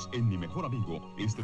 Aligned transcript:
Unidos 0.00 0.08
en 0.12 0.28
Mi 0.28 0.36
Mejor 0.36 0.64
Amigo. 0.64 1.00
Este... 1.18 1.42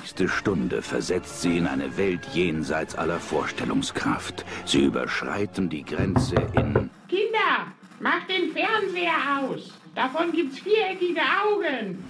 nächste 0.00 0.28
Stunde 0.28 0.82
versetzt 0.82 1.42
sie 1.42 1.58
in 1.58 1.66
eine 1.66 1.96
Welt 1.96 2.26
jenseits 2.32 2.94
aller 2.94 3.18
Vorstellungskraft. 3.18 4.44
Sie 4.64 4.84
überschreiten 4.84 5.68
die 5.68 5.84
Grenze 5.84 6.36
in... 6.54 6.90
Kinder, 7.08 7.72
macht 8.00 8.28
den 8.28 8.52
Fernseher 8.52 9.40
aus. 9.40 9.72
Davon 9.94 10.32
gibt's 10.32 10.58
viereckige 10.58 11.20
Augen. 11.20 12.04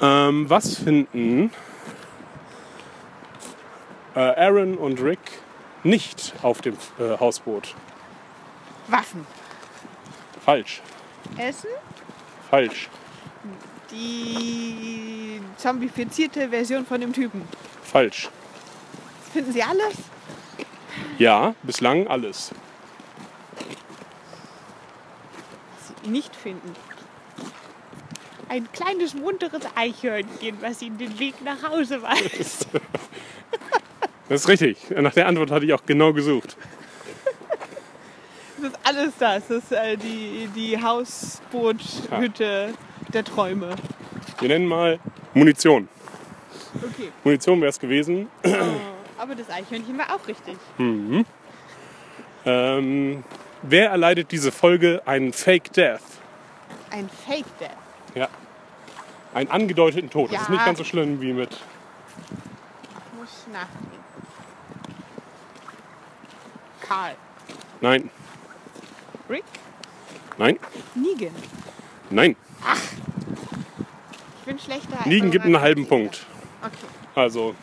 Ähm, 0.00 0.48
was 0.48 0.76
finden 0.76 1.50
äh, 4.14 4.20
Aaron 4.20 4.76
und 4.76 5.00
Rick 5.00 5.43
nicht 5.84 6.32
auf 6.42 6.60
dem 6.60 6.76
äh, 6.98 7.18
Hausboot? 7.18 7.74
Waffen. 8.88 9.26
Falsch. 10.44 10.82
Essen. 11.38 11.70
Falsch. 12.50 12.88
Die 13.90 15.40
zombifizierte 15.56 16.48
Version 16.48 16.84
von 16.84 17.00
dem 17.00 17.12
Typen. 17.12 17.46
Falsch. 17.82 18.28
Finden 19.32 19.52
Sie 19.52 19.62
alles? 19.62 19.94
Ja, 21.18 21.54
bislang 21.62 22.06
alles. 22.08 22.50
Was 25.76 25.92
Sie 26.02 26.10
nicht 26.10 26.34
finden. 26.34 26.74
Ein 28.48 28.70
kleines 28.72 29.14
munteres 29.14 29.62
Eichhörnchen, 29.74 30.60
was 30.60 30.82
Ihnen 30.82 30.98
den 30.98 31.18
Weg 31.18 31.42
nach 31.42 31.62
Hause 31.62 32.02
weist. 32.02 32.68
Das 34.28 34.42
ist 34.42 34.48
richtig. 34.48 34.78
Nach 34.90 35.12
der 35.12 35.26
Antwort 35.26 35.50
hatte 35.50 35.66
ich 35.66 35.72
auch 35.74 35.84
genau 35.84 36.12
gesucht. 36.12 36.56
Das 38.60 38.72
ist 38.72 38.78
alles 38.84 39.12
das. 39.18 39.48
Das 39.48 39.56
ist 39.64 39.72
äh, 39.72 39.96
die, 39.96 40.48
die 40.54 40.82
Hausboothütte 40.82 42.72
der 43.12 43.24
Träume. 43.24 43.74
Wir 44.40 44.48
nennen 44.48 44.66
mal 44.66 44.98
Munition. 45.34 45.88
Okay. 46.76 47.10
Munition 47.22 47.60
wäre 47.60 47.68
es 47.70 47.78
gewesen. 47.78 48.28
Aber 49.18 49.34
das 49.34 49.50
Eichhörnchen 49.50 49.98
war 49.98 50.14
auch 50.14 50.26
richtig. 50.26 50.56
Ähm, 52.46 53.22
wer 53.62 53.90
erleidet 53.90 54.30
diese 54.32 54.50
Folge 54.50 55.02
einen 55.04 55.32
Fake 55.32 55.72
Death? 55.72 56.00
Ein 56.90 57.08
Fake 57.26 57.44
Death. 57.60 57.70
Ja. 58.14 58.28
Einen 59.34 59.50
angedeuteten 59.50 60.08
Tod. 60.10 60.32
Das 60.32 60.42
ist 60.42 60.48
Ja. 60.48 60.54
nicht 60.54 60.64
ganz 60.64 60.78
so 60.78 60.84
schlimm 60.84 61.20
wie 61.20 61.32
mit. 61.32 61.50
Ich 61.52 61.58
muss 63.18 63.46
nachdenken. 63.52 64.03
Karl. 66.86 67.14
Nein, 67.80 68.10
Rick. 69.28 69.44
nein, 70.38 70.58
Negan. 70.94 71.34
nein. 72.10 72.36
Ich 74.40 74.46
bin 74.46 74.58
schlechter 74.58 74.98
als 74.98 75.06
Liegen 75.06 75.30
gibt 75.30 75.44
einen 75.44 75.60
halben 75.60 75.86
Punkt. 75.86 76.26
Okay. 76.62 76.72
Also, 77.14 77.54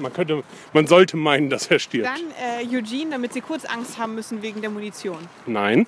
man 0.00 0.12
könnte, 0.12 0.42
man 0.72 0.86
sollte 0.86 1.16
meinen, 1.16 1.50
dass 1.50 1.66
er 1.68 1.78
stirbt. 1.78 2.06
Dann 2.08 2.30
äh, 2.40 2.76
Eugene, 2.76 3.10
damit 3.10 3.32
sie 3.32 3.40
kurz 3.40 3.64
Angst 3.64 3.98
haben 3.98 4.14
müssen 4.14 4.42
wegen 4.42 4.60
der 4.60 4.70
Munition. 4.70 5.18
Nein, 5.46 5.86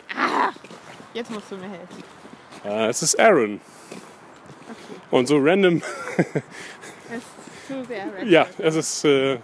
Jetzt 1.14 1.30
musst 1.30 1.50
du 1.50 1.56
mir 1.56 1.68
helfen. 1.68 2.04
äh, 2.64 2.88
es 2.88 3.02
ist 3.02 3.18
Aaron. 3.18 3.60
Okay. 4.68 5.00
Und 5.10 5.26
so 5.28 5.38
random, 5.38 5.80
Das 6.16 6.26
ist 6.26 7.66
zu 7.66 7.84
sehr 7.86 8.04
random. 8.12 8.28
ja, 8.28 8.46
es 8.58 8.74
ist, 8.74 9.04
äh, 9.04 9.38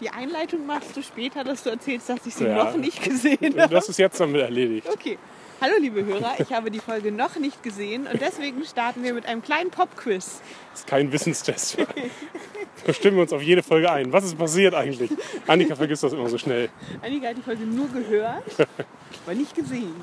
Die 0.00 0.10
Einleitung 0.10 0.66
machst 0.66 0.94
du 0.96 1.02
später, 1.02 1.42
dass 1.42 1.62
du 1.62 1.70
erzählst, 1.70 2.08
dass 2.08 2.24
ich 2.26 2.34
sie 2.34 2.44
Ja. 2.44 2.64
noch 2.64 2.76
nicht 2.76 3.02
gesehen 3.02 3.58
habe. 3.58 3.74
das 3.74 3.88
ist 3.88 3.98
jetzt 3.98 4.20
damit 4.20 4.42
erledigt. 4.42 4.86
Okay. 4.90 5.18
Hallo 5.58 5.72
liebe 5.80 6.04
Hörer, 6.04 6.34
ich 6.38 6.52
habe 6.52 6.70
die 6.70 6.80
Folge 6.80 7.10
noch 7.10 7.36
nicht 7.36 7.62
gesehen 7.62 8.06
und 8.06 8.20
deswegen 8.20 8.62
starten 8.66 9.02
wir 9.02 9.14
mit 9.14 9.24
einem 9.24 9.40
kleinen 9.40 9.70
Pop-Quiz. 9.70 10.42
Das 10.72 10.80
ist 10.80 10.86
kein 10.86 11.10
Wissenstest. 11.12 11.78
Da 12.84 12.92
stimmen 12.92 13.16
wir 13.16 13.22
uns 13.22 13.32
auf 13.32 13.40
jede 13.40 13.62
Folge 13.62 13.90
ein. 13.90 14.12
Was 14.12 14.24
ist 14.24 14.36
passiert 14.36 14.74
eigentlich? 14.74 15.10
Annika 15.46 15.74
vergisst 15.74 16.02
das 16.02 16.12
immer 16.12 16.28
so 16.28 16.36
schnell. 16.36 16.68
Annika 17.02 17.28
hat 17.28 17.38
die 17.38 17.42
Folge 17.42 17.64
nur 17.64 17.88
gehört, 17.88 18.44
aber 19.24 19.34
nicht 19.34 19.54
gesehen. 19.54 19.94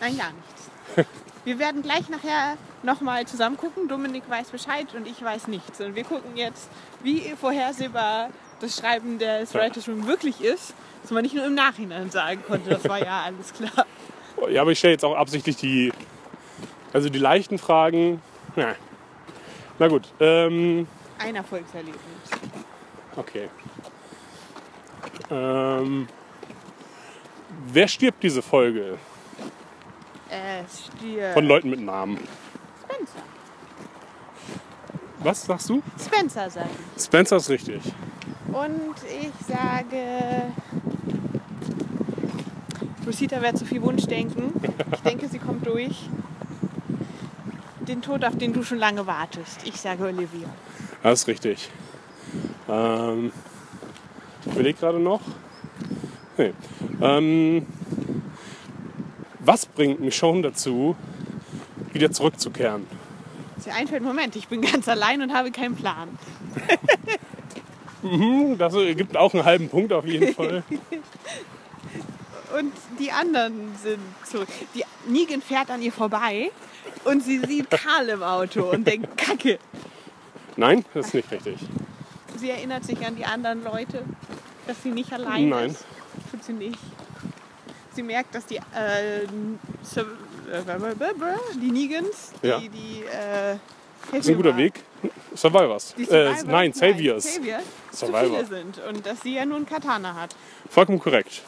Nein, 0.00 0.16
gar 0.18 0.30
nichts. 0.32 1.08
Wir 1.44 1.58
werden 1.58 1.82
gleich 1.82 2.08
nachher 2.08 2.56
nochmal 2.84 3.26
zusammen 3.26 3.56
gucken. 3.56 3.88
Dominik 3.88 4.22
weiß 4.30 4.50
Bescheid 4.50 4.86
und 4.94 5.08
ich 5.08 5.20
weiß 5.20 5.48
nichts. 5.48 5.80
Und 5.80 5.96
wir 5.96 6.04
gucken 6.04 6.36
jetzt, 6.36 6.68
wie 7.02 7.34
vorhersehbar 7.40 8.30
das 8.62 8.76
Schreiben 8.76 9.18
des 9.18 9.54
Writers 9.54 9.88
Room 9.88 10.06
wirklich 10.06 10.40
ist, 10.40 10.74
dass 11.02 11.10
man 11.10 11.22
nicht 11.22 11.34
nur 11.34 11.44
im 11.44 11.54
Nachhinein 11.54 12.10
sagen 12.10 12.42
konnte, 12.46 12.70
das 12.70 12.88
war 12.88 12.98
ja 13.04 13.22
alles 13.22 13.52
klar. 13.52 13.86
Ja, 14.50 14.62
aber 14.62 14.72
ich 14.72 14.78
stelle 14.78 14.92
jetzt 14.92 15.04
auch 15.04 15.16
absichtlich 15.16 15.56
die, 15.56 15.92
also 16.92 17.08
die 17.08 17.18
leichten 17.18 17.58
Fragen. 17.58 18.22
Ja. 18.56 18.74
Na 19.78 19.88
gut, 19.88 20.08
ähm, 20.20 20.86
Ein 21.18 21.36
Erfolgserlebnis. 21.36 22.00
okay. 23.16 23.48
Ähm, 25.30 26.08
wer 27.72 27.88
stirbt 27.88 28.22
diese 28.22 28.42
Folge? 28.42 28.98
Es 30.30 30.86
stirbt 30.86 31.34
Von 31.34 31.46
Leuten 31.46 31.70
mit 31.70 31.80
Namen. 31.80 32.16
Spencer. 32.82 33.22
Was 35.20 35.44
sagst 35.44 35.68
du? 35.68 35.82
Spencer 36.04 36.50
sagen. 36.50 36.70
Spencer 36.98 37.36
ist 37.36 37.48
richtig. 37.50 37.82
Und 38.52 38.94
ich 39.20 39.46
sage. 39.46 40.52
Rosita 43.06 43.42
wird 43.42 43.58
zu 43.58 43.64
viel 43.64 43.82
Wunschdenken. 43.82 44.52
Ich 44.94 45.00
denke, 45.00 45.28
sie 45.28 45.38
kommt 45.38 45.66
durch. 45.66 46.08
Den 47.80 48.00
Tod, 48.00 48.24
auf 48.24 48.36
den 48.36 48.52
du 48.52 48.62
schon 48.62 48.78
lange 48.78 49.06
wartest. 49.06 49.66
Ich 49.66 49.80
sage 49.80 50.04
Olivia. 50.04 50.48
Das 51.02 51.20
ist 51.20 51.28
richtig. 51.28 51.68
Ähm, 52.68 53.32
ich 54.46 54.52
überlege 54.52 54.78
gerade 54.78 55.00
noch. 55.00 55.20
Nee. 56.38 56.52
Ähm, 57.00 57.66
was 59.40 59.66
bringt 59.66 60.00
Michonne 60.00 60.42
dazu, 60.42 60.94
wieder 61.92 62.12
zurückzukehren? 62.12 62.86
Sie 63.58 63.70
einfällt, 63.70 64.02
Moment, 64.02 64.36
ich 64.36 64.48
bin 64.48 64.62
ganz 64.62 64.88
allein 64.88 65.22
und 65.22 65.34
habe 65.34 65.50
keinen 65.50 65.74
Plan. 65.74 66.08
Hm, 68.02 68.58
Das 68.58 68.74
gibt 68.74 69.16
auch 69.16 69.32
einen 69.34 69.44
halben 69.44 69.68
Punkt 69.68 69.92
auf 69.92 70.04
jeden 70.04 70.34
Fall. 70.34 70.62
Und 72.58 72.72
die 72.98 73.10
anderen 73.10 73.74
sind 73.82 74.00
zurück. 74.30 74.48
Die 74.74 74.84
Negan 75.06 75.40
fährt 75.40 75.70
an 75.70 75.80
ihr 75.80 75.92
vorbei 75.92 76.50
und 77.04 77.22
sie 77.24 77.38
sieht 77.38 77.70
Karl 77.70 78.10
im 78.10 78.22
Auto 78.22 78.64
und 78.64 78.86
denkt, 78.86 79.16
Kacke. 79.16 79.58
Nein, 80.56 80.84
das 80.92 81.06
ist 81.06 81.14
nicht 81.14 81.30
richtig. 81.30 81.56
Sie 82.36 82.50
erinnert 82.50 82.84
sich 82.84 83.06
an 83.06 83.16
die 83.16 83.24
anderen 83.24 83.64
Leute, 83.64 84.04
dass 84.66 84.82
sie 84.82 84.90
nicht 84.90 85.10
allein 85.14 85.48
Nein. 85.48 85.70
ist. 85.70 85.86
Tut 86.30 86.44
sie 86.44 86.52
nicht. 86.52 86.78
Sie 87.94 88.02
merkt, 88.02 88.34
dass 88.34 88.44
die, 88.44 88.56
äh, 88.56 89.22
äh, 89.22 89.26
die 91.60 91.70
Negans, 91.70 92.32
die, 92.42 92.46
Ja. 92.48 92.58
die 92.58 93.02
äh, 93.04 93.56
Das 94.10 94.20
ist 94.20 94.28
ein 94.30 94.36
guter 94.36 94.56
Weg. 94.56 94.74
Survivors. 95.34 95.94
Äh, 95.98 96.04
Survivors, 96.04 96.44
nein, 96.44 96.72
Saviors. 96.72 97.34
Saviors 97.34 97.62
Survivor. 97.92 98.44
sind 98.44 98.80
und 98.88 99.06
dass 99.06 99.22
sie 99.22 99.34
ja 99.34 99.46
nur 99.46 99.56
einen 99.56 99.66
Katana 99.66 100.14
hat. 100.14 100.34
Vollkommen 100.68 100.98
korrekt. 100.98 101.42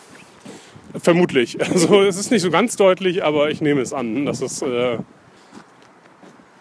Vermutlich. 1.02 1.58
Also 1.60 2.02
es 2.02 2.16
ist 2.16 2.30
nicht 2.30 2.42
so 2.42 2.50
ganz 2.50 2.76
deutlich, 2.76 3.24
aber 3.24 3.50
ich 3.50 3.60
nehme 3.60 3.80
es 3.80 3.92
an, 3.92 4.26
dass 4.26 4.40
es 4.40 4.62
äh, 4.62 4.98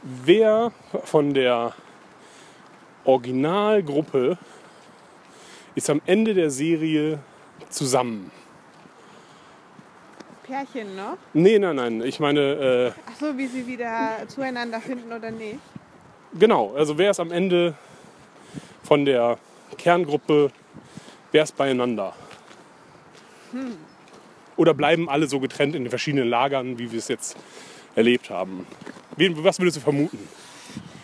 wer 0.02 0.72
von 1.04 1.34
der 1.34 1.74
Originalgruppe 3.06 4.38
ist 5.76 5.90
am 5.90 6.02
Ende 6.06 6.34
der 6.34 6.50
Serie 6.50 7.20
zusammen. 7.70 8.32
Pärchen 10.44 10.96
noch. 10.96 11.18
Nee, 11.34 11.58
nein, 11.58 11.76
nein. 11.76 12.02
Ich 12.02 12.20
meine, 12.20 12.40
äh, 12.40 12.92
Ach 13.08 13.20
so, 13.20 13.38
wie 13.38 13.48
sie 13.48 13.66
wieder 13.66 14.18
zueinander 14.28 14.80
finden 14.82 15.12
oder 15.12 15.32
nicht. 15.32 15.60
Genau. 16.38 16.74
Also 16.76 16.98
wer 16.98 17.12
ist 17.12 17.20
am 17.20 17.32
Ende 17.32 17.76
von 18.84 19.06
der 19.06 19.38
Kerngruppe, 19.78 20.52
wer 21.32 21.44
ist 21.44 21.56
beieinander? 21.56 22.14
Oder 24.56 24.74
bleiben 24.74 25.10
alle 25.10 25.28
so 25.28 25.40
getrennt 25.40 25.76
in 25.76 25.84
den 25.84 25.90
verschiedenen 25.90 26.28
Lagern, 26.28 26.80
wie 26.80 26.92
wir 26.92 27.00
es 27.00 27.08
jetzt 27.08 27.38
erlebt 27.96 28.30
haben? 28.30 28.66
Was 29.18 29.60
würdest 29.60 29.78
du 29.78 29.82
vermuten? 29.82 30.28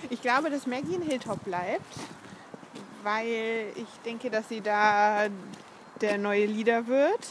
Ich 0.09 0.21
glaube, 0.21 0.49
dass 0.49 0.65
Maggie 0.65 0.95
in 0.95 1.03
Hilltop 1.03 1.43
bleibt, 1.45 1.81
weil 3.03 3.67
ich 3.75 3.87
denke, 4.03 4.29
dass 4.29 4.49
sie 4.49 4.61
da 4.61 5.27
der 6.01 6.17
neue 6.17 6.45
Leader 6.45 6.87
wird. 6.87 7.27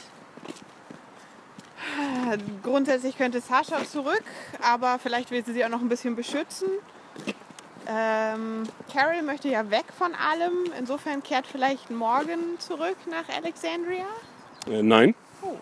Grundsätzlich 2.62 3.16
könnte 3.16 3.40
Sascha 3.40 3.84
zurück, 3.84 4.22
aber 4.62 4.98
vielleicht 5.02 5.30
will 5.30 5.44
sie 5.44 5.52
sie 5.52 5.64
auch 5.64 5.68
noch 5.68 5.80
ein 5.80 5.88
bisschen 5.88 6.14
beschützen. 6.14 6.68
Ähm, 7.88 8.64
Carol 8.92 9.22
möchte 9.22 9.48
ja 9.48 9.70
weg 9.70 9.86
von 9.96 10.12
allem, 10.14 10.72
insofern 10.78 11.22
kehrt 11.22 11.46
vielleicht 11.46 11.90
Morgan 11.90 12.58
zurück 12.58 12.96
nach 13.10 13.34
Alexandria. 13.34 14.04
Äh, 14.70 14.82
nein, 14.82 15.14
Oh. 15.42 15.56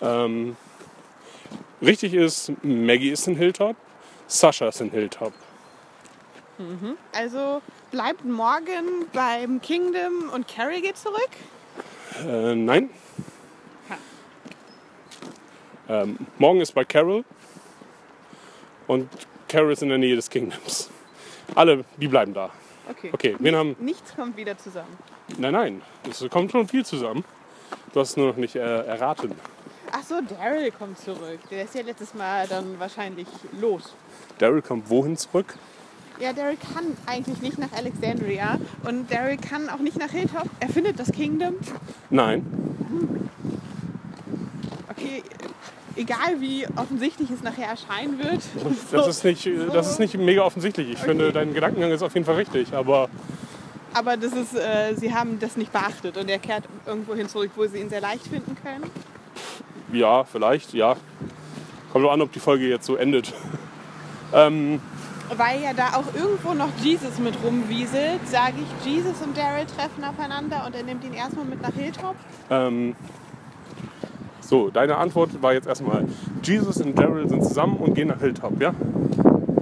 Ähm, 0.00 0.56
richtig 1.80 2.14
ist, 2.14 2.52
Maggie 2.62 3.10
ist 3.10 3.26
in 3.28 3.36
Hilltop, 3.36 3.76
Sascha 4.26 4.68
ist 4.68 4.80
in 4.80 4.90
Hilltop. 4.90 5.32
Also 7.12 7.60
bleibt 7.90 8.24
Morgan 8.24 9.06
beim 9.12 9.60
Kingdom 9.60 10.30
und 10.32 10.48
Carrie 10.48 10.80
geht 10.80 10.96
zurück? 10.96 11.30
Äh, 12.26 12.54
nein. 12.54 12.90
Ähm, 15.88 16.18
morgen 16.38 16.60
ist 16.60 16.72
bei 16.72 16.84
Carol 16.84 17.24
und 18.88 19.08
Carol 19.48 19.72
ist 19.72 19.82
in 19.82 19.88
der 19.88 19.98
Nähe 19.98 20.16
des 20.16 20.28
Kingdoms. 20.30 20.90
Alle, 21.54 21.84
die 21.96 22.08
bleiben 22.08 22.34
da. 22.34 22.50
Okay. 22.88 23.10
Okay, 23.12 23.36
wen 23.38 23.56
haben. 23.56 23.76
Nichts 23.80 24.14
kommt 24.14 24.36
wieder 24.36 24.56
zusammen. 24.58 24.96
Nein, 25.38 25.52
nein, 25.52 25.82
es 26.08 26.24
kommt 26.30 26.52
schon 26.52 26.68
viel 26.68 26.84
zusammen. 26.84 27.24
Du 27.92 28.00
hast 28.00 28.10
es 28.10 28.16
nur 28.16 28.28
noch 28.28 28.36
nicht 28.36 28.54
äh, 28.54 28.60
erraten. 28.60 29.32
Ach 29.92 30.02
so, 30.02 30.20
Daryl 30.20 30.70
kommt 30.70 30.98
zurück. 30.98 31.38
Der 31.50 31.64
ist 31.64 31.74
ja 31.74 31.82
letztes 31.82 32.14
Mal 32.14 32.46
dann 32.48 32.78
wahrscheinlich 32.78 33.26
los. 33.60 33.94
Daryl 34.38 34.62
kommt 34.62 34.90
wohin 34.90 35.16
zurück? 35.16 35.54
Ja, 36.18 36.32
Daryl 36.32 36.56
kann 36.56 36.96
eigentlich 37.06 37.40
nicht 37.40 37.58
nach 37.58 37.72
Alexandria 37.72 38.58
und 38.84 39.10
Daryl 39.10 39.36
kann 39.36 39.68
auch 39.68 39.78
nicht 39.78 39.98
nach 39.98 40.10
Hilltop. 40.10 40.48
Er 40.60 40.68
findet 40.68 40.98
das 40.98 41.12
Kingdom. 41.12 41.54
Nein. 42.10 42.44
Okay, 44.88 45.22
egal 45.96 46.40
wie 46.40 46.66
offensichtlich 46.76 47.30
es 47.30 47.42
nachher 47.42 47.68
erscheinen 47.68 48.18
wird. 48.18 48.42
Das 48.92 49.04
so- 49.04 49.10
ist 49.10 49.24
nicht, 49.24 49.48
das 49.72 49.90
ist 49.90 49.98
nicht 49.98 50.16
mega 50.16 50.42
offensichtlich. 50.42 50.90
Ich 50.92 50.98
finde, 50.98 51.32
dein 51.32 51.54
Gedankengang 51.54 51.90
ist 51.90 52.02
auf 52.02 52.14
jeden 52.14 52.26
Fall 52.26 52.36
richtig, 52.36 52.72
aber 52.74 53.08
Aber 53.94 54.16
das 54.16 54.32
ist, 54.32 54.54
äh, 54.54 54.94
sie 54.94 55.14
haben 55.14 55.38
das 55.40 55.56
nicht 55.56 55.72
beachtet 55.72 56.16
und 56.16 56.28
er 56.28 56.38
kehrt 56.38 56.64
irgendwo 56.86 57.14
hin 57.14 57.28
zurück, 57.28 57.50
wo 57.56 57.66
sie 57.66 57.78
ihn 57.78 57.88
sehr 57.88 58.00
leicht 58.00 58.26
finden 58.26 58.56
können. 58.62 58.84
ja, 59.92 60.24
vielleicht, 60.24 60.72
ja. 60.74 60.96
Kommt 61.92 62.04
doch 62.04 62.12
an, 62.12 62.20
ob 62.20 62.32
die 62.32 62.40
Folge 62.40 62.68
jetzt 62.68 62.84
so 62.86 62.96
endet. 62.96 63.32
ähm, 64.34 64.80
Weil 65.36 65.62
ja 65.62 65.72
da 65.72 65.94
auch 65.96 66.14
irgendwo 66.14 66.52
noch 66.54 66.68
Jesus 66.82 67.18
mit 67.18 67.34
rumwieselt, 67.42 68.20
sage 68.28 68.54
ich, 68.60 68.86
Jesus 68.92 69.20
und 69.22 69.36
Daryl 69.36 69.64
treffen 69.66 70.04
aufeinander 70.04 70.64
und 70.66 70.74
er 70.74 70.82
nimmt 70.82 71.04
ihn 71.04 71.14
erstmal 71.14 71.44
mit 71.46 71.62
nach 71.62 71.72
Hilltop. 71.72 72.16
ähm, 72.50 72.94
so, 74.46 74.70
deine 74.70 74.96
Antwort 74.96 75.42
war 75.42 75.54
jetzt 75.54 75.66
erstmal, 75.66 76.06
Jesus 76.42 76.80
und 76.80 76.96
Daryl 76.96 77.28
sind 77.28 77.42
zusammen 77.44 77.78
und 77.78 77.94
gehen 77.94 78.08
nach 78.08 78.20
Hilltop, 78.20 78.60
ja? 78.60 78.72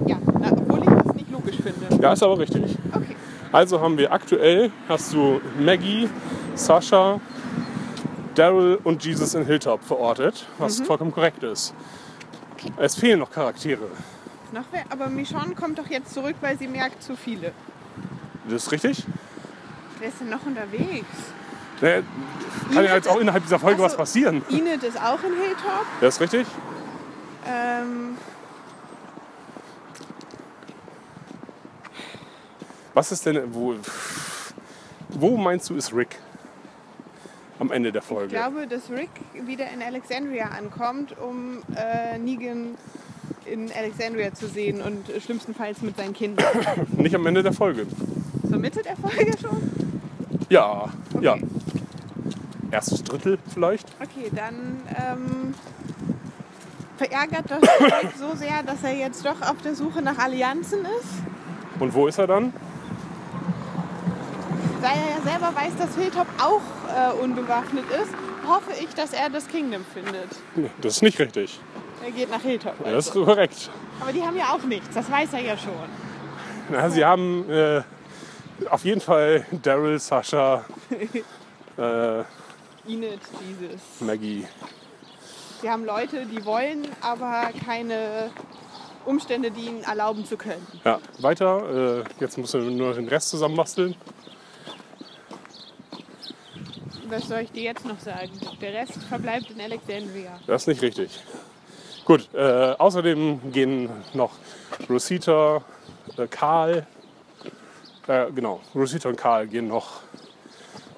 Ja, 0.05 0.17
na, 0.39 0.51
obwohl 0.51 0.79
ich 0.79 1.03
das 1.03 1.15
nicht 1.15 1.31
logisch 1.31 1.57
finde. 1.57 2.01
Ja, 2.01 2.13
ist 2.13 2.21
aber 2.21 2.37
richtig. 2.37 2.77
Okay. 2.93 3.15
Also 3.51 3.81
haben 3.81 3.97
wir 3.97 4.11
aktuell, 4.11 4.71
hast 4.87 5.11
du 5.13 5.41
Maggie, 5.59 6.07
Sascha, 6.53 7.19
Daryl 8.35 8.77
und 8.83 9.03
Jesus 9.03 9.33
in 9.33 9.45
Hilltop 9.45 9.83
verortet, 9.83 10.45
was 10.59 10.81
vollkommen 10.81 11.11
korrekt 11.11 11.41
ist. 11.41 11.73
Es 12.77 12.95
fehlen 12.95 13.19
noch 13.19 13.31
Charaktere. 13.31 13.87
Noch 14.51 14.65
wer? 14.71 14.83
Aber 14.89 15.07
Michonne 15.09 15.55
kommt 15.55 15.79
doch 15.79 15.87
jetzt 15.87 16.13
zurück, 16.13 16.35
weil 16.41 16.59
sie 16.59 16.67
merkt 16.67 17.01
zu 17.01 17.15
viele. 17.15 17.53
Das 18.47 18.67
ist 18.67 18.71
richtig? 18.71 19.03
Wer 19.99 20.09
ist 20.09 20.21
denn 20.21 20.29
noch 20.29 20.45
unterwegs? 20.45 21.07
Ne, 21.81 22.03
kann 22.73 22.83
ja 22.85 22.95
jetzt 22.95 23.07
auch 23.07 23.19
innerhalb 23.19 23.43
dieser 23.43 23.59
Folge 23.59 23.81
Ach 23.81 23.85
was 23.85 23.97
passieren. 23.97 24.41
Enid 24.49 24.83
ist 24.83 24.99
auch 24.99 25.23
in 25.23 25.33
Hilltop. 25.33 25.85
Das 26.01 26.15
ist 26.15 26.21
richtig? 26.21 26.47
Ähm, 27.47 28.17
Was 32.95 33.11
ist 33.11 33.25
denn, 33.25 33.53
wo, 33.53 33.75
wo 35.09 35.35
meinst 35.35 35.69
du 35.69 35.75
ist 35.75 35.93
Rick 35.93 36.17
am 37.59 37.69
Ende 37.73 37.91
der 37.91 38.01
ich 38.01 38.07
Folge? 38.07 38.29
glaube, 38.29 38.67
dass 38.67 38.89
Rick 38.89 39.09
wieder 39.45 39.69
in 39.69 39.81
Alexandria 39.81 40.45
ankommt, 40.57 41.13
um 41.19 41.61
äh, 41.75 42.17
Negan 42.17 42.75
in 43.43 43.69
Alexandria 43.77 44.33
zu 44.33 44.47
sehen 44.47 44.81
und 44.81 45.11
schlimmstenfalls 45.21 45.81
mit 45.81 45.97
seinen 45.97 46.13
Kindern. 46.13 46.45
Nicht 46.95 47.13
am 47.15 47.25
Ende 47.25 47.43
der 47.43 47.51
Folge. 47.51 47.85
Zur 48.47 48.59
Mitte 48.59 48.81
der 48.81 48.95
Folge 48.95 49.33
schon? 49.41 50.01
Ja, 50.49 50.85
ja. 51.21 51.35
Erstes 52.71 53.03
Drittel 53.03 53.37
vielleicht? 53.53 53.87
Okay, 54.01 54.29
dann 54.35 54.79
ähm, 54.89 55.53
verärgert 56.97 57.45
das 57.49 57.61
so 58.19 58.35
sehr, 58.35 58.63
dass 58.63 58.83
er 58.83 58.95
jetzt 58.95 59.25
doch 59.25 59.41
auf 59.41 59.57
der 59.63 59.75
Suche 59.75 60.01
nach 60.01 60.17
Allianzen 60.17 60.79
ist. 60.99 61.79
Und 61.79 61.93
wo 61.93 62.07
ist 62.07 62.17
er 62.17 62.27
dann? 62.27 62.53
Da 64.81 64.89
er 64.89 64.95
ja 64.95 65.31
selber 65.31 65.55
weiß, 65.55 65.73
dass 65.77 65.95
Hilltop 65.95 66.27
auch 66.39 66.61
äh, 66.93 67.23
unbewaffnet 67.23 67.85
ist, 68.01 68.11
hoffe 68.47 68.71
ich, 68.79 68.93
dass 68.93 69.13
er 69.13 69.29
das 69.29 69.47
Kingdom 69.47 69.83
findet. 69.93 70.29
Nee, 70.55 70.69
Das 70.81 70.97
ist 70.97 71.01
nicht 71.01 71.19
richtig. 71.19 71.59
Er 72.03 72.11
geht 72.11 72.29
nach 72.29 72.41
Hilltop. 72.41 72.75
Ja, 72.85 72.91
Das 72.91 73.07
ist 73.07 73.11
Also. 73.11 73.25
korrekt. 73.25 73.69
Aber 74.01 74.11
die 74.11 74.21
haben 74.21 74.35
ja 74.37 74.49
auch 74.53 74.63
nichts, 74.63 74.89
das 74.93 75.09
weiß 75.09 75.33
er 75.33 75.39
ja 75.41 75.57
schon. 75.57 75.71
Na, 76.69 76.89
sie 76.89 77.03
haben 77.05 77.49
äh, 77.49 77.81
auf 78.69 78.85
jeden 78.85 79.01
Fall 79.01 79.45
Daryl, 79.61 79.99
Sascha, 79.99 80.65
äh, 81.77 82.19
Enid, 82.87 83.19
dieses. 83.41 83.81
Maggie. 83.99 84.45
Sie 85.61 85.69
haben 85.69 85.85
Leute, 85.85 86.25
die 86.25 86.43
wollen, 86.45 86.87
aber 87.01 87.49
keine 87.65 88.29
Umstände, 89.05 89.51
die 89.51 89.61
ihnen 89.61 89.83
erlauben 89.83 90.25
zu 90.25 90.37
können. 90.37 90.65
Ja, 90.83 90.99
weiter. 91.19 92.01
Äh, 92.01 92.03
jetzt 92.19 92.37
müssen 92.37 92.63
wir 92.63 92.71
nur 92.71 92.93
den 92.93 93.07
Rest 93.07 93.29
zusammenbasteln. 93.29 93.95
Was 97.07 97.27
soll 97.27 97.41
ich 97.41 97.51
dir 97.51 97.63
jetzt 97.63 97.85
noch 97.85 97.99
sagen? 97.99 98.31
Der 98.61 98.73
Rest 98.73 98.93
verbleibt 99.09 99.51
in 99.51 99.61
Alexandria. 99.61 100.39
Das 100.47 100.63
ist 100.63 100.67
nicht 100.67 100.81
richtig. 100.81 101.23
Gut, 102.03 102.29
äh, 102.33 102.75
außerdem 102.77 103.51
gehen 103.51 103.89
noch 104.13 104.31
Rosita, 104.89 105.63
äh, 106.17 106.27
Karl, 106.27 106.85
äh, 108.07 108.31
genau, 108.31 108.61
Rosita 108.73 109.09
und 109.09 109.17
Karl 109.17 109.47
gehen 109.47 109.67
noch. 109.67 110.01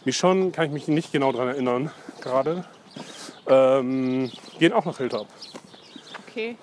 Michonne 0.05 0.51
kann 0.51 0.65
ich 0.67 0.71
mich 0.71 0.87
nicht 0.87 1.11
genau 1.11 1.31
daran 1.31 1.49
erinnern 1.49 1.91
gerade. 2.21 2.63
Ähm, 3.47 4.31
gehen 4.59 4.73
auch 4.73 4.85
nach 4.85 4.97
Hilltop. 4.97 5.27
Okay, 6.27 6.57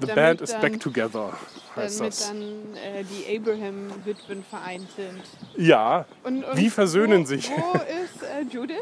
The 0.00 0.06
Damit 0.06 0.14
band 0.14 0.40
is 0.42 0.50
dann- 0.52 0.60
back 0.60 0.78
together, 0.80 1.32
heißt 1.74 1.98
damit 1.98 2.12
das. 2.12 2.28
dann 2.28 2.42
äh, 2.76 3.02
die 3.04 3.36
Abraham-Witwen 3.36 4.44
vereint 4.44 4.86
sind. 4.96 5.20
Ja, 5.56 6.04
Und, 6.22 6.44
und 6.44 6.56
Wie 6.56 6.70
versöhnen 6.70 7.22
wo, 7.22 7.26
sich? 7.26 7.50
Wo 7.50 7.72
ist 7.78 8.22
äh, 8.22 8.42
Judith? 8.48 8.76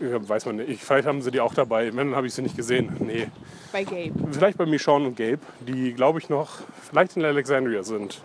ja, 0.00 0.28
weiß 0.28 0.46
man 0.46 0.56
nicht. 0.56 0.82
Vielleicht 0.82 1.06
haben 1.06 1.22
sie 1.22 1.30
die 1.30 1.40
auch 1.40 1.54
dabei. 1.54 1.86
Wenn, 1.94 2.08
dann 2.08 2.16
habe 2.16 2.26
ich 2.26 2.34
sie 2.34 2.42
nicht 2.42 2.56
gesehen. 2.56 2.92
Nee. 2.98 3.28
Bei 3.70 3.84
Gabe. 3.84 4.12
Vielleicht 4.32 4.58
bei 4.58 4.66
Michonne 4.66 5.06
und 5.08 5.16
Gabe, 5.16 5.38
die, 5.60 5.92
glaube 5.92 6.18
ich, 6.18 6.28
noch 6.28 6.58
vielleicht 6.90 7.16
in 7.16 7.24
Alexandria 7.24 7.84
sind. 7.84 8.20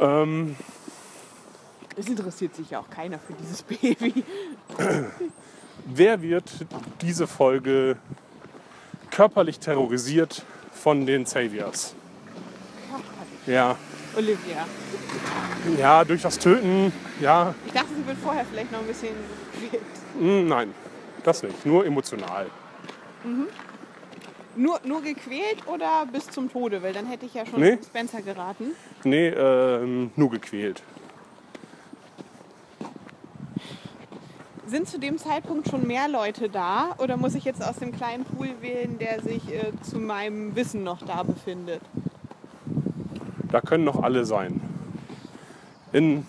Ähm, 0.00 0.56
Es 1.96 2.08
interessiert 2.08 2.54
sich 2.56 2.70
ja 2.70 2.80
auch 2.80 2.90
keiner 2.90 3.18
für 3.18 3.32
dieses 3.34 3.62
Baby. 3.64 4.24
wer 5.86 6.20
wird 6.22 6.50
diese 7.00 7.26
Folge 7.26 7.96
körperlich 9.10 9.58
terrorisiert 9.60 10.42
von 10.72 11.06
den 11.06 11.24
Saviors? 11.26 11.94
Ja, 13.46 13.76
Olivia. 14.16 14.66
ja, 15.78 16.04
durch 16.04 16.22
das 16.22 16.38
Töten, 16.38 16.92
ja, 17.20 17.54
Ich 17.66 17.72
dachte, 17.72 17.88
sie 17.94 18.06
wird 18.06 18.16
vorher 18.18 18.44
vielleicht 18.44 18.72
noch 18.72 18.80
ein 18.80 18.86
bisschen 18.86 19.10
hm, 20.18 20.48
nein, 20.48 20.74
das 21.24 21.42
nicht, 21.42 21.66
nur 21.66 21.84
emotional. 21.84 22.46
Nur, 24.56 24.80
nur 24.84 25.02
gequält 25.02 25.66
oder 25.66 26.06
bis 26.12 26.28
zum 26.30 26.50
Tode? 26.50 26.82
Weil 26.82 26.92
dann 26.92 27.06
hätte 27.06 27.26
ich 27.26 27.34
ja 27.34 27.44
schon 27.46 27.60
Nee. 27.60 27.78
Spencer 27.84 28.22
geraten. 28.22 28.72
Nee, 29.02 29.28
ähm, 29.28 30.10
nur 30.16 30.30
gequält. 30.30 30.82
Sind 34.66 34.88
zu 34.88 34.98
dem 34.98 35.18
Zeitpunkt 35.18 35.68
schon 35.68 35.86
mehr 35.86 36.08
Leute 36.08 36.48
da 36.48 36.94
oder 36.98 37.16
muss 37.16 37.34
ich 37.34 37.44
jetzt 37.44 37.62
aus 37.62 37.76
dem 37.76 37.92
kleinen 37.92 38.24
Pool 38.24 38.48
wählen, 38.60 38.98
der 38.98 39.20
sich 39.22 39.52
äh, 39.52 39.72
zu 39.82 39.98
meinem 39.98 40.56
Wissen 40.56 40.82
noch 40.84 41.02
da 41.04 41.22
befindet? 41.22 41.82
Da 43.50 43.60
können 43.60 43.84
noch 43.84 44.02
alle 44.02 44.24
sein. 44.24 44.60
In, 45.92 46.26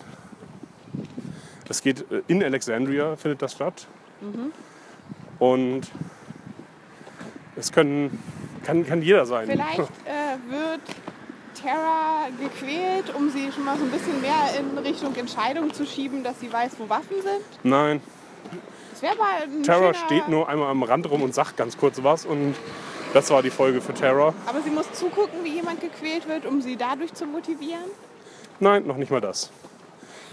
das 1.66 1.82
geht 1.82 2.10
äh, 2.12 2.22
in 2.28 2.42
Alexandria 2.42 3.16
findet 3.16 3.42
das 3.42 3.52
statt. 3.52 3.86
Und 5.38 5.90
es 7.56 7.72
können, 7.72 8.22
kann, 8.64 8.86
kann 8.86 9.02
jeder 9.02 9.26
sein. 9.26 9.46
Vielleicht 9.48 9.78
äh, 10.04 10.50
wird 10.50 10.80
Tara 11.60 12.28
gequält, 12.40 13.14
um 13.14 13.30
sie 13.30 13.50
schon 13.50 13.64
mal 13.64 13.76
so 13.78 13.84
ein 13.84 13.90
bisschen 13.90 14.20
mehr 14.20 14.58
in 14.58 14.76
Richtung 14.78 15.14
Entscheidung 15.14 15.72
zu 15.72 15.86
schieben, 15.86 16.22
dass 16.22 16.38
sie 16.40 16.52
weiß, 16.52 16.72
wo 16.78 16.88
Waffen 16.88 17.16
sind. 17.22 17.44
Nein, 17.62 18.00
Das 18.92 19.02
wäre 19.02 19.16
mal 19.16 19.42
ein 19.42 19.64
schöner, 19.64 19.94
steht 19.94 20.28
nur 20.28 20.48
einmal 20.48 20.70
am 20.70 20.82
Rand 20.82 21.08
rum 21.10 21.22
und 21.22 21.34
sagt 21.34 21.56
ganz 21.56 21.76
kurz 21.76 22.02
was. 22.02 22.26
Und 22.26 22.54
das 23.14 23.30
war 23.30 23.42
die 23.42 23.50
Folge 23.50 23.80
für 23.80 23.94
Tara. 23.94 24.34
Aber 24.46 24.60
sie 24.62 24.70
muss 24.70 24.90
zugucken, 24.92 25.42
wie 25.42 25.54
jemand 25.54 25.80
gequält 25.80 26.28
wird, 26.28 26.44
um 26.44 26.60
sie 26.60 26.76
dadurch 26.76 27.14
zu 27.14 27.24
motivieren. 27.26 27.84
Nein, 28.60 28.86
noch 28.86 28.96
nicht 28.96 29.10
mal 29.10 29.20
das. 29.20 29.50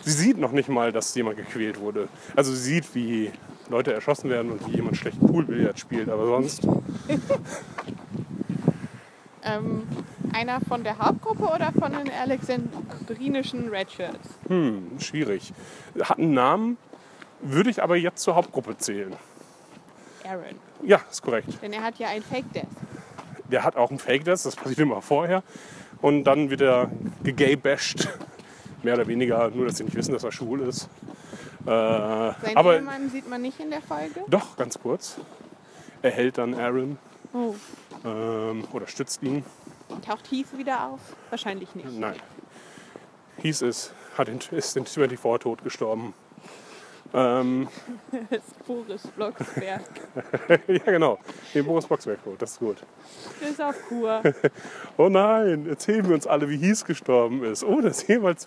Sie 0.04 0.12
sieht 0.12 0.38
noch 0.38 0.52
nicht 0.52 0.68
mal, 0.68 0.92
dass 0.92 1.16
jemand 1.16 1.38
gequält 1.38 1.80
wurde. 1.80 2.10
Also 2.36 2.52
sie 2.54 2.74
sieht, 2.76 2.94
wie 2.94 3.32
Leute 3.70 3.94
erschossen 3.94 4.30
werden 4.30 4.52
und 4.52 4.68
wie 4.68 4.76
jemand 4.76 4.98
schlecht 4.98 5.20
Poolbillard 5.20 5.80
spielt, 5.80 6.10
aber 6.10 6.26
sonst. 6.26 6.68
Ähm, 9.46 9.84
einer 10.32 10.62
von 10.62 10.84
der 10.84 10.98
Hauptgruppe 10.98 11.44
oder 11.44 11.72
von 11.78 11.92
den 11.92 12.10
alexandrinischen 12.10 13.68
Redshirts? 13.68 14.30
Hm, 14.48 14.92
schwierig. 15.00 15.54
Hat 16.02 16.18
einen 16.18 16.34
Namen, 16.34 16.78
würde 17.42 17.70
ich 17.70 17.84
aber 17.84 17.98
jetzt 17.98 18.24
zur 18.24 18.36
Hauptgruppe 18.36 18.78
zählen. 18.78 19.14
Aaron. 20.26 20.56
Ja, 20.82 21.02
ist 21.12 21.22
korrekt. 21.22 21.50
Denn 21.62 21.74
er 21.74 21.84
hat 21.84 22.00
ja 22.00 22.08
ein 22.08 22.22
Fake 22.22 22.52
Death. 22.54 22.68
Der 23.52 23.64
hat 23.64 23.76
auch 23.76 23.90
einen 23.90 24.00
Fake 24.00 24.24
Death, 24.24 24.46
das 24.46 24.56
passiert 24.56 24.80
immer 24.80 25.02
vorher. 25.02 25.44
Und 26.02 26.24
dann 26.24 26.50
wird 26.50 26.62
er 26.62 26.90
gegaybasht. 27.24 28.08
Mehr 28.84 28.96
oder 28.96 29.08
weniger, 29.08 29.50
nur 29.50 29.66
dass 29.66 29.78
sie 29.78 29.84
nicht 29.84 29.96
wissen, 29.96 30.14
dass 30.14 30.24
er 30.24 30.32
schwul 30.32 30.62
ist. 30.62 30.90
Äh, 31.66 31.70
Sein 31.70 32.36
aber 32.56 32.76
Ehemann 32.76 33.10
sieht 33.10 33.30
man 33.30 33.42
nicht 33.42 33.60
in 33.60 33.70
der 33.70 33.82
Folge. 33.82 34.22
doch, 34.28 34.58
ganz 34.58 34.80
kurz. 34.80 35.18
Er 36.02 36.12
hält 36.12 36.38
dann 36.38 36.54
Aaron 36.56 36.98
Oh. 37.34 37.56
ähm, 38.06 38.64
oder 38.74 38.86
stützt 38.88 39.24
ihn. 39.24 39.44
Taucht 40.06 40.30
Heath 40.32 40.58
wieder 40.58 40.86
auf? 40.88 41.00
Wahrscheinlich 41.30 41.74
nicht. 41.76 41.92
Nein. 41.98 42.16
Hieß 43.38 43.62
es, 43.64 43.92
hat 44.18 44.30
in, 44.30 44.40
ist 44.52 44.78
in 44.78 44.86
24 44.86 45.40
tot 45.40 45.64
gestorben. 45.64 46.14
Ähm, 47.14 47.68
Das 48.30 48.40
ist 48.40 48.66
Boris 48.68 49.08
Blocksberg. 49.16 49.82
ja, 50.68 50.78
genau. 50.86 51.20
Den 51.54 51.66
Boris 51.66 51.86
Boxberg 51.86 52.24
tot, 52.24 52.42
das 52.42 52.52
ist 52.54 52.60
gut. 52.60 52.78
ist 53.42 53.62
auf 53.62 53.76
Kur. 53.88 54.22
Oh 54.98 55.10
nein, 55.10 55.68
erzählen 55.68 56.08
wir 56.08 56.16
uns 56.16 56.28
alle, 56.28 56.50
wie 56.50 56.58
Hies 56.58 56.86
gestorben 56.86 57.44
ist, 57.44 57.64
ohne 57.64 57.88
es 57.88 58.06
jemals 58.08 58.46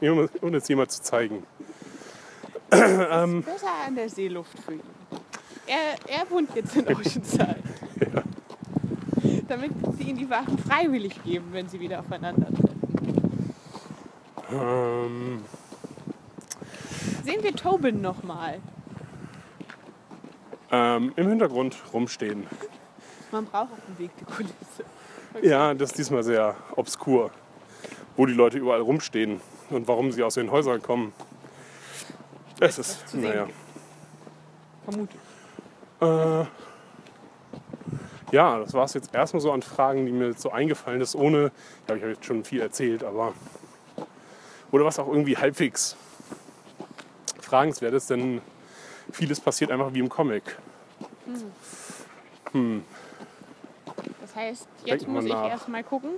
ohne 0.00 0.56
es 0.56 0.68
jemals 0.68 0.96
zu 0.96 1.02
zeigen. 1.02 1.44
Besser 2.70 3.68
an 3.86 3.94
der 3.94 4.08
Seeluft 4.08 4.58
für 4.58 4.74
ihn. 4.74 4.80
Er, 5.66 5.96
er 6.20 6.30
wohnt 6.30 6.54
jetzt 6.54 6.76
in 6.76 6.86
Oceanside. 6.88 7.56
Damit 9.48 9.72
sie 9.96 10.04
ihm 10.10 10.16
die 10.16 10.28
Wachen 10.30 10.58
freiwillig 10.58 11.22
geben, 11.24 11.48
wenn 11.52 11.68
sie 11.68 11.80
wieder 11.80 12.00
aufeinandertreffen. 12.00 12.66
Ähm, 14.52 15.42
Sehen 17.24 17.42
wir 17.42 17.54
Tobin 17.54 18.00
nochmal. 18.00 18.60
ähm, 20.70 21.12
Im 21.16 21.28
Hintergrund 21.28 21.76
rumstehen. 21.92 22.46
Man 23.32 23.44
braucht 23.44 23.72
auf 23.72 23.78
dem 23.88 23.98
Weg 23.98 24.10
die 24.20 24.24
Kulisse. 24.24 24.84
Ja, 25.42 25.74
das 25.74 25.90
ist 25.90 25.98
diesmal 25.98 26.22
sehr 26.22 26.56
obskur, 26.76 27.30
wo 28.16 28.26
die 28.26 28.32
Leute 28.32 28.58
überall 28.58 28.80
rumstehen 28.80 29.40
und 29.70 29.86
warum 29.88 30.12
sie 30.12 30.22
aus 30.22 30.34
den 30.34 30.50
Häusern 30.50 30.80
kommen. 30.80 31.12
Es 32.60 32.78
ist, 32.78 33.08
zu 33.08 33.18
naja. 33.18 33.46
Vermute. 34.84 35.16
Äh, 36.00 36.46
ja, 38.32 38.58
das 38.58 38.72
war 38.72 38.84
es 38.84 38.94
jetzt 38.94 39.14
erstmal 39.14 39.40
so 39.40 39.52
an 39.52 39.62
Fragen, 39.62 40.06
die 40.06 40.12
mir 40.12 40.32
so 40.32 40.50
eingefallen 40.50 41.00
ist, 41.00 41.14
ohne, 41.14 41.52
ich 41.86 41.92
habe 41.92 42.08
jetzt 42.08 42.24
schon 42.24 42.44
viel 42.44 42.60
erzählt, 42.60 43.04
aber 43.04 43.34
oder 44.72 44.84
was 44.84 44.98
auch 44.98 45.08
irgendwie 45.08 45.36
halbwegs 45.36 45.96
fragenswert 47.40 47.94
ist, 47.94 48.10
denn 48.10 48.40
vieles 49.12 49.40
passiert 49.40 49.70
einfach 49.70 49.94
wie 49.94 50.00
im 50.00 50.08
Comic. 50.08 50.42
Das 54.20 54.34
heißt, 54.34 54.68
jetzt 54.84 55.06
muss 55.06 55.24
ich 55.24 55.32
nach. 55.32 55.48
erst 55.48 55.68
mal 55.68 55.84
gucken. 55.84 56.10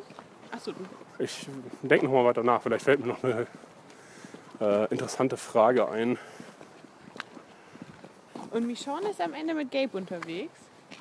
Achso, 0.50 0.72
du. 0.72 0.78
Ich 1.22 1.46
denke 1.82 2.06
noch 2.06 2.12
mal 2.12 2.24
weiter 2.24 2.42
nach, 2.42 2.62
vielleicht 2.62 2.84
fällt 2.84 3.00
mir 3.00 3.08
noch 3.08 3.22
eine 3.22 3.46
äh, 4.60 4.84
interessante 4.90 5.36
Frage 5.36 5.88
ein. 5.88 6.18
Und 8.50 8.66
Michonne 8.66 9.10
ist 9.10 9.20
am 9.20 9.34
Ende 9.34 9.54
mit 9.54 9.70
Gabe 9.70 9.96
unterwegs. 9.96 10.52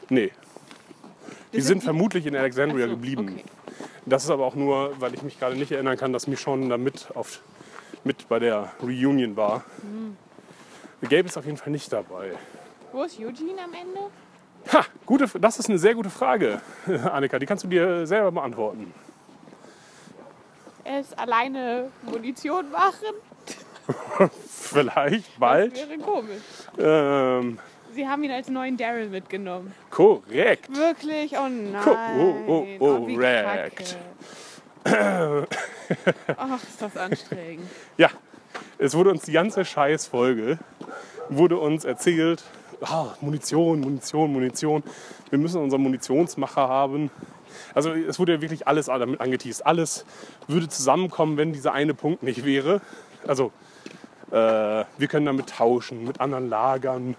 Nee, 0.09 0.31
die 1.53 1.57
Das 1.57 1.67
sind 1.67 1.81
die- 1.81 1.85
vermutlich 1.85 2.25
in 2.25 2.35
Alexandria 2.35 2.85
so, 2.85 2.91
geblieben. 2.91 3.29
Okay. 3.33 3.43
Das 4.05 4.23
ist 4.23 4.29
aber 4.29 4.45
auch 4.45 4.55
nur, 4.55 4.99
weil 4.99 5.13
ich 5.13 5.21
mich 5.23 5.39
gerade 5.39 5.55
nicht 5.55 5.71
erinnern 5.71 5.97
kann, 5.97 6.13
dass 6.13 6.27
Michonne 6.27 6.67
da 6.69 6.77
mit, 6.77 7.07
auf, 7.15 7.41
mit 8.03 8.27
bei 8.29 8.39
der 8.39 8.71
Reunion 8.81 9.35
war. 9.35 9.63
Gabe 11.01 11.23
ist 11.27 11.37
auf 11.37 11.45
jeden 11.45 11.57
Fall 11.57 11.71
nicht 11.71 11.91
dabei. 11.91 12.31
Wo 12.91 13.03
ist 13.03 13.19
Eugene 13.19 13.61
am 13.63 13.73
Ende? 13.73 13.99
Ha, 14.73 14.85
gute, 15.05 15.27
das 15.39 15.59
ist 15.59 15.69
eine 15.69 15.77
sehr 15.77 15.93
gute 15.93 16.09
Frage, 16.09 16.61
Annika. 17.11 17.37
Die 17.39 17.45
kannst 17.45 17.63
du 17.63 17.67
dir 17.67 18.05
selber 18.07 18.31
beantworten. 18.31 18.93
Er 20.83 21.01
ist 21.01 21.17
alleine 21.17 21.91
Munition 22.03 22.71
machen. 22.71 23.13
Vielleicht 24.49 25.27
Das 25.33 25.39
bald. 25.39 25.75
wäre 25.75 25.97
komisch. 25.99 26.41
Ähm, 26.77 27.59
Sie 27.93 28.07
haben 28.07 28.23
ihn 28.23 28.31
als 28.31 28.49
neuen 28.49 28.77
Daryl 28.77 29.09
mitgenommen. 29.09 29.73
korrekt. 29.89 30.69
Wirklich? 30.75 31.33
Oh 31.37 31.47
nein. 31.47 31.81
Ko- 31.83 31.95
oh, 32.17 32.35
oh, 32.47 32.67
oh, 32.79 33.07
ragt. 33.17 33.95
kacke. 34.85 35.47
Ach, 36.37 36.63
ist 36.63 36.81
das 36.81 36.95
anstrengend. 36.97 37.67
Ja, 37.97 38.09
es 38.77 38.95
wurde 38.95 39.09
uns 39.11 39.23
die 39.23 39.31
ganze 39.31 39.65
Scheißfolge 39.65 40.59
wurde 41.29 41.57
uns 41.57 41.83
erzählt, 41.83 42.43
ah, 42.81 43.07
Munition, 43.19 43.81
Munition, 43.81 44.31
Munition. 44.31 44.83
Wir 45.29 45.39
müssen 45.39 45.61
unseren 45.61 45.81
Munitionsmacher 45.81 46.69
haben. 46.69 47.09
Also 47.73 47.91
es 47.91 48.17
wurde 48.19 48.33
ja 48.35 48.41
wirklich 48.41 48.67
alles 48.67 48.85
damit 48.85 49.19
angeteased. 49.19 49.65
Alles 49.65 50.05
würde 50.47 50.69
zusammenkommen, 50.69 51.35
wenn 51.37 51.51
dieser 51.51 51.73
eine 51.73 51.93
Punkt 51.93 52.23
nicht 52.23 52.45
wäre. 52.45 52.79
Also 53.27 53.51
wir 54.29 55.07
können 55.07 55.25
damit 55.25 55.49
tauschen, 55.49 56.03
mit 56.03 56.19
anderen 56.19 56.49
Lagern. 56.49 57.15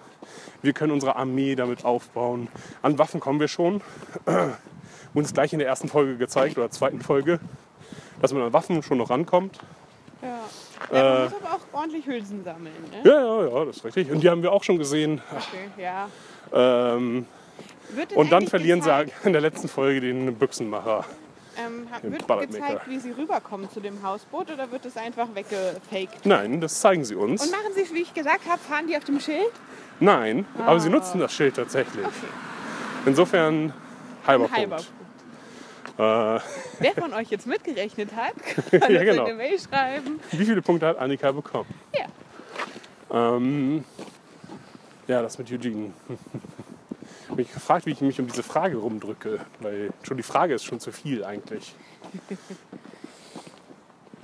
Wir 0.62 0.73
können 0.73 0.93
unsere 0.93 1.17
Armee 1.17 1.55
damit 1.55 1.85
aufbauen. 1.85 2.49
An 2.83 2.99
Waffen 2.99 3.21
kommen 3.21 3.41
wir 3.41 3.49
schon. 3.49 3.81
Uns 5.15 5.33
gleich 5.33 5.53
in 5.53 5.59
der 5.59 5.69
ersten 5.69 5.88
Folge 5.88 6.17
gezeigt 6.17 6.59
oder 6.59 6.71
zweiten 6.71 7.00
Folge, 7.00 7.41
dass 8.21 8.33
man 8.33 8.43
an 8.43 8.53
Waffen 8.53 8.83
schon 8.83 8.99
noch 8.99 9.11
rankommt. 9.11 9.59
Ja. 10.21 10.29
ja 10.29 10.38
man 10.91 11.17
Äh. 11.17 11.25
muss 11.25 11.35
aber 11.35 11.55
auch 11.55 11.79
ordentlich 11.81 12.07
Hülsen 12.07 12.45
sammeln. 12.45 12.75
Ne? 12.91 13.11
Ja, 13.11 13.21
ja, 13.21 13.49
ja, 13.49 13.65
das 13.65 13.79
ist 13.79 13.85
richtig. 13.85 14.11
Und 14.11 14.21
die 14.21 14.29
haben 14.29 14.43
wir 14.43 14.53
auch 14.53 14.65
schon 14.65 14.79
gesehen. 14.79 15.23
Okay, 15.31 15.83
ja. 15.83 16.09
Ähm, 16.53 17.27
und 18.15 18.33
dann 18.33 18.47
verlieren 18.47 18.83
sie 18.83 18.93
gezeigt, 18.93 19.12
in 19.25 19.33
der 19.33 19.41
letzten 19.41 19.69
Folge 19.69 20.00
den 20.00 20.35
Büchsenmacher. 20.35 21.05
Ähm, 21.59 21.88
wird 22.03 22.27
gezeigt, 22.50 22.88
wie 22.88 22.99
sie 22.99 23.11
rüberkommen 23.11 23.69
zu 23.71 23.81
dem 23.81 24.03
Hausboot 24.03 24.50
oder 24.50 24.71
wird 24.71 24.85
es 24.87 24.97
einfach 24.97 25.27
weggefaked? 25.35 26.25
Nein, 26.25 26.61
das 26.61 26.81
zeigen 26.81 27.05
sie 27.05 27.15
uns. 27.17 27.43
Und 27.43 27.50
machen 27.50 27.73
sie 27.75 27.83
es, 27.83 27.93
wie 27.93 28.03
ich 28.03 28.15
gesagt 28.15 28.47
habe, 28.49 28.59
fahren 28.61 28.87
die 28.87 28.97
auf 28.97 29.05
dem 29.05 29.19
Schild? 29.19 29.50
Nein, 30.00 30.47
aber 30.65 30.79
sie 30.79 30.88
nutzen 30.88 31.19
das 31.21 31.33
Schild 31.33 31.57
tatsächlich. 31.57 32.07
Insofern 33.05 33.73
halber 34.27 34.45
Ein 34.45 34.53
halber 34.53 34.77
Punkt. 34.77 34.93
Punkt. 35.97 36.41
Äh, 36.41 36.41
Wer 36.81 36.93
von 36.97 37.12
euch 37.15 37.29
jetzt 37.31 37.47
mitgerechnet 37.49 38.11
hat, 38.15 38.35
kann 38.81 38.93
Ja, 38.93 39.03
genau. 39.03 39.25
eine 39.25 39.35
Mail 39.35 39.59
schreiben. 39.59 40.21
wie 40.31 40.45
viele 40.45 40.62
Punkte 40.62 40.87
hat 40.87 40.99
Annika 40.99 41.33
bekommen? 41.33 41.69
Ja. 41.99 42.07
Ähm, 43.37 43.85
ja, 45.09 45.23
das 45.23 45.38
mit 45.38 45.50
Eugene. 45.50 45.93
Ich 47.28 47.30
habe 47.32 47.42
mich 47.42 47.52
gefragt, 47.52 47.85
wie 47.85 47.90
ich 47.90 48.00
mich 48.00 48.18
um 48.18 48.26
diese 48.26 48.42
Frage 48.42 48.78
rumdrücke, 48.78 49.38
weil 49.61 49.90
schon 50.02 50.16
die 50.16 50.23
Frage 50.23 50.54
ist 50.54 50.64
schon 50.64 50.80
zu 50.80 50.92
viel 50.92 51.25
eigentlich. 51.25 51.75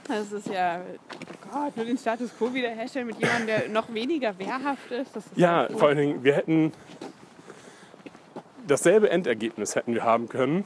Das 0.09 0.33
ist 0.33 0.49
ja, 0.49 0.81
oh 0.81 1.49
Gott, 1.53 1.77
nur 1.77 1.85
den 1.85 1.99
Status 1.99 2.31
quo 2.37 2.55
wiederherstellen 2.55 3.07
mit 3.07 3.19
jemandem, 3.21 3.47
der 3.47 3.69
noch 3.69 3.93
weniger 3.93 4.39
wehrhaft 4.39 4.91
ist. 4.91 5.15
Ist 5.17 5.27
Ja, 5.37 5.67
gut. 5.67 5.79
vor 5.79 5.89
allen 5.89 5.99
Dingen, 5.99 6.25
wir 6.25 6.35
hätten 6.35 6.73
dasselbe 8.67 9.11
Endergebnis 9.11 9.77
hätten 9.77 9.93
wir 9.93 10.03
haben 10.05 10.31
können 10.31 10.65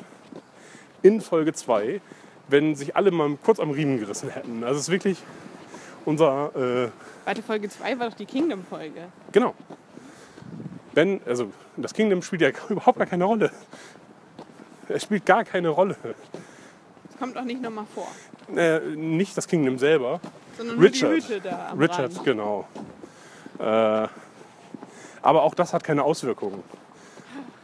in 1.02 1.20
Folge 1.20 1.52
2, 1.52 2.00
wenn 2.46 2.76
sich 2.76 2.94
alle 2.94 3.10
mal 3.10 3.36
kurz 3.44 3.58
am 3.58 3.70
Riemen 3.72 3.98
gerissen 3.98 4.30
hätten. 4.30 4.62
Also 4.62 4.76
es 4.76 4.82
ist 4.82 4.90
wirklich 4.92 5.18
unser, 6.04 6.52
äh, 6.86 6.88
Warte, 7.24 7.42
Folge 7.42 7.68
2 7.68 7.98
war 7.98 8.10
doch 8.10 8.16
die 8.16 8.26
Kingdom-Folge. 8.26 9.08
genau. 9.32 9.54
Wenn, 10.98 11.20
also 11.26 11.52
das 11.76 11.94
Kingdom 11.94 12.22
spielt 12.22 12.42
ja 12.42 12.48
überhaupt 12.68 12.98
gar 12.98 13.06
keine 13.06 13.22
Rolle. 13.22 13.52
Es 14.88 15.04
spielt 15.04 15.24
gar 15.24 15.44
keine 15.44 15.68
Rolle. 15.68 15.96
Das 16.02 17.16
kommt 17.20 17.36
auch 17.38 17.44
nicht 17.44 17.62
nochmal 17.62 17.84
vor. 17.94 18.08
Äh, 18.56 18.80
nicht 18.96 19.36
das 19.36 19.46
Kingdom 19.46 19.78
selber, 19.78 20.20
Sondern 20.56 20.80
Richard. 20.80 21.10
nur 21.12 21.20
die 21.20 21.24
Hüte 21.28 21.40
da 21.40 21.68
am 21.70 21.78
Richard, 21.78 22.16
Rand. 22.16 22.24
genau. 22.24 22.66
Äh, 23.60 23.62
aber 25.22 25.42
auch 25.44 25.54
das 25.54 25.72
hat 25.72 25.84
keine 25.84 26.02
Auswirkungen. 26.02 26.64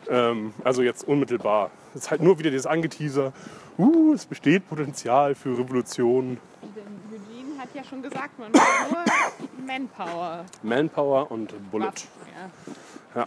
Ähm, 0.09 0.55
also 0.63 0.83
jetzt 0.83 1.03
unmittelbar. 1.03 1.73
Es 1.93 2.03
ist 2.03 2.11
halt 2.13 2.23
nur 2.23 2.39
wieder 2.39 2.51
dieses 2.51 2.67
Angeteaser, 2.67 3.33
uh, 3.79 4.13
es 4.15 4.27
besteht 4.27 4.69
Potenzial 4.69 5.35
für 5.35 5.59
Revolution, 5.59 6.39
Denn 6.63 6.85
Eugene 7.11 7.61
hat 7.61 7.69
ja 7.75 7.83
schon 7.83 8.01
gesagt, 8.01 8.39
man 8.39 8.53
braucht 8.53 8.91
nur 8.93 9.67
Manpower. 9.67 10.45
Manpower 10.63 11.31
und 11.33 11.53
Bullet. 11.73 11.87
Waffen, 11.87 12.09
Ja. 12.37 12.73
Ja. 13.15 13.25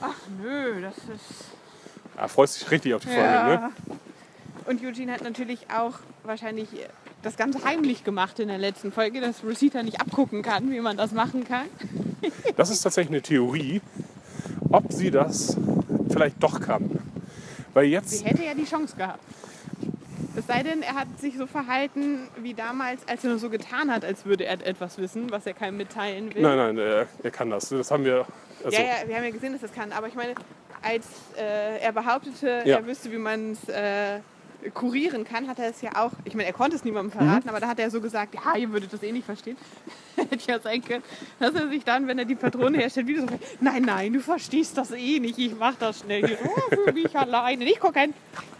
Ach 0.00 0.16
nö, 0.40 0.80
das 0.82 0.96
ist. 0.98 1.44
Ja, 2.16 2.28
freust 2.28 2.60
dich 2.60 2.70
richtig 2.70 2.94
auf 2.94 3.02
die 3.02 3.08
Folge, 3.08 3.22
ne? 3.22 3.70
Und 4.66 4.82
Eugene 4.82 5.12
hat 5.12 5.22
natürlich 5.22 5.66
auch 5.70 5.94
wahrscheinlich 6.22 6.68
das 7.22 7.36
Ganze 7.36 7.64
heimlich 7.64 8.04
gemacht 8.04 8.38
in 8.38 8.48
der 8.48 8.58
letzten 8.58 8.92
Folge, 8.92 9.20
dass 9.20 9.42
Rosita 9.42 9.82
nicht 9.82 10.00
abgucken 10.00 10.42
kann, 10.42 10.70
wie 10.70 10.80
man 10.80 10.96
das 10.96 11.12
machen 11.12 11.44
kann. 11.44 11.66
Das 12.56 12.70
ist 12.70 12.80
tatsächlich 12.80 13.10
eine 13.10 13.20
Theorie, 13.20 13.82
ob 14.70 14.90
sie 14.90 15.10
das 15.10 15.58
vielleicht 16.08 16.42
doch 16.42 16.58
kann. 16.58 16.98
Weil 17.74 17.84
Sie 17.84 17.90
jetzt, 17.90 18.24
hätte 18.24 18.44
ja 18.44 18.54
die 18.54 18.64
Chance 18.64 18.96
gehabt. 18.96 19.18
Es 20.36 20.46
sei 20.48 20.62
denn, 20.64 20.82
er 20.82 20.94
hat 20.94 21.06
sich 21.20 21.36
so 21.36 21.46
verhalten 21.46 22.28
wie 22.36 22.54
damals, 22.54 23.06
als 23.08 23.22
er 23.22 23.30
nur 23.30 23.38
so 23.38 23.50
getan 23.50 23.90
hat, 23.90 24.04
als 24.04 24.24
würde 24.24 24.44
er 24.46 24.66
etwas 24.66 24.98
wissen, 24.98 25.30
was 25.30 25.46
er 25.46 25.54
keinem 25.54 25.76
mitteilen 25.76 26.34
will. 26.34 26.42
nein, 26.42 26.56
nein, 26.56 26.78
er, 26.78 27.06
er 27.22 27.30
kann 27.30 27.50
das. 27.50 27.68
Das 27.68 27.90
haben 27.90 28.04
wir, 28.04 28.26
also, 28.64 28.76
Ja, 28.76 28.84
ja, 28.84 29.08
wir 29.08 29.14
haben 29.16 29.24
ja 29.24 29.30
gesehen, 29.30 29.52
dass 29.52 29.60
das 29.62 29.72
kann. 29.72 29.92
Aber 29.92 30.08
ich 30.08 30.14
meine, 30.14 30.34
als 30.82 31.06
äh, 31.38 31.78
er 31.78 31.92
behauptete, 31.92 32.62
Ja. 32.64 32.78
er 32.78 32.86
wüsste, 32.86 33.12
wie 33.12 33.18
man 33.18 33.52
es 33.52 33.68
äh, 33.68 34.20
kurieren 34.72 35.24
kann, 35.24 35.46
hat 35.46 35.58
er 35.60 35.68
es 35.70 35.82
ja 35.82 35.90
auch. 35.94 36.12
Ich 36.24 36.34
meine, 36.34 36.48
er 36.48 36.52
konnte 36.52 36.74
es 36.76 36.84
niemandem 36.84 37.12
verraten, 37.16 37.48
aber 37.48 37.60
da 37.60 37.68
hat 37.68 37.78
er 37.78 37.90
so 37.90 38.00
gesagt: 38.00 38.34
Ja, 38.34 38.56
ihr 38.56 38.72
würdet 38.72 38.92
das 38.92 39.02
eh 39.02 39.12
nicht 39.12 39.26
verstehen. 39.26 39.56
Hätte 40.30 40.52
ja 40.52 40.60
sein 40.60 40.82
können, 40.82 41.02
dass 41.38 41.54
er 41.54 41.68
sich 41.68 41.84
dann, 41.84 42.06
wenn 42.06 42.18
er 42.18 42.24
die 42.24 42.34
Patrone 42.34 42.78
herstellt, 42.78 43.06
wieder 43.06 43.22
so: 43.22 43.28
Nein, 43.60 43.82
nein, 43.82 44.12
du 44.12 44.20
verstehst 44.20 44.76
das 44.78 44.90
eh 44.92 45.20
nicht. 45.20 45.38
Ich 45.38 45.54
mach 45.58 45.74
das 45.76 46.00
schnell 46.00 46.26
hier 46.26 46.38
oh, 46.44 46.74
für 46.74 46.92
mich 46.94 47.16
alleine. 47.16 47.64
Ich 47.64 47.80
guck 47.80 47.96
ein, 47.96 48.14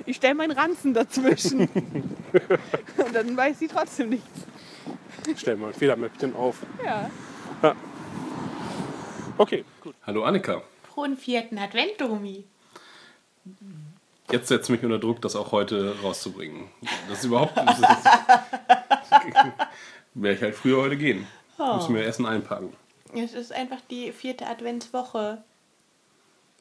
ich 0.06 0.16
stelle 0.16 0.34
meinen 0.34 0.52
Ranzen 0.52 0.94
dazwischen. 0.94 1.60
Und 2.96 3.14
dann 3.14 3.36
weiß 3.36 3.58
sie 3.58 3.68
trotzdem 3.68 4.10
nichts. 4.10 4.28
stell 5.36 5.56
mal 5.56 5.68
ein 5.68 5.74
Fehlermäppchen 5.74 6.34
auf. 6.34 6.58
Ja. 6.84 7.10
Okay, 9.38 9.64
gut. 9.80 9.94
Hallo 10.06 10.24
Annika. 10.24 10.62
Frohen 10.94 11.16
vierten 11.16 11.58
Advent, 11.58 12.00
Domi. 12.00 12.44
Jetzt 14.30 14.48
setzt 14.48 14.70
mich 14.70 14.82
unter 14.82 14.98
Druck, 14.98 15.20
das 15.20 15.36
auch 15.36 15.52
heute 15.52 15.96
rauszubringen. 16.02 16.68
Das 17.08 17.18
ist 17.18 17.24
überhaupt 17.24 17.56
nicht. 17.56 17.82
Das 17.82 18.04
Wäre 20.14 20.34
ich 20.34 20.42
halt 20.42 20.54
früher 20.54 20.82
heute 20.82 20.96
gehen. 20.96 21.26
Muss 21.72 21.88
mir 21.88 22.04
Essen 22.04 22.26
einpacken. 22.26 22.72
Es 23.14 23.32
ist 23.32 23.52
einfach 23.52 23.80
die 23.90 24.12
vierte 24.12 24.46
Adventswoche. 24.46 25.42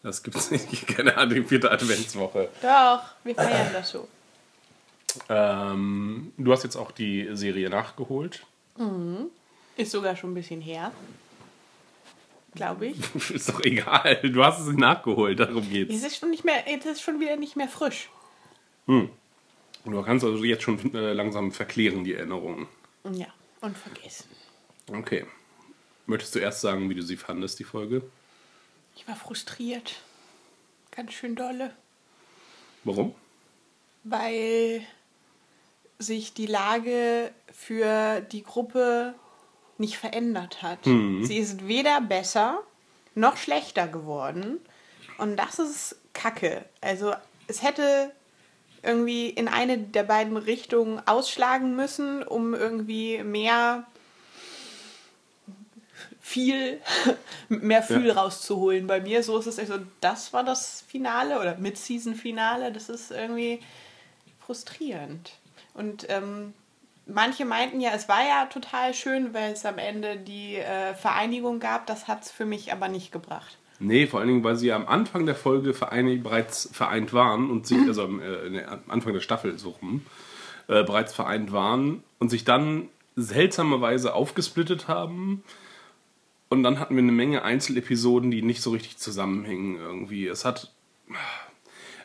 Das 0.04 0.22
gibt's 0.22 0.52
nicht. 0.52 0.88
Keine 0.88 1.18
Ahnung, 1.18 1.36
die 1.36 1.44
vierte 1.44 1.72
Adventswoche. 1.72 2.50
Doch, 2.62 3.02
wir 3.24 3.36
feiern 3.36 3.72
das 3.74 3.90
so. 3.90 4.08
Ähm, 5.30 6.34
du 6.38 6.52
hast 6.52 6.64
jetzt 6.64 6.76
auch 6.76 6.92
die 6.92 7.30
Serie 7.34 7.70
nachgeholt. 7.70 8.46
Ist 9.78 9.92
sogar 9.92 10.16
schon 10.16 10.32
ein 10.32 10.36
bisschen 10.36 10.62
her. 10.62 10.92
Glaube 12.56 12.88
ich. 12.88 13.16
Ist 13.32 13.50
doch 13.50 13.62
egal. 13.62 14.20
Du 14.24 14.44
hast 14.44 14.60
es 14.60 14.68
nachgeholt, 14.74 15.40
darum 15.40 15.68
geht's. 15.70 15.94
Es 15.94 16.04
ist 16.04 16.18
schon 16.18 16.30
nicht 16.30 16.46
mehr, 16.46 16.64
es 16.68 16.86
ist 16.86 17.02
schon 17.02 17.20
wieder 17.20 17.36
nicht 17.36 17.56
mehr 17.56 17.68
frisch. 17.68 18.10
Du 18.86 20.02
kannst 20.04 20.24
also 20.24 20.44
jetzt 20.44 20.64
schon 20.64 20.94
äh, 20.94 21.14
langsam 21.14 21.52
verklären, 21.52 22.04
die 22.04 22.14
Erinnerungen. 22.14 22.68
Ja, 23.12 23.28
und 23.62 23.76
vergessen. 23.78 24.26
Okay. 24.92 25.26
Möchtest 26.06 26.36
du 26.36 26.40
erst 26.40 26.62
sagen, 26.62 26.90
wie 26.90 26.96
du 26.96 27.02
sie 27.02 27.18
fandest, 27.18 27.60
die 27.60 27.64
Folge? 27.64 28.04
Ich 28.96 29.08
war 29.08 29.16
frustriert. 29.16 30.02
Ganz 30.92 31.14
schön 31.14 31.36
dolle. 31.36 31.74
Warum? 32.84 33.16
weil 34.04 34.82
sich 36.00 36.34
die 36.34 36.46
Lage 36.46 37.32
für 37.52 38.22
die 38.22 38.44
Gruppe 38.44 39.16
nicht 39.78 39.98
verändert 39.98 40.62
hat. 40.62 40.80
Sie 40.84 41.38
ist 41.38 41.68
weder 41.68 42.02
besser 42.02 42.62
noch 43.16 43.38
schlechter 43.38 43.88
geworden. 43.88 44.60
Und 45.18 45.38
das 45.38 45.60
ist 45.60 45.96
Kacke. 46.14 46.66
Also 46.82 47.14
es 47.48 47.64
hätte 47.64 48.12
irgendwie 48.82 49.30
in 49.30 49.48
eine 49.48 49.78
der 49.78 50.04
beiden 50.04 50.36
Richtungen 50.36 51.02
ausschlagen 51.08 51.76
müssen, 51.76 52.24
um 52.24 52.54
irgendwie 52.54 53.24
mehr 53.24 53.86
viel 56.26 56.80
mehr 57.50 57.84
Fühl 57.84 58.08
Ja. 58.08 58.14
rauszuholen 58.14 58.88
bei 58.88 59.02
mir. 59.02 59.22
So 59.24 59.38
ist 59.38 59.46
es 59.46 59.60
also, 59.60 59.76
das 60.00 60.32
war 60.32 60.44
das 60.46 60.84
Finale 60.88 61.40
oder 61.40 61.58
Mid-Season-Finale. 61.58 62.72
Das 62.72 62.88
ist 62.88 63.12
irgendwie 63.12 63.60
frustrierend. 64.40 65.34
Und 65.74 66.06
ähm, 66.10 66.54
manche 67.06 67.44
meinten 67.44 67.82
ja, 67.82 67.92
es 67.94 68.08
war 68.08 68.24
ja 68.26 68.46
total 68.46 68.94
schön, 68.94 69.34
weil 69.34 69.52
es 69.52 69.66
am 69.66 69.78
Ende 69.78 70.16
die 70.16 70.56
äh, 70.56 70.94
Vereinigung 70.96 71.60
gab. 71.60 71.88
Das 71.88 72.08
hat 72.08 72.24
es 72.24 72.32
für 72.32 72.46
mich 72.46 72.72
aber 72.72 72.88
nicht 72.88 73.12
gebracht. 73.12 73.58
Nee, 73.80 74.08
vor 74.08 74.22
allen 74.22 74.30
Dingen, 74.30 74.44
weil 74.46 74.56
sie 74.56 74.68
ja 74.68 74.78
am 74.78 74.88
Anfang 74.88 75.26
der 75.26 75.36
Folge 75.36 75.74
verein, 75.74 76.24
bereits 76.24 76.70
vereint 76.72 77.12
waren 77.12 77.50
und 77.52 77.68
sich, 77.68 77.80
also 77.86 78.04
am, 78.06 78.22
äh, 78.22 78.50
nee, 78.50 78.64
am 78.64 78.80
Anfang 78.88 79.12
der 79.12 79.20
Staffel 79.20 79.60
so 79.60 79.72
rum, 79.72 80.06
äh, 80.70 80.84
bereits 80.84 81.14
vereint 81.14 81.52
waren 81.52 82.02
und 82.18 82.30
sich 82.30 82.46
dann 82.46 82.88
seltsamerweise 83.18 84.14
aufgesplittet 84.14 84.88
haben. 84.88 85.44
Und 86.54 86.62
dann 86.62 86.80
hatten 86.80 86.96
wir 86.96 87.02
eine 87.02 87.12
Menge 87.12 87.42
Einzelepisoden, 87.42 88.30
die 88.30 88.44
nicht 88.44 88.62
so 88.62 88.70
richtig 88.70 88.98
zusammenhängen 88.98 89.78
irgendwie. 89.78 90.28
Es 90.28 90.46
hat. 90.46 90.72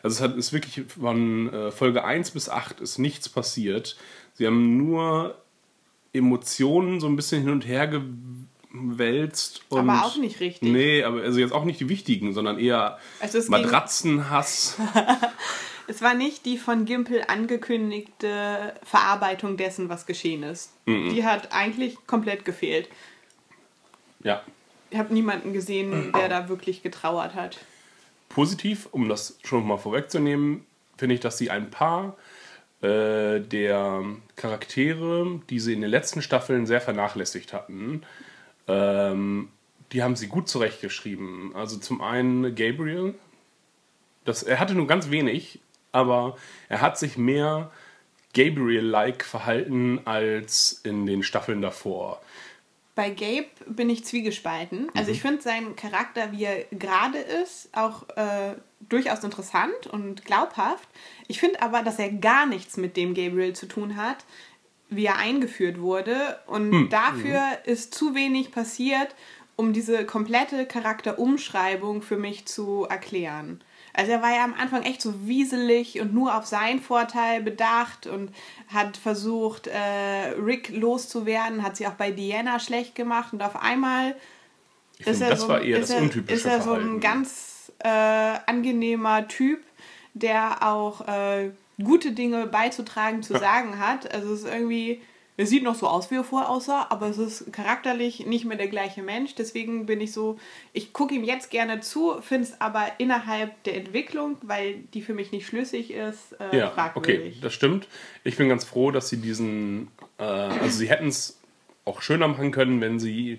Also 0.03 0.15
es 0.15 0.21
hat 0.23 0.39
ist 0.39 0.55
wirklich 0.55 0.87
von 0.87 1.53
äh, 1.53 1.71
Folge 1.71 2.03
1 2.03 2.31
bis 2.31 2.49
8 2.49 2.81
ist 2.81 2.97
nichts 2.97 3.29
passiert. 3.29 3.99
Sie 4.33 4.47
haben 4.47 4.79
nur 4.79 5.37
Emotionen 6.15 6.99
so 6.99 7.09
ein 7.09 7.17
bisschen 7.17 7.43
hin 7.43 7.51
und 7.51 7.67
her 7.67 7.93
gewälzt. 8.73 9.65
Und 9.69 9.81
Aber 9.81 10.07
auch 10.07 10.17
nicht 10.17 10.41
richtig. 10.41 10.73
Nee, 10.73 11.03
aber 11.03 11.21
also 11.21 11.41
jetzt 11.41 11.53
auch 11.53 11.65
nicht 11.65 11.81
die 11.81 11.91
wichtigen, 11.91 12.33
sondern 12.33 12.59
eher 12.59 12.99
Also 13.21 13.39
Matratzenhass. 13.51 14.79
Es 15.91 16.03
war 16.03 16.13
nicht 16.13 16.45
die 16.45 16.59
von 16.59 16.85
Gimpel 16.85 17.25
angekündigte 17.29 18.75
Verarbeitung 18.83 19.57
dessen, 19.57 19.89
was 19.89 20.05
geschehen 20.05 20.43
ist. 20.43 20.75
Die 20.87 21.25
hat 21.25 21.53
eigentlich 21.53 21.97
komplett 22.07 22.45
gefehlt. 22.45 22.91
Ja. 24.23 24.43
Ich 24.91 24.99
habe 24.99 25.13
niemanden 25.13 25.53
gesehen, 25.53 26.13
der 26.13 26.29
da 26.29 26.49
wirklich 26.49 26.83
getrauert 26.83 27.35
hat. 27.35 27.59
Positiv, 28.29 28.89
um 28.91 29.09
das 29.09 29.39
schon 29.45 29.67
mal 29.67 29.77
vorwegzunehmen, 29.77 30.65
finde 30.97 31.15
ich, 31.15 31.21
dass 31.21 31.37
sie 31.37 31.51
ein 31.51 31.71
paar 31.71 32.17
äh, 32.81 33.41
der 33.41 34.05
Charaktere, 34.37 35.41
die 35.51 35.61
sie 35.61 35.75
in 35.75 35.81
den 35.81 35.91
letzten 35.91 36.23
Staffeln 36.23 36.67
sehr 36.67 36.81
vernachlässigt 36.81 37.53
hatten, 37.53 38.03
ähm, 38.67 39.49
die 39.93 40.03
haben 40.03 40.17
sie 40.17 40.29
gut 40.29 40.49
zurechtgeschrieben. 40.49 41.55
Also 41.55 41.79
zum 41.79 42.01
einen 42.01 42.55
Gabriel, 42.55 43.15
das, 44.25 44.43
er 44.43 44.61
hatte 44.61 44.75
nur 44.75 44.87
ganz 44.87 45.11
wenig, 45.11 45.61
aber 45.93 46.37
er 46.69 46.81
hat 46.81 46.99
sich 46.99 47.17
mehr 47.17 47.71
Gabriel-like 48.35 49.25
verhalten 49.25 50.01
als 50.05 50.81
in 50.85 51.07
den 51.07 51.23
Staffeln 51.23 51.63
davor. 51.63 52.21
Bei 52.99 53.11
Gabe 53.11 53.47
bin 53.69 53.91
ich 53.91 54.05
zwiegespalten. 54.05 54.91
Also 54.97 55.13
ich 55.13 55.23
finde 55.23 55.41
seinen 55.41 55.77
Charakter, 55.77 56.33
wie 56.33 56.43
er 56.43 56.65
gerade 56.73 57.19
ist, 57.19 57.69
auch 57.71 58.09
äh, 58.17 58.57
durchaus 58.89 59.23
interessant 59.23 59.87
und 59.89 60.25
glaubhaft. 60.25 60.89
Ich 61.29 61.39
finde 61.39 61.63
aber, 61.63 61.85
dass 61.85 62.01
er 62.01 62.11
gar 62.11 62.45
nichts 62.45 62.77
mit 62.77 62.97
dem 62.97 63.15
Gabriel 63.15 63.53
zu 63.53 63.67
tun 63.67 63.95
hat, 63.95 64.25
wie 64.91 65.07
er 65.07 65.17
eingeführt 65.17 65.81
wurde. 65.81 66.41
Und 66.49 66.89
dafür 66.89 67.41
ist 67.67 67.95
zu 67.95 68.17
wenig 68.17 68.51
passiert, 68.51 69.15
um 69.55 69.73
diese 69.73 70.05
komplette 70.05 70.67
Charakterumschreibung 70.67 72.03
für 72.03 72.17
mich 72.17 72.47
zu 72.47 72.85
erklären. 72.91 73.61
Also 73.99 74.13
er 74.13 74.23
war 74.23 74.33
ja 74.33 74.45
am 74.45 74.55
Anfang 74.55 74.85
echt 74.85 75.03
so 75.03 75.27
wieselig 75.27 76.01
und 76.01 76.15
nur 76.15 76.37
auf 76.37 76.47
seinen 76.47 76.81
Vorteil 76.81 77.43
bedacht 77.43 78.07
und 78.07 78.31
hat 78.69 78.97
versucht, 78.97 79.67
äh, 79.67 80.29
Rick 80.41 80.69
loszuwerden, 80.69 81.65
hat 81.65 81.77
sie 81.77 81.89
auch 81.89 81.95
bei 81.95 82.13
Diana 82.13 82.61
schlecht 82.61 82.95
gemacht 82.95 83.33
und 83.33 83.43
auf 83.43 83.61
einmal 83.61 84.15
Ich 84.99 85.05
finde, 85.05 85.31
das 85.31 85.41
so, 85.41 85.49
war 85.49 85.63
eher 85.63 85.81
ist 85.81 85.91
er, 85.91 86.29
ist 86.29 86.47
er 86.47 86.63
so 86.63 86.75
ein 86.75 87.01
ganz 87.01 87.73
äh, 87.81 87.89
angenehmer 87.89 89.27
Typ, 89.27 89.65
der 90.15 90.63
auch 90.63 91.01
äh, 91.09 91.51
gute 91.83 92.13
Dinge 92.13 92.47
beizutragen, 92.47 93.25
zu 93.25 93.33
sagen 93.37 93.81
hat. 93.81 94.15
Also 94.15 94.33
es 94.33 94.43
ist 94.45 94.49
irgendwie, 94.49 95.03
er 95.39 95.47
sieht 95.47 95.63
noch 95.63 95.77
so 95.77 95.87
aus, 95.87 96.11
wie 96.11 96.17
er 96.17 96.25
vorher 96.25 96.51
aussah, 96.51 96.89
aber 96.91 97.07
es 97.09 97.17
ist 97.17 97.53
charakterlich 97.53 98.27
nicht 98.27 98.45
mehr 98.45 98.59
der 98.59 98.67
gleiche 98.67 99.03
Mensch. 99.03 99.37
Deswegen 99.37 99.87
bin 99.87 100.01
ich 100.01 100.13
so, 100.13 100.37
ich 100.73 100.93
gucke 100.93 101.15
ihm 101.15 101.23
jetzt 101.23 101.51
gerne 101.51 101.79
zu, 101.79 102.21
finde 102.21 102.49
es 102.49 102.61
aber 102.61 102.87
innerhalb 102.99 103.63
der 103.63 103.77
Entwicklung, 103.77 104.37
weil 104.43 104.81
die 104.95 105.01
für 105.01 105.15
mich 105.15 105.31
nicht 105.31 105.47
schlüssig 105.47 105.93
ist, 105.93 106.33
äh, 106.41 106.57
Ja, 106.59 106.67
okay, 106.67 106.75
fragwürdig. 106.75 107.41
das 107.41 107.55
stimmt. 107.55 107.87
Ich 108.25 108.37
bin 108.37 108.49
ganz 108.49 108.65
froh, 108.65 108.91
dass 108.91 109.09
sie 109.09 109.19
diesen, 109.19 109.89
äh, 110.19 110.25
also 110.25 110.77
sie 110.77 110.91
hätten 110.91 111.07
es 111.07 111.39
auch 111.85 112.03
schöner 112.03 112.27
machen 112.27 112.51
können, 112.51 112.81
wenn 112.81 112.99
sie 112.99 113.37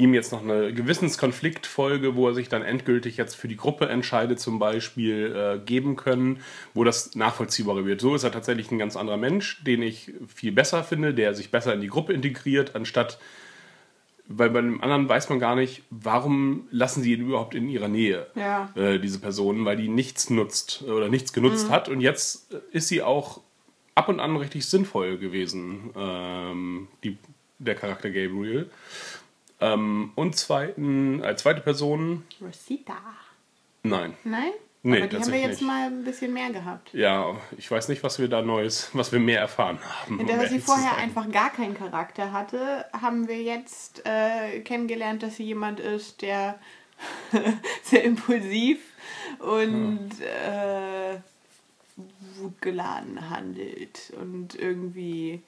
ihm 0.00 0.14
jetzt 0.14 0.32
noch 0.32 0.42
eine 0.42 0.72
Gewissenskonfliktfolge, 0.72 2.16
wo 2.16 2.28
er 2.28 2.34
sich 2.34 2.48
dann 2.48 2.62
endgültig 2.62 3.16
jetzt 3.16 3.34
für 3.36 3.46
die 3.48 3.56
Gruppe 3.56 3.88
entscheidet, 3.88 4.40
zum 4.40 4.58
Beispiel 4.58 5.34
äh, 5.36 5.58
geben 5.64 5.96
können, 5.96 6.40
wo 6.74 6.82
das 6.84 7.14
nachvollziehbarer 7.14 7.84
wird. 7.86 8.00
So 8.00 8.14
ist 8.14 8.24
er 8.24 8.32
tatsächlich 8.32 8.70
ein 8.70 8.78
ganz 8.78 8.96
anderer 8.96 9.16
Mensch, 9.18 9.62
den 9.64 9.82
ich 9.82 10.12
viel 10.34 10.52
besser 10.52 10.82
finde, 10.82 11.14
der 11.14 11.34
sich 11.34 11.50
besser 11.50 11.74
in 11.74 11.80
die 11.80 11.88
Gruppe 11.88 12.12
integriert, 12.12 12.74
anstatt 12.74 13.18
weil 14.32 14.50
bei 14.50 14.60
dem 14.60 14.80
anderen 14.80 15.08
weiß 15.08 15.28
man 15.28 15.40
gar 15.40 15.56
nicht, 15.56 15.82
warum 15.90 16.68
lassen 16.70 17.02
sie 17.02 17.14
ihn 17.14 17.22
überhaupt 17.22 17.56
in 17.56 17.68
ihrer 17.68 17.88
Nähe, 17.88 18.28
Ja. 18.36 18.70
äh, 18.76 19.00
diese 19.00 19.18
Person, 19.18 19.64
weil 19.64 19.76
die 19.76 19.88
nichts 19.88 20.30
nutzt 20.30 20.82
oder 20.82 21.08
nichts 21.08 21.32
genutzt 21.32 21.68
hat. 21.68 21.88
Und 21.88 22.00
jetzt 22.00 22.54
äh, 22.54 22.58
ist 22.70 22.86
sie 22.86 23.02
auch 23.02 23.40
ab 23.96 24.08
und 24.08 24.20
an 24.20 24.36
richtig 24.36 24.66
sinnvoll 24.66 25.18
gewesen, 25.18 25.90
ähm, 25.96 26.86
die, 27.02 27.18
der 27.58 27.74
Charakter 27.74 28.08
Gabriel. 28.10 28.70
Ähm, 29.60 30.12
und 30.14 30.36
zweiten, 30.36 31.22
als 31.22 31.42
zweite 31.42 31.60
Person, 31.60 32.24
Rosita. 32.40 32.96
nein. 33.82 34.14
Nein? 34.24 34.52
Nee, 34.82 34.96
Aber 34.98 35.08
die 35.08 35.16
haben 35.18 35.32
wir 35.32 35.38
jetzt 35.40 35.60
nicht. 35.60 35.66
mal 35.66 35.86
ein 35.88 36.04
bisschen 36.04 36.32
mehr 36.32 36.50
gehabt. 36.50 36.94
Ja, 36.94 37.36
ich 37.58 37.70
weiß 37.70 37.88
nicht, 37.88 38.02
was 38.02 38.18
wir 38.18 38.28
da 38.28 38.40
Neues, 38.40 38.88
was 38.94 39.12
wir 39.12 39.20
mehr 39.20 39.38
erfahren 39.38 39.78
haben. 39.84 40.18
In 40.18 40.26
um 40.26 40.38
dass 40.38 40.48
sie 40.48 40.58
vorher 40.58 40.96
einfach 40.96 41.30
gar 41.30 41.50
keinen 41.50 41.74
Charakter 41.74 42.32
hatte, 42.32 42.86
haben 42.94 43.28
wir 43.28 43.42
jetzt 43.42 44.02
äh, 44.06 44.60
kennengelernt, 44.60 45.22
dass 45.22 45.36
sie 45.36 45.44
jemand 45.44 45.80
ist, 45.80 46.22
der 46.22 46.58
sehr 47.82 48.04
impulsiv 48.04 48.78
und 49.40 50.10
äh, 50.22 51.18
wutgeladen 52.40 53.28
handelt 53.28 54.14
und 54.18 54.54
irgendwie 54.54 55.42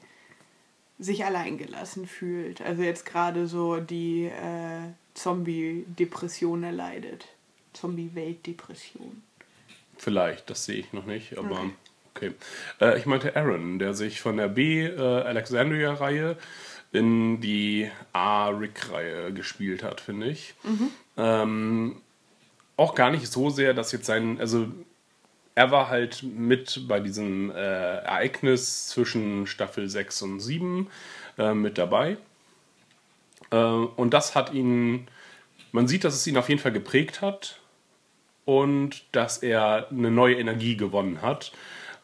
sich 1.03 1.25
alleingelassen 1.25 2.07
fühlt. 2.07 2.61
Also 2.63 2.83
jetzt 2.83 3.05
gerade 3.05 3.47
so 3.47 3.81
die 3.81 4.27
äh, 4.27 4.91
Zombie-Depression 5.15 6.63
erleidet. 6.63 7.27
Zombie-Weltdepression. 7.73 9.23
Vielleicht, 9.97 10.51
das 10.51 10.65
sehe 10.65 10.77
ich 10.77 10.93
noch 10.93 11.07
nicht, 11.07 11.39
aber 11.39 11.71
okay. 12.15 12.33
Äh, 12.81 12.99
ich 12.99 13.07
meinte 13.07 13.37
Aaron, 13.37 13.79
der 13.79 13.95
sich 13.95 14.21
von 14.21 14.37
der 14.37 14.49
B 14.49 14.85
äh, 14.85 14.99
Alexandria-Reihe 14.99 16.37
in 16.93 17.41
die 17.41 17.91
A 18.13 18.49
Rick-Reihe 18.49 19.33
gespielt 19.33 19.83
hat, 19.83 20.01
finde 20.01 20.29
ich. 20.29 20.55
Ähm, 21.17 21.97
auch 22.77 22.95
gar 22.95 23.11
nicht 23.11 23.27
so 23.29 23.49
sehr, 23.49 23.75
dass 23.75 23.93
jetzt 23.93 24.07
sein, 24.07 24.39
also 24.41 24.67
er 25.55 25.71
war 25.71 25.89
halt 25.89 26.23
mit 26.23 26.89
bei 26.89 27.01
diesem 27.01 27.51
äh, 27.51 27.55
Ereignis 27.55 28.89
zwischen 28.89 29.47
Staffel 29.47 29.89
6 29.89 30.23
und 30.23 30.41
7 30.41 30.89
äh, 31.39 31.55
mit 31.55 31.79
dabei. 31.79 32.17
Äh, 33.51 33.57
und 33.57 34.15
das 34.15 34.35
hat 34.35 34.53
ihn, 34.53 35.09
man 35.73 35.89
sieht, 35.89 36.05
dass 36.05 36.15
es 36.15 36.27
ihn 36.27 36.37
auf 36.37 36.49
jeden 36.49 36.61
Fall 36.61 36.73
geprägt 36.73 37.21
hat 37.21 37.61
und 38.45 39.05
dass 39.13 39.39
er 39.39 39.89
eine 39.91 40.11
neue 40.11 40.37
Energie 40.37 40.77
gewonnen 40.77 41.23
hat. 41.23 41.53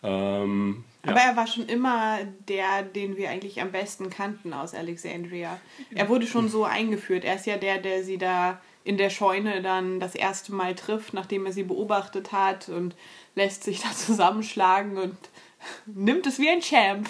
Ähm, 0.03 0.85
ja. 1.05 1.13
Aber 1.13 1.21
er 1.21 1.37
war 1.37 1.47
schon 1.47 1.67
immer 1.67 2.19
der, 2.49 2.83
den 2.83 3.17
wir 3.17 3.31
eigentlich 3.31 3.61
am 3.61 3.73
besten 3.73 4.11
kannten 4.11 4.53
aus 4.53 4.75
Alexandria. 4.75 5.59
Er 5.95 6.09
wurde 6.09 6.27
schon 6.27 6.49
so 6.49 6.65
eingeführt. 6.65 7.25
Er 7.25 7.37
ist 7.37 7.47
ja 7.47 7.57
der, 7.57 7.79
der 7.79 8.05
sie 8.05 8.19
da 8.19 8.61
in 8.85 8.97
der 8.97 9.11
Scheune 9.11 9.61
dann 9.61 10.01
das 10.01 10.15
erste 10.15 10.55
Mal 10.55 10.75
trifft, 10.75 11.13
nachdem 11.13 11.47
er 11.47 11.53
sie 11.53 11.63
beobachtet 11.63 12.33
hat 12.33 12.69
und 12.69 12.95
lässt 13.39 13.65
sich 13.65 13.81
da 13.81 13.91
zusammenschlagen 13.95 14.99
und 14.99 15.17
nimmt 15.87 16.27
es 16.27 16.39
wie 16.39 16.49
ein 16.51 16.61
Champ, 16.61 17.09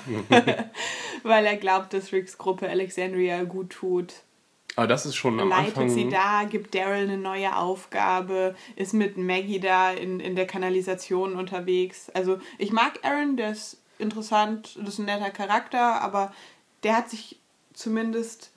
weil 1.23 1.45
er 1.47 1.57
glaubt, 1.57 1.93
dass 1.93 2.13
Ricks 2.13 2.39
Gruppe 2.39 2.69
Alexandria 2.69 3.43
gut 3.45 3.71
tut. 3.71 4.15
Aber 4.77 4.87
das 4.87 5.07
ist 5.07 5.17
schon 5.17 5.41
am 5.41 5.49
Leitet 5.49 5.69
Anfang. 5.77 5.89
sie 5.91 6.09
da, 6.09 6.45
gibt 6.45 6.73
Daryl 6.75 7.03
eine 7.03 7.19
neue 7.19 7.57
Aufgabe, 7.57 8.55
ist 8.77 8.95
mit 8.95 9.17
Maggie 9.17 9.59
da 9.59 9.91
in, 9.91 10.21
in 10.21 10.37
der 10.37 10.47
Kanalisation 10.47 11.35
unterwegs. 11.35 12.11
Also 12.15 12.39
ich 12.59 12.71
mag 12.71 13.01
Aaron, 13.03 13.37
der 13.37 13.51
ist 13.51 13.79
interessant, 13.99 14.77
das 14.81 14.91
ist 14.95 14.99
ein 15.01 15.07
netter 15.07 15.31
Charakter, 15.31 16.01
aber 16.01 16.33
der 16.85 16.97
hat 16.97 17.11
sich 17.11 17.41
zumindest 17.73 18.53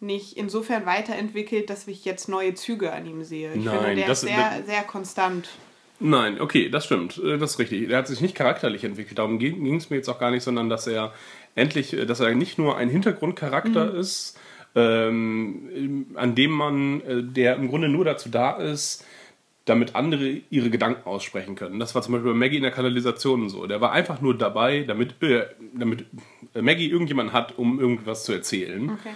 nicht 0.00 0.36
insofern 0.36 0.84
weiterentwickelt, 0.84 1.70
dass 1.70 1.86
ich 1.86 2.04
jetzt 2.04 2.28
neue 2.28 2.54
Züge 2.54 2.92
an 2.92 3.06
ihm 3.06 3.22
sehe. 3.22 3.50
Ich 3.54 3.62
finde, 3.62 3.82
Nein, 3.82 3.96
der 3.96 4.08
das- 4.08 4.24
ist 4.24 4.28
sehr, 4.28 4.62
sehr 4.66 4.82
konstant. 4.82 5.48
Nein, 6.02 6.40
okay, 6.40 6.68
das 6.68 6.84
stimmt. 6.84 7.18
Äh, 7.18 7.38
Das 7.38 7.52
ist 7.52 7.58
richtig. 7.58 7.88
Er 7.88 7.98
hat 7.98 8.08
sich 8.08 8.20
nicht 8.20 8.34
charakterlich 8.34 8.84
entwickelt. 8.84 9.18
Darum 9.18 9.38
ging 9.38 9.76
es 9.76 9.88
mir 9.88 9.96
jetzt 9.96 10.08
auch 10.08 10.18
gar 10.18 10.30
nicht, 10.30 10.42
sondern 10.42 10.68
dass 10.68 10.86
er 10.86 11.12
endlich, 11.54 11.92
äh, 11.94 12.06
dass 12.06 12.20
er 12.20 12.34
nicht 12.34 12.58
nur 12.58 12.76
ein 12.76 12.88
Hintergrundcharakter 12.88 13.94
ist, 13.94 14.38
ähm, 14.74 16.06
an 16.14 16.34
dem 16.34 16.50
man, 16.50 17.00
äh, 17.02 17.22
der 17.22 17.56
im 17.56 17.68
Grunde 17.68 17.88
nur 17.88 18.04
dazu 18.04 18.28
da 18.30 18.52
ist, 18.56 19.04
damit 19.64 19.94
andere 19.94 20.40
ihre 20.50 20.70
Gedanken 20.70 21.06
aussprechen 21.06 21.54
können. 21.54 21.78
Das 21.78 21.94
war 21.94 22.02
zum 22.02 22.14
Beispiel 22.14 22.32
bei 22.32 22.36
Maggie 22.38 22.56
in 22.56 22.64
der 22.64 22.72
Kanalisation 22.72 23.48
so. 23.48 23.68
Der 23.68 23.80
war 23.80 23.92
einfach 23.92 24.20
nur 24.20 24.36
dabei, 24.36 24.82
damit, 24.82 25.22
äh, 25.22 25.46
damit 25.72 26.06
Maggie 26.54 26.90
irgendjemanden 26.90 27.32
hat, 27.32 27.58
um 27.58 27.78
irgendwas 27.78 28.24
zu 28.24 28.32
erzählen. 28.32 28.90
Okay. 28.90 29.14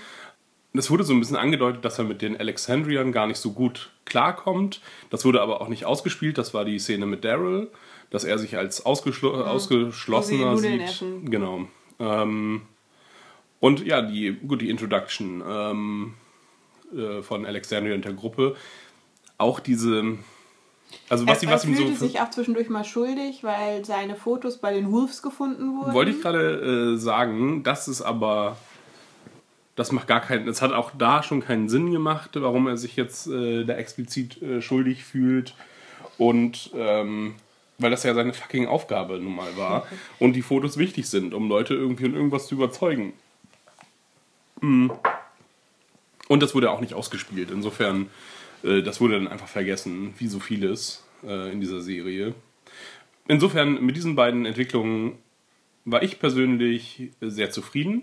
Es 0.77 0.91
wurde 0.91 1.05
so 1.05 1.13
ein 1.13 1.21
bisschen 1.21 1.37
angedeutet, 1.37 1.85
dass 1.85 1.99
er 1.99 2.05
mit 2.05 2.23
den 2.23 2.37
Alexandriern 2.37 3.13
gar 3.13 3.27
nicht 3.27 3.39
so 3.39 3.53
gut 3.53 3.91
klarkommt. 4.05 4.81
Das 5.11 5.25
wurde 5.25 5.41
aber 5.43 5.61
auch 5.61 5.69
nicht 5.69 5.85
ausgespielt. 5.85 6.39
Das 6.39 6.55
war 6.55 6.65
die 6.65 6.79
Szene 6.79 7.07
mit 7.07 7.25
Daryl, 7.25 7.69
dass 8.11 8.25
er 8.25 8.39
sich 8.39 8.57
als 8.57 8.85
ausgeschlo 8.85 9.35
ausgeschlossener 9.35 10.53
Wo 10.53 10.57
sie 10.57 10.69
Nudeln 10.69 10.81
sieht. 10.81 10.89
essen. 10.89 11.31
Genau. 11.31 11.67
Ähm, 11.99 12.63
und 13.61 13.85
ja, 13.85 14.03
die, 14.03 14.33
gut, 14.33 14.61
die 14.61 14.71
Introduction 14.71 15.43
ähm, 15.47 16.15
äh, 16.95 17.23
von 17.23 17.47
Alexandria 17.47 17.95
und 17.95 18.05
der 18.05 18.13
Gruppe. 18.13 18.57
Auch 19.39 19.61
diese, 19.61 20.19
also 21.09 21.27
was, 21.27 21.39
er 21.39 21.41
sie, 21.41 21.47
was 21.49 21.65
ihm 21.65 21.75
so. 21.75 21.83
fühlte 21.83 21.99
sich 21.99 22.21
auch 22.21 22.31
zwischendurch 22.31 22.69
mal 22.69 22.85
schuldig, 22.85 23.45
weil 23.45 23.85
seine 23.85 24.17
Fotos 24.17 24.59
bei 24.59 24.73
den 24.73 24.91
Wolves 24.93 25.23
gefunden 25.23 25.79
wurden. 25.79 25.93
Wollte 25.93 26.11
ich 26.11 26.21
gerade 26.21 26.95
äh, 26.95 26.97
sagen, 26.97 27.63
das 27.63 27.89
ist 27.89 28.03
aber. 28.03 28.57
Das 29.77 29.93
macht 29.93 30.09
gar 30.09 30.21
keinen. 30.21 30.49
Es 30.49 30.63
hat 30.63 30.73
auch 30.73 30.91
da 30.97 31.23
schon 31.23 31.41
keinen 31.41 31.69
Sinn 31.69 31.93
gemacht, 31.93 32.31
warum 32.35 32.67
er 32.67 32.77
sich 32.77 32.97
jetzt 32.97 33.27
äh, 33.29 33.65
da 33.65 33.75
explizit 33.75 34.43
äh, 34.43 34.63
schuldig 34.63 35.05
fühlt. 35.05 35.55
Und 36.19 36.71
ähm, 36.75 37.35
weil 37.79 37.91
das 37.91 38.03
ja 38.03 38.15
seine 38.15 38.33
fucking 38.33 38.67
Aufgabe 38.67 39.19
nun 39.19 39.37
mal 39.37 39.57
war. 39.57 39.87
und 40.19 40.35
die 40.35 40.43
Fotos 40.43 40.79
wichtig 40.79 41.09
sind, 41.09 41.35
um 41.35 41.49
Leute 41.49 41.75
irgendwie 41.75 42.07
und 42.07 42.15
irgendwas 42.15 42.47
zu 42.47 42.55
überzeugen. 42.55 43.13
Mm. 44.61 44.91
Und 46.29 46.43
das 46.43 46.55
wurde 46.55 46.71
auch 46.71 46.81
nicht 46.81 46.95
ausgespielt. 46.95 47.51
Insofern, 47.51 48.09
äh, 48.65 48.83
das 48.83 49.01
wurde 49.01 49.15
dann 49.15 49.29
einfach 49.29 49.49
vergessen, 49.49 50.15
wie 50.19 50.27
so 50.27 50.41
vieles 50.41 51.05
äh, 51.23 51.53
in 51.53 51.61
dieser 51.61 51.81
Serie. 51.81 52.35
Insofern, 53.29 53.85
mit 53.85 53.97
diesen 53.97 54.17
beiden 54.17 54.47
Entwicklungen 54.47 55.19
war 55.85 56.03
ich 56.03 56.19
persönlich 56.19 57.11
sehr 57.21 57.51
zufrieden. 57.51 58.03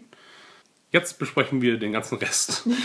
Jetzt 0.93 1.19
besprechen 1.19 1.61
wir 1.61 1.77
den 1.77 1.91
ganzen 1.91 2.17
Rest. 2.19 2.65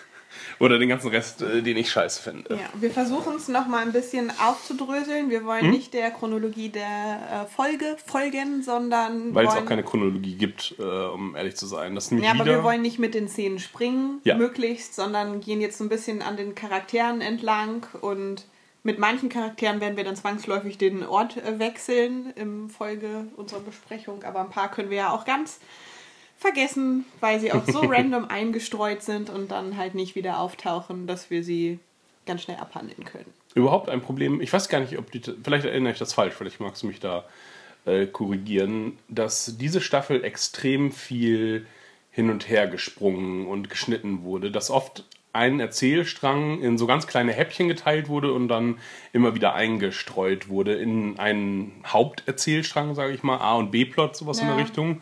Oder 0.60 0.78
den 0.78 0.88
ganzen 0.88 1.08
Rest, 1.10 1.42
äh, 1.42 1.62
den 1.62 1.76
ich 1.76 1.90
scheiße 1.90 2.22
finde. 2.22 2.54
Ja, 2.54 2.68
wir 2.80 2.90
versuchen 2.90 3.36
es 3.36 3.48
nochmal 3.48 3.82
ein 3.82 3.92
bisschen 3.92 4.32
aufzudröseln. 4.40 5.30
Wir 5.30 5.40
Hm? 5.40 5.46
wollen 5.46 5.70
nicht 5.70 5.94
der 5.94 6.10
Chronologie 6.10 6.68
der 6.68 6.84
äh, 6.86 7.54
Folge 7.54 7.96
folgen, 8.06 8.62
sondern 8.62 9.34
Weil 9.34 9.46
es 9.46 9.54
auch 9.54 9.64
keine 9.66 9.84
Chronologie 9.84 10.34
gibt, 10.36 10.74
äh, 10.78 10.82
um 10.82 11.36
ehrlich 11.36 11.56
zu 11.56 11.66
sein. 11.66 11.94
Das 11.94 12.10
Ja, 12.10 12.30
aber 12.32 12.44
wir 12.44 12.62
wollen 12.64 12.82
nicht 12.82 12.98
mit 12.98 13.14
den 13.14 13.28
Szenen 13.28 13.58
springen, 13.58 14.20
Ja. 14.24 14.36
möglichst, 14.36 14.94
sondern 14.94 15.40
gehen 15.40 15.60
jetzt 15.60 15.78
so 15.78 15.84
ein 15.84 15.88
bisschen 15.88 16.22
an 16.22 16.36
den 16.36 16.54
Charakteren 16.54 17.20
entlang 17.20 17.86
und 18.00 18.46
mit 18.84 18.98
manchen 18.98 19.28
Charakteren 19.28 19.80
werden 19.80 19.96
wir 19.96 20.04
dann 20.04 20.16
zwangsläufig 20.16 20.78
den 20.78 21.04
Ort 21.04 21.36
äh, 21.36 21.58
wechseln 21.58 22.32
im 22.36 22.70
Folge 22.70 23.26
unserer 23.36 23.60
Besprechung, 23.60 24.22
aber 24.24 24.40
ein 24.40 24.50
paar 24.50 24.70
können 24.70 24.90
wir 24.90 24.96
ja 24.98 25.10
auch 25.10 25.24
ganz 25.24 25.58
vergessen, 26.38 27.04
weil 27.20 27.40
sie 27.40 27.52
auch 27.52 27.66
so 27.66 27.80
random 27.86 28.24
eingestreut 28.26 29.02
sind 29.02 29.28
und 29.28 29.50
dann 29.50 29.76
halt 29.76 29.94
nicht 29.94 30.14
wieder 30.14 30.38
auftauchen, 30.40 31.06
dass 31.06 31.30
wir 31.30 31.42
sie 31.44 31.78
ganz 32.26 32.42
schnell 32.42 32.58
abhandeln 32.58 33.04
können. 33.04 33.26
überhaupt 33.54 33.88
ein 33.88 34.00
Problem. 34.00 34.40
Ich 34.40 34.52
weiß 34.52 34.68
gar 34.68 34.80
nicht, 34.80 34.98
ob 34.98 35.10
die. 35.10 35.20
Vielleicht 35.42 35.64
erinnere 35.64 35.92
ich 35.92 35.98
das 35.98 36.12
falsch, 36.12 36.34
vielleicht 36.34 36.60
magst 36.60 36.82
du 36.82 36.86
mich 36.86 37.00
da 37.00 37.24
äh, 37.86 38.06
korrigieren, 38.06 38.98
dass 39.08 39.56
diese 39.58 39.80
Staffel 39.80 40.22
extrem 40.24 40.92
viel 40.92 41.66
hin 42.10 42.30
und 42.30 42.48
her 42.48 42.66
gesprungen 42.66 43.46
und 43.46 43.70
geschnitten 43.70 44.22
wurde, 44.24 44.50
dass 44.50 44.70
oft 44.70 45.04
ein 45.32 45.60
Erzählstrang 45.60 46.62
in 46.62 46.78
so 46.78 46.86
ganz 46.86 47.06
kleine 47.06 47.32
Häppchen 47.32 47.68
geteilt 47.68 48.08
wurde 48.08 48.32
und 48.32 48.48
dann 48.48 48.78
immer 49.12 49.34
wieder 49.34 49.54
eingestreut 49.54 50.48
wurde 50.48 50.74
in 50.74 51.18
einen 51.18 51.72
Haupterzählstrang, 51.86 52.94
sage 52.94 53.12
ich 53.12 53.22
mal, 53.22 53.36
A 53.38 53.54
und 53.54 53.70
B-Plot, 53.70 54.16
sowas 54.16 54.40
in 54.40 54.48
Ja. 54.48 54.54
der 54.56 54.64
Richtung. 54.64 55.00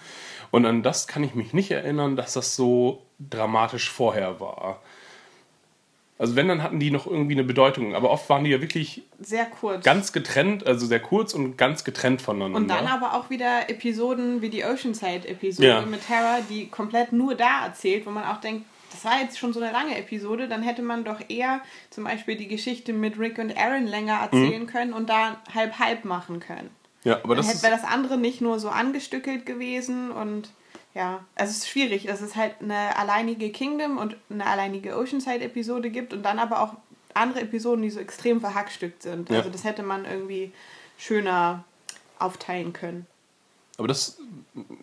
Und 0.57 0.64
an 0.64 0.83
das 0.83 1.07
kann 1.07 1.23
ich 1.23 1.35
mich 1.35 1.53
nicht 1.53 1.71
erinnern, 1.71 2.16
dass 2.16 2.33
das 2.33 2.57
so 2.57 3.03
dramatisch 3.21 3.90
vorher 3.90 4.40
war. 4.40 4.81
Also 6.19 6.35
wenn, 6.35 6.49
dann 6.49 6.62
hatten 6.62 6.81
die 6.81 6.90
noch 6.90 7.07
irgendwie 7.07 7.35
eine 7.35 7.45
Bedeutung. 7.45 7.95
Aber 7.95 8.09
oft 8.11 8.31
waren 8.31 8.42
die 8.42 8.53
ja 8.53 8.62
wirklich 8.62 9.03
Sehr 9.21 9.45
kurz. 9.45 9.85
ganz 9.85 10.14
getrennt, 10.14 10.66
also 10.66 10.87
sehr 10.87 11.01
kurz 11.01 11.35
und 11.35 11.59
ganz 11.59 11.85
getrennt 11.85 12.23
voneinander. 12.23 12.57
Und 12.57 12.69
dann 12.69 12.87
aber 12.87 13.12
auch 13.12 13.29
wieder 13.29 13.69
Episoden 13.69 14.40
wie 14.40 14.49
die 14.49 14.64
Oceanside-Episode 14.64 15.69
Ja. 15.69 15.83
mit 15.83 16.07
Tara, 16.07 16.38
die 16.49 16.69
komplett 16.69 17.12
nur 17.12 17.35
da 17.35 17.66
erzählt, 17.66 18.07
wo 18.07 18.11
man 18.11 18.25
auch 18.25 18.40
denkt, 18.40 18.64
das 18.92 19.05
war 19.05 19.21
jetzt 19.21 19.38
schon 19.38 19.53
so 19.53 19.61
eine 19.61 19.71
lange 19.73 19.99
Episode, 19.99 20.49
dann 20.49 20.62
hätte 20.62 20.81
man 20.81 21.05
doch 21.05 21.21
eher 21.29 21.61
zum 21.90 22.05
Beispiel 22.05 22.37
die 22.37 22.49
Geschichte 22.49 22.95
mit 22.95 23.19
Rick 23.19 23.37
und 23.37 23.55
Aaron 23.59 23.87
länger 23.87 24.21
erzählen 24.23 24.66
können 24.66 24.95
und 24.95 25.11
da 25.11 25.37
halb-halb 25.55 26.07
machen 26.07 26.40
können. 26.40 26.71
Ja, 27.07 27.21
aber 27.23 27.37
das 27.37 27.62
wäre 27.62 27.73
das 27.73 27.85
andere 27.85 28.19
nicht 28.19 28.40
nur 28.40 28.59
so 28.59 28.69
angestückelt 28.69 29.47
gewesen 29.47 30.11
und 30.11 30.51
ja, 30.92 31.25
also 31.37 31.51
es 31.51 31.59
ist 31.59 31.69
schwierig, 31.69 32.07
dass 32.07 32.21
es 32.21 32.35
halt 32.35 32.55
eine 32.61 32.97
alleinige 32.97 33.51
Kingdom 33.53 33.99
und 33.99 34.16
eine 34.29 34.45
alleinige 34.45 34.97
Oceanside-Episode 34.97 35.90
gibt 35.90 36.12
und 36.12 36.25
dann 36.25 36.40
aber 36.40 36.62
auch 36.62 36.73
andere 37.14 37.42
Episoden, 37.42 37.83
die 37.83 37.90
so 37.90 38.01
extrem 38.01 38.40
verhackstückt 38.40 39.03
sind. 39.03 39.31
Ja. 39.31 39.38
Also 39.38 39.51
das 39.51 39.62
hätte 39.62 39.85
man 39.85 40.05
irgendwie 40.05 40.51
schöner 40.99 41.62
aufteilen 42.19 42.73
können. 42.73 43.07
Aber 43.79 43.87
das 43.87 44.19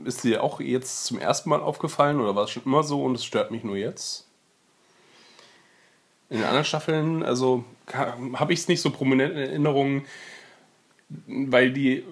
ist 0.06 0.24
dir 0.24 0.44
auch 0.44 0.62
jetzt 0.62 1.04
zum 1.04 1.20
ersten 1.20 1.50
Mal 1.50 1.60
aufgefallen 1.60 2.22
oder 2.22 2.36
war 2.36 2.46
es 2.46 2.52
schon 2.52 2.64
immer 2.64 2.84
so 2.84 3.04
und 3.04 3.16
es 3.16 3.26
stört 3.26 3.52
mich 3.52 3.66
nur 3.66 3.76
jetzt? 3.76 4.28
In 6.30 6.38
den 6.38 6.46
anderen 6.46 6.64
Staffeln, 6.64 7.22
also 7.22 7.66
habe 7.92 8.54
ich 8.54 8.60
es 8.60 8.70
nicht 8.70 8.82
so 8.82 8.92
prominent 8.92 9.34
in 9.34 9.40
Erinnerung, 9.40 10.06
weil 11.28 11.72
die, 11.72 12.04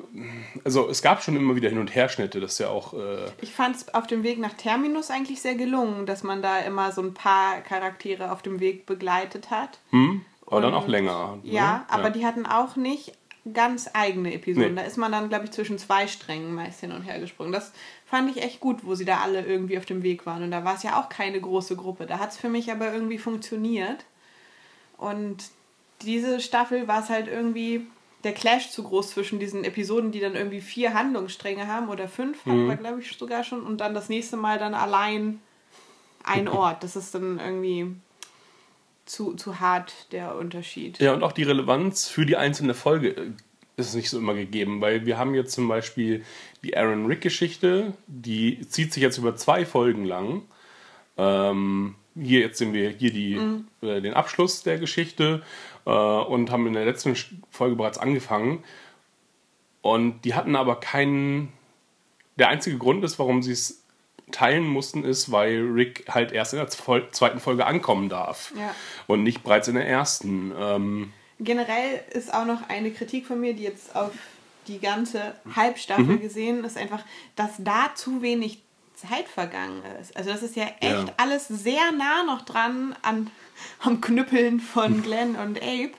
also 0.64 0.90
es 0.90 1.02
gab 1.02 1.24
schon 1.24 1.36
immer 1.36 1.56
wieder 1.56 1.70
Hin- 1.70 1.78
und 1.80 1.94
Herschnitte, 1.96 2.40
das 2.40 2.54
ist 2.54 2.60
ja 2.60 2.70
auch. 2.70 2.94
Äh, 2.94 3.26
Ich 3.42 3.54
fand 3.54 3.76
es 3.76 3.94
auf 3.94 4.08
dem 4.08 4.24
Weg 4.24 4.40
nach 4.40 4.54
Terminus 4.54 5.10
eigentlich 5.12 5.42
sehr 5.42 5.56
gelungen, 5.56 6.06
dass 6.06 6.24
man 6.24 6.42
da 6.42 6.60
immer 6.60 6.92
so 6.92 7.02
ein 7.02 7.14
paar 7.14 7.62
Charaktere 7.62 8.32
auf 8.32 8.42
dem 8.42 8.60
Weg 8.60 8.86
begleitet 8.86 9.50
hat. 9.52 9.80
hm, 9.92 10.24
aber 10.48 10.62
dann 10.62 10.74
Und- 10.74 10.80
auch 10.84 10.88
länger. 10.88 11.40
ne? 11.44 11.52
Ja, 11.52 11.86
aber 11.90 12.10
die 12.10 12.26
hatten 12.26 12.46
auch 12.46 12.76
nicht 12.76 13.14
ganz 13.54 13.90
eigene 13.94 14.34
Episoden. 14.36 14.76
Nee. 14.76 14.82
Da 14.82 14.86
ist 14.88 14.98
man 14.98 15.12
dann, 15.12 15.30
glaube 15.30 15.46
ich, 15.46 15.52
zwischen 15.52 15.80
zwei 15.80 16.06
Strängen 16.08 16.54
meist 16.54 16.82
hin 16.82 16.92
und 16.92 17.02
her 17.04 17.20
gesprungen. 17.20 17.52
Das 17.52 17.72
fand 18.06 18.30
ich 18.30 18.44
echt 18.44 18.60
gut, 18.60 18.86
wo 18.86 18.94
sie 18.94 19.06
da 19.06 19.22
alle 19.22 19.44
irgendwie 19.44 19.80
auf 19.80 19.86
dem 19.86 20.04
Weg 20.04 20.28
waren. 20.28 20.44
Und 20.44 20.52
da 20.52 20.64
war 20.64 20.76
es 20.76 20.84
ja 20.84 21.00
auch 21.00 21.10
keine 21.10 21.42
große 21.42 21.76
Gruppe. 21.76 22.06
Da 22.06 22.20
hat 22.20 22.32
es 22.32 22.38
für 22.38 22.50
mich 22.50 22.72
aber 22.72 22.94
irgendwie 22.94 23.18
funktioniert. 23.18 24.06
Und 24.98 25.38
diese 26.04 26.40
Staffel 26.40 26.88
war 26.88 27.02
es 27.02 27.10
halt 27.10 27.28
irgendwie 27.28 27.88
der 28.24 28.34
Clash 28.34 28.70
zu 28.70 28.84
groß 28.84 29.12
zwischen 29.12 29.40
diesen 29.40 29.64
Episoden, 29.64 30.12
die 30.12 30.20
dann 30.20 30.36
irgendwie 30.36 30.62
vier 30.62 30.94
Handlungsstränge 30.94 31.68
haben 31.68 31.90
oder 31.90 32.08
fünf, 32.08 32.46
hatten 32.46 32.68
wir, 32.68 32.76
glaube 32.76 33.02
ich, 33.02 33.18
sogar 33.18 33.44
schon. 33.44 33.64
Und 33.64 33.82
dann 33.82 33.94
das 33.94 34.10
nächste 34.10 34.38
Mal 34.38 34.60
dann 34.60 34.74
allein 34.74 35.40
ein 36.24 36.48
Ort. 36.48 36.84
Das 36.84 36.96
ist 36.96 37.16
dann 37.16 37.40
irgendwie 37.40 37.96
zu, 39.06 39.34
zu 39.34 39.60
hart, 39.60 40.12
der 40.12 40.36
Unterschied. 40.36 41.00
Ja, 41.00 41.14
und 41.14 41.24
auch 41.24 41.32
die 41.32 41.44
Relevanz 41.44 42.08
für 42.08 42.26
die 42.26 42.38
einzelne 42.38 42.74
Folge 42.74 43.10
äh, 43.10 43.32
ist 43.78 43.96
nicht 43.96 44.10
so 44.10 44.20
immer 44.20 44.36
gegeben, 44.36 44.82
weil 44.82 45.06
wir 45.06 45.18
haben 45.18 45.34
jetzt 45.34 45.54
zum 45.54 45.68
Beispiel 45.68 46.24
die 46.64 46.78
Aaron 46.78 47.08
Rick-Geschichte, 47.08 47.94
die 48.08 48.62
zieht 48.68 48.94
sich 48.94 49.02
jetzt 49.02 49.18
über 49.18 49.36
zwei 49.36 49.66
Folgen 49.66 50.06
lang. 50.06 50.44
Ähm, 51.18 51.96
hier 52.16 52.42
jetzt 52.42 52.58
sehen 52.58 52.74
wir 52.74 52.90
hier 52.90 53.12
die, 53.12 53.40
äh, 53.82 54.02
den 54.02 54.14
Abschluss 54.14 54.64
der 54.64 54.78
Geschichte 54.78 55.42
äh, 55.86 55.90
und 55.92 56.52
haben 56.52 56.68
in 56.68 56.74
der 56.74 56.86
letzten 56.86 57.16
Folge 57.50 57.76
bereits 57.76 57.98
angefangen. 57.98 58.64
Und 59.82 60.22
die 60.26 60.36
hatten 60.36 60.56
aber 60.56 60.80
keinen. 60.80 61.52
Der 62.38 62.50
einzige 62.50 62.78
Grund 62.78 63.04
ist, 63.04 63.20
warum 63.20 63.42
sie 63.44 63.52
es 63.52 63.84
teilen 64.32 64.66
mussten, 64.66 65.04
ist, 65.04 65.32
weil 65.32 65.62
Rick 65.74 66.06
halt 66.10 66.32
erst 66.32 66.54
in 66.54 66.60
der 66.60 66.70
zweiten 66.70 67.40
Folge 67.40 67.66
ankommen 67.66 68.08
darf. 68.10 68.54
Ja. 68.58 68.74
Und 69.08 69.24
nicht 69.24 69.44
bereits 69.44 69.68
in 69.68 69.76
der 69.76 69.88
ersten. 69.88 70.54
Ähm, 70.58 71.14
Generell 71.40 72.02
ist 72.14 72.34
auch 72.34 72.46
noch 72.46 72.70
eine 72.70 72.92
Kritik 72.92 73.26
von 73.26 73.42
mir, 73.42 73.54
die 73.54 73.64
jetzt 73.64 73.96
auf 73.96 74.12
die 74.68 74.80
ganze 74.80 75.36
Halbstaffel 75.56 76.20
gesehen 76.20 76.64
ist, 76.64 76.78
einfach, 76.78 77.04
dass 77.36 77.52
da 77.58 77.90
zu 77.96 78.22
wenig 78.22 78.62
Zeit 78.96 79.28
vergangen 79.28 79.82
ist. 80.00 80.16
Also 80.16 80.30
das 80.30 80.44
ist 80.44 80.56
ja 80.56 80.66
echt 80.80 81.08
Ja. 81.08 81.14
alles 81.18 81.48
sehr 81.48 81.92
nah 81.98 82.24
noch 82.24 82.44
dran 82.44 82.96
an, 83.02 83.32
am 83.80 84.02
Knüppeln 84.02 84.60
von 84.60 85.02
Glenn 85.02 85.36
und 85.36 85.62
Abe. 85.62 85.92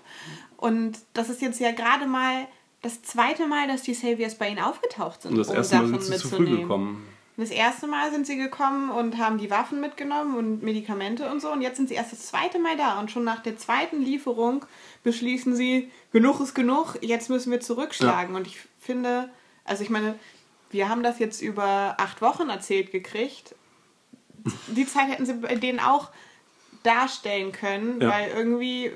Und 0.56 0.98
das 1.12 1.28
ist 1.28 1.42
jetzt 1.42 1.60
ja 1.60 1.72
gerade 1.72 2.06
mal 2.06 2.46
das 2.82 3.02
zweite 3.02 3.46
Mal, 3.46 3.68
dass 3.68 3.82
die 3.82 3.94
Saviors 3.94 4.36
bei 4.36 4.48
ihnen 4.48 4.58
aufgetaucht 4.58 5.22
sind, 5.22 5.32
und 5.32 5.38
das 5.38 5.48
um 5.48 5.56
erste 5.56 5.76
Mal 5.76 5.86
Sachen 5.86 6.00
sind 6.00 6.14
sie 6.14 6.22
zu 6.22 6.28
früh 6.28 6.38
mitzunehmen. 6.40 6.62
gekommen. 6.62 7.08
Das 7.36 7.50
erste 7.50 7.86
Mal 7.86 8.10
sind 8.10 8.26
sie 8.26 8.36
gekommen 8.36 8.90
und 8.90 9.16
haben 9.16 9.38
die 9.38 9.50
Waffen 9.50 9.80
mitgenommen 9.80 10.36
und 10.36 10.62
Medikamente 10.62 11.30
und 11.30 11.40
so. 11.40 11.50
Und 11.50 11.62
jetzt 11.62 11.78
sind 11.78 11.88
sie 11.88 11.94
erst 11.94 12.12
das 12.12 12.26
zweite 12.26 12.58
Mal 12.58 12.76
da. 12.76 13.00
Und 13.00 13.10
schon 13.10 13.24
nach 13.24 13.42
der 13.42 13.56
zweiten 13.56 14.02
Lieferung 14.02 14.66
beschließen 15.02 15.56
sie, 15.56 15.90
genug 16.12 16.40
ist 16.40 16.54
genug, 16.54 16.98
jetzt 17.00 17.30
müssen 17.30 17.50
wir 17.50 17.60
zurückschlagen. 17.60 18.36
Und 18.36 18.46
ich 18.46 18.58
finde, 18.78 19.30
also 19.64 19.82
ich 19.82 19.88
meine, 19.88 20.14
wir 20.70 20.88
haben 20.88 21.02
das 21.02 21.18
jetzt 21.18 21.40
über 21.40 21.94
acht 21.98 22.20
Wochen 22.20 22.50
erzählt 22.50 22.92
gekriegt. 22.92 23.54
Die 24.68 24.86
Zeit 24.86 25.08
hätten 25.08 25.24
sie 25.24 25.34
bei 25.34 25.54
denen 25.54 25.80
auch 25.80 26.10
darstellen 26.82 27.52
können, 27.52 28.00
Ja. 28.00 28.10
weil 28.10 28.30
irgendwie 28.30 28.92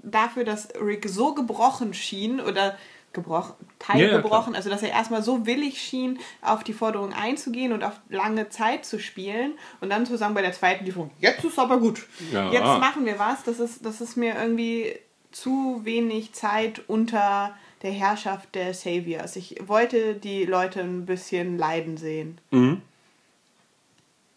dafür, 0.00 0.44
dass 0.44 0.68
Rick 0.80 1.08
so 1.08 1.34
gebrochen 1.34 1.92
schien 1.94 2.40
oder 2.40 2.76
gebrochen, 3.12 3.54
Ja, 3.58 3.66
ja, 3.66 4.08
teilgebrochen, 4.10 4.54
also 4.54 4.68
dass 4.70 4.82
er 4.82 4.90
erstmal 4.90 5.22
so 5.22 5.46
willig 5.46 5.80
schien, 5.80 6.18
auf 6.42 6.62
die 6.62 6.72
Forderung 6.74 7.12
einzugehen 7.14 7.72
und 7.72 7.82
auf 7.82 7.98
lange 8.10 8.48
Zeit 8.50 8.84
zu 8.84 8.98
spielen 9.00 9.52
und 9.80 9.90
dann 9.90 10.04
zu 10.06 10.16
sagen 10.18 10.34
bei 10.34 10.42
der 10.42 10.52
zweiten 10.52 10.84
Lieferung, 10.84 11.10
jetzt 11.18 11.42
ist 11.44 11.58
aber 11.58 11.78
gut, 11.78 12.06
Ja. 12.32 12.52
jetzt 12.52 12.62
machen 12.64 13.06
wir 13.06 13.18
was, 13.18 13.42
das 13.44 13.60
ist, 13.60 13.84
das 13.84 14.00
ist 14.00 14.16
mir 14.16 14.34
irgendwie 14.36 14.94
zu 15.32 15.80
wenig 15.84 16.32
Zeit 16.34 16.82
unter 16.86 17.56
der 17.82 17.92
Herrschaft 17.92 18.54
der 18.54 18.74
Saviors. 18.74 19.36
Ich 19.36 19.56
wollte 19.66 20.14
die 20.14 20.44
Leute 20.44 20.80
ein 20.80 21.06
bisschen 21.06 21.56
leiden 21.58 21.96
sehen. 21.96 22.38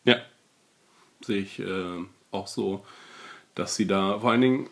Ja, 0.04 0.16
sehe 1.26 1.40
ich 1.42 1.60
äh, 1.60 2.04
auch 2.32 2.48
so, 2.48 2.86
dass 3.56 3.76
sie 3.76 3.88
da 3.88 4.20
vor 4.20 4.32
allen 4.32 4.41
Dingen, 4.41 4.70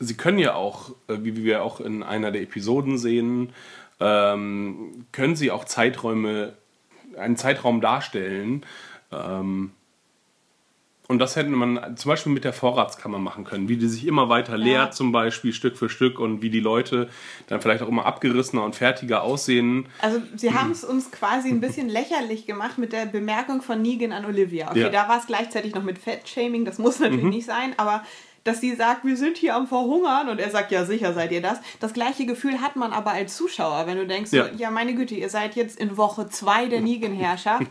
sie 0.00 0.16
können 0.16 0.38
ja 0.38 0.54
auch, 0.54 0.90
äh, 1.08 1.18
wie 1.20 1.44
wir 1.44 1.62
auch 1.62 1.80
in 1.80 2.02
einer 2.02 2.30
der 2.30 2.42
Episoden 2.42 2.98
sehen, 2.98 3.52
ähm, 4.00 5.06
können 5.12 5.36
sie 5.36 5.50
auch 5.50 5.64
Zeiträume, 5.64 6.54
einen 7.16 7.36
Zeitraum 7.36 7.80
darstellen. 7.80 8.64
Ähm, 9.10 9.72
und 11.12 11.20
das 11.20 11.36
hätte 11.36 11.50
man 11.50 11.96
zum 11.96 12.08
Beispiel 12.08 12.32
mit 12.32 12.42
der 12.42 12.52
Vorratskammer 12.52 13.18
machen 13.20 13.44
können, 13.44 13.68
wie 13.68 13.76
die 13.76 13.86
sich 13.86 14.06
immer 14.06 14.28
weiter 14.28 14.56
leert, 14.56 14.94
zum 14.94 15.12
Beispiel 15.12 15.52
Stück 15.52 15.76
für 15.76 15.88
Stück 15.88 16.18
und 16.18 16.42
wie 16.42 16.50
die 16.50 16.58
Leute 16.58 17.08
dann 17.46 17.60
vielleicht 17.60 17.82
auch 17.82 17.88
immer 17.88 18.04
abgerissener 18.06 18.64
und 18.64 18.74
fertiger 18.74 19.22
aussehen. 19.22 19.86
Also 20.00 20.20
sie 20.34 20.52
haben 20.52 20.72
es 20.72 20.82
uns 20.82 21.12
quasi 21.12 21.50
ein 21.50 21.60
bisschen 21.60 21.88
lächerlich 21.88 22.46
gemacht 22.46 22.78
mit 22.78 22.92
der 22.92 23.06
Bemerkung 23.06 23.62
von 23.62 23.80
Negan 23.80 24.10
an 24.12 24.24
Olivia. 24.24 24.70
Okay, 24.70 24.80
Ja. 24.80 24.88
da 24.88 25.08
war 25.08 25.18
es 25.20 25.26
gleichzeitig 25.26 25.74
noch 25.74 25.84
mit 25.84 25.98
Fettshaming, 25.98 26.64
das 26.64 26.78
muss 26.78 26.98
natürlich 26.98 27.22
nicht 27.24 27.46
sein, 27.46 27.74
aber 27.76 28.02
dass 28.44 28.60
sie 28.60 28.74
sagt, 28.74 29.04
wir 29.04 29.16
sind 29.16 29.36
hier 29.36 29.54
am 29.54 29.68
Verhungern 29.68 30.28
und 30.28 30.40
er 30.40 30.50
sagt, 30.50 30.72
ja 30.72 30.84
sicher 30.84 31.12
seid 31.12 31.30
ihr 31.30 31.40
das. 31.42 31.58
Das 31.78 31.92
gleiche 31.92 32.26
Gefühl 32.26 32.60
hat 32.60 32.74
man 32.74 32.92
aber 32.92 33.12
als 33.12 33.36
Zuschauer, 33.36 33.86
wenn 33.86 33.98
du 33.98 34.04
denkst, 34.06 34.32
Ja. 34.32 34.46
so, 34.46 34.50
ja 34.56 34.70
meine 34.72 34.94
Güte, 34.96 35.14
ihr 35.14 35.28
seid 35.28 35.54
jetzt 35.54 35.78
in 35.78 35.96
Woche 35.96 36.28
zwei 36.28 36.66
der 36.66 36.80
Negan-Herrschaft. 36.88 37.66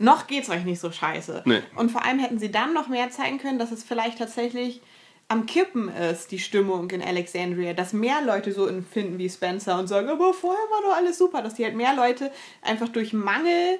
Noch 0.00 0.26
geht's 0.26 0.48
euch 0.48 0.64
nicht 0.64 0.80
so 0.80 0.90
scheiße. 0.90 1.42
Nee. 1.44 1.60
Und 1.76 1.90
vor 1.90 2.04
allem 2.04 2.18
hätten 2.18 2.38
sie 2.38 2.50
dann 2.50 2.72
noch 2.72 2.88
mehr 2.88 3.10
zeigen 3.10 3.38
können, 3.38 3.58
dass 3.58 3.70
es 3.70 3.84
vielleicht 3.84 4.18
tatsächlich 4.18 4.80
am 5.28 5.46
Kippen 5.46 5.88
ist, 5.88 6.32
die 6.32 6.38
Stimmung 6.38 6.90
in 6.90 7.02
Alexandria, 7.02 7.74
dass 7.74 7.92
mehr 7.92 8.20
Leute 8.24 8.52
so 8.52 8.66
empfinden 8.66 9.18
wie 9.18 9.28
Spencer 9.28 9.78
und 9.78 9.86
sagen, 9.86 10.08
aber 10.08 10.34
vorher 10.34 10.64
war 10.70 10.82
doch 10.82 10.96
alles 10.96 11.18
super, 11.18 11.42
dass 11.42 11.54
die 11.54 11.64
halt 11.64 11.76
mehr 11.76 11.94
Leute 11.94 12.32
einfach 12.62 12.88
durch 12.88 13.12
Mangel 13.12 13.78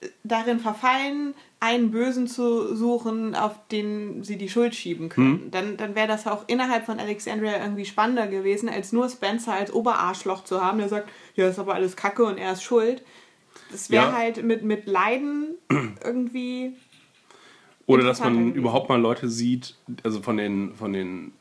äh, 0.00 0.08
darin 0.24 0.58
verfallen, 0.58 1.34
einen 1.60 1.90
Bösen 1.90 2.26
zu 2.26 2.74
suchen, 2.74 3.34
auf 3.34 3.52
den 3.70 4.24
sie 4.24 4.38
die 4.38 4.48
Schuld 4.48 4.74
schieben 4.74 5.08
können. 5.08 5.50
Dann, 5.50 5.76
dann 5.76 5.94
wäre 5.94 6.08
das 6.08 6.26
auch 6.26 6.44
innerhalb 6.46 6.86
von 6.86 6.98
Alexandria 6.98 7.60
irgendwie 7.60 7.84
spannender 7.84 8.26
gewesen, 8.26 8.68
als 8.68 8.92
nur 8.92 9.08
Spencer 9.08 9.52
als 9.52 9.72
Oberarschloch 9.72 10.44
zu 10.44 10.64
haben, 10.64 10.78
der 10.78 10.88
sagt, 10.88 11.10
ja, 11.34 11.48
ist 11.48 11.58
aber 11.58 11.74
alles 11.74 11.94
Kacke 11.94 12.24
und 12.24 12.38
er 12.38 12.52
ist 12.52 12.62
schuld. 12.62 13.02
Das 13.70 13.90
wäre 13.90 14.06
Ja. 14.06 14.12
halt 14.12 14.42
mit, 14.44 14.62
mit 14.64 14.86
Leiden 14.86 15.54
irgendwie 16.04 16.72
Oder 17.86 18.04
dass 18.04 18.20
man 18.20 18.34
gewesen. 18.34 18.54
überhaupt 18.54 18.88
mal 18.88 19.00
Leute 19.00 19.28
sieht, 19.28 19.74
also 20.02 20.20
von 20.20 20.36
den, 20.36 20.74
von 20.74 20.92
den 20.92 21.32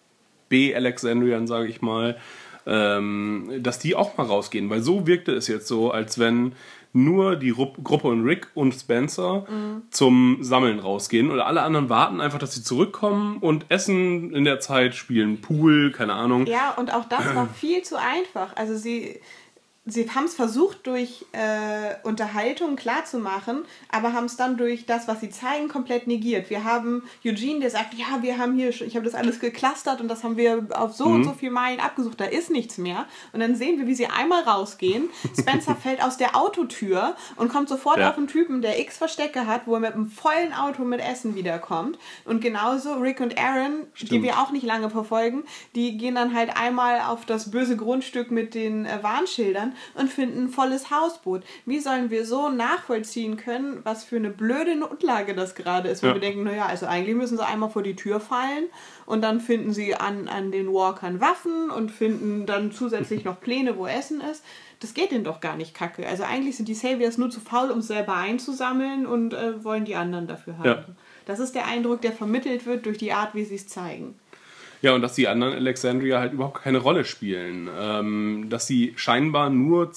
B-Alexandriern, 0.50 1.46
sage 1.48 1.68
ich 1.68 1.82
mal, 1.82 2.18
ähm, 2.66 3.52
dass 3.60 3.80
die 3.80 3.96
auch 3.96 4.18
mal 4.18 4.26
rausgehen. 4.26 4.70
Weil 4.70 4.82
so 4.82 5.08
wirkte 5.08 5.34
es 5.34 5.48
jetzt 5.48 5.68
so, 5.68 5.92
als 5.92 6.20
wenn 6.20 6.54
nur 6.94 7.36
die 7.36 7.50
Rupp- 7.52 7.84
Gruppe 7.84 8.08
und 8.08 8.24
Rick 8.24 8.48
und 8.56 8.74
Spencer 8.74 9.46
zum 9.92 10.38
Sammeln 10.42 10.80
rausgehen 10.80 11.30
und 11.30 11.40
alle 11.42 11.62
anderen 11.62 11.90
warten 11.90 12.22
einfach, 12.22 12.40
dass 12.40 12.56
sie 12.56 12.64
zurückkommen 12.64 13.38
und 13.40 13.66
essen 13.70 14.34
in 14.34 14.46
der 14.46 14.60
Zeit, 14.62 14.96
spielen 14.96 15.40
Pool, 15.42 15.92
keine 15.92 16.14
Ahnung. 16.14 16.46
Ja, 16.48 16.72
und 16.78 16.94
auch 16.94 17.06
das 17.06 17.36
war 17.36 17.48
viel 17.50 17.84
zu 17.84 17.98
einfach. 18.00 18.56
Also 18.56 18.76
sie, 18.78 19.20
sie 19.88 20.10
haben 20.12 20.26
es 20.26 20.36
versucht 20.36 20.86
durch 20.86 21.26
äh, 21.32 21.96
Unterhaltung 22.04 22.76
klarzumachen, 22.76 23.64
aber 23.90 24.14
haben 24.14 24.26
es 24.26 24.36
dann 24.36 24.58
durch 24.58 24.86
das, 24.86 25.08
was 25.08 25.22
sie 25.22 25.30
zeigen, 25.30 25.70
komplett 25.70 26.08
negiert. 26.08 26.50
Wir 26.50 26.64
haben 26.64 27.04
Eugene, 27.26 27.62
der 27.62 27.70
sagt, 27.70 27.94
ja, 27.94 28.22
wir 28.22 28.38
haben 28.38 28.56
hier, 28.56 28.70
ich 28.70 28.96
habe 28.96 29.06
das 29.06 29.16
alles 29.16 29.40
geklustert 29.40 30.02
und 30.02 30.08
das 30.10 30.24
haben 30.24 30.38
wir 30.38 30.68
auf 30.74 30.94
so 30.94 31.06
und 31.06 31.24
so 31.24 31.32
viel 31.34 31.52
Meilen 31.52 31.80
abgesucht, 31.80 32.20
da 32.20 32.26
ist 32.26 32.52
nichts 32.52 32.78
mehr. 32.78 33.06
Und 33.32 33.40
dann 33.40 33.56
sehen 33.56 33.80
wir, 33.80 33.88
wie 33.88 33.96
sie 33.96 34.08
einmal 34.08 34.44
rausgehen. 34.44 35.10
Spencer 35.40 35.76
fällt 35.82 36.04
aus 36.04 36.18
der 36.18 36.36
Autotür 36.36 37.16
und 37.38 37.50
kommt 37.50 37.70
sofort 37.70 37.98
Ja. 37.98 38.10
auf 38.10 38.18
einen 38.18 38.28
Typen, 38.28 38.62
der 38.62 38.80
x 38.80 38.98
Verstecke 38.98 39.48
hat, 39.48 39.68
wo 39.68 39.76
er 39.76 39.80
mit 39.80 39.94
einem 39.94 40.10
vollen 40.10 40.54
Auto 40.54 40.84
mit 40.84 41.00
Essen 41.00 41.36
wiederkommt. 41.36 41.98
Und 42.26 42.42
genauso 42.42 42.96
Rick 42.96 43.22
und 43.22 43.38
Aaron, 43.40 43.88
die 44.02 44.22
wir 44.22 44.40
auch 44.40 44.52
nicht 44.52 44.66
lange 44.66 44.90
verfolgen, 44.90 45.44
die 45.76 45.98
gehen 45.98 46.16
dann 46.16 46.34
halt 46.36 46.58
einmal 46.58 47.02
auf 47.02 47.26
das 47.26 47.52
böse 47.52 47.78
Grundstück 47.78 48.32
mit 48.32 48.54
den 48.54 48.86
äh, 48.86 49.02
Warnschildern 49.02 49.74
und 49.96 50.12
finden 50.12 50.46
ein 50.46 50.50
volles 50.50 50.92
Hausboot. 50.92 51.44
Wie 51.66 51.80
sollen 51.80 52.10
wir 52.10 52.26
so 52.26 52.50
nachvollziehen 52.50 53.38
können, 53.38 53.80
was 53.84 54.04
für 54.04 54.16
eine 54.18 54.30
blöde 54.30 54.76
Notlage 54.76 55.34
das 55.36 55.56
gerade 55.56 55.90
ist, 55.90 56.02
wenn 56.04 56.10
Ja. 56.10 56.16
wir 56.16 56.22
denken, 56.22 56.44
naja, 56.44 56.66
also 56.66 56.86
eigentlich 56.86 57.16
müssen 57.16 57.38
sie 57.38 57.46
einmal 57.46 57.70
vor 57.70 57.84
die 57.84 57.96
Tür 57.96 58.20
fallen 58.20 58.66
und 59.06 59.22
dann 59.22 59.40
finden 59.42 59.74
sie 59.74 59.96
an, 59.96 60.28
an 60.28 60.52
den 60.52 60.72
Walkern 60.74 61.22
Waffen 61.22 61.70
und 61.70 61.92
finden 61.92 62.46
dann 62.46 62.72
zusätzlich 62.72 63.24
noch 63.26 63.40
Pläne, 63.40 63.78
wo 63.78 63.88
Essen 63.88 64.22
ist. 64.22 64.44
Das 64.80 64.94
geht 64.94 65.12
denen 65.12 65.24
doch 65.24 65.40
gar 65.40 65.56
nicht 65.56 65.74
kacke. 65.74 66.06
Also 66.08 66.24
eigentlich 66.24 66.56
sind 66.56 66.68
die 66.70 66.76
Saviors 66.76 67.18
nur 67.18 67.32
zu 67.32 67.40
faul, 67.40 67.72
um 67.72 67.80
es 67.80 67.88
selber 67.88 68.14
einzusammeln 68.16 69.08
und 69.08 69.34
äh, 69.34 69.64
wollen 69.64 69.86
die 69.86 69.96
anderen 69.96 70.28
dafür 70.28 70.58
haben. 70.60 70.66
Ja. 70.68 70.86
Das 71.26 71.40
ist 71.40 71.56
der 71.56 71.66
Eindruck, 71.66 72.02
der 72.02 72.12
vermittelt 72.14 72.66
wird 72.66 72.86
durch 72.86 72.98
die 73.00 73.12
Art, 73.12 73.34
wie 73.34 73.44
sie 73.44 73.56
es 73.56 73.68
zeigen. 73.68 74.16
Ja, 74.82 74.94
und 74.94 75.02
dass 75.02 75.16
die 75.16 75.28
anderen 75.28 75.54
Alexandria 75.54 76.20
halt 76.20 76.34
überhaupt 76.34 76.62
keine 76.62 76.78
Rolle 76.80 77.06
spielen. 77.06 77.70
Ähm, 77.80 78.48
dass 78.50 78.68
sie 78.68 78.94
scheinbar 78.96 79.50
nur 79.50 79.92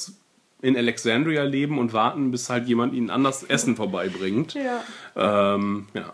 in 0.62 0.76
Alexandria 0.76 1.42
leben 1.42 1.78
und 1.78 1.92
warten, 1.92 2.30
bis 2.30 2.50
halt 2.50 2.66
jemand 2.68 2.94
ihnen 2.94 3.10
anders 3.10 3.42
Essen 3.44 3.76
vorbeibringt. 3.76 4.54
Ja. 4.54 5.54
Ähm, 5.54 5.86
ja. 5.94 6.12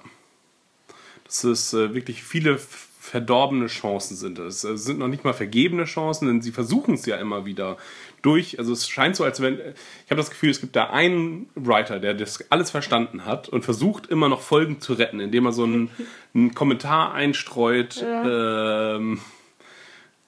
Das 1.24 1.44
ist 1.44 1.72
äh, 1.74 1.94
wirklich 1.94 2.22
viele 2.22 2.58
verdorbene 3.06 3.68
Chancen 3.68 4.16
sind 4.16 4.40
es. 4.40 4.64
Es 4.64 4.84
sind 4.84 4.98
noch 4.98 5.06
nicht 5.06 5.22
mal 5.24 5.32
vergebene 5.32 5.84
Chancen, 5.84 6.26
denn 6.26 6.42
sie 6.42 6.50
versuchen 6.50 6.94
es 6.94 7.06
ja 7.06 7.16
immer 7.18 7.46
wieder 7.46 7.76
durch. 8.20 8.58
Also 8.58 8.72
es 8.72 8.88
scheint 8.88 9.14
so, 9.14 9.22
als 9.22 9.40
wenn 9.40 9.58
ich 9.58 10.10
habe 10.10 10.16
das 10.16 10.30
Gefühl, 10.30 10.50
es 10.50 10.60
gibt 10.60 10.74
da 10.74 10.90
einen 10.90 11.48
Writer, 11.54 12.00
der 12.00 12.14
das 12.14 12.50
alles 12.50 12.72
verstanden 12.72 13.24
hat 13.24 13.48
und 13.48 13.64
versucht 13.64 14.08
immer 14.08 14.28
noch 14.28 14.40
Folgen 14.40 14.80
zu 14.80 14.94
retten, 14.94 15.20
indem 15.20 15.46
er 15.46 15.52
so 15.52 15.62
einen, 15.62 15.88
einen 16.34 16.54
Kommentar 16.54 17.14
einstreut. 17.14 18.04
Ähm, 18.04 19.20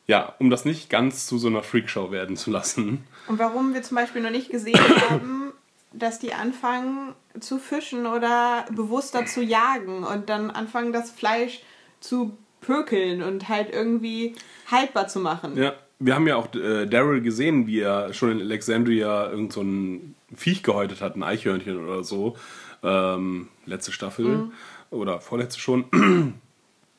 ja, 0.06 0.34
um 0.38 0.48
das 0.48 0.64
nicht 0.64 0.88
ganz 0.88 1.26
zu 1.26 1.36
so 1.36 1.48
einer 1.48 1.64
Freakshow 1.64 2.12
werden 2.12 2.36
zu 2.36 2.50
lassen. 2.50 3.04
Und 3.26 3.40
warum 3.40 3.74
wir 3.74 3.82
zum 3.82 3.96
Beispiel 3.96 4.22
noch 4.22 4.30
nicht 4.30 4.50
gesehen 4.50 4.78
haben, 5.10 5.52
dass 5.92 6.20
die 6.20 6.32
anfangen 6.32 7.14
zu 7.40 7.58
fischen 7.58 8.06
oder 8.06 8.66
bewusster 8.70 9.26
zu 9.26 9.42
jagen 9.42 10.04
und 10.04 10.28
dann 10.28 10.50
anfangen, 10.50 10.92
das 10.92 11.10
Fleisch 11.10 11.60
zu 12.00 12.38
pökeln 12.60 13.22
und 13.22 13.48
halt 13.48 13.72
irgendwie 13.72 14.34
haltbar 14.70 15.08
zu 15.08 15.20
machen. 15.20 15.56
Ja, 15.56 15.74
wir 15.98 16.14
haben 16.14 16.26
ja 16.26 16.36
auch 16.36 16.54
äh, 16.54 16.86
Daryl 16.86 17.20
gesehen, 17.20 17.66
wie 17.66 17.80
er 17.80 18.12
schon 18.12 18.30
in 18.32 18.40
Alexandria 18.40 19.30
irgend 19.30 19.52
so 19.52 19.62
ein 19.62 20.14
Viech 20.34 20.62
gehäutet 20.62 21.00
hat, 21.00 21.16
ein 21.16 21.22
Eichhörnchen 21.22 21.84
oder 21.84 22.04
so. 22.04 22.36
Ähm, 22.82 23.48
letzte 23.66 23.92
Staffel 23.92 24.50
oder 24.90 25.20
vorletzte 25.20 25.60
schon. 25.60 26.34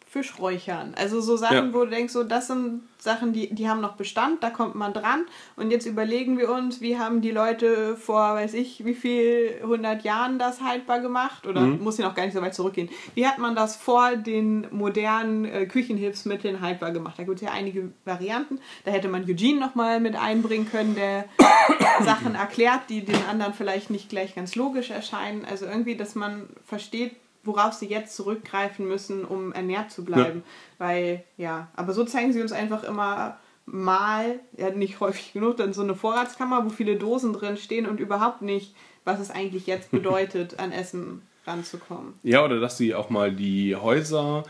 Fischräuchern. 0.10 0.95
Also 0.98 1.22
so 1.22 1.38
Sachen, 1.38 1.56
Ja. 1.67 1.74
wo 1.74 1.86
du 1.86 1.91
denkst, 1.91 2.12
so 2.13 2.24
das 2.24 2.48
sind 2.48 2.82
Sachen, 2.98 3.32
die, 3.32 3.54
die 3.54 3.69
haben 3.69 3.80
noch 3.80 3.93
Bestand, 3.95 4.43
da 4.43 4.50
kommt 4.50 4.74
man 4.76 4.91
dran. 4.91 5.26
Und 5.56 5.72
jetzt 5.72 5.86
überlegen 5.86 6.38
wir 6.38 6.50
uns, 6.52 6.82
wie 6.82 6.98
haben 6.98 7.22
die 7.22 7.32
Leute 7.32 7.95
vor, 7.95 8.34
weiß 8.36 8.56
ich, 8.56 8.84
wie 8.86 8.95
viel, 8.95 9.52
100 9.62 10.04
Jahren 10.04 10.39
das 10.39 10.62
haltbar 10.62 11.00
gemacht? 11.00 11.45
Oder 11.48 11.62
Mhm. 11.62 11.84
muss 11.84 11.98
ja 12.00 12.08
noch 12.08 12.15
gar 12.15 12.26
nicht 12.26 12.34
so 12.34 12.41
weit 12.41 12.56
zurückgehen. 12.56 12.89
Wie 13.13 13.26
hat 13.28 13.38
man 13.38 13.56
das 13.56 13.76
vor 13.76 14.15
den 14.15 14.67
modernen 14.72 15.45
äh, 15.45 15.65
Küchenhilfsmitteln 15.67 16.60
haltbar 16.62 16.91
gemacht? 16.91 17.19
Da 17.19 17.24
gibt 17.24 17.36
es 17.38 17.41
ja 17.41 17.52
einige 17.52 17.91
Varianten. 18.04 18.60
Da 18.86 18.91
hätte 18.91 19.08
man 19.10 19.24
Eugene 19.30 19.60
nochmal 19.60 20.00
mit 20.00 20.15
einbringen 20.15 20.67
können, 20.69 20.95
der 20.95 21.26
Sachen 22.04 22.36
erklärt, 22.36 22.82
die 22.89 23.06
den 23.06 23.24
anderen 23.30 23.54
vielleicht 23.54 23.89
nicht 23.91 24.10
gleich 24.10 24.36
ganz 24.36 24.56
logisch 24.56 24.89
erscheinen. 24.89 25.45
Also 25.45 25.65
irgendwie, 25.67 25.95
dass 25.95 26.15
man 26.15 26.50
versteht, 26.65 27.15
worauf 27.50 27.74
sie 27.74 27.88
jetzt 27.88 28.16
zurückgreifen 28.16 28.88
müssen, 28.88 29.26
um 29.26 29.52
ernährt 29.52 29.92
zu 29.92 30.06
bleiben. 30.06 30.44
Weil, 30.78 31.24
ja, 31.36 31.68
aber 31.76 31.94
so 31.94 32.06
zeigen 32.06 32.32
sie 32.32 32.42
uns 32.42 32.52
einfach 32.52 32.84
immer 32.84 33.38
mal, 33.66 34.40
ja 34.58 34.70
nicht 34.70 35.00
häufig 35.00 35.34
genug, 35.34 35.58
dann 35.58 35.74
so 35.74 35.82
eine 35.82 35.96
Vorratskammer, 35.96 36.66
wo 36.66 36.70
viele 36.70 36.96
Dosen 36.96 37.34
drin 37.34 37.58
stehen 37.58 37.86
und 37.86 38.00
überhaupt 38.00 38.42
nicht, 38.42 38.76
was 39.04 39.20
es 39.20 39.32
eigentlich 39.32 39.68
jetzt 39.68 39.92
bedeutet, 39.92 40.60
an 40.60 40.72
Essen 40.72 41.24
ranzukommen. 41.46 42.14
Ja, 42.24 42.46
oder 42.46 42.60
dass 42.60 42.78
sie 42.78 42.96
auch 42.96 43.10
mal 43.10 43.32
die 43.32 43.76
Häuser 43.76 44.44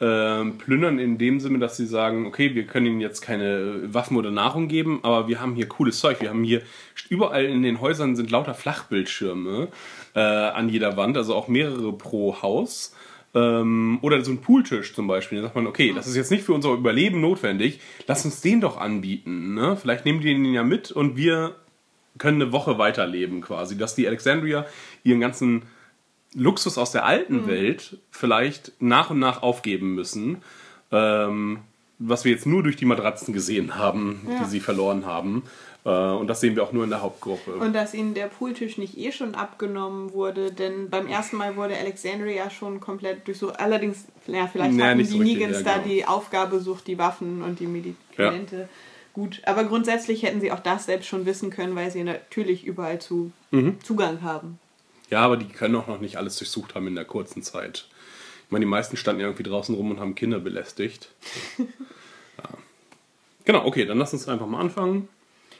ähm, 0.00 0.58
plündern 0.58 0.98
in 0.98 1.18
dem 1.18 1.40
Sinne, 1.40 1.58
dass 1.58 1.76
sie 1.76 1.86
sagen, 1.86 2.26
okay, 2.26 2.54
wir 2.54 2.66
können 2.66 2.86
ihnen 2.86 3.00
jetzt 3.00 3.20
keine 3.20 3.94
Waffen 3.94 4.16
oder 4.16 4.30
Nahrung 4.30 4.68
geben, 4.68 5.00
aber 5.02 5.28
wir 5.28 5.40
haben 5.40 5.54
hier 5.54 5.68
cooles 5.68 6.00
Zeug. 6.00 6.20
Wir 6.20 6.30
haben 6.30 6.44
hier 6.44 6.62
überall 7.08 7.44
in 7.44 7.62
den 7.62 7.80
Häusern 7.80 8.16
sind 8.16 8.30
lauter 8.30 8.54
Flachbildschirme 8.54 9.68
äh, 10.14 10.20
an 10.20 10.68
jeder 10.68 10.96
Wand, 10.96 11.16
also 11.16 11.34
auch 11.34 11.48
mehrere 11.48 11.92
pro 11.92 12.40
Haus. 12.42 12.94
Ähm, 13.34 13.98
oder 14.02 14.24
so 14.24 14.30
ein 14.30 14.40
Pooltisch 14.40 14.94
zum 14.94 15.06
Beispiel. 15.08 15.38
Da 15.38 15.44
sagt 15.44 15.56
man, 15.56 15.66
okay, 15.66 15.92
das 15.92 16.06
ist 16.06 16.14
jetzt 16.16 16.30
nicht 16.30 16.44
für 16.44 16.52
unser 16.52 16.70
Überleben 16.72 17.20
notwendig, 17.20 17.80
lass 18.06 18.24
uns 18.24 18.40
den 18.40 18.60
doch 18.60 18.76
anbieten. 18.78 19.54
Ne? 19.54 19.76
Vielleicht 19.76 20.04
nehmen 20.04 20.20
die 20.20 20.26
den 20.32 20.44
ja 20.54 20.62
mit 20.62 20.92
und 20.92 21.16
wir 21.16 21.56
können 22.16 22.40
eine 22.40 22.52
Woche 22.52 22.78
weiterleben 22.78 23.40
quasi. 23.40 23.76
Dass 23.76 23.96
die 23.96 24.06
Alexandria 24.06 24.66
ihren 25.02 25.18
ganzen 25.18 25.62
Luxus 26.36 26.78
aus 26.78 26.92
der 26.92 27.04
alten 27.06 27.46
Welt 27.48 27.98
vielleicht 28.12 28.72
nach 28.80 29.10
und 29.10 29.18
nach 29.18 29.42
aufgeben 29.42 29.94
müssen, 29.96 30.38
ähm, 30.92 31.58
was 31.98 32.24
wir 32.24 32.32
jetzt 32.32 32.46
nur 32.46 32.62
durch 32.62 32.76
die 32.76 32.84
Matratzen 32.86 33.32
gesehen 33.34 33.76
haben, 33.76 34.20
Ja. 34.28 34.44
die 34.44 34.50
sie 34.50 34.60
verloren 34.60 35.06
haben. 35.06 35.42
Äh, 35.84 35.88
und 35.90 36.26
das 36.28 36.40
sehen 36.40 36.56
wir 36.56 36.62
auch 36.62 36.72
nur 36.72 36.84
in 36.84 36.90
der 36.90 37.02
Hauptgruppe. 37.02 37.52
Und 37.56 37.72
dass 37.74 37.92
ihnen 37.94 38.14
der 38.14 38.26
Pooltisch 38.26 38.78
nicht 38.78 38.96
eh 38.96 39.12
schon 39.12 39.34
abgenommen 39.34 40.12
wurde, 40.12 40.50
denn 40.52 40.88
beim 40.90 41.06
ersten 41.06 41.36
Mal 41.36 41.56
wurde 41.56 41.76
Alexandria 41.76 42.48
schon 42.50 42.80
komplett 42.80 43.26
durchsucht. 43.28 43.58
Allerdings, 43.60 44.04
ja, 44.26 44.46
vielleicht 44.46 44.74
Ja, 44.76 44.86
hatten 44.86 44.98
die 44.98 45.04
so 45.04 45.18
Negans 45.18 45.58
ja, 45.58 45.62
da 45.62 45.72
genau. 45.74 45.86
die 45.88 46.04
Aufgabe, 46.06 46.60
sucht 46.60 46.86
die 46.86 46.98
Waffen 46.98 47.42
und 47.42 47.60
die 47.60 47.66
Medikamente. 47.66 48.68
Gut, 49.12 49.42
aber 49.44 49.62
grundsätzlich 49.64 50.22
hätten 50.24 50.40
sie 50.40 50.50
auch 50.50 50.58
das 50.60 50.86
selbst 50.86 51.06
schon 51.06 51.24
wissen 51.26 51.50
können, 51.50 51.76
weil 51.76 51.90
sie 51.90 52.02
natürlich 52.02 52.64
überall 52.64 53.00
zu 53.00 53.30
Mhm. 53.52 53.78
Zugang 53.84 54.22
haben. 54.22 54.58
ja, 55.10 55.20
aber 55.20 55.36
die 55.36 55.46
können 55.46 55.76
auch 55.76 55.86
noch 55.86 56.00
nicht 56.00 56.16
alles 56.16 56.36
durchsucht 56.38 56.74
haben 56.74 56.88
in 56.88 56.96
der 56.96 57.04
kurzen 57.04 57.42
Zeit. 57.42 57.86
Ich 58.46 58.50
meine, 58.50 58.64
die 58.64 58.70
meisten 58.70 58.96
standen 58.96 59.20
ja 59.20 59.28
irgendwie 59.28 59.44
draußen 59.44 59.74
rum 59.74 59.92
und 59.92 60.00
haben 60.00 60.16
Kinder 60.16 60.40
belästigt. 60.40 61.10
ja. 61.58 61.64
Genau, 63.44 63.64
okay, 63.66 63.84
dann 63.84 63.98
lass 63.98 64.12
uns 64.12 64.26
einfach 64.28 64.46
mal 64.48 64.58
anfangen. 64.60 65.08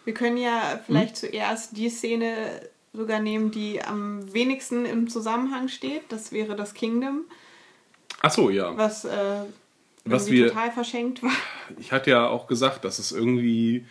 Wir 0.04 0.14
können 0.14 0.36
ja 0.36 0.80
vielleicht 0.86 1.16
Hm? 1.18 1.30
zuerst 1.30 1.76
die 1.76 1.88
Szene 1.88 2.60
sogar 2.92 3.20
nehmen, 3.20 3.50
die 3.50 3.82
am 3.82 4.32
wenigsten 4.32 4.84
im 4.84 5.08
Zusammenhang 5.08 5.68
steht. 5.68 6.02
Das 6.10 6.30
wäre 6.32 6.54
das 6.56 6.74
Kingdom, 6.74 7.22
Ach 8.20 8.30
so, 8.30 8.50
ja. 8.50 8.76
was, 8.76 9.04
äh, 9.04 9.40
Was 10.04 10.30
wir- 10.30 10.48
total 10.48 10.70
verschenkt 10.70 11.22
war. 11.22 11.32
ich 11.78 11.90
hatte 11.92 12.10
ja 12.10 12.26
auch 12.28 12.46
gesagt, 12.46 12.84
dass 12.84 12.98
es 12.98 13.12
irgendwie, 13.12 13.84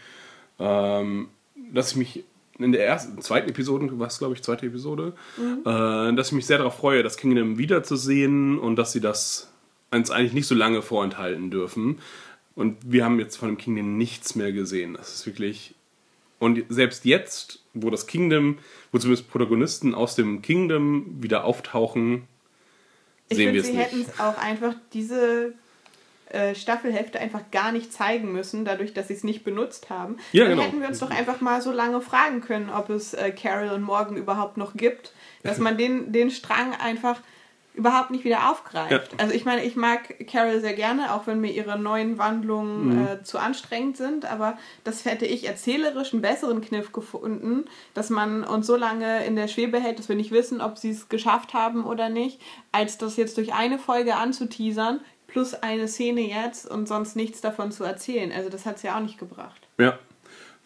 ähm, 0.59 1.29
dass 1.55 1.91
ich 1.91 1.97
mich 1.97 2.23
in 2.59 2.71
der 2.71 2.85
ersten, 2.85 3.19
zweiten 3.21 3.49
Episode, 3.49 3.89
was 3.99 4.19
glaube 4.19 4.35
ich, 4.35 4.43
zweite 4.43 4.67
Episode, 4.67 5.13
äh, 5.39 6.13
dass 6.15 6.27
ich 6.27 6.33
mich 6.33 6.45
sehr 6.45 6.59
darauf 6.59 6.77
freue, 6.77 7.01
das 7.03 7.17
Kingdom 7.17 7.57
wiederzusehen 7.57 8.59
und 8.59 8.75
dass 8.75 8.91
sie 8.91 9.01
das 9.01 9.51
uns 9.91 10.11
eigentlich 10.11 10.33
nicht 10.33 10.47
so 10.47 10.55
lange 10.55 10.81
vorenthalten 10.81 11.49
dürfen. 11.51 11.99
Und 12.55 12.77
wir 12.85 13.03
haben 13.05 13.19
jetzt 13.19 13.35
von 13.37 13.49
dem 13.49 13.57
Kingdom 13.57 13.97
nichts 13.97 14.35
mehr 14.35 14.51
gesehen. 14.51 14.93
Das 14.93 15.13
ist 15.13 15.25
wirklich. 15.25 15.73
Und 16.43 16.65
selbst 16.67 17.05
jetzt, 17.05 17.59
wo 17.73 17.89
das 17.89 18.05
Kingdom, 18.05 18.57
wo 18.91 18.97
zumindest 18.97 19.31
Protagonisten 19.31 19.95
aus 19.95 20.15
dem 20.15 20.41
Kingdom 20.41 21.05
wieder 21.23 21.45
auftauchen, 21.45 22.27
Ich 23.29 23.37
sehen 23.37 23.53
wir 23.53 23.61
es 23.61 23.67
sie 23.67 23.73
nicht. 23.73 23.85
hätten 23.85 24.01
es 24.01 24.19
auch 24.19 24.37
einfach 24.37 24.75
diese 24.91 25.53
äh, 26.29 26.53
Staffelhälfte 26.53 27.19
einfach 27.19 27.49
gar 27.51 27.71
nicht 27.71 27.93
zeigen 27.93 28.33
müssen, 28.33 28.65
dadurch, 28.65 28.93
dass 28.93 29.07
sie 29.07 29.13
es 29.13 29.23
nicht 29.23 29.43
benutzt 29.45 29.89
haben. 29.89 30.17
Ja, 30.33 30.43
Dann 30.43 30.53
genau. 30.53 30.63
hätten 30.63 30.81
wir 30.81 30.89
uns 30.89 30.99
doch 30.99 31.11
einfach 31.11 31.39
mal 31.39 31.61
so 31.61 31.71
lange 31.71 32.01
fragen 32.01 32.41
können, 32.41 32.69
ob 32.69 32.89
es 32.89 33.13
äh, 33.13 33.31
Carol 33.31 33.69
und 33.69 33.81
Morgan 33.83 34.17
überhaupt 34.17 34.57
noch 34.57 34.73
gibt, 34.75 35.13
dass 35.43 35.57
man 35.59 35.77
den, 35.77 36.11
den 36.11 36.29
Strang 36.29 36.73
einfach 36.75 37.21
überhaupt 37.73 38.11
nicht 38.11 38.23
wieder 38.23 38.51
aufgreift. 38.51 38.91
Ja. 39.13 39.19
Also 39.19 39.33
ich 39.33 39.45
meine, 39.45 39.63
ich 39.63 39.75
mag 39.75 40.27
Carol 40.27 40.59
sehr 40.61 40.73
gerne, 40.73 41.13
auch 41.13 41.25
wenn 41.25 41.41
mir 41.41 41.51
ihre 41.51 41.77
neuen 41.79 42.17
Wandlungen 42.17 42.99
Mhm. 43.01 43.07
äh, 43.07 43.23
zu 43.23 43.39
anstrengend 43.39 43.97
sind, 43.97 44.25
aber 44.25 44.57
das 44.83 45.05
hätte 45.05 45.25
ich 45.25 45.47
erzählerisch 45.47 46.13
einen 46.13 46.21
besseren 46.21 46.61
Kniff 46.61 46.91
gefunden, 46.91 47.65
dass 47.93 48.09
man 48.09 48.43
uns 48.43 48.67
so 48.67 48.75
lange 48.75 49.25
in 49.25 49.35
der 49.35 49.47
Schwebe 49.47 49.79
hält, 49.79 49.97
dass 49.99 50.07
wir 50.09 50.15
nicht 50.15 50.31
wissen, 50.31 50.61
ob 50.61 50.77
sie 50.77 50.91
es 50.91 51.09
geschafft 51.09 51.53
haben 51.53 51.83
oder 51.85 52.09
nicht, 52.09 52.39
als 52.71 52.97
das 52.97 53.17
jetzt 53.17 53.37
durch 53.37 53.53
eine 53.53 53.79
Folge 53.79 54.15
anzuteasern, 54.15 55.01
plus 55.27 55.55
eine 55.55 55.87
Szene 55.87 56.21
jetzt 56.21 56.69
und 56.69 56.87
sonst 56.87 57.15
nichts 57.15 57.41
davon 57.41 57.71
zu 57.71 57.83
erzählen. 57.83 58.31
Also 58.31 58.49
das 58.49 58.67
hat 58.67 58.75
es 58.75 58.83
ja 58.83 58.95
auch 58.95 59.01
nicht 59.01 59.17
gebracht. 59.17 59.67
Ja. 59.79 59.97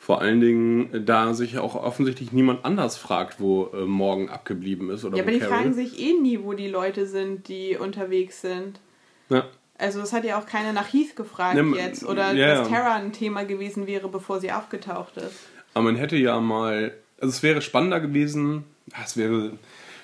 Vor 0.07 0.21
allen 0.21 0.39
Dingen, 0.39 1.05
da 1.05 1.33
sich 1.33 1.57
auch 1.57 1.75
offensichtlich 1.75 2.31
niemand 2.31 2.63
anders 2.63 2.95
fragt, 2.95 3.41
wo 3.41 3.71
äh, 3.73 3.83
morgen 3.83 4.29
abgeblieben 4.29 4.89
ist 4.89 5.03
oder 5.03 5.17
Ja, 5.17 5.23
aber 5.23 5.33
die 5.33 5.39
Carol. 5.39 5.53
fragen 5.53 5.73
sich 5.73 5.99
eh 5.99 6.13
nie, 6.13 6.39
wo 6.43 6.53
die 6.53 6.69
Leute 6.69 7.05
sind, 7.07 7.49
die 7.49 7.75
unterwegs 7.75 8.39
sind. 8.39 8.79
Ja. 9.27 9.43
Also 9.77 9.99
es 9.99 10.13
hat 10.13 10.23
ja 10.23 10.39
auch 10.39 10.45
keiner 10.45 10.71
nach 10.71 10.93
Heath 10.93 11.17
gefragt 11.17 11.61
Ne, 11.61 11.75
jetzt 11.75 12.05
oder 12.05 12.31
ja, 12.31 12.55
dass 12.55 12.69
ja. 12.69 12.73
Terra 12.73 12.95
ein 12.95 13.11
Thema 13.11 13.43
gewesen 13.43 13.85
wäre, 13.85 14.07
bevor 14.07 14.39
sie 14.39 14.49
aufgetaucht 14.49 15.17
ist. 15.17 15.41
Aber 15.73 15.83
man 15.83 15.97
hätte 15.97 16.15
ja 16.15 16.39
mal, 16.39 16.93
also 17.19 17.27
es 17.27 17.43
wäre 17.43 17.61
spannender 17.61 17.99
gewesen, 17.99 18.63
ah, 18.93 19.01
es 19.03 19.17
wäre 19.17 19.59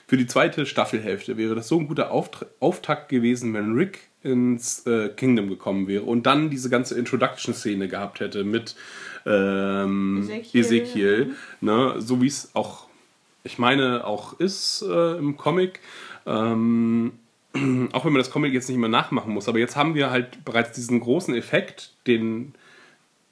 für 0.06 0.18
die 0.18 0.28
zweite 0.28 0.66
Staffelhälfte 0.66 1.38
wäre 1.38 1.56
das 1.56 1.70
so 1.70 1.80
ein 1.80 1.88
guter 1.88 2.12
Auft 2.12 2.45
Auftakt 2.60 3.08
gewesen, 3.08 3.54
wenn 3.54 3.72
Rick 3.72 3.99
ins 4.24 4.86
äh, 4.88 5.09
Kingdom 5.09 5.49
gekommen 5.49 5.88
wäre 5.88 6.03
und 6.03 6.26
dann 6.26 6.49
diese 6.49 6.69
ganze 6.69 6.97
Introduction-Szene 6.97 7.88
gehabt 7.88 8.19
hätte 8.19 8.43
mit 8.43 8.76
ähm, 9.26 10.24
Ezekiel. 10.24 10.61
Ezekiel, 10.61 11.36
ne, 11.61 11.95
so 11.99 12.21
wie 12.21 12.28
es 12.28 12.51
auch, 12.53 12.88
ich 13.43 13.59
meine, 13.59 14.05
auch 14.05 14.39
ist 14.39 14.84
äh, 14.88 15.17
im 15.17 15.38
Comic. 15.38 15.80
Ähm, 16.26 17.13
auch 17.91 18.05
wenn 18.05 18.13
man 18.13 18.19
das 18.19 18.32
Comic 18.32 18.53
jetzt 18.53 18.69
nicht 18.69 18.80
mehr 18.80 18.89
nachmachen 18.89 19.34
muss, 19.34 19.47
aber 19.47 19.59
jetzt 19.59 19.76
haben 19.76 19.95
wir 19.95 20.09
halt 20.09 20.43
bereits 20.45 20.71
diesen 20.71 20.99
großen 20.99 21.36
Effekt, 21.36 21.91
den 22.07 22.53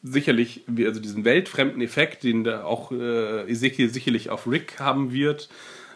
sicherlich, 0.04 0.64
also 0.80 1.00
diesen 1.00 1.26
weltfremden 1.26 1.82
Effekt, 1.82 2.24
den 2.24 2.44
da 2.44 2.64
auch 2.64 2.92
äh, 2.92 3.50
Ezekiel 3.50 3.90
sicherlich 3.90 4.30
auf 4.30 4.48
Rick 4.48 4.80
haben 4.80 5.12
wird. 5.12 5.50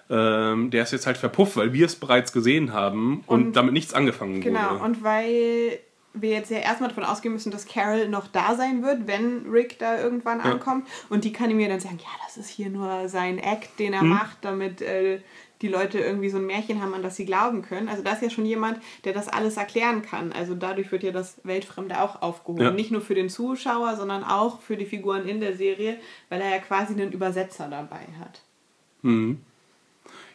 Ähm, 0.10 0.70
der 0.70 0.84
ist 0.84 0.92
jetzt 0.92 1.08
halt 1.08 1.18
verpufft, 1.18 1.58
weil 1.58 1.74
wir 1.74 1.86
es 1.88 1.96
bereits 1.96 2.32
gesehen 2.32 2.74
haben 2.74 3.24
und, 3.26 3.48
Und- 3.48 3.56
damit 3.56 3.74
nichts 3.74 3.94
angefangen 3.94 4.40
Genau, 4.42 4.72
wurde. 4.74 4.84
und 4.84 5.04
weil 5.04 5.80
wir 6.14 6.30
jetzt 6.30 6.50
ja 6.52 6.60
erstmal 6.60 6.90
davon 6.90 7.04
ausgehen 7.04 7.34
müssen, 7.34 7.52
dass 7.52 7.66
Carol 7.66 8.08
noch 8.08 8.28
da 8.28 8.56
sein 8.56 8.84
wird, 8.84 9.06
wenn 9.08 9.50
Rick 9.52 9.80
da 9.80 10.00
irgendwann 10.00 10.40
ankommt. 10.42 10.88
Und 11.10 11.26
die 11.26 11.34
kann 11.34 11.50
ihm 11.50 11.60
ja 11.60 11.68
dann 11.68 11.82
sagen, 11.82 11.98
ja, 12.00 12.10
das 12.26 12.38
ist 12.38 12.48
hier 12.50 12.70
nur 12.70 13.10
sein 13.10 13.38
Act, 13.38 13.80
den 13.80 13.92
er 13.94 14.04
Mhm. 14.04 14.10
macht, 14.10 14.38
damit 14.42 14.82
äh, 14.82 15.20
die 15.62 15.68
Leute 15.68 16.00
irgendwie 16.00 16.30
so 16.30 16.38
ein 16.38 16.46
Märchen 16.46 16.82
haben, 16.82 16.94
an 16.94 17.02
das 17.04 17.16
sie 17.18 17.26
glauben 17.26 17.64
können. 17.64 17.90
Also 17.90 18.02
da 18.04 18.12
ist 18.14 18.22
ja 18.22 18.30
schon 18.30 18.46
jemand, 18.46 18.80
der 19.04 19.12
das 19.14 19.28
alles 19.28 19.58
erklären 19.58 20.04
kann. 20.04 20.32
Also 20.32 20.54
dadurch 20.56 20.90
wird 20.92 21.04
ja 21.04 21.12
das 21.12 21.42
Weltfremde 21.44 22.00
auch 22.00 22.22
aufgehoben. 22.22 22.64
Ja. 22.64 22.72
Nicht 22.72 22.92
nur 22.92 23.02
für 23.02 23.16
den 23.16 23.28
Zuschauer, 23.30 23.96
sondern 23.98 24.24
auch 24.24 24.62
für 24.62 24.78
die 24.78 24.86
Figuren 24.86 25.28
in 25.28 25.42
der 25.42 25.56
Serie, 25.58 25.98
weil 26.30 26.40
er 26.42 26.50
ja 26.52 26.60
quasi 26.60 26.94
einen 26.94 27.12
Übersetzer 27.12 27.68
dabei 27.70 28.06
hat. 28.22 28.42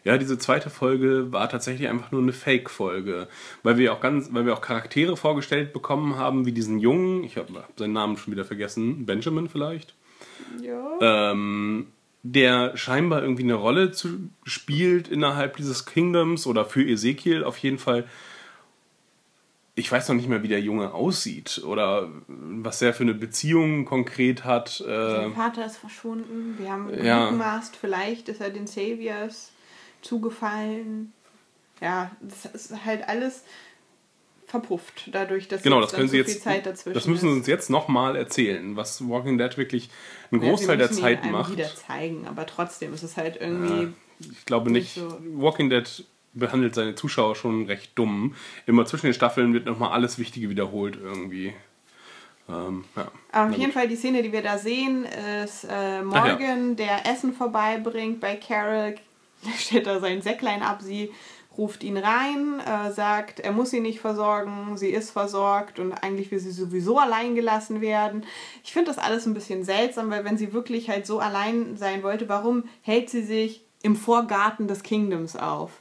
Ja, 0.05 0.17
diese 0.17 0.39
zweite 0.39 0.71
Folge 0.71 1.31
war 1.33 1.49
tatsächlich 1.49 1.89
einfach 1.89 2.11
nur 2.11 2.23
eine 2.23 2.33
Fake-Folge, 2.33 3.29
weil 3.63 3.77
wir 3.77 3.93
auch 3.93 4.01
ganz, 4.01 4.33
weil 4.33 4.47
wir 4.47 4.55
auch 4.55 4.63
Charaktere 4.63 5.17
vorgestellt 5.17 5.73
bekommen 5.73 6.17
haben, 6.17 6.47
wie 6.47 6.53
diesen 6.53 6.79
Jungen, 6.79 7.23
ich 7.25 7.37
habe 7.37 7.65
seinen 7.77 7.93
Namen 7.93 8.17
schon 8.17 8.33
wieder 8.33 8.45
vergessen, 8.47 9.05
Benjamin 9.05 9.49
vielleicht, 9.49 9.95
Ja. 10.63 11.31
ähm, 11.33 11.89
der 12.23 12.77
scheinbar 12.77 13.23
irgendwie 13.23 13.43
eine 13.45 13.55
Rolle 13.55 13.93
zu, 13.93 14.31
spielt 14.45 15.09
innerhalb 15.09 15.57
dieses 15.57 15.87
Kingdoms 15.87 16.47
oder 16.47 16.65
für 16.65 16.83
Ezekiel 16.83 17.45
auf 17.45 17.59
jeden 17.59 17.79
Fall. 17.79 18.07
Ich 19.75 19.91
weiß 19.91 20.09
noch 20.09 20.17
nicht 20.17 20.29
mehr, 20.29 20.43
wie 20.43 20.49
der 20.49 20.61
Junge 20.61 20.93
aussieht 20.93 21.63
oder 21.65 22.11
was 22.27 22.83
er 22.83 22.93
für 22.93 23.05
eine 23.05 23.15
Beziehung 23.15 23.87
konkret 23.87 24.45
hat. 24.45 24.81
Äh, 24.81 24.85
Sein 24.85 25.35
Vater 25.35 25.65
ist 25.65 25.79
verschwunden. 25.79 26.57
Wir 26.59 26.71
haben 26.71 26.91
ja. 27.03 27.27
gemutmaßt, 27.27 27.77
vielleicht 27.77 28.29
ist 28.29 28.41
er 28.43 28.51
den 28.51 28.67
Saviors 28.67 29.53
zugefallen. 30.03 31.13
Ja, 31.81 32.11
das 32.21 32.45
ist 32.47 32.85
halt 32.85 33.09
alles 33.09 33.45
verpufft, 34.47 35.09
dadurch, 35.13 35.49
dass 35.49 35.63
Genau, 35.63 35.81
das 35.81 35.93
können 35.93 36.09
Sie 36.09 36.21
so 36.23 36.29
jetzt. 36.29 36.43
Zeit 36.43 36.67
dazwischen 36.67 36.95
Das 36.95 37.07
müssen 37.07 37.31
Sie 37.31 37.37
uns 37.39 37.47
jetzt 37.47 37.71
nochmal 37.71 38.17
erzählen, 38.17 38.77
was 38.77 39.09
Walking 39.09 39.39
Dead 39.39 39.57
wirklich 39.57 39.89
einen 40.33 40.43
Ja, 40.43 40.49
Großteil 40.51 40.77
der 40.77 40.91
ihn 40.91 40.97
Zeit 40.97 41.23
einem 41.23 41.33
macht. 41.33 41.53
wieder 41.53 41.73
zeigen, 41.75 42.27
aber 42.27 42.47
trotzdem 42.47 42.93
ist 42.93 43.03
es 43.05 43.17
halt 43.17 43.37
irgendwie. 43.41 43.93
Ich 44.19 44.45
glaube 44.45 44.71
nicht. 44.71 44.97
Nicht 44.97 45.09
so. 45.09 45.19
Walking 45.41 45.71
Dead 45.71 46.05
behandelt 46.35 46.75
seine 46.75 46.95
Zuschauer 46.95 47.37
schon 47.37 47.67
recht 47.67 47.93
dumm. 47.95 48.35
Immer 48.67 48.87
zwischen 48.87 49.07
den 49.07 49.15
Staffeln 49.15 49.55
wird 49.55 49.67
nochmal 49.67 49.93
alles 49.93 50.19
Wichtige 50.19 50.51
wiederholt 50.51 50.99
irgendwie. 51.01 51.55
Ähm, 52.49 52.85
ja. 52.97 53.11
Auf 53.33 53.57
jeden. 53.57 53.73
Fall 53.73 53.89
die 53.89 53.97
Szene, 53.97 54.23
die 54.23 54.33
wir 54.33 54.43
da 54.43 54.59
sehen, 54.59 55.07
ist 55.45 55.65
äh, 55.71 56.03
Morgan, 56.03 56.75
der 56.77 57.07
Essen 57.07 57.33
vorbeibringt 57.33 58.21
bei 58.21 58.35
Carol. 58.37 58.97
Da 59.43 59.51
stellt 59.57 59.87
er 59.87 60.01
sein 60.01 60.23
Säcklein 60.23 60.63
ab, 60.63 60.83
sie 60.83 61.11
ruft 61.57 61.83
ihn 61.83 61.97
rein, 61.97 62.61
äh, 62.61 62.93
sagt, 62.93 63.41
er 63.41 63.53
muss 63.53 63.71
sie 63.71 63.81
nicht 63.81 64.01
versorgen, 64.01 64.77
sie 64.77 64.91
ist 64.91 65.11
versorgt 65.11 65.79
und 65.79 65.93
eigentlich 65.93 66.31
will 66.31 66.39
sie 66.39 66.53
sowieso 66.53 66.99
allein 66.99 67.35
gelassen 67.35 67.81
werden. 67.81 68.25
Ich 68.63 68.73
finde 68.73 68.91
das 68.91 68.99
alles 68.99 69.27
ein 69.27 69.35
bisschen 69.35 69.65
seltsam, 69.65 70.11
weil 70.11 70.25
wenn 70.25 70.39
sie 70.39 70.53
wirklich 70.53 70.89
halt 70.89 71.07
so 71.07 71.19
allein 71.19 71.77
sein 71.77 72.03
wollte, 72.03 72.29
warum 72.29 72.65
hält 72.83 73.11
sie 73.11 73.23
sich 73.23 73.65
im 73.83 73.97
Vorgarten 73.97 74.69
des 74.69 74.83
Kingdoms 74.83 75.37
auf? 75.37 75.73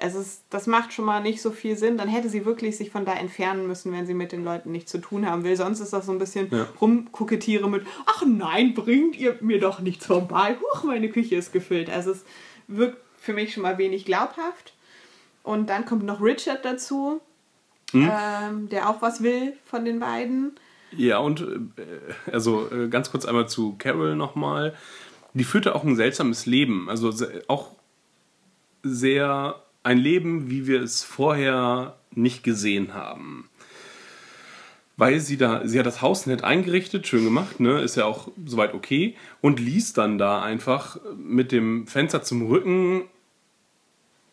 Es 0.00 0.14
ist, 0.14 0.44
das 0.50 0.68
macht 0.68 0.92
schon 0.92 1.04
mal 1.04 1.20
nicht 1.20 1.42
so 1.42 1.50
viel 1.50 1.76
Sinn. 1.76 1.98
Dann 1.98 2.06
hätte 2.08 2.28
sie 2.28 2.44
wirklich 2.44 2.76
sich 2.76 2.90
von 2.92 3.04
da 3.04 3.14
entfernen 3.14 3.66
müssen, 3.66 3.92
wenn 3.92 4.06
sie 4.06 4.14
mit 4.14 4.30
den 4.30 4.44
Leuten 4.44 4.70
nichts 4.70 4.92
zu 4.92 4.98
tun 4.98 5.28
haben 5.28 5.42
will. 5.42 5.56
Sonst 5.56 5.80
ist 5.80 5.92
das 5.92 6.06
so 6.06 6.12
ein 6.12 6.18
bisschen 6.20 6.48
Ja. 6.52 6.68
rumkokettiere 6.80 7.68
mit, 7.68 7.84
ach 8.06 8.22
nein, 8.24 8.74
bringt 8.74 9.16
ihr 9.16 9.36
mir 9.40 9.58
doch 9.58 9.80
nichts 9.80 10.06
vorbei. 10.06 10.56
Huch, 10.60 10.84
meine 10.84 11.08
Küche 11.08 11.34
ist 11.34 11.52
gefüllt. 11.52 11.90
Also 11.90 12.12
es 12.12 12.24
wirkt 12.68 12.98
für 13.28 13.34
mich 13.34 13.52
schon 13.52 13.62
mal 13.62 13.76
wenig 13.76 14.06
glaubhaft. 14.06 14.72
Und 15.42 15.68
dann 15.68 15.84
kommt 15.84 16.04
noch 16.04 16.22
Richard 16.22 16.64
dazu, 16.64 17.20
Hm? 17.92 18.10
ähm, 18.10 18.68
der 18.70 18.88
auch 18.88 19.02
was 19.02 19.22
will 19.22 19.52
von 19.66 19.84
den 19.84 19.98
beiden. 20.00 20.52
Ja, 20.92 21.18
und 21.18 21.40
äh, 21.42 22.30
also 22.32 22.70
äh, 22.70 22.88
ganz 22.88 23.10
kurz 23.10 23.26
einmal 23.26 23.48
zu 23.48 23.76
Carol 23.78 24.16
nochmal. 24.16 24.74
Die 25.34 25.44
führte 25.44 25.74
auch 25.74 25.84
ein 25.84 25.96
seltsames 25.96 26.46
Leben. 26.46 26.88
Also 26.88 27.10
se- 27.10 27.44
auch 27.48 27.72
sehr 28.82 29.62
ein 29.82 29.98
Leben, 29.98 30.50
wie 30.50 30.66
wir 30.66 30.82
es 30.82 31.04
vorher 31.04 31.96
nicht 32.12 32.42
gesehen 32.42 32.94
haben. 32.94 33.48
Weil 34.96 35.20
sie 35.20 35.36
da, 35.36 35.66
sie 35.66 35.78
hat 35.78 35.86
das 35.86 36.02
Haus 36.02 36.26
nett 36.26 36.42
eingerichtet, 36.44 37.06
schön 37.06 37.24
gemacht, 37.24 37.60
ne, 37.60 37.80
ist 37.80 37.96
ja 37.96 38.04
auch 38.04 38.28
soweit 38.44 38.74
okay, 38.74 39.14
und 39.40 39.60
ließ 39.60 39.92
dann 39.92 40.18
da 40.18 40.42
einfach 40.42 40.98
mit 41.16 41.52
dem 41.52 41.86
Fenster 41.86 42.22
zum 42.22 42.46
Rücken 42.48 43.02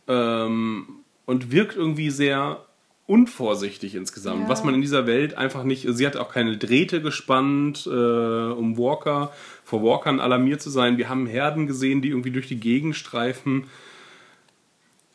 ähm, 0.07 0.87
und 1.25 1.51
wirkt 1.51 1.75
irgendwie 1.75 2.09
sehr 2.09 2.65
unvorsichtig 3.07 3.93
insgesamt, 3.93 4.43
Ja. 4.43 4.49
was 4.49 4.63
man 4.63 4.73
in 4.73 4.81
dieser 4.81 5.05
Welt 5.05 5.35
einfach 5.37 5.63
nicht. 5.63 5.85
Sie 5.89 6.07
hat 6.07 6.15
auch 6.17 6.31
keine 6.31 6.57
Drähte 6.57 7.01
gespannt, 7.01 7.85
äh, 7.85 7.89
um 7.89 8.77
Walker 8.77 9.31
vor 9.63 9.83
Walkern 9.83 10.19
alarmiert 10.19 10.61
zu 10.61 10.69
sein. 10.71 10.97
Wir 10.97 11.07
haben 11.07 11.27
Herden 11.27 11.67
gesehen, 11.67 12.01
die 12.01 12.09
irgendwie 12.09 12.31
durch 12.31 12.47
die 12.47 12.59
Gegend 12.59 12.95
streifen. 12.95 13.65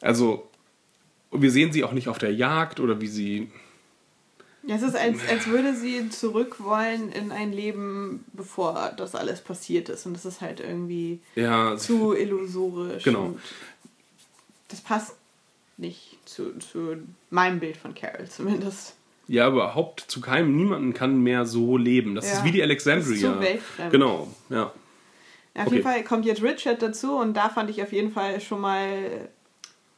Also 0.01 0.49
wir 1.33 1.51
sehen 1.51 1.73
sie 1.73 1.85
auch 1.85 1.93
nicht 1.93 2.09
auf 2.09 2.19
der 2.19 2.33
Jagd 2.33 2.81
oder 2.81 3.01
wie 3.01 3.09
sie. 3.09 3.51
Ja, 4.63 4.77
es 4.77 4.83
ist, 4.83 4.95
als, 4.97 5.19
als 5.29 5.47
würde 5.47 5.75
sie 5.75 6.11
zurück 6.11 6.57
wollen 6.63 7.11
in 7.13 7.33
ein 7.33 7.51
Leben, 7.53 8.25
bevor 8.35 8.93
das 8.97 9.15
alles 9.15 9.41
passiert 9.41 9.89
ist. 9.89 10.05
Und 10.07 10.13
das 10.15 10.27
ist 10.27 10.41
halt 10.43 10.61
irgendwie 10.61 11.21
Ja, 11.35 11.77
zu 11.77 12.15
illusorisch. 12.15 13.03
Genau. 13.05 13.37
Das 14.71 14.81
passt 14.81 15.17
nicht 15.77 16.19
zu, 16.27 16.59
zu 16.59 16.97
meinem 17.31 17.59
Bild 17.61 17.77
von 17.77 17.95
Carol 17.95 18.29
zumindest. 18.29 18.95
ja, 19.29 19.49
überhaupt 19.49 20.01
zu 20.09 20.21
keinem, 20.21 20.57
niemanden 20.57 20.93
kann 20.93 21.23
mehr 21.23 21.47
so 21.47 21.77
leben. 21.77 22.15
Das 22.15 22.27
Ja. 22.27 22.33
ist 22.35 22.45
wie 22.45 22.51
die 22.53 22.63
Alexandria. 22.63 23.07
Das 23.07 23.17
ist 23.17 23.21
so 23.23 23.41
weltfremd. 23.41 23.91
Genau, 23.93 24.29
ja. 24.49 24.65
Auf 24.65 25.67
Okay. 25.67 25.71
jeden 25.77 25.83
Fall 25.83 26.05
kommt 26.05 26.25
jetzt 26.27 26.43
Richard 26.43 26.81
dazu 26.83 27.17
und 27.17 27.35
da 27.35 27.49
fand 27.49 27.71
ich 27.71 27.83
auf 27.83 27.93
jeden 27.93 28.13
Fall 28.13 28.41
schon 28.41 28.61
mal 28.61 29.29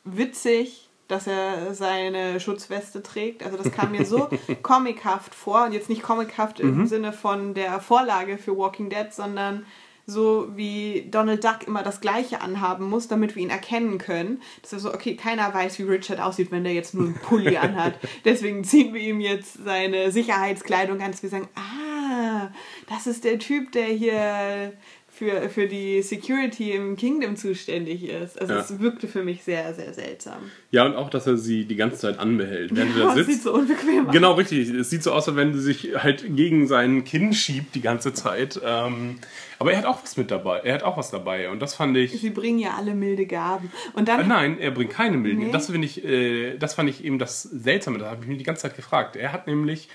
witzig, 0.04 0.88
dass 1.08 1.26
er 1.26 1.74
seine 1.74 2.40
Schutzweste 2.40 3.02
trägt. 3.02 3.42
Also 3.42 3.56
das 3.58 3.70
kam 3.72 3.90
mir 3.92 4.04
so 4.06 4.28
comichaft 4.62 5.34
vor 5.34 5.64
und 5.66 5.72
jetzt 5.72 5.88
nicht 5.88 6.02
comichaft 6.02 6.62
Mhm. 6.62 6.80
im 6.80 6.86
Sinne 6.86 7.12
von 7.12 7.54
der 7.54 7.80
Vorlage 7.80 8.38
für 8.38 8.56
Walking 8.56 8.88
Dead, 8.88 9.12
sondern 9.12 9.66
so 10.06 10.48
wie 10.56 11.08
Donald 11.10 11.44
Duck 11.44 11.66
immer 11.66 11.82
das 11.82 12.00
Gleiche 12.00 12.40
anhaben 12.40 12.88
muss, 12.88 13.08
damit 13.08 13.36
wir 13.36 13.42
ihn 13.42 13.50
erkennen 13.50 13.98
können. 13.98 14.42
Das 14.62 14.72
ist 14.72 14.82
so, 14.82 14.92
okay, 14.92 15.16
keiner 15.16 15.52
weiß, 15.52 15.78
wie 15.78 15.84
Richard 15.84 16.20
aussieht, 16.20 16.50
wenn 16.50 16.64
der 16.64 16.74
jetzt 16.74 16.94
nur 16.94 17.04
einen 17.04 17.14
Pulli 17.14 17.56
anhat. 17.58 17.94
Deswegen 18.24 18.64
ziehen 18.64 18.94
wir 18.94 19.00
ihm 19.00 19.20
jetzt 19.20 19.64
seine 19.64 20.10
Sicherheitskleidung 20.10 21.00
an, 21.00 21.12
dass 21.12 21.22
wir 21.22 21.30
sagen, 21.30 21.48
ah, 21.54 22.50
das 22.88 23.06
ist 23.06 23.24
der 23.24 23.38
Typ, 23.38 23.72
der 23.72 23.86
hier 23.86 24.72
für, 25.22 25.48
für 25.50 25.68
die 25.68 26.02
Security 26.02 26.72
im 26.72 26.96
Kingdom 26.96 27.36
zuständig 27.36 28.08
ist. 28.08 28.40
Also 28.40 28.54
Ja. 28.54 28.58
es 28.60 28.80
wirkte 28.80 29.06
für 29.06 29.22
mich 29.22 29.44
sehr, 29.44 29.72
sehr 29.72 29.94
seltsam. 29.94 30.38
Ja, 30.72 30.84
und 30.84 30.96
auch, 30.96 31.10
dass 31.10 31.28
er 31.28 31.36
sie 31.36 31.64
die 31.64 31.76
ganze 31.76 31.98
Zeit 31.98 32.18
anbehält, 32.18 32.74
während 32.74 32.96
er 32.96 33.02
da 33.02 33.06
das 33.14 33.16
sitzt. 33.26 33.30
sieht 33.30 33.42
so 33.42 33.54
unbequem 33.54 34.06
aus. 34.08 34.12
Genau, 34.12 34.32
richtig. 34.32 34.68
Es 34.70 34.90
sieht 34.90 35.04
so 35.04 35.12
aus, 35.12 35.28
als 35.28 35.36
wenn 35.36 35.54
sie 35.54 35.60
sich 35.60 35.90
halt 35.96 36.24
gegen 36.34 36.66
sein 36.66 37.04
Kinn 37.04 37.32
schiebt 37.32 37.74
die 37.76 37.80
ganze 37.82 38.12
Zeit. 38.12 38.60
Ähm, 38.64 39.18
aber 39.60 39.70
er 39.72 39.78
hat 39.78 39.86
auch 39.86 40.02
was 40.02 40.16
mit 40.16 40.32
dabei. 40.32 40.58
Er 40.64 40.74
hat 40.74 40.82
auch 40.82 40.96
was 40.96 41.12
dabei. 41.12 41.48
Und 41.50 41.60
das 41.62 41.74
fand 41.74 41.96
ich. 41.96 42.20
Sie 42.20 42.30
bringen 42.30 42.58
ja 42.58 42.74
alle 42.76 42.94
milde 42.96 43.26
Gaben. 43.26 43.70
Und 43.92 44.08
Äh, 44.08 44.16
dann 44.16 44.26
nein, 44.26 44.58
er 44.58 44.72
bringt 44.72 44.90
keine 44.90 45.16
Milden. 45.18 45.44
Nee. 45.46 45.52
Das 45.52 45.66
finde 45.70 45.86
ich, 45.86 46.04
äh, 46.04 46.56
das 46.58 46.74
fand 46.74 46.90
ich 46.90 47.04
eben 47.04 47.20
das 47.20 47.42
Seltsame. 47.42 47.98
Da 47.98 48.10
habe 48.10 48.22
ich 48.22 48.28
mich 48.28 48.38
die 48.38 48.44
ganze 48.44 48.62
Zeit 48.62 48.74
gefragt. 48.74 49.14
Er 49.14 49.32
hat 49.32 49.46
nämlich, 49.46 49.88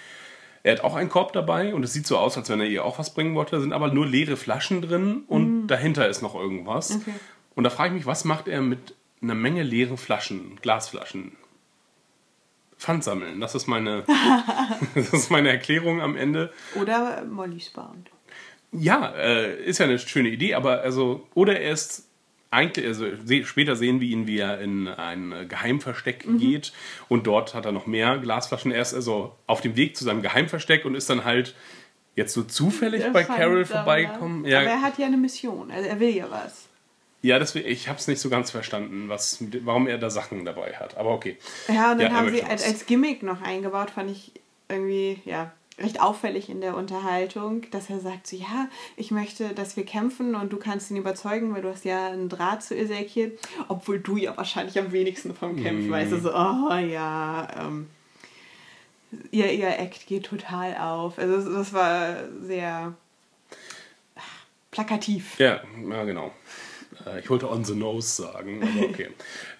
er 0.68 0.74
hat 0.74 0.84
auch 0.84 0.96
einen 0.96 1.10
Korb 1.10 1.32
dabei 1.32 1.74
und 1.74 1.84
es 1.84 1.94
sieht 1.94 2.06
so 2.06 2.18
aus, 2.18 2.38
als 2.38 2.50
wenn 2.50 2.60
er 2.60 2.68
ihr 2.68 2.84
auch 2.84 3.00
was 3.00 3.14
bringen 3.14 3.36
wollte. 3.36 3.52
Da 3.52 3.62
sind 3.62 3.72
aber 3.72 3.90
nur 3.90 4.06
leere 4.06 4.36
Flaschen 4.36 4.82
drin 4.82 5.24
und 5.28 5.68
dahinter 5.68 6.10
ist 6.10 6.22
noch 6.22 6.36
irgendwas. 6.36 6.90
Mhm. 6.90 7.02
Okay. 7.02 7.14
Und 7.56 7.64
da 7.64 7.70
frage 7.70 7.90
ich 7.90 8.00
mich, 8.00 8.06
was 8.06 8.26
macht 8.26 8.50
er 8.50 8.62
mit 8.62 8.94
einer 9.22 9.34
Menge 9.34 9.64
leeren 9.64 9.96
Flaschen, 9.96 10.58
Glasflaschen? 10.62 11.38
Pfand 12.78 13.06
sammeln. 13.06 13.40
Das 13.40 13.56
ist 13.56 13.68
meine, 13.68 14.04
das 14.94 15.14
ist 15.14 15.32
meine 15.32 15.50
Erklärung 15.50 16.02
am 16.02 16.18
Ende. 16.18 16.52
oder 16.76 17.24
Molly 17.24 17.62
sparen. 17.62 18.06
Ja, 18.74 19.14
äh, 19.16 19.64
ist 19.64 19.78
ja 19.78 19.86
eine 19.86 19.98
schöne 19.98 20.28
Idee, 20.28 20.54
aber 20.54 20.82
also, 20.82 21.26
oder 21.34 21.58
er 21.62 21.72
ist 21.72 22.07
eigentlich, 22.58 22.86
also 22.86 23.06
später 23.46 23.76
sehen 23.76 24.02
wir 24.02 24.08
ihn, 24.10 24.28
wie 24.28 24.40
er 24.40 24.60
in 24.60 24.88
ein 24.88 25.46
Geheimversteck 25.48 26.26
Mhm. 26.28 26.40
geht 26.40 26.74
und 27.08 27.26
dort 27.28 27.54
hat 27.54 27.66
er 27.66 27.72
noch 27.72 27.86
mehr 27.88 28.18
Glasflaschen. 28.18 28.72
Er 28.72 28.82
ist 28.82 28.94
also 28.94 29.34
auf 29.48 29.62
dem 29.62 29.76
Weg 29.76 29.96
zu 29.96 30.04
seinem 30.04 30.22
Geheimversteck 30.22 30.84
und 30.86 30.96
ist 30.96 31.10
dann 31.10 31.24
halt 31.24 31.56
jetzt 32.16 32.34
so 32.34 32.44
zufällig 32.44 33.04
bei 33.14 33.24
Carol 33.24 33.64
da, 33.64 33.78
vorbeigekommen. 33.78 34.42
ne? 34.42 34.48
Aber 34.58 34.66
Ja, 34.66 34.72
er 34.72 34.82
hat 34.82 34.98
ja 34.98 35.06
eine 35.06 35.18
Mission, 35.18 35.72
also 35.72 35.88
er 35.88 36.00
will 36.00 36.10
ja 36.10 36.30
was. 36.32 36.66
ja 37.22 37.38
deswegen, 37.40 37.68
ich 37.70 37.88
habe 37.88 38.00
es 38.00 38.08
nicht 38.08 38.20
so 38.20 38.30
ganz 38.30 38.50
verstanden, 38.52 39.08
was, 39.08 39.38
warum 39.64 39.88
er 39.88 39.98
da 40.00 40.10
Sachen 40.10 40.44
dabei 40.44 40.74
hat. 40.74 40.98
Aber 40.98 41.12
okay. 41.12 41.38
Ja, 41.68 41.92
und 41.92 42.00
dann 42.02 42.12
Ja, 42.12 42.18
haben 42.18 42.30
sie 42.32 42.44
als, 42.44 42.66
als 42.66 42.86
Gimmick 42.88 43.22
noch 43.24 43.42
eingebaut, 43.42 43.92
fand 43.92 44.10
ich 44.12 44.32
irgendwie, 44.70 45.20
ja, 45.26 45.52
recht 45.80 46.02
auffällig 46.02 46.50
in 46.50 46.62
der 46.62 46.76
Unterhaltung, 46.76 47.70
dass 47.72 47.90
er 47.90 48.00
sagt 48.00 48.28
so, 48.28 48.36
ja, 48.36 48.68
ich 48.96 49.12
möchte, 49.12 49.54
dass 49.54 49.78
wir 49.78 49.86
kämpfen 49.86 50.36
und 50.36 50.52
du 50.52 50.58
kannst 50.58 50.90
ihn 50.90 50.98
überzeugen, 50.98 51.54
weil 51.54 51.62
du 51.62 51.70
hast 51.70 51.86
ja 51.86 52.08
einen 52.08 52.30
Draht 52.30 52.64
zu 52.64 52.76
Ezekiel, 52.76 53.38
obwohl 53.68 54.00
du 54.00 54.18
ja 54.18 54.36
wahrscheinlich 54.36 54.78
am 54.80 54.92
wenigsten 54.92 55.36
vom 55.36 55.62
Kämpfen 55.62 55.92
weißt. 55.92 56.14
Also, 56.14 56.34
oh 56.34 56.74
ja, 56.74 57.48
ähm, 57.60 57.88
ihr, 59.32 59.52
ihr 59.52 59.80
Act 59.80 60.08
geht 60.08 60.26
total 60.26 60.76
auf. 60.78 61.20
Also 61.20 61.36
das, 61.36 61.46
das 61.46 61.74
war 61.74 62.24
sehr 62.42 62.94
plakativ. 64.72 65.40
Ja, 65.40 65.62
ja 65.90 66.04
genau. 66.06 66.32
Äh, 67.06 67.20
Ich 67.20 67.30
wollte 67.30 67.50
on 67.50 67.64
the 67.64 67.76
nose 67.76 68.24
sagen, 68.24 68.64
aber 68.64 68.86
okay. 68.90 69.10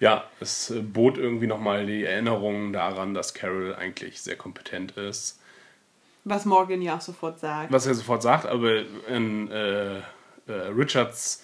ja, 0.00 0.24
es 0.40 0.70
äh, 0.70 0.80
bot 0.80 1.18
irgendwie 1.18 1.46
nochmal 1.46 1.86
die 1.86 2.04
Erinnerung 2.04 2.72
daran, 2.72 3.14
dass 3.14 3.34
Carol 3.34 3.74
eigentlich 3.74 4.20
sehr 4.20 4.36
kompetent 4.36 4.92
ist. 4.92 5.37
Was 6.28 6.44
Morgan 6.44 6.82
ja 6.82 6.96
auch 6.96 7.00
sofort 7.00 7.40
sagt. 7.40 7.72
Was 7.72 7.86
er 7.86 7.94
sofort 7.94 8.22
sagt, 8.22 8.46
aber 8.46 8.82
in 9.08 9.50
äh, 9.50 9.98
äh, 9.98 10.02
Richards, 10.76 11.42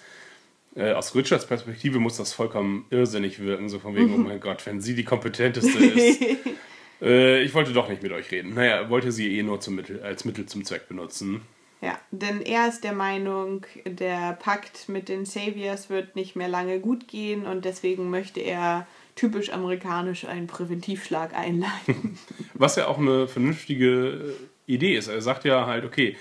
äh, 0.76 0.92
aus 0.92 1.14
Richards 1.14 1.46
Perspektive 1.46 1.98
muss 1.98 2.16
das 2.16 2.32
vollkommen 2.32 2.86
irrsinnig 2.90 3.40
wirken, 3.40 3.68
so 3.68 3.78
von 3.78 3.94
wegen, 3.94 4.14
oh 4.14 4.18
mein 4.28 4.40
Gott, 4.40 4.64
wenn 4.66 4.80
sie 4.80 4.94
die 4.94 5.04
kompetenteste 5.04 5.78
ist. 5.78 6.20
äh, 7.02 7.42
ich 7.42 7.54
wollte 7.54 7.72
doch 7.72 7.88
nicht 7.88 8.02
mit 8.02 8.12
euch 8.12 8.30
reden. 8.30 8.54
Naja, 8.54 8.90
wollte 8.90 9.12
sie 9.12 9.38
eh 9.38 9.42
nur 9.42 9.60
zum 9.60 9.76
Mittel, 9.76 10.02
als 10.02 10.24
Mittel 10.24 10.46
zum 10.46 10.64
Zweck 10.64 10.88
benutzen. 10.88 11.42
Ja, 11.80 11.98
denn 12.10 12.40
er 12.40 12.68
ist 12.68 12.82
der 12.82 12.94
Meinung, 12.94 13.66
der 13.84 14.32
Pakt 14.32 14.88
mit 14.88 15.10
den 15.10 15.26
Saviors 15.26 15.90
wird 15.90 16.16
nicht 16.16 16.34
mehr 16.34 16.48
lange 16.48 16.80
gut 16.80 17.08
gehen 17.08 17.44
und 17.44 17.66
deswegen 17.66 18.08
möchte 18.08 18.40
er 18.40 18.86
typisch 19.16 19.52
amerikanisch 19.52 20.24
einen 20.24 20.46
Präventivschlag 20.46 21.34
einleiten. 21.34 22.18
Was 22.54 22.76
ja 22.76 22.86
auch 22.86 22.98
eine 22.98 23.28
vernünftige 23.28 24.34
Idee 24.66 24.96
ist. 24.96 25.08
Er 25.08 25.20
sagt 25.20 25.44
ja 25.44 25.66
halt, 25.66 25.84
okay, 25.84 26.16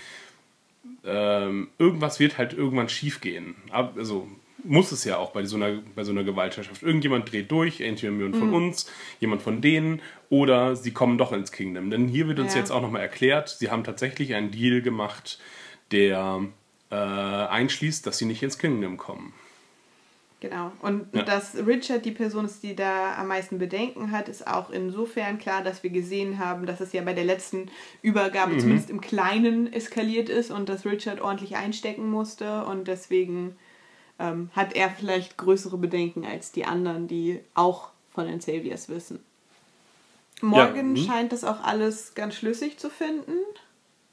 ähm, 1.05 1.69
irgendwas 1.77 2.19
wird 2.19 2.37
halt 2.37 2.53
irgendwann 2.53 2.89
schief 2.89 3.21
gehen. 3.21 3.55
Also 3.71 4.27
muss 4.63 4.91
es 4.93 5.03
ja 5.03 5.17
auch 5.17 5.31
bei 5.31 5.43
so 5.43 5.57
einer, 5.57 5.79
bei 5.95 6.03
so 6.03 6.11
einer 6.11 6.23
Gewaltherrschaft. 6.23 6.83
Irgendjemand 6.83 7.31
dreht 7.31 7.51
durch, 7.51 7.81
entweder 7.81 8.13
jemand 8.13 8.37
von 8.37 8.53
uns, 8.53 8.89
jemand 9.19 9.41
von 9.41 9.61
denen, 9.61 10.01
oder 10.29 10.75
sie 10.75 10.91
kommen 10.91 11.17
doch 11.17 11.33
ins 11.33 11.51
Kingdom. 11.51 11.89
Denn 11.89 12.07
hier 12.07 12.27
wird 12.27 12.39
uns 12.39 12.53
Ja. 12.53 12.59
jetzt 12.61 12.71
auch 12.71 12.81
nochmal 12.81 13.01
erklärt, 13.01 13.49
sie 13.49 13.69
haben 13.69 13.83
tatsächlich 13.83 14.33
einen 14.35 14.51
Deal 14.51 14.81
gemacht, 14.81 15.39
der 15.91 16.41
äh, 16.91 16.95
einschließt, 16.95 18.07
dass 18.07 18.17
sie 18.17 18.25
nicht 18.25 18.41
ins 18.43 18.57
Kingdom 18.57 18.97
kommen. 18.97 19.33
Genau. 20.43 20.73
Und 20.81 21.07
Ja. 21.13 21.23
dass 21.23 21.55
Richard 21.55 22.03
die 22.03 22.11
Person 22.11 22.45
ist, 22.45 22.61
die 22.63 22.75
da 22.75 23.15
am 23.15 23.29
meisten 23.29 23.57
Bedenken 23.57 24.11
hat, 24.11 24.27
ist 24.27 24.45
auch 24.45 24.69
insofern 24.69 25.39
klar, 25.39 25.63
dass 25.63 25.83
wir 25.83 25.89
gesehen 25.89 26.37
haben, 26.37 26.65
dass 26.65 26.81
es 26.81 26.91
ja 26.91 27.01
bei 27.01 27.13
der 27.13 27.23
letzten 27.23 27.71
Übergabe 28.01 28.57
zumindest 28.57 28.89
im 28.89 28.99
Kleinen 28.99 29.71
eskaliert 29.71 30.27
ist 30.27 30.51
und 30.51 30.67
dass 30.67 30.85
Richard 30.85 31.21
ordentlich 31.21 31.55
einstecken 31.55 32.11
musste 32.11 32.65
und 32.65 32.89
deswegen 32.89 33.55
ähm, 34.19 34.49
hat 34.53 34.75
er 34.75 34.89
vielleicht 34.89 35.37
größere 35.37 35.77
Bedenken 35.77 36.25
als 36.25 36.51
die 36.51 36.65
anderen, 36.65 37.07
die 37.07 37.39
auch 37.53 37.89
von 38.13 38.27
den 38.27 38.41
Saviors 38.41 38.89
wissen. 38.89 39.23
Morgan 40.41 40.95
hm. 40.95 40.97
scheint 40.97 41.31
das 41.31 41.45
auch 41.45 41.63
alles 41.63 42.15
ganz 42.15 42.35
schlüssig 42.35 42.77
zu 42.77 42.89
finden. 42.89 43.37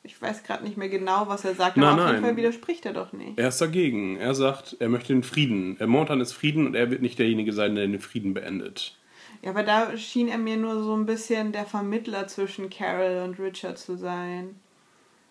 Ich 0.03 0.21
weiß 0.21 0.45
gerade 0.45 0.65
nicht 0.65 0.77
mehr 0.77 0.89
genau, 0.89 1.29
was 1.29 1.45
er 1.45 1.55
sagt, 1.55 1.77
Nein, 1.77 1.89
aber 1.89 2.05
auf 2.05 2.11
jeden. 2.13 2.25
Fall 2.25 2.37
widerspricht 2.37 2.87
er 2.87 2.95
doch 2.95 3.13
nicht. 3.13 3.39
Er 3.39 3.49
ist 3.49 3.61
dagegen. 3.61 4.17
Er 4.17 4.35
sagt, 4.35 4.77
er 4.81 4.89
möchte 4.89 5.13
den 5.13 5.23
Frieden. 5.23 5.77
Er 5.79 5.87
momentan 5.87 6.21
ist 6.21 6.33
Frieden 6.33 6.67
und 6.67 6.75
er 6.75 6.91
wird 6.91 7.03
nicht 7.03 7.19
derjenige 7.19 7.53
sein, 7.53 7.75
der 7.75 7.87
den 7.87 8.01
Frieden 8.01 8.33
beendet. 8.33 8.97
Ja, 9.43 9.51
aber 9.51 9.63
da 9.63 9.97
schien 9.97 10.29
er 10.29 10.39
mir 10.39 10.57
nur 10.57 10.83
so 10.83 10.95
ein 10.97 11.07
bisschen 11.07 11.53
der 11.53 11.67
Vermittler 11.67 12.27
zwischen 12.29 12.71
Carol 12.71 13.23
und 13.25 13.39
Richard 13.39 13.79
zu 13.79 13.97
sein. 13.97 14.57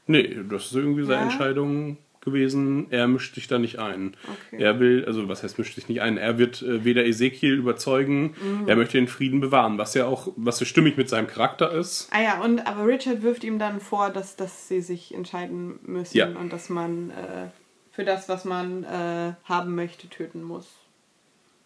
Nee, 0.08 0.38
das 0.50 0.68
ist 0.68 0.76
irgendwie 0.76 1.04
seine 1.04 1.22
Ja? 1.22 1.30
Entscheidung 1.30 1.98
gewesen. 2.30 2.88
Er 2.90 3.08
mischt 3.08 3.36
sich 3.36 3.48
da 3.48 3.60
nicht 3.60 3.80
ein. 3.80 4.16
Okay. 4.52 4.64
Er 4.64 4.80
will, 4.80 5.04
also 5.06 5.28
was 5.28 5.44
heißt 5.44 5.58
mischt 5.60 5.76
sich 5.76 5.90
nicht 5.90 6.02
ein? 6.02 6.18
Er 6.18 6.38
wird 6.38 6.62
äh, 6.62 6.84
weder 6.86 7.06
Ezekiel 7.06 7.54
überzeugen, 7.56 8.36
Mhm. 8.42 8.68
er 8.68 8.76
möchte 8.76 8.98
den 8.98 9.08
Frieden 9.08 9.40
bewahren, 9.40 9.78
was 9.78 9.94
ja 9.94 10.06
auch, 10.06 10.32
was 10.36 10.58
so 10.58 10.66
stimmig 10.66 10.98
mit 10.98 11.10
seinem 11.10 11.28
Charakter 11.28 11.72
ist. 11.72 12.08
Ah 12.12 12.22
ja, 12.22 12.42
und 12.42 12.66
aber 12.66 12.88
Richard 12.88 13.22
wirft 13.24 13.44
ihm 13.44 13.60
dann 13.60 13.80
vor, 13.80 14.10
dass, 14.10 14.36
dass 14.36 14.68
sie 14.68 14.82
sich 14.82 15.14
entscheiden 15.14 15.80
müssen 15.84 16.18
Ja. 16.18 16.28
und 16.28 16.52
dass 16.54 16.70
man 16.70 17.10
äh, 17.12 17.48
für 17.92 18.04
das, 18.06 18.30
was 18.30 18.46
man 18.46 18.84
äh, 18.86 19.34
haben 19.44 19.76
möchte, 19.76 20.08
töten 20.08 20.42
muss. 20.44 20.68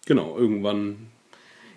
Genau, 0.05 0.37
irgendwann. 0.37 0.97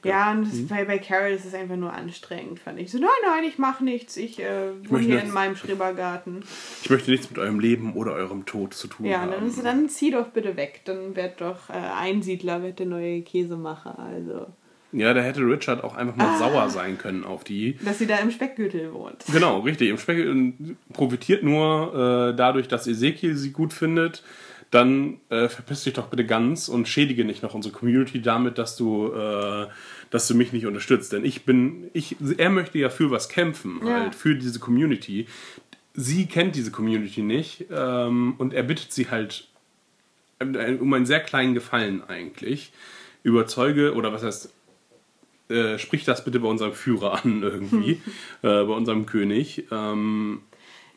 Ja, 0.06 0.30
und 0.32 0.52
Mhm. 0.52 0.68
bei, 0.68 0.84
bei 0.84 0.98
Carol 0.98 1.30
ist 1.30 1.44
es 1.44 1.54
einfach 1.54 1.76
nur 1.76 1.92
anstrengend, 1.92 2.58
fand 2.60 2.78
ich. 2.80 2.90
So, 2.90 2.98
nein, 2.98 3.08
nein, 3.24 3.44
ich 3.44 3.58
mach 3.58 3.80
nichts. 3.80 4.16
Ich 4.16 4.38
äh, 4.40 4.70
wohne 4.70 4.88
möchte 4.90 4.98
hier 5.06 5.14
nichts. 5.16 5.28
in 5.28 5.34
meinem 5.34 5.56
Schrebergarten. 5.56 6.42
Ich 6.82 6.90
möchte 6.90 7.10
nichts 7.10 7.28
mit 7.30 7.38
eurem 7.38 7.60
Leben 7.60 7.94
oder 7.94 8.12
eurem 8.12 8.46
Tod 8.46 8.74
zu 8.74 8.88
tun 8.88 9.06
Ja, 9.06 9.20
haben. 9.20 9.30
dann, 9.32 9.46
ist, 9.46 9.64
dann 9.64 9.88
zieh 9.88 10.10
doch 10.10 10.28
bitte 10.28 10.56
weg. 10.56 10.82
Dann 10.84 11.16
wird 11.16 11.40
doch 11.40 11.68
äh, 11.70 11.72
Einsiedler, 11.72 12.62
wird 12.62 12.78
der 12.78 12.86
neue 12.86 13.22
Käsemacher. 13.22 13.98
Also, 13.98 14.46
ja, 14.92 15.12
da 15.12 15.20
hätte 15.20 15.40
Richard 15.40 15.82
auch 15.84 15.94
einfach 15.96 16.14
Ah. 16.18 16.22
mal 16.26 16.38
sauer 16.38 16.70
sein 16.70 16.96
können 16.96 17.24
auf 17.24 17.44
die. 17.44 17.76
dass 17.84 17.98
sie 17.98 18.06
da 18.06 18.16
im 18.18 18.30
Speckgürtel 18.30 18.92
wohnt. 18.94 19.24
Genau, 19.32 19.60
richtig. 19.60 19.90
Im 19.90 19.98
Speck 19.98 20.26
und 20.28 20.76
profitiert 20.92 21.42
nur 21.42 22.30
äh, 22.32 22.36
dadurch, 22.36 22.68
dass 22.68 22.86
Ezekiel 22.86 23.36
sie 23.36 23.50
gut 23.52 23.72
findet. 23.72 24.22
Dann 24.72 25.20
äh, 25.28 25.48
verpiss 25.48 25.84
dich 25.84 25.94
doch 25.94 26.08
bitte 26.08 26.24
ganz 26.26 26.68
und 26.68 26.88
schädige 26.88 27.24
nicht 27.24 27.42
noch 27.42 27.54
unsere 27.54 27.72
Community 27.72 28.20
damit, 28.20 28.58
dass 28.58 28.76
du, 28.76 29.12
äh, 29.12 29.66
dass 30.10 30.28
du 30.28 30.34
mich 30.34 30.52
nicht 30.52 30.66
unterstützt. 30.66 31.12
Denn 31.12 31.24
ich 31.24 31.44
bin, 31.44 31.90
ich, 31.92 32.16
er 32.38 32.50
möchte 32.50 32.78
ja 32.78 32.88
für 32.90 33.10
was 33.10 33.28
kämpfen, 33.28 33.80
Ja. 33.84 34.00
halt, 34.00 34.14
für 34.14 34.34
diese 34.34 34.58
Community. 34.58 35.26
Sie 35.94 36.26
kennt 36.26 36.54
diese 36.56 36.70
Community 36.70 37.22
nicht 37.22 37.66
ähm, 37.70 38.34
und 38.38 38.52
er 38.52 38.62
bittet 38.62 38.92
sie 38.92 39.08
halt 39.10 39.48
äh, 40.40 40.74
um 40.74 40.92
einen 40.92 41.06
sehr 41.06 41.20
kleinen 41.20 41.54
Gefallen 41.54 42.02
eigentlich. 42.06 42.72
Überzeuge, 43.22 43.94
oder 43.94 44.12
was 44.12 44.22
heißt, 44.22 44.52
äh, 45.48 45.78
sprich 45.78 46.04
das 46.04 46.24
bitte 46.24 46.38
bei 46.40 46.48
unserem 46.48 46.72
Führer 46.74 47.24
an 47.24 47.42
irgendwie, 47.42 47.92
äh, 48.42 48.64
bei 48.64 48.72
unserem 48.72 49.06
König. 49.06 49.64
Ähm, 49.70 50.42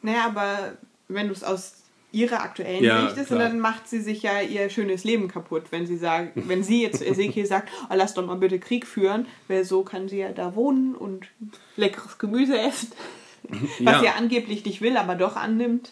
Naja, 0.02 0.26
aber 0.26 0.78
wenn 1.08 1.28
du 1.28 1.34
es 1.34 1.44
aus 1.44 1.79
ihrer 2.12 2.42
aktuellen 2.42 2.84
Ja, 2.84 3.06
Sicht 3.08 3.18
ist, 3.22 3.28
klar. 3.28 3.40
dann 3.40 3.60
macht 3.60 3.88
sie 3.88 4.02
sich 4.02 4.24
ja 4.24 4.42
ihr 4.42 4.70
schönes 4.70 5.04
Leben 5.04 5.28
kaputt, 5.28 5.66
wenn 5.72 5.86
sie 5.86 5.98
sagt, 5.98 6.32
wenn 6.48 6.64
sie 6.64 6.82
jetzt 6.82 7.00
zu 7.00 7.06
Ezekiel 7.06 7.46
sagt, 7.46 7.70
oh, 7.90 7.94
lass 7.96 8.14
doch 8.16 8.26
mal 8.26 8.36
bitte 8.36 8.60
Krieg 8.60 8.88
führen, 8.88 9.28
weil 9.48 9.64
so 9.64 9.84
kann 9.84 10.10
sie 10.10 10.18
ja 10.18 10.32
da 10.32 10.56
wohnen 10.56 10.96
und 10.96 11.28
leckeres 11.78 12.18
Gemüse 12.18 12.60
essen, 12.60 12.90
was 13.44 13.60
Ja. 13.80 14.00
sie 14.00 14.06
ja 14.06 14.14
angeblich 14.18 14.66
nicht 14.66 14.82
will, 14.82 14.98
aber 14.98 15.16
doch 15.16 15.36
annimmt. 15.36 15.92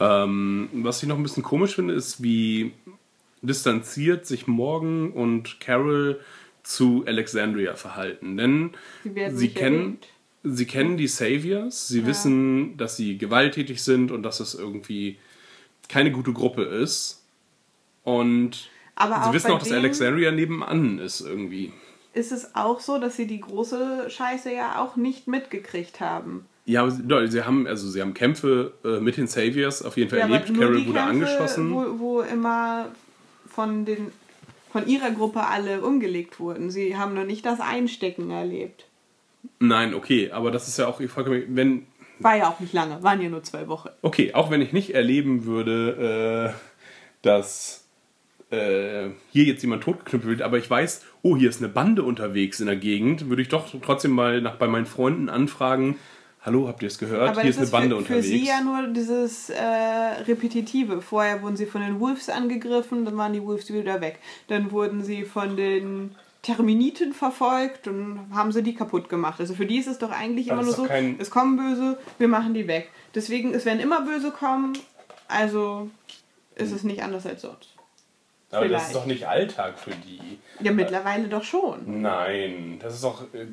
ähm, 0.00 0.68
was 0.72 1.02
ich 1.02 1.08
noch 1.08 1.16
ein 1.16 1.22
bisschen 1.22 1.42
komisch 1.42 1.74
finde, 1.76 1.94
ist, 1.94 2.22
wie 2.22 2.72
distanziert 3.40 4.26
sich 4.26 4.46
Morgan 4.46 5.10
und 5.10 5.60
Carol 5.60 6.20
zu 6.62 7.04
Alexandria 7.06 7.74
verhalten. 7.74 8.36
Denn 8.36 8.70
Sie 9.02 9.14
werden 9.14 9.36
sie 9.36 9.48
kennen, 9.48 9.76
erwähnt. 9.78 10.08
Sie 10.42 10.66
kennen 10.66 10.96
die 10.96 11.08
Saviors, 11.08 11.88
sie 11.88 12.06
wissen, 12.06 12.76
dass 12.76 12.96
sie 12.96 13.18
gewalttätig 13.18 13.82
sind 13.82 14.10
und 14.10 14.22
dass 14.22 14.40
es 14.40 14.54
irgendwie 14.54 15.18
keine 15.88 16.10
gute 16.10 16.32
Gruppe 16.32 16.62
ist. 16.62 17.22
Und 18.04 18.68
Aber 18.94 19.24
sie 19.26 19.32
wissen 19.32 19.50
auch, 19.52 19.58
dass 19.58 19.72
Alexandria 19.72 20.32
nebenan 20.32 20.98
ist 20.98 21.20
irgendwie. 21.20 21.72
Ist 22.14 22.32
es 22.32 22.54
auch 22.54 22.80
so, 22.80 22.98
dass 22.98 23.16
sie 23.16 23.26
die 23.26 23.40
große 23.40 24.10
Scheiße 24.10 24.52
ja 24.52 24.82
auch 24.82 24.96
nicht 24.96 25.28
mitgekriegt 25.28 26.00
haben? 26.00 26.46
Ja, 26.64 26.82
aber 26.82 27.26
sie, 27.28 27.42
haben 27.42 27.66
also 27.66 27.88
sie 27.88 28.00
haben 28.00 28.14
Kämpfe 28.14 28.72
äh, 28.84 29.00
mit 29.00 29.16
den 29.16 29.26
Saviors 29.26 29.82
auf 29.82 29.96
jeden 29.96 30.10
Fall 30.10 30.20
Ja, 30.20 30.26
erlebt. 30.26 30.46
Carol 30.46 30.74
wurde 30.74 30.84
Kämpfe, 30.84 31.00
angeschossen. 31.00 31.72
Wo, 31.72 31.98
wo 31.98 32.20
immer 32.20 32.86
von 33.46 33.84
den 33.84 34.12
von 34.72 34.86
ihrer 34.88 35.10
Gruppe 35.10 35.46
alle 35.46 35.82
umgelegt 35.82 36.40
wurden. 36.40 36.70
Sie 36.70 36.96
haben 36.96 37.12
noch 37.14 37.26
nicht 37.26 37.44
das 37.44 37.60
Einstecken 37.60 38.30
erlebt. 38.30 38.86
Nein, 39.58 39.94
okay, 39.94 40.30
aber 40.30 40.50
das 40.50 40.68
ist 40.68 40.78
ja 40.78 40.86
auch 40.86 41.00
vollkommen, 41.02 41.44
wenn 41.48 41.86
War 42.18 42.36
ja 42.36 42.48
auch 42.48 42.60
nicht 42.60 42.72
lange, 42.72 43.02
waren 43.02 43.20
ja 43.20 43.28
nur 43.28 43.42
zwei 43.42 43.68
Wochen. 43.68 43.88
okay, 44.02 44.34
auch 44.34 44.50
wenn 44.50 44.60
ich 44.60 44.72
nicht 44.72 44.94
erleben 44.94 45.44
würde, 45.44 46.54
äh, 46.54 46.58
dass 47.22 47.84
äh, 48.50 49.10
hier 49.30 49.44
jetzt 49.44 49.62
jemand 49.62 49.82
totgeknüpft 49.82 50.26
wird, 50.26 50.42
aber 50.42 50.58
ich 50.58 50.68
weiß, 50.68 51.04
oh, 51.22 51.36
hier 51.36 51.48
ist 51.48 51.60
eine 51.60 51.72
Bande 51.72 52.02
unterwegs 52.02 52.60
in 52.60 52.66
der 52.66 52.76
Gegend, 52.76 53.28
würde 53.28 53.42
ich 53.42 53.48
doch 53.48 53.66
trotzdem 53.82 54.12
mal 54.12 54.40
nach 54.40 54.56
bei 54.56 54.68
meinen 54.68 54.86
Freunden 54.86 55.28
anfragen, 55.28 55.96
hallo, 56.44 56.68
habt 56.68 56.82
ihr 56.82 56.88
es 56.88 56.98
gehört? 56.98 57.30
Aber 57.30 57.42
Hier 57.42 57.52
das 57.52 57.62
ist 57.62 57.74
eine 57.74 57.82
Bande 57.82 57.96
für, 57.96 58.02
unterwegs. 58.02 58.26
Für 58.26 58.32
sie 58.32 58.46
ja 58.46 58.60
nur 58.60 58.88
dieses 58.88 59.50
äh, 59.50 59.62
Repetitive. 60.26 61.00
Vorher 61.00 61.42
wurden 61.42 61.56
sie 61.56 61.66
von 61.66 61.80
den 61.80 62.00
Wolves 62.00 62.28
angegriffen, 62.28 63.04
dann 63.04 63.16
waren 63.16 63.32
die 63.32 63.42
Wolves 63.42 63.72
wieder 63.72 64.00
weg. 64.00 64.18
Dann 64.48 64.70
wurden 64.70 65.02
sie 65.02 65.24
von 65.24 65.56
den 65.56 66.14
Terminiten 66.42 67.12
verfolgt 67.12 67.86
und 67.86 68.28
haben 68.34 68.50
sie 68.52 68.62
die 68.62 68.74
kaputt 68.74 69.08
gemacht. 69.08 69.38
Also 69.40 69.54
für 69.54 69.64
die 69.66 69.78
ist 69.78 69.86
es 69.86 69.98
doch 69.98 70.10
eigentlich 70.10 70.50
Aber 70.50 70.60
immer 70.60 70.66
nur 70.66 70.76
so, 70.76 70.84
kein- 70.84 71.16
es 71.20 71.30
kommen 71.30 71.56
Böse, 71.56 71.98
wir 72.18 72.28
machen 72.28 72.52
die 72.54 72.66
weg. 72.66 72.90
Deswegen, 73.14 73.54
es 73.54 73.64
werden 73.64 73.78
immer 73.80 74.02
Böse 74.02 74.30
kommen, 74.32 74.76
also 75.28 75.88
ist 76.56 76.72
es 76.72 76.82
nicht 76.82 77.02
anders 77.02 77.26
als 77.26 77.42
sonst. 77.42 77.68
Aber 78.50 78.68
das 78.68 78.82
ist 78.82 78.88
vielleicht. 78.88 78.96
doch 79.02 79.06
nicht 79.06 79.26
Alltag 79.28 79.78
für 79.78 79.92
die. 79.92 80.38
Ja, 80.60 80.72
mittlerweile 80.72 81.28
doch 81.28 81.44
schon. 81.44 82.02
Nein, 82.02 82.76
das 82.80 82.94
ist 82.94 83.04
doch. 83.04 83.22
äh, 83.32 83.46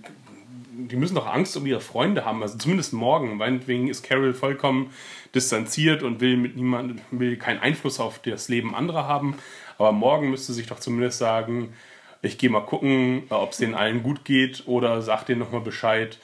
Die 0.71 0.95
müssen 0.97 1.15
doch 1.15 1.27
Angst 1.27 1.55
um 1.57 1.65
ihre 1.65 1.79
Freunde 1.81 2.25
haben. 2.25 2.41
Also 2.41 2.57
zumindest 2.57 2.91
morgen. 2.93 3.37
Meinetwegen 3.37 3.87
ist 3.87 4.03
Carol 4.03 4.33
vollkommen 4.33 4.91
distanziert 5.35 6.03
und 6.03 6.19
will 6.21 6.35
mit 6.37 6.55
niemandem, 6.57 6.99
will 7.11 7.37
keinen 7.37 7.59
Einfluss 7.59 7.99
auf 7.99 8.19
das 8.19 8.49
Leben 8.49 8.75
anderer 8.75 9.07
haben. 9.07 9.35
Aber 9.77 9.91
morgen 9.93 10.29
müsste 10.31 10.51
sich 10.53 10.67
doch 10.67 10.79
zumindest 10.79 11.19
sagen, 11.19 11.73
ich 12.21 12.37
gehe 12.37 12.49
mal 12.49 12.61
gucken, 12.61 13.23
äh, 13.29 13.33
ob 13.33 13.51
es 13.51 13.57
denen 13.57 13.75
allen 13.75 14.03
gut 14.03 14.25
geht 14.25 14.63
oder 14.67 15.01
sag 15.01 15.25
denen 15.25 15.39
nochmal 15.39 15.61
Bescheid. 15.61 16.17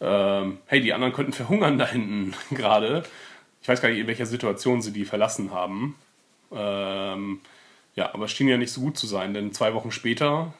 Ähm, 0.00 0.58
hey, 0.66 0.80
die 0.80 0.92
anderen 0.92 1.12
könnten 1.12 1.32
verhungern 1.32 1.78
da 1.78 1.86
hinten 1.86 2.34
gerade. 2.54 3.04
Ich 3.62 3.68
weiß 3.68 3.80
gar 3.80 3.88
nicht, 3.88 3.98
in 3.98 4.06
welcher 4.06 4.26
Situation 4.26 4.82
sie 4.82 4.92
die 4.92 5.04
verlassen 5.04 5.50
haben. 5.52 5.96
Ähm, 6.52 7.40
ja, 7.94 8.12
aber 8.14 8.26
es 8.26 8.32
schien 8.32 8.48
ja 8.48 8.56
nicht 8.56 8.72
so 8.72 8.80
gut 8.80 8.98
zu 8.98 9.06
sein, 9.06 9.34
denn 9.34 9.52
zwei 9.52 9.74
Wochen 9.74 9.90
später 9.90 10.52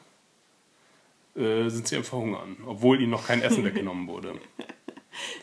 äh, 1.35 1.69
sind 1.69 1.87
sie 1.87 1.95
am 1.95 2.03
Verhungern, 2.03 2.57
obwohl 2.65 2.99
ihnen 2.99 3.11
noch 3.11 3.27
kein 3.27 3.41
Essen 3.41 3.63
weggenommen 3.63 4.07
wurde. 4.07 4.33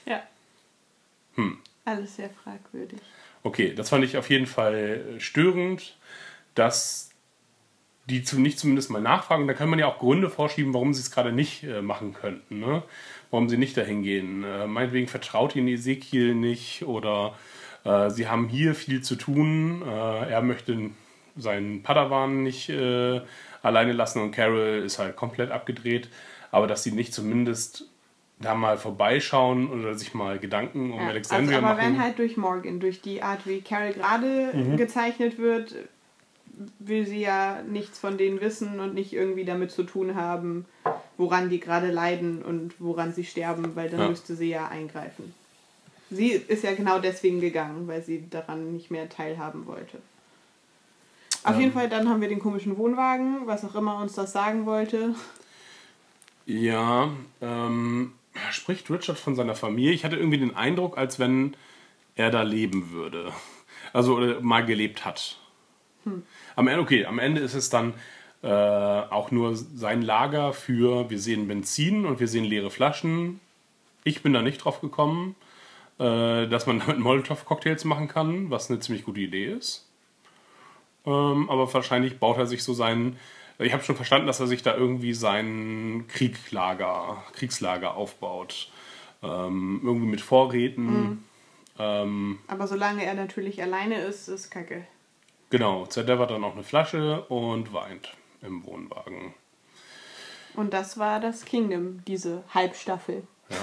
Ja. 0.06 0.22
Hm. 1.36 1.58
Alles 1.84 2.16
sehr 2.16 2.30
fragwürdig. 2.30 3.00
Okay, 3.42 3.74
das 3.74 3.90
fand 3.90 4.04
ich 4.04 4.16
auf 4.16 4.30
jeden 4.30 4.46
Fall 4.46 5.16
störend, 5.18 5.96
dass 6.54 7.13
die 8.10 8.22
zu, 8.22 8.40
nicht 8.40 8.58
zumindest 8.58 8.90
mal 8.90 9.00
nachfragen. 9.00 9.46
Da 9.46 9.54
kann 9.54 9.68
man 9.70 9.78
ja 9.78 9.86
auch 9.86 9.98
Gründe 9.98 10.28
vorschieben, 10.30 10.74
warum 10.74 10.92
sie 10.92 11.00
es 11.00 11.10
gerade 11.10 11.32
nicht 11.32 11.64
äh, 11.64 11.80
machen 11.82 12.12
könnten. 12.12 12.60
Ne? 12.60 12.82
Warum 13.30 13.48
sie 13.48 13.56
nicht 13.56 13.76
dahin 13.76 14.02
gehen. 14.02 14.44
Äh, 14.44 14.66
meinetwegen 14.66 15.08
vertraut 15.08 15.56
ihnen 15.56 15.68
Ezekiel 15.68 16.34
nicht 16.34 16.84
oder 16.84 17.34
äh, 17.84 18.10
sie 18.10 18.28
haben 18.28 18.48
hier 18.48 18.74
viel 18.74 19.02
zu 19.02 19.16
tun. 19.16 19.82
Äh, 19.86 20.30
er 20.30 20.42
möchte 20.42 20.90
seinen 21.36 21.82
Padawan 21.82 22.42
nicht 22.42 22.68
äh, 22.68 23.20
alleine 23.62 23.92
lassen 23.92 24.20
und 24.20 24.32
Carol 24.32 24.82
ist 24.84 24.98
halt 24.98 25.16
komplett 25.16 25.50
abgedreht. 25.50 26.08
Aber 26.50 26.66
dass 26.66 26.82
sie 26.84 26.92
nicht 26.92 27.12
zumindest 27.14 27.88
da 28.38 28.54
mal 28.54 28.76
vorbeischauen 28.76 29.68
oder 29.68 29.94
sich 29.94 30.12
mal 30.12 30.38
Gedanken 30.38 30.92
um 30.92 31.00
Ja, 31.00 31.08
Alexandria 31.08 31.56
also, 31.56 31.66
aber 31.68 31.76
machen. 31.76 31.94
wenn 31.94 32.00
halt 32.02 32.18
durch 32.18 32.36
Morgan, 32.36 32.80
durch 32.80 33.00
die 33.00 33.22
Art, 33.22 33.46
wie 33.46 33.62
Carol 33.62 33.92
gerade 33.92 34.50
Mhm. 34.52 34.76
gezeichnet 34.76 35.38
wird, 35.38 35.74
will 36.78 37.06
sie 37.06 37.20
ja 37.20 37.62
nichts 37.62 37.98
von 37.98 38.16
denen 38.18 38.40
wissen 38.40 38.80
und 38.80 38.94
nicht 38.94 39.12
irgendwie 39.12 39.44
damit 39.44 39.70
zu 39.70 39.82
tun 39.84 40.14
haben, 40.14 40.64
woran 41.16 41.48
die 41.50 41.60
gerade 41.60 41.90
leiden 41.90 42.42
und 42.42 42.74
woran 42.78 43.12
sie 43.12 43.24
sterben, 43.24 43.74
weil 43.76 43.88
dann 43.90 44.00
Ja. 44.00 44.08
müsste 44.08 44.34
sie 44.34 44.50
ja 44.50 44.68
eingreifen. 44.68 45.34
Sie 46.10 46.30
ist 46.30 46.62
ja 46.64 46.74
genau 46.74 46.98
deswegen 46.98 47.40
gegangen, 47.40 47.88
weil 47.88 48.02
sie 48.02 48.28
daran 48.30 48.72
nicht 48.72 48.90
mehr 48.90 49.08
teilhaben 49.08 49.66
wollte. 49.66 49.98
Auf 51.42 51.54
Ähm. 51.54 51.60
jeden 51.60 51.72
Fall, 51.72 51.88
dann 51.88 52.08
haben 52.08 52.20
wir 52.20 52.28
den 52.28 52.38
komischen 52.40 52.76
Wohnwagen, 52.78 53.46
was 53.46 53.64
auch 53.64 53.74
immer 53.74 54.00
uns 54.00 54.14
das 54.14 54.32
sagen 54.32 54.66
wollte. 54.66 55.14
Ja, 56.46 57.10
ähm, 57.40 58.12
spricht 58.50 58.90
Richard 58.90 59.18
von 59.18 59.34
seiner 59.34 59.54
Familie? 59.54 59.92
Ich 59.92 60.04
hatte 60.04 60.16
irgendwie 60.16 60.38
den 60.38 60.54
Eindruck, 60.54 60.98
als 60.98 61.18
wenn 61.18 61.56
er 62.16 62.30
da 62.30 62.42
leben 62.42 62.90
würde. 62.90 63.32
Also 63.92 64.20
mal 64.40 64.64
gelebt 64.64 65.04
hat. 65.04 65.38
Am 66.56 66.68
Ende, 66.68 66.80
okay, 66.80 67.06
am 67.06 67.18
Ende 67.18 67.40
ist 67.40 67.54
es 67.54 67.70
dann 67.70 67.94
äh, 68.42 68.48
auch 68.48 69.30
nur 69.30 69.56
sein 69.56 70.02
Lager 70.02 70.52
für, 70.52 71.08
wir 71.08 71.18
sehen 71.18 71.48
Benzin 71.48 72.04
und 72.04 72.20
wir 72.20 72.28
sehen 72.28 72.44
leere 72.44 72.70
Flaschen. 72.70 73.40
Ich 74.04 74.22
bin 74.22 74.34
da 74.34 74.42
nicht 74.42 74.58
drauf 74.58 74.80
gekommen, 74.80 75.34
äh, 75.98 76.46
dass 76.46 76.66
man 76.66 76.78
damit 76.86 76.98
Molotow-Cocktails 76.98 77.84
machen 77.84 78.08
kann, 78.08 78.50
was 78.50 78.70
eine 78.70 78.80
ziemlich 78.80 79.04
gute 79.04 79.20
Idee 79.20 79.46
ist. 79.46 79.88
Ähm, 81.06 81.48
aber 81.48 81.72
wahrscheinlich 81.72 82.18
baut 82.18 82.36
er 82.38 82.46
sich 82.46 82.62
so 82.62 82.74
seinen. 82.74 83.18
Ich 83.58 83.72
habe 83.72 83.84
schon 83.84 83.96
verstanden, 83.96 84.26
dass 84.26 84.40
er 84.40 84.46
sich 84.46 84.62
da 84.62 84.74
irgendwie 84.74 85.14
sein 85.14 86.06
Krieglager, 86.08 87.22
Kriegslager 87.34 87.94
aufbaut. 87.94 88.70
Ähm, 89.22 89.80
irgendwie 89.84 90.06
mit 90.06 90.20
Vorräten. 90.20 91.24
Ähm, 91.78 92.38
Aber 92.46 92.66
solange 92.66 93.04
er 93.04 93.14
natürlich 93.14 93.62
alleine 93.62 94.02
ist, 94.02 94.28
ist 94.28 94.50
kacke. 94.50 94.86
Genau, 95.54 95.86
zerdeppert 95.86 96.32
dann 96.32 96.42
auch 96.42 96.54
eine 96.54 96.64
Flasche 96.64 97.22
und 97.28 97.72
weint 97.72 98.12
im 98.42 98.66
Wohnwagen. 98.66 99.34
Und 100.56 100.74
das 100.74 100.98
war 100.98 101.20
das 101.20 101.44
Kingdom, 101.44 102.02
diese 102.08 102.42
Halbstaffel. 102.52 103.22
Ja. 103.50 103.56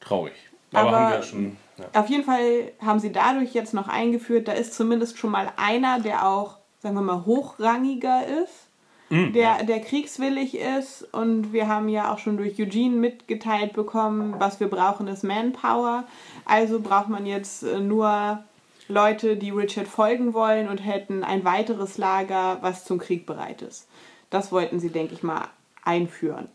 Traurig. 0.00 0.32
Aber, 0.72 0.88
Aber- 0.88 0.98
haben 1.00 1.12
wir 1.12 1.22
schon. 1.22 1.56
Ja. 1.76 2.00
Auf 2.00 2.08
jeden 2.08 2.24
Fall 2.24 2.72
haben 2.80 3.00
sie 3.00 3.12
dadurch 3.12 3.52
jetzt 3.52 3.74
noch 3.74 3.88
eingeführt, 3.88 4.48
da 4.48 4.52
ist 4.52 4.72
zumindest 4.72 5.18
schon 5.18 5.30
mal 5.30 5.52
einer, 5.56 6.00
der 6.00 6.26
auch, 6.26 6.56
sagen 6.80 6.94
wir 6.94 7.02
mal, 7.02 7.26
hochrangiger 7.26 8.26
ist, 8.42 8.68
der, 9.10 9.62
der 9.64 9.80
kriegswillig 9.80 10.56
ist. 10.56 11.02
Und 11.12 11.52
wir 11.52 11.68
haben 11.68 11.88
ja 11.88 12.12
auch 12.12 12.18
schon 12.18 12.36
durch 12.38 12.58
Eugene 12.60 12.96
mitgeteilt 12.96 13.74
bekommen, 13.74 14.36
was 14.38 14.58
wir 14.60 14.68
brauchen, 14.68 15.06
ist 15.08 15.22
Manpower. 15.22 16.04
Also 16.46 16.80
braucht 16.80 17.08
man 17.08 17.26
jetzt 17.26 17.62
äh, 17.62 17.78
nur 17.80 18.42
Leute, 18.88 19.36
die 19.36 19.50
Richard 19.50 19.88
folgen 19.88 20.34
wollen 20.34 20.68
und 20.68 20.78
hätten 20.78 21.24
ein 21.24 21.44
weiteres 21.44 21.98
Lager, 21.98 22.58
was 22.60 22.84
zum 22.84 22.98
Krieg 22.98 23.26
bereit 23.26 23.62
ist. 23.62 23.88
Das 24.30 24.52
wollten 24.52 24.80
sie, 24.80 24.90
denke 24.90 25.14
ich 25.14 25.22
mal, 25.22 25.48
einführen. 25.82 26.48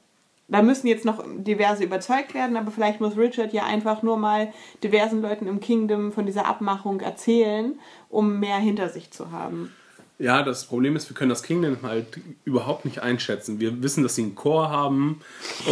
Da 0.47 0.63
müssen 0.63 0.87
jetzt 0.87 1.05
noch 1.05 1.23
diverse 1.37 1.83
überzeugt 1.83 2.33
werden, 2.33 2.57
aber 2.57 2.71
vielleicht 2.71 3.01
muss 3.01 3.15
Richard 3.15 3.53
ja 3.53 3.65
einfach 3.65 4.01
nur 4.01 4.17
mal 4.17 4.51
diversen 4.83 5.21
Leuten 5.21 5.47
im 5.47 5.59
Kingdom 5.59 6.11
von 6.11 6.25
dieser 6.25 6.47
Abmachung 6.47 7.01
erzählen, 7.01 7.79
um 8.09 8.39
mehr 8.39 8.57
hinter 8.57 8.89
sich 8.89 9.11
zu 9.11 9.31
haben. 9.31 9.71
Ja, 10.17 10.43
das 10.43 10.65
Problem 10.65 10.95
ist, 10.95 11.09
wir 11.09 11.15
können 11.15 11.29
das 11.29 11.43
Kingdom 11.43 11.77
halt 11.83 12.19
überhaupt 12.45 12.83
nicht 12.83 13.01
einschätzen. 13.01 13.59
Wir 13.59 13.81
wissen, 13.83 14.03
dass 14.03 14.15
sie 14.15 14.23
einen 14.23 14.35
Chor 14.35 14.69
haben 14.69 15.21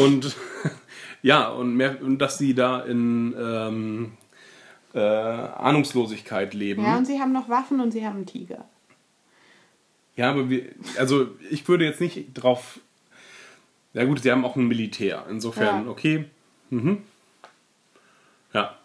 und 0.02 0.36
ja, 1.22 1.50
und, 1.50 1.76
mehr, 1.76 1.98
und 2.02 2.20
dass 2.20 2.38
sie 2.38 2.54
da 2.54 2.80
in 2.82 3.36
ähm, 3.38 4.12
äh, 4.94 5.00
Ahnungslosigkeit 5.00 6.54
leben. 6.54 6.84
Ja, 6.84 6.98
und 6.98 7.06
sie 7.06 7.20
haben 7.20 7.32
noch 7.34 7.50
Waffen 7.50 7.80
und 7.80 7.92
sie 7.92 8.06
haben 8.06 8.18
einen 8.18 8.26
Tiger. 8.26 8.66
Ja, 10.16 10.32
aber 10.32 10.50
wir, 10.50 10.66
also 10.98 11.28
ich 11.52 11.68
würde 11.68 11.86
jetzt 11.86 12.02
nicht 12.02 12.34
drauf. 12.34 12.80
Ja 13.94 14.04
gut, 14.06 14.22
sie 14.22 14.32
haben 14.32 14.46
auch 14.46 14.56
ein 14.56 14.68
Militär. 14.68 15.26
Insofern, 15.30 15.86
Ja. 15.86 15.92
okay. 15.92 16.26
Mhm. 16.70 17.04
Ja. 18.54 18.78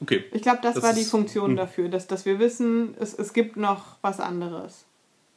Okay. 0.00 0.24
Ich 0.32 0.42
glaube, 0.42 0.60
das, 0.62 0.74
Das 0.74 0.84
war 0.84 0.92
die 0.94 1.00
ist- 1.00 1.10
Funktion 1.10 1.50
hm. 1.50 1.56
dafür, 1.56 1.88
dass, 1.88 2.06
dass 2.06 2.24
wir 2.24 2.38
wissen, 2.38 2.94
es, 3.00 3.14
es 3.14 3.32
gibt 3.32 3.56
noch 3.56 3.96
was 4.02 4.20
anderes. 4.20 4.84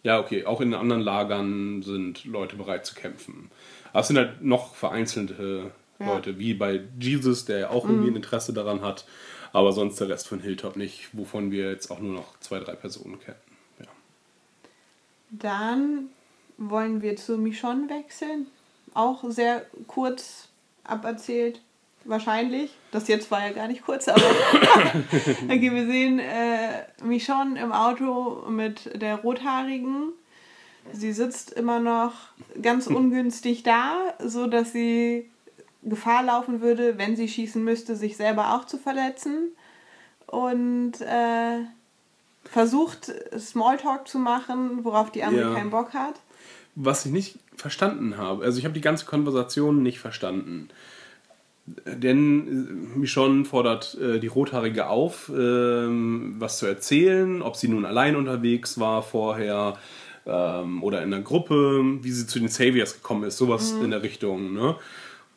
Ja, 0.03 0.19
okay. 0.19 0.45
Auch 0.45 0.61
in 0.61 0.73
anderen 0.73 1.01
Lagern 1.01 1.81
sind 1.81 2.25
Leute 2.25 2.55
bereit 2.55 2.85
zu 2.85 2.93
kämpfen. 2.95 3.49
Aber 3.91 4.01
es 4.01 4.07
sind 4.07 4.17
halt 4.17 4.43
noch 4.43 4.75
vereinzelte 4.75 5.71
Ja. 5.99 6.13
Leute, 6.13 6.37
wie 6.39 6.53
bei 6.53 6.81
Jesus, 6.99 7.45
der 7.45 7.59
ja 7.59 7.69
auch 7.69 7.85
irgendwie 7.87 8.09
ein 8.09 8.15
Interesse 8.15 8.53
daran 8.53 8.81
hat. 8.81 9.05
Aber 9.53 9.73
sonst 9.73 9.99
der 9.99 10.09
Rest 10.09 10.27
von 10.27 10.39
Hilltop 10.39 10.75
nicht, 10.75 11.09
wovon 11.13 11.51
wir 11.51 11.69
jetzt 11.71 11.91
auch 11.91 11.99
nur 11.99 12.13
noch 12.13 12.39
zwei, 12.39 12.59
drei 12.59 12.73
Personen 12.73 13.19
kennen. 13.19 13.37
Ja. 13.79 13.85
Dann 15.31 16.09
wollen 16.57 17.01
wir 17.01 17.17
zu 17.17 17.37
Michonne 17.37 17.89
wechseln. 17.89 18.47
Auch 18.93 19.23
sehr 19.27 19.65
kurz 19.87 20.49
aberzählt. 20.83 21.61
Wahrscheinlich. 22.03 22.71
Das 22.91 23.07
jetzt 23.07 23.29
war 23.29 23.45
ja 23.45 23.53
gar 23.53 23.67
nicht 23.67 23.83
kurz, 23.85 24.07
aber 24.07 24.21
okay, 25.43 25.71
wir 25.71 25.85
sehen 25.85 26.17
äh, 26.17 26.85
Michonne 27.03 27.61
im 27.61 27.71
Auto 27.71 28.43
mit 28.49 28.99
der 28.99 29.17
Rothaarigen. 29.17 30.11
Sie 30.93 31.13
sitzt 31.13 31.51
immer 31.51 31.79
noch 31.79 32.13
ganz 32.59 32.87
ungünstig 32.87 33.61
da, 33.61 34.15
so 34.19 34.47
dass 34.47 34.71
sie 34.71 35.29
Gefahr 35.83 36.23
laufen 36.23 36.61
würde, 36.61 36.97
wenn 36.97 37.15
sie 37.15 37.27
schießen 37.27 37.63
müsste, 37.63 37.95
sich 37.95 38.17
selber 38.17 38.55
auch 38.55 38.65
zu 38.65 38.77
verletzen. 38.77 39.51
Und 40.27 41.01
äh, 41.01 41.59
versucht 42.45 43.11
Smalltalk 43.37 44.07
zu 44.07 44.19
machen, 44.19 44.83
worauf 44.83 45.11
die 45.11 45.23
andere 45.23 45.49
Ja. 45.49 45.53
keinen 45.53 45.69
Bock 45.71 45.93
hat. 45.93 46.15
Was 46.75 47.05
ich 47.05 47.11
nicht 47.11 47.39
verstanden 47.55 48.17
habe, 48.17 48.45
also 48.45 48.57
ich 48.57 48.65
habe 48.65 48.73
die 48.73 48.81
ganze 48.81 49.05
Konversation 49.05 49.83
nicht 49.83 49.99
verstanden. 49.99 50.69
Denn 51.85 52.47
äh, 52.95 52.97
Michonne 52.97 53.45
fordert 53.45 53.95
äh, 53.95 54.19
die 54.19 54.27
Rothaarige 54.27 54.87
auf, 54.87 55.29
ähm, 55.29 56.35
was 56.39 56.57
zu 56.57 56.65
erzählen, 56.65 57.41
ob 57.41 57.55
sie 57.55 57.67
nun 57.67 57.85
allein 57.85 58.15
unterwegs 58.15 58.79
war 58.79 59.03
vorher 59.03 59.77
ähm, 60.25 60.81
oder 60.83 61.03
in 61.03 61.13
einer 61.13 61.23
Gruppe, 61.23 61.83
wie 62.01 62.11
sie 62.11 62.25
zu 62.25 62.39
den 62.39 62.47
Saviors 62.47 62.95
gekommen 62.95 63.23
ist, 63.25 63.37
sowas 63.37 63.73
in 63.83 63.91
der 63.91 64.01
Richtung. 64.01 64.53
Ne? 64.53 64.75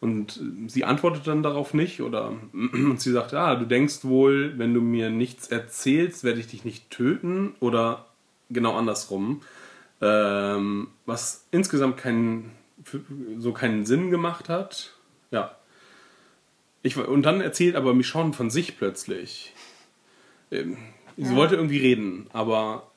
Und 0.00 0.38
sie 0.66 0.84
antwortet 0.84 1.26
dann 1.26 1.42
darauf 1.42 1.72
nicht 1.72 2.02
oder 2.02 2.32
und 2.52 3.00
sie 3.00 3.10
sagt, 3.12 3.32
ah, 3.34 3.54
du 3.54 3.64
denkst 3.64 4.04
wohl, 4.04 4.58
wenn 4.58 4.74
du 4.74 4.80
mir 4.80 5.08
nichts 5.10 5.48
erzählst, 5.48 6.24
werde 6.24 6.40
ich 6.40 6.46
dich 6.48 6.64
nicht 6.64 6.90
töten 6.90 7.54
oder 7.60 8.06
genau 8.50 8.76
andersrum. 8.76 9.40
Ähm, 10.02 10.88
was 11.06 11.46
insgesamt 11.52 11.96
keinen, 11.96 12.50
so 13.38 13.52
keinen 13.52 13.86
Sinn 13.86 14.10
gemacht 14.10 14.48
hat. 14.50 14.92
Ja. 15.30 15.56
Ich, 16.82 16.98
und 16.98 17.22
dann 17.22 17.40
erzählt 17.40 17.76
aber 17.76 17.94
Michonne 17.94 18.34
von 18.34 18.50
sich 18.50 18.76
plötzlich. 18.76 19.54
Ähm, 20.50 20.76
sie 21.16 21.30
Ja. 21.30 21.36
wollte 21.36 21.54
irgendwie 21.54 21.78
reden, 21.78 22.26
aber 22.34 22.90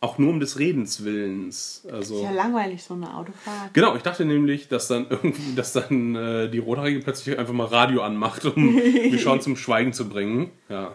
auch 0.00 0.18
nur 0.18 0.30
um 0.30 0.40
des 0.40 0.58
Redens 0.58 1.04
Willens. 1.04 1.86
Also, 1.90 2.16
Ist 2.16 2.22
ja 2.22 2.30
langweilig, 2.30 2.82
so 2.82 2.94
eine 2.94 3.16
Autofahrt. 3.16 3.74
Genau, 3.74 3.96
ich 3.96 4.02
dachte 4.02 4.24
nämlich, 4.24 4.68
dass 4.68 4.88
dann 4.88 5.06
irgendwie, 5.10 5.54
dass 5.54 5.72
dann 5.72 6.14
äh, 6.14 6.48
die 6.48 6.58
Rothaarige 6.58 7.00
plötzlich 7.00 7.38
einfach 7.38 7.52
mal 7.52 7.66
Radio 7.66 8.02
anmacht, 8.02 8.44
um 8.44 8.74
Michonne 9.10 9.40
zum 9.40 9.56
Schweigen 9.56 9.92
zu 9.92 10.08
bringen. 10.08 10.50
Ja. 10.68 10.94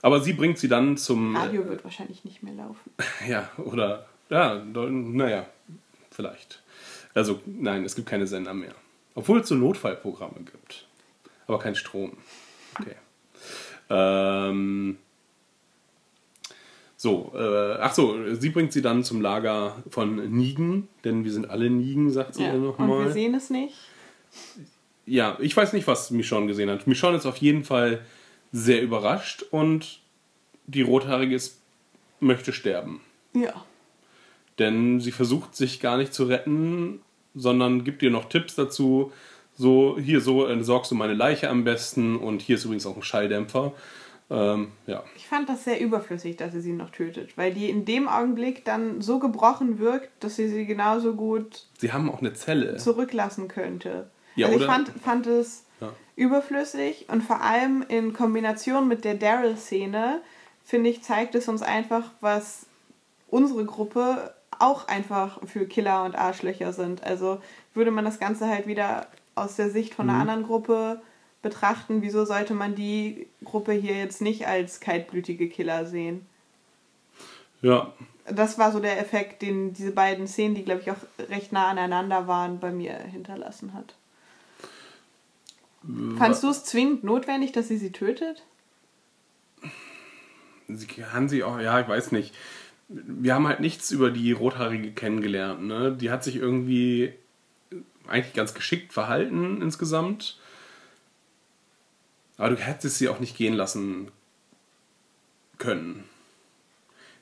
Aber 0.00 0.20
sie 0.20 0.32
bringt 0.32 0.58
sie 0.58 0.68
dann 0.68 0.96
zum. 0.96 1.36
Radio 1.36 1.66
wird 1.68 1.84
wahrscheinlich 1.84 2.24
nicht 2.24 2.42
mehr 2.42 2.54
laufen. 2.54 2.90
Ja, 3.28 3.50
oder. 3.58 4.06
Ja, 4.30 4.62
naja, 4.64 5.46
vielleicht. 6.10 6.62
Also, 7.12 7.40
nein, 7.44 7.84
es 7.84 7.94
gibt 7.94 8.08
keine 8.08 8.26
Sender 8.26 8.54
mehr. 8.54 8.74
Obwohl 9.14 9.40
es 9.40 9.48
so 9.48 9.54
Notfallprogramme 9.54 10.40
gibt. 10.40 10.86
Aber 11.46 11.58
kein 11.58 11.74
Strom. 11.74 12.16
Okay. 12.80 12.94
Ähm. 13.90 14.96
So, 17.04 17.32
äh, 17.34 17.76
ach 17.82 17.92
so, 17.92 18.16
sie 18.32 18.48
bringt 18.48 18.72
sie 18.72 18.80
dann 18.80 19.04
zum 19.04 19.20
Lager 19.20 19.76
von 19.90 20.30
Nigen, 20.34 20.88
denn 21.04 21.22
wir 21.22 21.32
sind 21.32 21.50
alle 21.50 21.68
Nigen, 21.68 22.10
sagt 22.10 22.36
sie 22.36 22.44
Ja. 22.44 22.48
ja. 22.48 22.54
Und 22.54 22.62
wir 22.62 22.86
nochmal. 22.86 23.12
sehen 23.12 23.34
es 23.34 23.50
nicht. 23.50 23.74
Ja, 25.04 25.36
ich 25.38 25.54
weiß 25.54 25.74
nicht, 25.74 25.86
was 25.86 26.10
Michonne 26.10 26.46
gesehen 26.46 26.70
hat. 26.70 26.86
Michonne 26.86 27.18
ist 27.18 27.26
auf 27.26 27.36
jeden 27.36 27.62
Fall 27.62 28.00
sehr 28.52 28.80
überrascht 28.80 29.44
und 29.50 30.00
die 30.66 30.80
Rothaarige 30.80 31.34
ist, 31.34 31.60
möchte 32.20 32.54
sterben. 32.54 33.02
Ja. 33.34 33.52
Denn 34.58 34.98
sie 34.98 35.12
versucht 35.12 35.54
sich 35.54 35.80
gar 35.80 35.98
nicht 35.98 36.14
zu 36.14 36.24
retten, 36.24 37.02
sondern 37.34 37.84
gibt 37.84 38.02
ihr 38.02 38.10
noch 38.10 38.30
Tipps 38.30 38.54
dazu. 38.54 39.12
So, 39.54 39.98
hier, 40.00 40.22
so 40.22 40.46
entsorgst 40.46 40.90
du 40.90 40.94
meine 40.94 41.12
Leiche 41.12 41.50
am 41.50 41.64
besten 41.64 42.16
und 42.16 42.40
hier 42.40 42.56
ist 42.56 42.64
übrigens 42.64 42.86
auch 42.86 42.96
ein 42.96 43.02
Schalldämpfer. 43.02 43.74
Ähm, 44.30 44.72
ja. 44.86 45.02
Ich 45.16 45.28
fand 45.28 45.48
das 45.48 45.64
sehr 45.64 45.80
überflüssig, 45.80 46.36
dass 46.36 46.52
sie 46.52 46.60
sie 46.60 46.72
noch 46.72 46.90
tötet, 46.90 47.36
weil 47.36 47.52
die 47.52 47.68
in 47.68 47.84
dem 47.84 48.08
Augenblick 48.08 48.64
dann 48.64 49.02
so 49.02 49.18
gebrochen 49.18 49.78
wirkt, 49.78 50.10
dass 50.24 50.36
sie 50.36 50.48
sie 50.48 50.64
genauso 50.66 51.14
gut 51.14 51.66
Sie 51.78 51.92
haben 51.92 52.10
auch 52.10 52.20
eine 52.20 52.32
Zelle. 52.32 52.76
zurücklassen 52.76 53.48
könnte. 53.48 54.08
Ja, 54.34 54.46
also 54.46 54.58
ich 54.60 54.64
fand, 54.66 54.88
fand 55.04 55.26
es 55.26 55.64
Ja. 55.80 55.92
überflüssig 56.16 57.06
und 57.10 57.22
vor 57.22 57.42
allem 57.42 57.84
in 57.88 58.12
Kombination 58.14 58.88
mit 58.88 59.04
der 59.04 59.14
Daryl-Szene, 59.14 60.22
finde 60.64 60.90
ich, 60.90 61.02
zeigt 61.02 61.34
es 61.34 61.46
uns 61.48 61.62
einfach, 61.62 62.10
was 62.20 62.66
unsere 63.28 63.64
Gruppe 63.66 64.32
auch 64.58 64.88
einfach 64.88 65.40
für 65.46 65.66
Killer 65.66 66.04
und 66.04 66.14
Arschlöcher 66.16 66.72
sind. 66.72 67.04
Also 67.04 67.40
würde 67.74 67.90
man 67.90 68.04
das 68.04 68.18
Ganze 68.18 68.48
halt 68.48 68.66
wieder 68.66 69.06
aus 69.34 69.56
der 69.56 69.68
Sicht 69.70 69.94
von 69.94 70.08
einer 70.08 70.14
Mhm. 70.14 70.20
anderen 70.22 70.42
Gruppe 70.46 71.02
betrachten, 71.44 72.02
wieso 72.02 72.24
sollte 72.24 72.54
man 72.54 72.74
die 72.74 73.28
Gruppe 73.44 73.72
hier 73.72 73.96
jetzt 73.96 74.20
nicht 74.20 74.48
als 74.48 74.80
kaltblütige 74.80 75.48
Killer 75.48 75.86
sehen? 75.86 76.26
Ja, 77.62 77.92
Das 78.26 78.58
war 78.58 78.72
so 78.72 78.80
der 78.80 78.98
Effekt, 79.00 79.42
den 79.42 79.72
diese 79.72 79.92
beiden 79.92 80.26
Szenen, 80.26 80.56
die 80.56 80.64
glaube 80.64 80.80
ich 80.80 80.90
auch 80.90 81.28
recht 81.30 81.52
nah 81.52 81.68
aneinander 81.68 82.26
waren, 82.26 82.58
bei 82.58 82.72
mir 82.72 82.94
hinterlassen 82.94 83.74
hat. 83.74 83.94
Fandst 86.16 86.42
du 86.42 86.48
es 86.48 86.64
zwingend 86.64 87.04
notwendig, 87.04 87.52
dass 87.52 87.68
sie 87.68 87.76
sie 87.76 87.92
tötet? 87.92 88.42
sie 90.68 90.86
kann 90.86 91.28
sie 91.28 91.44
auch, 91.44 91.60
ja, 91.60 91.80
ich 91.80 91.88
weiß 91.88 92.12
nicht. 92.12 92.34
Wir 92.88 93.34
haben 93.34 93.46
halt 93.46 93.60
nichts 93.60 93.90
über 93.90 94.10
die 94.10 94.32
Rothaarige 94.32 94.92
kennengelernt. 94.92 95.62
Ne? 95.62 95.92
Die 95.92 96.10
hat 96.10 96.24
sich 96.24 96.36
irgendwie 96.36 97.12
eigentlich 98.06 98.34
ganz 98.34 98.54
geschickt 98.54 98.92
verhalten 98.92 99.62
insgesamt. 99.62 100.38
Aber 102.38 102.50
du 102.50 102.56
hättest 102.56 102.98
sie 102.98 103.08
auch 103.08 103.20
nicht 103.20 103.36
gehen 103.36 103.54
lassen 103.54 104.10
können. 105.58 106.04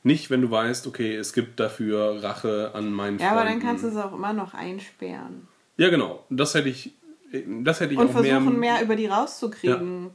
Nicht, 0.05 0.31
wenn 0.31 0.41
du 0.43 0.51
weißt, 0.51 0.87
okay, 0.87 1.15
es 1.15 1.33
gibt 1.33 1.61
dafür 1.61 2.23
Rache 2.23 2.73
an 2.75 2.93
meinen 2.93 3.19
Ja, 3.19 3.31
aber 3.33 3.41
dann 3.41 3.49
Freunden. 3.51 3.67
kannst 3.67 3.85
du 3.85 3.91
sie 3.91 4.05
auch 4.05 4.13
immer 4.13 4.33
noch 4.33 4.53
einsperren. 4.55 5.47
Ja, 5.77 5.91
genau. 5.91 6.25
Das 6.29 6.55
hätte 6.55 6.69
ich, 6.69 6.93
das 7.63 7.81
hätte 7.81 7.93
ich 7.95 7.99
Und 8.01 8.09
auch 8.11 8.15
mehr, 8.21 8.37
versuchen, 8.41 8.59
mehr 8.59 8.83
über 8.83 8.97
die 8.97 9.07
rauszukriegen. 9.07 10.11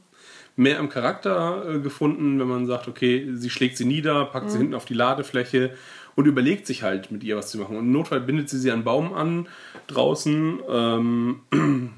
mehr 0.56 0.78
im 0.78 0.88
Charakter 0.88 1.76
äh, 1.76 1.78
gefunden, 1.80 2.38
wenn 2.38 2.48
man 2.48 2.66
sagt, 2.66 2.86
okay, 2.88 3.28
sie 3.34 3.48
schlägt 3.50 3.76
sie 3.78 3.84
nieder, 3.86 4.26
packt 4.26 4.46
Mhm. 4.46 4.50
sie 4.50 4.58
hinten 4.58 4.74
auf 4.74 4.84
die 4.84 4.94
Ladefläche 4.94 5.74
und 6.16 6.26
überlegt 6.26 6.66
sich 6.66 6.82
halt 6.82 7.10
mit 7.10 7.22
ihr 7.24 7.36
was 7.36 7.50
zu 7.50 7.58
machen. 7.58 7.76
Und 7.76 7.84
im 7.86 7.92
Notfall 7.92 8.20
bindet 8.20 8.50
sie 8.50 8.58
sie 8.58 8.70
an 8.70 8.78
einen 8.78 8.84
Baum 8.84 9.14
an, 9.14 9.48
draußen, 9.86 10.58
ähm, 10.68 11.40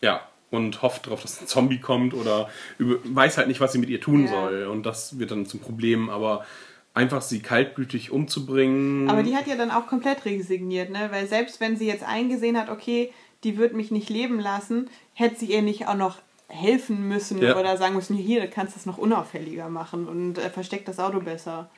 ja, 0.00 0.22
und 0.50 0.82
hofft 0.82 1.06
darauf, 1.06 1.22
dass 1.22 1.40
ein 1.40 1.46
Zombie 1.46 1.78
kommt 1.78 2.14
oder 2.14 2.48
weiß 2.78 3.38
halt 3.38 3.48
nicht, 3.48 3.60
was 3.60 3.72
sie 3.72 3.78
mit 3.78 3.88
ihr 3.90 4.00
tun 4.00 4.22
Ja. 4.24 4.28
soll. 4.28 4.64
Und 4.64 4.84
das 4.84 5.18
wird 5.18 5.30
dann 5.30 5.46
zum 5.46 5.60
Problem, 5.60 6.10
aber 6.10 6.44
einfach 6.92 7.22
sie 7.22 7.40
kaltblütig 7.40 8.10
umzubringen. 8.10 9.08
Aber 9.08 9.22
die 9.22 9.36
hat 9.36 9.46
ja 9.46 9.56
dann 9.56 9.70
auch 9.70 9.86
komplett 9.86 10.24
resigniert, 10.24 10.90
ne? 10.90 11.08
Weil 11.10 11.28
selbst 11.28 11.60
wenn 11.60 11.76
sie 11.76 11.86
jetzt 11.86 12.02
eingesehen 12.02 12.58
hat, 12.58 12.68
okay, 12.68 13.12
die 13.44 13.56
wird 13.56 13.74
mich 13.74 13.90
nicht 13.90 14.10
leben 14.10 14.40
lassen, 14.40 14.90
hätte 15.14 15.38
sie 15.38 15.46
ihr 15.52 15.62
nicht 15.62 15.86
auch 15.86 15.94
noch 15.94 16.18
helfen 16.48 17.06
müssen 17.06 17.40
Ja. 17.40 17.56
oder 17.56 17.76
sagen 17.76 17.94
müssen, 17.94 18.16
hier, 18.16 18.40
du 18.40 18.48
kannst 18.48 18.74
das 18.74 18.84
noch 18.86 18.98
unauffälliger 18.98 19.68
machen 19.68 20.08
und 20.08 20.36
äh, 20.38 20.50
versteckt 20.50 20.88
das 20.88 20.98
Auto 20.98 21.20
besser. 21.20 21.70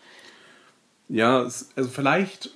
Ja, 1.10 1.42
es, 1.42 1.68
also 1.76 1.90
vielleicht, 1.90 2.46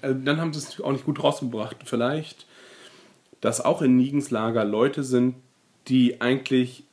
äh, 0.00 0.14
dann 0.14 0.40
haben 0.40 0.54
sie 0.54 0.60
es 0.60 0.80
auch 0.80 0.92
nicht 0.92 1.04
gut 1.04 1.22
rausgebracht, 1.22 1.76
vielleicht, 1.84 2.46
dass 3.42 3.60
auch 3.62 3.82
in 3.82 3.96
Nigens 3.96 4.30
Lager 4.30 4.64
Leute 4.64 5.04
sind, 5.04 5.34
die 5.88 6.20
eigentlich 6.20 6.84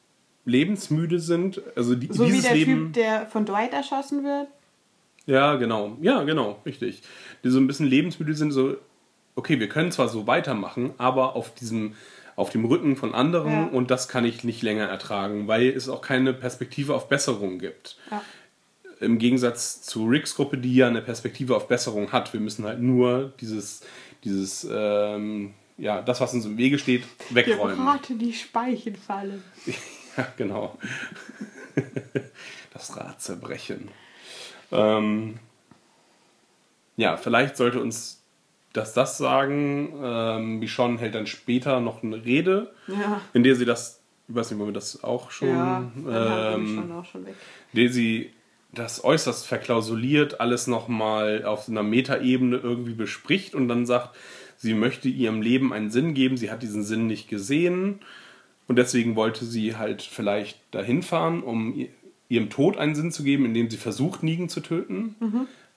lebensmüde 0.45 1.19
sind. 1.19 1.61
Also 1.75 1.95
die, 1.95 2.07
So 2.11 2.25
wie 2.25 2.31
dieses 2.31 2.43
der 2.43 2.55
Leben. 2.55 2.85
Typ, 2.85 2.93
der 2.93 3.25
von 3.27 3.45
Dwight 3.45 3.73
erschossen 3.73 4.23
wird. 4.23 4.47
Ja, 5.25 5.55
genau. 5.55 5.97
Ja, 6.01 6.23
genau, 6.23 6.59
richtig. 6.65 7.01
Die 7.43 7.49
so 7.49 7.59
ein 7.59 7.67
bisschen 7.67 7.87
lebensmüde 7.87 8.33
sind, 8.33 8.51
so, 8.51 8.75
okay, 9.35 9.59
wir 9.59 9.69
können 9.69 9.91
zwar 9.91 10.09
so 10.09 10.27
weitermachen, 10.27 10.91
aber 10.97 11.35
auf 11.37 11.53
diesem, 11.55 11.95
auf 12.35 12.49
dem 12.49 12.65
Rücken 12.65 12.97
von 12.97 13.13
anderen 13.13 13.51
Ja. 13.51 13.63
und 13.67 13.89
das 13.89 14.09
kann 14.09 14.25
ich 14.25 14.43
nicht 14.43 14.61
länger 14.63 14.85
ertragen, 14.85 15.47
weil 15.47 15.69
es 15.69 15.87
auch 15.87 16.01
keine 16.01 16.33
Perspektive 16.33 16.93
auf 16.93 17.07
Besserung 17.07 17.57
gibt. 17.59 17.97
Ja. 18.11 18.21
Im 18.99 19.17
Gegensatz 19.17 19.81
zu 19.81 20.05
Ricks 20.07 20.35
Gruppe, 20.35 20.57
die 20.57 20.75
ja 20.75 20.87
eine 20.87 21.01
Perspektive 21.01 21.55
auf 21.55 21.67
Besserung 21.69 22.11
hat. 22.11 22.33
Wir 22.33 22.39
müssen 22.41 22.65
halt 22.65 22.79
nur 22.81 23.31
dieses, 23.39 23.81
dieses, 24.25 24.67
ähm, 24.69 25.53
ja, 25.77 26.01
das, 26.01 26.21
was 26.21 26.33
uns 26.33 26.45
im 26.45 26.57
Wege 26.57 26.77
steht, 26.79 27.03
wegräumen. 27.29 27.77
braten 27.77 28.17
die 28.19 28.33
Speichelfalle. 28.33 29.41
Ja, 30.15 30.27
genau. 30.37 30.77
das 32.71 32.95
Rad 32.95 33.19
zerbrechen. 33.19 33.89
Ähm, 34.71 35.39
ja, 36.97 37.17
vielleicht 37.17 37.57
sollte 37.57 37.79
uns 37.81 38.21
das 38.73 38.93
das 38.93 39.17
sagen. 39.17 39.91
Ähm, 40.03 40.59
Bichon 40.59 40.97
hält 40.99 41.15
dann 41.15 41.25
später 41.27 41.79
noch 41.79 42.03
eine 42.03 42.23
Rede, 42.23 42.73
Ja. 42.87 43.21
in 43.33 43.41
der 43.43 43.55
sie 43.55 43.65
das, 43.65 44.01
ich 44.27 44.35
weiß 44.35 44.51
nicht, 44.51 44.59
wollen 44.59 44.69
wir 44.69 44.73
das 44.73 45.03
auch 45.03 45.31
schon, 45.31 45.47
Ja, 45.49 45.91
ähm, 46.07 46.91
auch 46.91 47.05
schon 47.05 47.25
weg. 47.25 47.35
in 47.73 47.79
der 47.81 47.89
sie 47.91 48.31
das 48.71 49.03
äußerst 49.03 49.47
verklausuliert, 49.47 50.39
alles 50.39 50.65
nochmal 50.67 51.45
auf 51.45 51.67
einer 51.69 51.83
Metaebene 51.83 52.57
irgendwie 52.57 52.93
bespricht 52.93 53.53
und 53.55 53.67
dann 53.67 53.85
sagt, 53.85 54.15
sie 54.63 54.73
möchte 54.73 55.09
ihrem 55.09 55.41
Leben 55.41 55.73
einen 55.73 55.91
Sinn 55.91 56.13
geben, 56.13 56.37
sie 56.37 56.49
hat 56.49 56.63
diesen 56.63 56.83
Sinn 56.83 57.05
nicht 57.05 57.27
gesehen 57.27 57.99
und 58.67 58.77
deswegen 58.77 59.17
wollte 59.17 59.43
sie 59.45 59.75
halt 59.75 60.01
vielleicht 60.01 60.57
dahin 60.71 61.03
fahren, 61.03 61.43
um 61.43 61.85
ihrem 62.29 62.49
Tod 62.49 62.77
einen 62.77 62.95
Sinn 62.95 63.11
zu 63.11 63.23
geben, 63.23 63.45
indem 63.45 63.69
sie 63.69 63.77
versucht, 63.77 64.23
Nigen 64.23 64.47
zu 64.47 64.61
töten, 64.61 65.15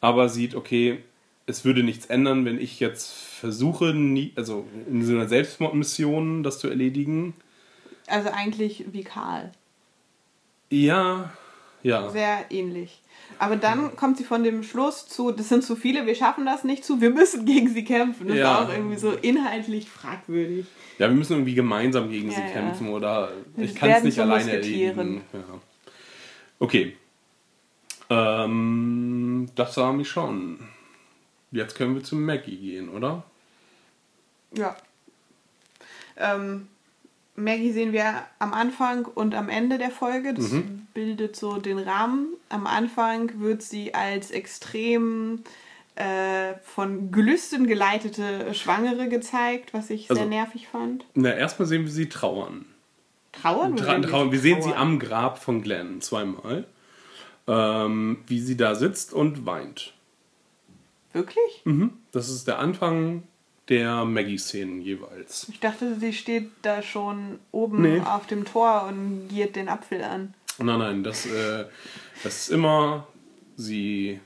aber 0.00 0.28
sieht, 0.28 0.54
okay, 0.54 0.98
es 1.46 1.64
würde 1.64 1.82
nichts 1.82 2.06
ändern, 2.06 2.44
wenn 2.44 2.60
ich 2.60 2.78
jetzt 2.78 3.12
versuche, 3.12 3.92
nie, 3.92 4.32
also 4.36 4.66
in 4.88 5.04
so 5.04 5.14
einer 5.14 5.28
Selbstmordmission 5.28 6.44
das 6.44 6.60
zu 6.60 6.68
erledigen. 6.68 7.34
Also 8.06 8.30
eigentlich 8.30 8.84
wie 8.92 9.02
Karl. 9.02 9.50
Ja, 10.70 11.32
ja. 11.86 12.10
Sehr 12.10 12.44
ähnlich. 12.50 13.00
Aber 13.38 13.56
dann 13.56 13.96
kommt 13.96 14.16
sie 14.18 14.24
von 14.24 14.42
dem 14.44 14.62
Schluss 14.62 15.08
zu, 15.08 15.30
das 15.32 15.48
sind 15.48 15.62
zu 15.64 15.76
viele, 15.76 16.06
wir 16.06 16.14
schaffen 16.14 16.46
das 16.46 16.64
nicht 16.64 16.84
zu, 16.84 17.00
wir 17.00 17.10
müssen 17.10 17.44
gegen 17.44 17.68
sie 17.68 17.84
kämpfen. 17.84 18.28
Das 18.28 18.36
Ja. 18.36 18.58
ist 18.62 18.66
auch 18.68 18.72
irgendwie 18.72 18.96
so 18.96 19.12
inhaltlich 19.12 19.88
fragwürdig. 19.88 20.66
Ja, 20.98 21.08
wir 21.08 21.16
müssen 21.16 21.32
irgendwie 21.34 21.54
gemeinsam 21.54 22.08
gegen 22.10 22.30
sie 22.30 22.40
Ja, 22.40 22.46
ja. 22.46 22.52
kämpfen 22.52 22.88
oder 22.88 23.32
ich 23.56 23.74
kann 23.74 23.90
es 23.90 24.04
nicht 24.04 24.18
alleine 24.18 24.52
erledigen. 24.52 25.22
Ja. 25.32 25.40
Okay. 26.58 26.96
Ähm, 28.08 29.48
das 29.54 29.76
war 29.76 29.92
mich 29.92 30.08
schon. 30.08 30.60
Jetzt 31.50 31.74
können 31.76 31.94
wir 31.94 32.04
zu 32.04 32.16
Maggie 32.16 32.56
gehen, 32.56 32.88
oder? 32.88 33.24
Ja. 34.52 34.76
Ähm, 36.16 36.68
Maggie 37.36 37.72
sehen 37.72 37.92
wir 37.92 38.22
am 38.38 38.52
Anfang 38.54 39.04
und 39.04 39.34
am 39.34 39.48
Ende 39.48 39.78
der 39.78 39.90
Folge. 39.90 40.32
Das 40.34 40.52
Mhm. 40.52 40.86
bildet 40.94 41.36
so 41.36 41.58
den 41.58 41.78
Rahmen. 41.78 42.28
Am 42.48 42.66
Anfang 42.66 43.40
wird 43.40 43.62
sie 43.62 43.94
als 43.94 44.30
extrem 44.30 45.42
äh, 45.98 46.54
von 46.62 47.10
Gelüsten 47.10 47.66
geleitete 47.66 48.52
Schwangere 48.52 49.08
gezeigt, 49.08 49.72
was 49.72 49.88
ich 49.88 50.10
Also- 50.10 50.20
sehr 50.20 50.28
nervig 50.28 50.68
fand. 50.68 51.06
Na, 51.14 51.32
erstmal 51.34 51.66
sehen 51.66 51.84
wir 51.84 51.90
sie 51.90 52.10
trauern. 52.10 52.66
Trauern? 53.32 53.76
Tra 53.76 53.98
trauern. 54.00 54.30
Wir 54.30 54.38
sehen 54.40 54.60
sie 54.60 54.68
Trauern. 54.72 54.80
am 54.82 54.98
Grab 54.98 55.38
von 55.42 55.62
Glenn 55.62 56.02
zweimal. 56.02 56.66
Ähm, 57.48 58.18
wie 58.26 58.40
sie 58.40 58.56
da 58.58 58.74
sitzt 58.74 59.12
und 59.14 59.46
weint. 59.46 59.94
Wirklich? 61.14 61.62
Mhm. 61.64 61.92
Das 62.12 62.28
ist 62.28 62.46
der 62.46 62.58
Anfang 62.58 63.22
der 63.68 64.04
Maggie-Szenen 64.04 64.80
jeweils. 64.80 65.48
Ich 65.50 65.60
dachte, 65.60 65.96
sie 65.98 66.12
steht 66.12 66.50
da 66.62 66.82
schon 66.82 67.38
oben 67.52 67.82
Nee. 67.82 68.00
auf 68.00 68.26
dem 68.26 68.44
Tor 68.44 68.86
und 68.88 69.28
giert 69.28 69.56
den 69.56 69.68
Apfel 69.68 70.02
an. 70.04 70.34
Nein, 70.58 70.78
nein, 70.78 71.02
das, 71.04 71.26
äh, 71.26 71.64
das 72.22 72.42
ist 72.42 72.48
immer, 72.50 73.06
sie 73.56 74.20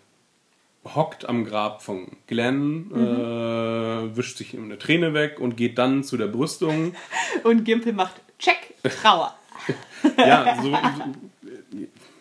hockt 0.85 1.29
am 1.29 1.45
Grab 1.45 1.83
von 1.83 2.07
Glenn, 2.27 2.91
äh, 2.95 4.17
wischt 4.17 4.39
sich 4.39 4.57
eine 4.57 4.79
Träne 4.79 5.13
weg 5.15 5.41
und 5.41 5.57
geht 5.57 5.79
dann 5.79 6.05
zu 6.05 6.17
der 6.17 6.27
Brüstung. 6.29 6.95
Und 7.45 7.65
Gimpel 7.65 7.93
macht 7.93 8.21
Check, 8.39 8.75
Trauer. 9.03 9.35
Ja, 10.17 10.57
so, 10.63 10.71
so 10.71 10.77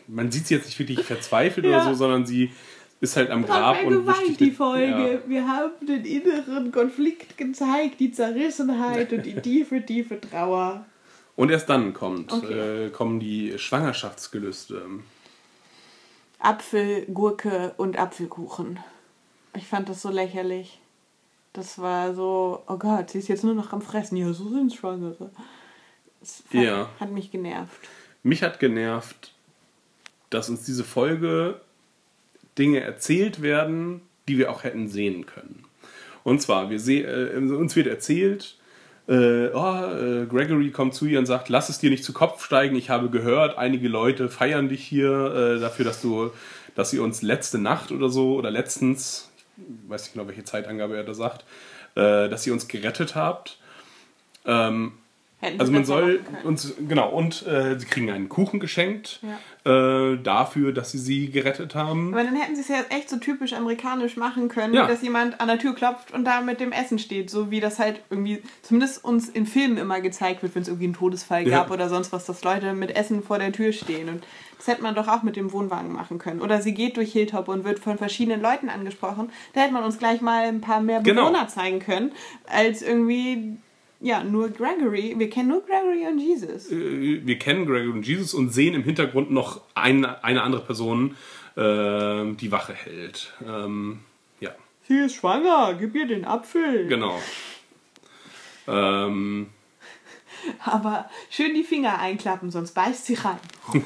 man 0.08 0.32
sieht 0.32 0.48
sie 0.48 0.56
jetzt 0.56 0.66
nicht 0.66 0.80
wirklich 0.80 1.04
verzweifelt 1.06 1.66
Ja. 1.66 1.72
oder 1.78 1.86
so, 1.86 1.94
sondern 1.94 2.26
sie 2.26 2.52
ist 3.02 3.16
halt 3.16 3.30
am 3.32 3.46
Grab 3.46 3.84
und 3.86 4.06
sich 4.16 4.38
die 4.38 4.52
Folge. 4.52 5.22
Wir 5.28 5.48
haben 5.48 5.86
den 5.86 6.04
inneren 6.06 6.72
Konflikt 6.72 7.38
gezeigt, 7.38 8.00
die 8.00 8.12
Zerrissenheit 8.12 9.14
und 9.14 9.26
die 9.26 9.36
tiefe, 9.42 9.86
tiefe 9.86 10.20
Trauer. 10.20 10.86
Und 11.36 11.50
erst 11.52 11.70
dann 11.70 11.94
kommt, 11.94 12.34
Okay. 12.34 12.86
äh, 12.88 12.90
kommen 12.90 13.20
die 13.22 13.58
Schwangerschaftsgelüste. 13.58 14.82
Apfel, 16.40 17.06
Gurke 17.14 17.74
und 17.78 17.98
Apfelkuchen. 17.98 18.80
Ich 19.56 19.68
fand 19.68 19.90
das 19.90 20.02
so 20.02 20.10
lächerlich. 20.10 20.80
Das 21.54 21.80
war 21.80 22.14
so, 22.14 22.64
oh 22.68 22.78
Gott, 22.78 23.10
sie 23.10 23.20
ist 23.20 23.28
jetzt 23.28 23.44
nur 23.44 23.56
noch 23.56 23.74
am 23.74 23.82
Fressen. 23.82 24.16
Ja, 24.18 24.32
so 24.32 24.50
sind 24.50 24.74
Schwangere. 24.74 25.32
Das 26.20 26.44
fand, 26.50 26.64
Ja. 26.64 26.90
hat 27.00 27.12
mich 27.12 27.32
genervt. 27.32 27.80
Mich 28.24 28.44
hat 28.44 28.60
genervt, 28.60 29.34
dass 30.30 30.50
uns 30.50 30.64
diese 30.66 30.84
Folge 30.84 31.60
Dinge 32.60 32.82
erzählt 32.82 33.42
werden, 33.42 34.02
die 34.28 34.38
wir 34.38 34.52
auch 34.52 34.64
hätten 34.64 34.88
sehen 34.88 35.26
können. 35.26 35.64
Und 36.24 36.42
zwar, 36.42 36.70
wir 36.70 36.80
seh, 36.80 37.02
äh, 37.02 37.36
uns 37.38 37.76
wird 37.76 37.88
erzählt, 37.88 38.58
äh, 39.08 39.50
oh, 39.54 39.86
äh, 39.92 40.26
Gregory 40.28 40.70
kommt 40.70 40.94
zu 40.94 41.08
ihr 41.08 41.18
und 41.18 41.26
sagt, 41.26 41.50
lass 41.50 41.70
es 41.70 41.80
dir 41.80 41.90
nicht 41.90 42.04
zu 42.04 42.14
Kopf 42.14 42.46
steigen. 42.46 42.76
Ich 42.76 42.92
habe 42.92 43.10
gehört, 43.10 43.58
einige 43.58 43.88
Leute 43.88 44.30
feiern 44.30 44.70
dich 44.70 44.84
hier 44.84 45.56
äh, 45.56 45.60
dafür, 45.60 45.86
dass 45.86 46.02
du, 46.02 46.30
dass 46.76 46.92
sie 46.92 47.00
uns 47.00 47.24
letzte 47.24 47.58
Nacht 47.58 47.92
oder 47.92 48.10
so 48.10 48.36
oder 48.36 48.52
letztens, 48.52 49.32
ich 49.58 49.90
weiß 49.90 50.04
nicht 50.04 50.14
genau, 50.14 50.28
welche 50.28 50.44
Zeitangabe 50.44 50.96
er 50.96 51.04
da 51.04 51.16
sagt, 51.16 51.44
äh, 51.96 52.30
dass 52.30 52.46
ihr 52.46 52.54
uns 52.54 52.68
gerettet 52.68 53.16
habt. 53.16 53.58
Ähm, 54.46 54.94
Hätten 55.42 55.60
also 55.62 55.72
man 55.72 55.86
soll 55.86 56.20
uns, 56.44 56.74
genau, 56.86 57.10
und 57.12 57.48
äh, 57.48 57.80
sie 57.80 57.86
kriegen 57.86 58.10
einen 58.12 58.28
Kuchen 58.28 58.60
geschenkt 58.60 59.22
äh, 59.64 60.18
dafür, 60.18 60.74
dass 60.74 60.92
sie 60.92 60.98
sie 60.98 61.32
gerettet 61.32 61.76
haben. 61.76 62.14
Aber 62.14 62.26
dann 62.26 62.36
hätten 62.36 62.56
sie 62.56 62.62
es 62.62 62.68
ja 62.68 62.82
echt 62.90 63.10
so 63.10 63.18
typisch 63.18 63.54
amerikanisch 63.54 64.18
machen 64.18 64.50
können, 64.50 64.74
Ja. 64.74 64.86
dass 64.86 65.02
jemand 65.02 65.40
an 65.40 65.48
der 65.48 65.58
Tür 65.58 65.74
klopft 65.74 66.12
und 66.14 66.26
da 66.26 66.42
mit 66.42 66.60
dem 66.60 66.74
Essen 66.74 67.00
steht. 67.00 67.30
So 67.30 67.52
wie 67.52 67.62
das 67.62 67.80
halt 67.80 68.02
irgendwie, 68.10 68.42
zumindest 68.64 69.02
uns 69.04 69.30
in 69.30 69.46
Filmen 69.46 69.78
immer 69.78 70.02
gezeigt 70.02 70.44
wird, 70.44 70.56
wenn 70.56 70.62
es 70.64 70.68
irgendwie 70.68 70.86
einen 70.88 70.94
Todesfall 70.94 71.48
Ja. 71.48 71.60
gab 71.60 71.72
oder 71.72 71.88
sonst 71.88 72.12
was, 72.12 72.26
dass 72.26 72.44
Leute 72.44 72.74
mit 72.74 72.94
Essen 72.98 73.24
vor 73.24 73.40
der 73.40 73.54
Tür 73.54 73.72
stehen. 73.72 74.10
Und 74.10 74.24
das 74.58 74.68
hätte 74.68 74.82
man 74.84 74.94
doch 74.94 75.08
auch 75.08 75.24
mit 75.24 75.38
dem 75.38 75.54
Wohnwagen 75.54 75.94
machen 75.94 76.18
können. 76.20 76.42
Oder 76.42 76.62
sie 76.62 76.74
geht 76.74 76.98
durch 76.98 77.14
Hilltop 77.14 77.48
und 77.48 77.64
wird 77.64 77.80
von 77.80 77.98
verschiedenen 77.98 78.42
Leuten 78.42 78.68
angesprochen. 78.68 79.32
Da 79.54 79.62
hätte 79.62 79.72
man 79.74 79.86
uns 79.86 80.00
gleich 80.00 80.20
mal 80.20 80.44
ein 80.48 80.60
paar 80.60 80.82
mehr 80.82 81.00
Genau. 81.00 81.28
Bewohner 81.30 81.48
zeigen 81.48 81.80
können, 81.80 82.12
als 82.46 82.82
irgendwie, 82.82 83.56
ja, 84.02 84.24
nur 84.24 84.50
Gregory. 84.50 85.16
Wir 85.18 85.30
kennen 85.30 85.50
nur 85.50 85.62
Gregory 85.66 86.08
und 86.08 86.20
Jesus. 86.20 86.72
Äh, 86.72 87.26
wir 87.26 87.40
kennen 87.40 87.66
Gregory 87.66 87.90
und 87.90 88.08
Jesus 88.08 88.34
und 88.34 88.50
sehen 88.54 88.74
im 88.76 88.84
Hintergrund 88.84 89.32
noch 89.32 89.62
eine, 89.76 90.24
eine 90.24 90.44
andere 90.44 90.62
Person, 90.62 91.16
äh, 91.56 92.34
die 92.36 92.52
Wache 92.52 92.74
hält. 92.74 93.34
Ähm, 93.46 94.00
ja, 94.40 94.52
Sie 94.88 94.98
ist 95.00 95.16
schwanger, 95.16 95.76
gib 95.80 95.96
ihr 95.96 96.08
den 96.08 96.26
Apfel. 96.26 96.88
genau. 96.88 97.20
Ähm, 98.68 99.48
Aber 100.64 101.10
schön 101.30 101.54
die 101.54 101.64
Finger 101.64 102.00
einklappen, 102.00 102.52
sonst 102.52 102.72
beißt 102.72 103.06
sie 103.06 103.16
rein. 103.16 103.40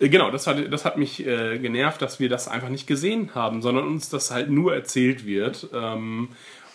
Äh, 0.00 0.08
Genau, 0.10 0.30
das 0.30 0.46
hat, 0.46 0.72
das 0.72 0.84
hat 0.84 0.96
mich 0.96 1.26
äh, 1.26 1.58
genervt, 1.58 2.00
dass 2.02 2.20
wir 2.20 2.28
das 2.28 2.46
einfach 2.46 2.68
nicht 2.68 2.86
gesehen 2.86 3.34
haben, 3.34 3.62
sondern 3.62 3.86
uns 3.88 4.08
das 4.08 4.30
halt 4.30 4.48
nur 4.48 4.72
erzählt 4.72 5.26
wird. 5.26 5.68
Ähm, 5.74 6.28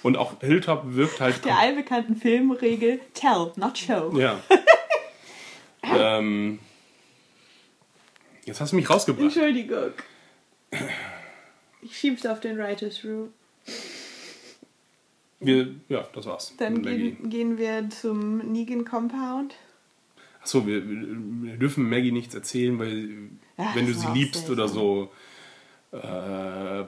und 0.03 0.17
auch 0.17 0.39
Hilltop 0.41 0.83
wirkt 0.85 1.19
halt. 1.19 1.43
Der 1.45 1.57
allbekannten 1.57 2.15
Filmregel 2.15 2.99
Tell, 3.13 3.51
not 3.55 3.77
show. 3.77 4.15
Ja. 4.17 4.39
ähm, 5.83 6.59
jetzt 8.45 8.61
hast 8.61 8.73
du 8.73 8.75
mich 8.75 8.89
rausgebracht. 8.89 9.23
Entschuldigung. 9.23 9.91
Ich 11.81 11.97
schieb's 11.97 12.25
auf 12.25 12.39
den 12.39 12.57
Writers 12.57 13.03
Room. 13.03 13.33
Wir, 15.39 15.75
ja, 15.89 16.07
das 16.13 16.25
war's. 16.25 16.53
Dann 16.57 16.81
gehen, 16.83 17.29
gehen 17.29 17.57
wir 17.57 17.89
zum 17.89 18.37
Negan 18.37 18.85
Compound. 18.85 19.55
Achso, 20.41 20.65
wir, 20.65 20.83
wir 20.87 21.57
dürfen 21.57 21.89
Maggie 21.89 22.11
nichts 22.11 22.35
erzählen, 22.35 22.77
weil 22.79 23.29
Ach, 23.57 23.75
wenn 23.75 23.85
du 23.85 23.93
sie 23.93 24.07
liebst 24.13 24.49
oder 24.49 24.67
so. 24.67 25.11
Äh, 25.93 25.97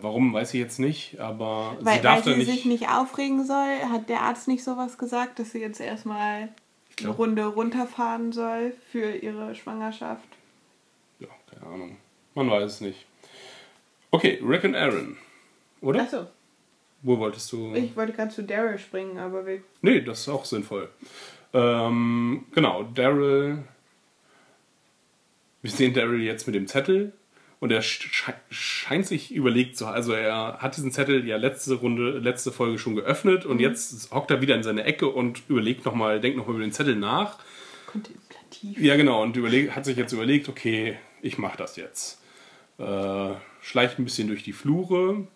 warum, 0.02 0.34
weiß 0.34 0.54
ich 0.56 0.60
jetzt 0.60 0.80
nicht, 0.80 1.20
aber 1.20 1.78
Weil, 1.82 1.98
sie 1.98 2.02
darf 2.02 2.26
weil 2.26 2.34
da 2.34 2.40
sie 2.40 2.46
nicht. 2.46 2.52
sich 2.52 2.66
nicht 2.66 2.90
aufregen 2.90 3.46
soll, 3.46 3.78
hat 3.92 4.10
der 4.10 4.22
Arzt 4.22 4.48
nicht 4.48 4.64
sowas 4.64 4.98
gesagt, 4.98 5.38
dass 5.38 5.52
sie 5.52 5.60
jetzt 5.60 5.80
erstmal 5.80 6.50
eine 7.00 7.10
Runde 7.10 7.46
runterfahren 7.46 8.32
soll 8.32 8.74
für 8.92 9.12
ihre 9.16 9.54
Schwangerschaft. 9.54 10.28
Ja, 11.20 11.28
keine 11.52 11.72
Ahnung. 11.72 11.98
Man 12.34 12.50
weiß 12.50 12.64
es 12.72 12.82
nicht. 12.82 13.06
Okay, 14.10 14.42
Rick 14.44 14.64
und 14.64 14.76
Aaron. 14.76 15.18
Oder? 15.82 16.02
Achso, 16.02 16.26
Wo 17.04 17.20
wolltest 17.20 17.52
du. 17.52 17.76
ich 17.76 17.96
wollte 17.96 18.14
gerade 18.14 18.32
zu 18.34 18.44
Daryl 18.44 18.80
springen, 18.80 19.20
aber 19.20 19.46
wir 19.46 19.62
Nee, 19.82 20.02
das 20.02 20.22
ist 20.22 20.30
auch 20.30 20.46
sinnvoll. 20.46 20.90
Ähm, 21.54 22.46
genau, 22.54 22.84
Daryl. 22.84 23.60
Wir 25.62 25.72
sehen 25.72 25.94
Daryl 25.94 26.24
jetzt 26.24 26.48
mit 26.48 26.56
dem 26.56 26.66
Zettel 26.68 27.14
und 27.60 27.72
er 27.72 27.82
sche 27.82 28.34
scheint 28.50 29.08
sich 29.08 29.34
überlegt 29.34 29.78
zu 29.78 29.88
Also 29.88 30.14
er 30.14 30.58
hat 30.60 30.76
diesen 30.78 30.92
Zettel 30.92 31.26
ja 31.28 31.38
letzte 31.38 31.76
Runde, 31.76 32.20
letzte 32.20 32.52
Folge 32.52 32.78
schon 32.78 32.96
geöffnet 32.96 33.46
und 33.46 33.60
jetzt 33.60 34.12
hockt 34.12 34.30
er 34.32 34.42
wieder 34.42 34.56
in 34.56 34.64
seine 34.64 34.84
Ecke 34.84 35.08
und 35.08 35.42
überlegt 35.48 35.86
nochmal, 35.86 36.20
denkt 36.20 36.38
nochmal 36.38 36.56
über 36.56 36.66
den 36.66 36.74
Zettel 36.74 36.96
nach. 36.96 37.40
kontemplativ. 37.88 38.80
Ja, 38.80 38.96
genau, 38.96 39.22
und 39.24 39.36
überleg, 39.38 39.72
hat 39.76 39.86
sich 39.86 39.98
jetzt 39.98 40.12
überlegt, 40.14 40.50
okay, 40.50 40.98
ich 41.22 41.38
mache 41.38 41.58
das 41.58 41.76
jetzt. 41.78 42.20
Äh, 42.78 43.34
schleicht 43.62 43.98
ein 44.00 44.04
bisschen 44.06 44.28
durch 44.28 44.44
die 44.44 44.54
Flure. 44.54 45.28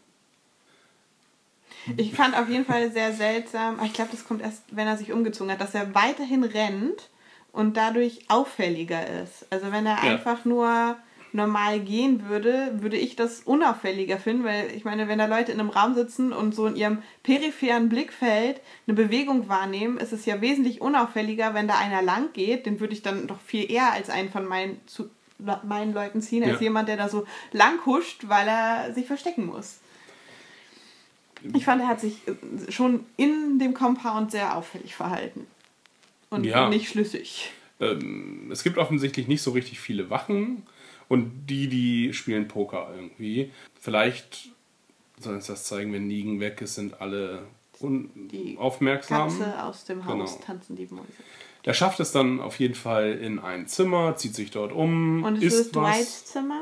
Ich 1.98 2.14
fand 2.14 2.38
auf 2.38 2.50
jeden 2.50 2.66
Fall 2.66 2.92
sehr 2.92 3.14
seltsam, 3.14 3.80
ich 3.84 3.94
glaube, 3.94 4.12
das 4.12 4.26
kommt 4.28 4.42
erst, 4.42 4.64
wenn 4.72 4.88
er 4.88 4.98
sich 4.98 5.12
umgezogen 5.12 5.52
hat, 5.52 5.62
dass 5.62 5.74
er 5.74 5.96
weiterhin 5.96 6.44
rennt 6.44 7.10
und 7.52 7.78
dadurch 7.78 8.20
auffälliger 8.28 9.24
ist. 9.24 9.46
Also 9.50 9.72
wenn 9.72 9.86
er 9.86 9.96
Ja. 10.04 10.12
einfach 10.12 10.46
nur 10.46 10.98
normal 11.34 11.80
gehen 11.80 12.28
würde, 12.28 12.72
würde 12.82 12.98
ich 12.98 13.16
das 13.16 13.42
unauffälliger 13.42 14.18
finden, 14.18 14.44
weil 14.44 14.72
ich 14.76 14.84
meine, 14.86 15.08
wenn 15.08 15.20
da 15.20 15.26
Leute 15.28 15.52
in 15.52 15.60
einem 15.60 15.70
Raum 15.70 15.94
sitzen 15.94 16.34
und 16.34 16.56
so 16.56 16.66
in 16.68 16.76
ihrem 16.76 17.04
peripheren 17.24 17.90
Blickfeld 17.90 18.62
eine 18.88 18.96
Bewegung 18.96 19.48
wahrnehmen, 19.48 19.98
ist 19.98 20.12
es 20.14 20.26
ja 20.26 20.42
wesentlich 20.42 20.82
unauffälliger, 20.82 21.54
wenn 21.54 21.68
da 21.68 21.78
einer 21.78 22.02
lang 22.02 22.34
geht, 22.34 22.66
den 22.66 22.80
würde 22.80 22.94
ich 22.94 23.02
dann 23.02 23.28
doch 23.28 23.40
viel 23.40 23.72
eher 23.72 23.92
als 23.94 24.10
einen 24.10 24.30
von 24.32 24.46
meinen, 24.46 24.80
zu, 24.88 25.10
meinen 25.64 25.94
Leuten 25.94 26.22
ziehen, 26.22 26.44
als 26.44 26.54
Ja. 26.60 26.64
jemand, 26.64 26.90
der 26.90 26.98
da 26.98 27.10
so 27.10 27.26
lang 27.52 27.86
huscht, 27.86 28.28
weil 28.28 28.48
er 28.48 28.94
sich 28.94 29.06
verstecken 29.08 29.46
muss. 29.46 29.80
Ich 31.54 31.64
fand, 31.64 31.82
er 31.82 31.88
hat 31.88 32.02
sich 32.02 32.18
äh, 32.28 32.72
schon 32.72 33.06
in 33.16 33.60
dem 33.60 33.74
Compound 33.74 34.32
sehr 34.32 34.58
auffällig 34.58 34.94
verhalten. 34.96 35.48
Und 36.30 36.44
Ja. 36.44 36.70
nicht 36.70 36.90
schlüssig. 36.90 37.52
ähm, 37.80 38.50
es 38.52 38.64
gibt 38.64 38.78
offensichtlich 38.78 39.28
nicht 39.30 39.42
so 39.42 39.52
richtig 39.52 39.80
viele 39.80 40.10
Wachen 40.10 40.64
und 41.10 41.48
die, 41.48 41.68
die 41.68 42.14
spielen 42.14 42.48
Poker 42.48 42.90
irgendwie. 42.96 43.52
Vielleicht 43.80 44.50
soll 45.20 45.36
uns 45.36 45.48
das 45.48 45.66
zeigen, 45.66 45.92
wenn 45.92 46.08
Negan 46.08 46.40
weg 46.40 46.62
ist, 46.62 46.76
sind 46.76 47.02
alle 47.02 47.44
Die 47.82 48.56
unaufmerksam. 48.56 49.28
Katze 49.28 49.64
aus 49.64 49.84
dem 49.86 50.06
Haus 50.06 50.34
Genau. 50.36 50.46
tanzen 50.46 50.76
die 50.78 50.86
Mäuse. 50.90 51.08
Er 51.64 51.74
schafft 51.74 52.00
es 52.00 52.14
dann 52.14 52.40
auf 52.40 52.58
jeden 52.60 52.74
Fall 52.76 53.12
in 53.14 53.38
ein 53.40 53.68
Zimmer, 53.68 54.16
zieht 54.16 54.34
sich 54.34 54.50
dort 54.52 54.72
um, 54.72 55.24
Und 55.26 55.44
es 55.44 55.54
ist. 55.54 55.76
Dwights 55.76 56.26
Zimmer? 56.26 56.62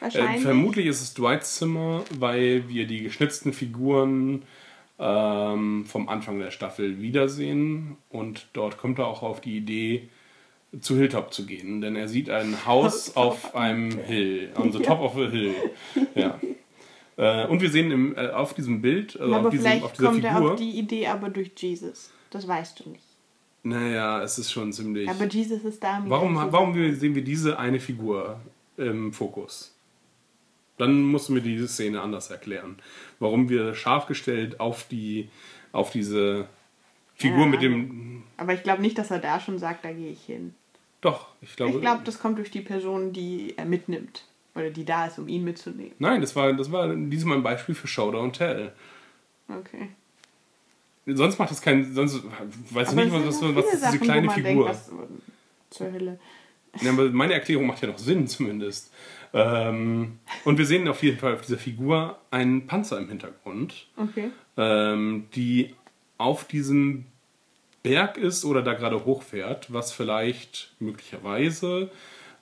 Äh, 0.00 0.02
Wahrscheinlich. 0.04 0.42
vermutlich 0.42 0.86
ist 0.86 1.00
es 1.00 1.14
Dwights 1.14 1.56
Zimmer, 1.58 2.02
weil 2.18 2.68
wir 2.68 2.86
die 2.88 3.02
geschnitzten 3.04 3.52
Figuren 3.52 4.42
ähm, 4.98 5.84
vom 5.86 6.08
Anfang 6.08 6.38
der 6.40 6.50
Staffel 6.50 7.00
wiedersehen. 7.00 7.96
Und 8.08 8.48
dort 8.52 8.78
kommt 8.78 8.98
er 8.98 9.06
auch 9.06 9.22
auf 9.22 9.40
die 9.40 9.56
Idee, 9.56 10.08
zu 10.80 10.96
Hilltop 10.96 11.32
zu 11.34 11.44
gehen, 11.44 11.80
denn 11.80 11.96
er 11.96 12.08
sieht 12.08 12.30
ein 12.30 12.64
Haus 12.66 13.14
auf 13.16 13.54
einem 13.54 13.90
Hill, 13.98 14.50
on 14.56 14.72
the 14.72 14.78
top 14.80 15.00
of 15.00 15.16
a 15.16 15.28
hill. 15.28 15.54
Ja. 16.14 16.38
Äh, 17.16 17.46
und 17.46 17.60
wir 17.60 17.70
sehen 17.70 17.90
im, 17.90 18.16
äh, 18.16 18.28
auf 18.30 18.54
diesem 18.54 18.80
Bild, 18.80 19.20
also 19.20 19.34
aber 19.34 19.46
auf, 19.48 19.50
diesem, 19.50 19.66
vielleicht 19.66 19.84
auf 19.84 19.92
dieser 19.92 20.08
kommt 20.08 20.24
er 20.24 20.34
Figur, 20.34 20.52
auf 20.52 20.58
die 20.58 20.70
Idee 20.70 21.06
aber 21.08 21.28
durch 21.28 21.50
Jesus. 21.56 22.10
Das 22.30 22.48
weißt 22.48 22.80
du 22.80 22.88
nicht. 22.90 23.04
naja, 23.64 24.22
es 24.22 24.38
ist 24.38 24.50
schon 24.50 24.72
ziemlich. 24.72 25.08
Aber 25.08 25.26
Jesus 25.26 25.62
ist 25.64 25.82
da. 25.84 25.98
um 25.98 26.08
Warum, 26.08 26.34
warum 26.36 26.74
sehen 26.94 27.14
wir 27.14 27.22
diese 27.22 27.58
eine 27.58 27.78
Figur 27.80 28.40
im 28.78 29.12
Fokus? 29.12 29.74
Dann 30.78 31.02
musst 31.02 31.28
du 31.28 31.34
mir 31.34 31.42
diese 31.42 31.68
Szene 31.68 32.00
anders 32.00 32.30
erklären. 32.30 32.76
Warum 33.20 33.50
wir 33.50 33.74
scharf 33.74 34.06
gestellt 34.06 34.58
auf 34.58 34.88
die, 34.88 35.28
auf 35.70 35.90
diese 35.90 36.46
Figur 37.14 37.40
Ja. 37.40 37.46
mit 37.46 37.60
dem. 37.62 38.22
Aber 38.38 38.54
ich 38.54 38.62
glaube 38.62 38.80
nicht, 38.80 38.96
dass 38.96 39.10
er 39.10 39.18
da 39.18 39.38
schon 39.38 39.58
sagt, 39.58 39.84
da 39.84 39.92
gehe 39.92 40.10
ich 40.10 40.24
hin. 40.24 40.54
Doch, 41.02 41.26
ich 41.42 41.54
glaube. 41.56 41.74
Ich 41.74 41.80
glaube, 41.80 42.02
das 42.04 42.18
kommt 42.18 42.38
durch 42.38 42.50
die 42.50 42.62
Person, 42.62 43.12
die 43.12 43.54
er 43.58 43.66
mitnimmt. 43.66 44.24
Oder 44.54 44.70
die 44.70 44.84
da 44.84 45.06
ist, 45.06 45.18
um 45.18 45.28
ihn 45.28 45.44
mitzunehmen. 45.44 45.92
Nein, 45.98 46.20
das 46.20 46.36
war, 46.36 46.52
das 46.52 46.70
war 46.70 46.94
diesmal 46.94 47.38
ein 47.38 47.42
Beispiel 47.42 47.74
für 47.74 47.86
Show 47.88 48.10
Don't 48.10 48.32
Tell. 48.32 48.72
Okay. 49.48 49.88
Sonst 51.06 51.38
macht 51.38 51.50
das 51.50 51.60
keinen. 51.60 51.92
Sonst 51.92 52.22
weiß 52.70 52.90
ich 52.90 52.94
nicht, 52.94 53.12
was, 53.12 53.42
was, 53.42 53.54
was 53.54 53.74
ist 53.74 53.84
diese 53.84 53.98
kleine 53.98 54.30
Figur. 54.30 54.66
Denkt, 54.66 54.68
was 54.68 54.92
zur 55.70 55.92
Hölle. 55.92 56.18
Ja, 56.80 56.92
aber 56.92 57.10
meine 57.10 57.34
Erklärung 57.34 57.66
macht 57.66 57.82
ja 57.82 57.88
noch 57.88 57.98
Sinn, 57.98 58.26
zumindest. 58.26 58.92
Ähm, 59.34 60.18
und 60.44 60.58
wir 60.58 60.66
sehen 60.66 60.86
auf 60.88 61.02
jeden 61.02 61.18
Fall 61.18 61.34
auf 61.34 61.40
dieser 61.42 61.58
Figur 61.58 62.18
einen 62.30 62.66
Panzer 62.66 62.98
im 62.98 63.08
Hintergrund. 63.08 63.86
Okay. 63.96 64.30
ähm, 64.56 65.28
die 65.34 65.74
auf 66.18 66.44
diesem 66.44 67.06
Berg 67.82 68.16
ist 68.16 68.44
oder 68.44 68.62
da 68.62 68.74
gerade 68.74 69.04
hochfährt, 69.04 69.72
was 69.72 69.92
vielleicht 69.92 70.72
möglicherweise 70.78 71.90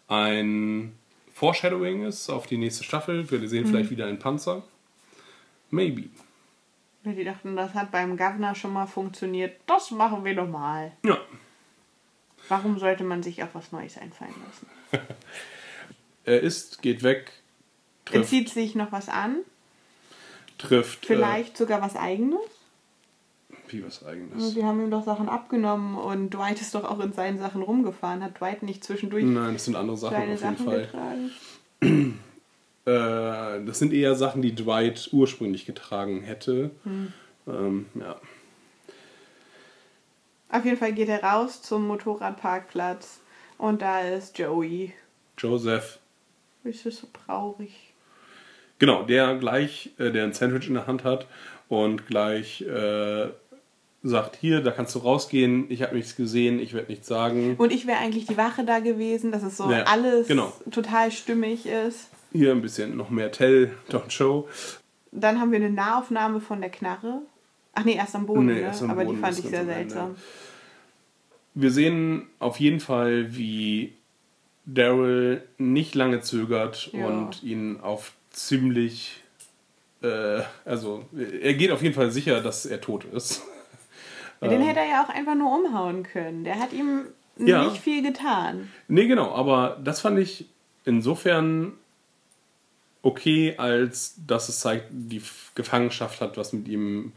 ein 0.09 0.97
Foreshadowing 1.33 2.05
ist 2.05 2.29
auf 2.29 2.47
die 2.47 2.59
nächste 2.59 2.85
Staffel. 2.85 3.31
Wir 3.31 3.49
sehen 3.49 3.67
vielleicht 3.67 3.91
wieder 3.91 4.07
einen 4.07 4.19
Panzer. 4.19 4.63
Maybe. 5.71 6.11
Die 7.05 7.25
dachten, 7.25 7.57
das 7.57 7.73
hat 7.73 7.91
beim 7.91 8.19
Governor 8.19 8.55
schon 8.55 8.75
mal 8.75 8.87
funktioniert. 8.87 9.59
Das 9.67 9.91
machen 9.91 10.25
wir 10.25 10.35
doch 10.35 10.49
mal. 10.49 10.93
Ja. 11.03 11.19
Warum 12.49 12.79
sollte 12.79 13.05
man 13.05 13.23
sich 13.23 13.43
auf 13.43 13.55
was 13.55 13.73
Neues 13.73 13.97
einfallen 13.97 14.35
lassen? 14.47 15.07
Er 16.27 16.41
ist, 16.41 16.83
geht 16.83 17.03
weg, 17.03 17.33
Er 18.05 18.13
trifft, 18.13 18.29
zieht 18.29 18.49
sich 18.51 18.75
noch 18.75 18.93
was 18.93 19.09
an. 19.09 19.39
trifft 20.59 21.07
Vielleicht 21.07 21.57
sogar 21.57 21.81
was 21.81 21.97
Eigenes. 21.97 22.39
Wie 23.73 23.85
was 23.85 24.05
eigenes. 24.05 24.53
Sie 24.53 24.65
haben 24.65 24.83
ihm 24.83 24.91
doch 24.91 25.05
Sachen 25.05 25.29
abgenommen 25.29 25.97
und 25.97 26.31
Dwight 26.31 26.61
ist 26.61 26.75
doch 26.75 26.85
auch 26.85 27.01
in 27.01 27.13
seinen 27.13 27.39
Sachen 27.39 27.63
rumgefahren. 27.63 28.23
Hat 28.23 28.41
Dwight 28.41 28.63
nicht 28.63 28.85
zwischendurch 28.85 29.25
Nein, 29.25 29.55
das 29.55 29.65
sind 29.65 29.77
andere 29.77 29.97
Sachen 29.97 30.17
auf 30.17 30.25
jeden 30.25 30.39
Sachen 30.39 30.65
Fall. 30.65 30.81
getragen? 30.83 32.19
Äh, 32.87 33.63
das 33.67 33.79
sind 33.79 33.93
eher 33.93 34.15
Sachen, 34.15 34.41
die 34.41 34.55
Dwight 34.55 35.11
ursprünglich 35.13 35.67
getragen 35.67 36.23
hätte. 36.23 36.71
Hm. 36.85 37.13
Ähm, 37.47 37.87
ja. 37.95 38.17
Auf 40.49 40.65
jeden 40.65 40.79
Fall 40.79 40.93
geht 40.95 41.11
er 41.11 41.23
raus 41.23 41.63
zum 41.63 41.87
Motorradparkplatz 41.87 43.21
und 43.59 43.83
da 43.83 44.01
ist 44.01 44.39
Joey. 44.39 44.95
Joseph 45.39 45.99
Ist 46.65 46.87
das 46.87 46.97
so 46.97 47.09
traurig? 47.27 47.93
Genau, 48.79 49.03
der 49.03 49.37
gleich, 49.37 49.91
äh, 49.99 50.11
der 50.11 50.25
ein 50.25 50.33
Sandwich 50.33 50.67
in 50.67 50.75
der 50.75 50.87
Hand 50.87 51.05
hat 51.05 51.27
und 51.69 52.07
gleich 52.07 52.63
äh, 52.63 53.29
sagt, 54.03 54.37
hier, 54.37 54.63
da 54.63 54.71
kannst 54.71 54.95
du 54.95 55.01
rausgehen, 55.01 55.67
ich 55.71 55.83
habe 55.83 55.95
nichts 55.95 56.17
gesehen, 56.17 56.59
ich 56.59 56.73
werde 56.73 56.91
nichts 56.91 57.07
sagen. 57.07 57.55
Und 57.59 57.71
ich 57.73 57.87
wäre 57.87 57.99
eigentlich 57.99 58.27
die 58.27 58.37
Wache 58.37 58.65
da 58.65 58.79
gewesen, 58.79 59.31
dass 59.31 59.43
es 59.43 59.57
so 59.59 59.71
Ja, 59.71 59.83
alles 59.85 60.27
genau. 60.29 60.53
total 60.71 61.11
stimmig 61.13 61.67
ist. 61.67 62.09
Hier 62.33 62.53
ein 62.53 62.63
bisschen 62.63 62.97
noch 62.97 63.11
mehr 63.11 63.31
Tell, 63.31 63.73
don't 63.91 64.11
show. 64.11 64.49
Dann 65.13 65.41
haben 65.41 65.51
wir 65.53 65.57
eine 65.59 65.71
Nahaufnahme 65.71 66.41
von 66.41 66.61
der 66.61 66.71
Knarre. 66.71 67.21
Ach 67.75 67.85
nee, 67.85 67.95
erst 67.97 68.15
am 68.15 68.27
Boden, 68.27 68.47
Nee, 68.47 68.55
ne? 68.55 68.61
erst 68.61 68.83
am 68.83 68.91
aber 68.91 69.05
Boden, 69.05 69.17
die 69.17 69.23
fand 69.23 69.39
ich 69.39 69.45
sehr 69.47 69.65
seltsam. 69.65 70.17
Wir 71.55 71.71
sehen 71.71 72.27
auf 72.39 72.59
jeden 72.61 72.81
Fall, 72.81 73.37
wie 73.37 73.93
Daryl 74.67 75.43
nicht 75.59 75.95
lange 75.95 76.21
zögert 76.21 76.91
Ja. 76.93 77.07
und 77.07 77.43
ihn 77.43 77.81
auf 77.81 78.13
ziemlich, 78.31 79.23
äh, 80.03 80.41
also 80.65 81.05
er 81.43 81.55
geht 81.55 81.71
auf 81.73 81.83
jeden 81.83 81.95
Fall 81.95 82.11
sicher, 82.13 82.41
dass 82.41 82.65
er 82.67 82.81
tot 82.81 83.05
ist. 83.05 83.43
Ja, 84.41 84.49
Den 84.49 84.63
hätte 84.63 84.81
er 84.81 84.87
ja 84.89 85.05
auch 85.05 85.09
einfach 85.09 85.35
nur 85.35 85.53
umhauen 85.59 86.03
können. 86.03 86.45
Der 86.45 86.59
hat 86.59 86.73
ihm 86.73 87.03
Ja. 87.37 87.65
nicht 87.65 87.83
viel 87.83 88.03
getan. 88.03 88.71
Nee, 88.89 89.07
genau, 89.07 89.33
aber 89.35 89.79
das 89.85 90.01
fand 90.01 90.19
ich 90.19 90.47
insofern 90.85 91.73
okay, 93.03 93.55
als 93.57 94.15
dass 94.27 94.49
es 94.49 94.61
zeigt, 94.61 94.87
die 94.91 95.23
Gefangenschaft 95.55 96.21
hat 96.21 96.37
was 96.37 96.53
mit 96.53 96.69
ihm 96.69 97.13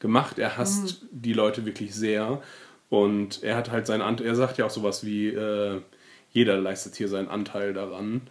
gemacht. 0.00 0.38
Er 0.38 0.56
hasst 0.56 1.02
die 1.10 1.32
Leute 1.32 1.64
wirklich 1.64 1.94
sehr 1.94 2.42
und 2.90 3.42
er 3.42 3.56
hat 3.56 3.70
halt 3.70 3.86
seinen 3.86 4.02
Anteil, 4.02 4.26
er 4.26 4.34
sagt 4.34 4.58
ja 4.58 4.66
auch 4.66 4.70
sowas 4.70 5.04
wie, 5.04 5.28
äh, 5.28 5.80
jeder 6.32 6.56
leistet 6.58 6.96
hier 6.96 7.08
seinen 7.08 7.28
Anteil 7.28 7.72
daran. 7.72 8.22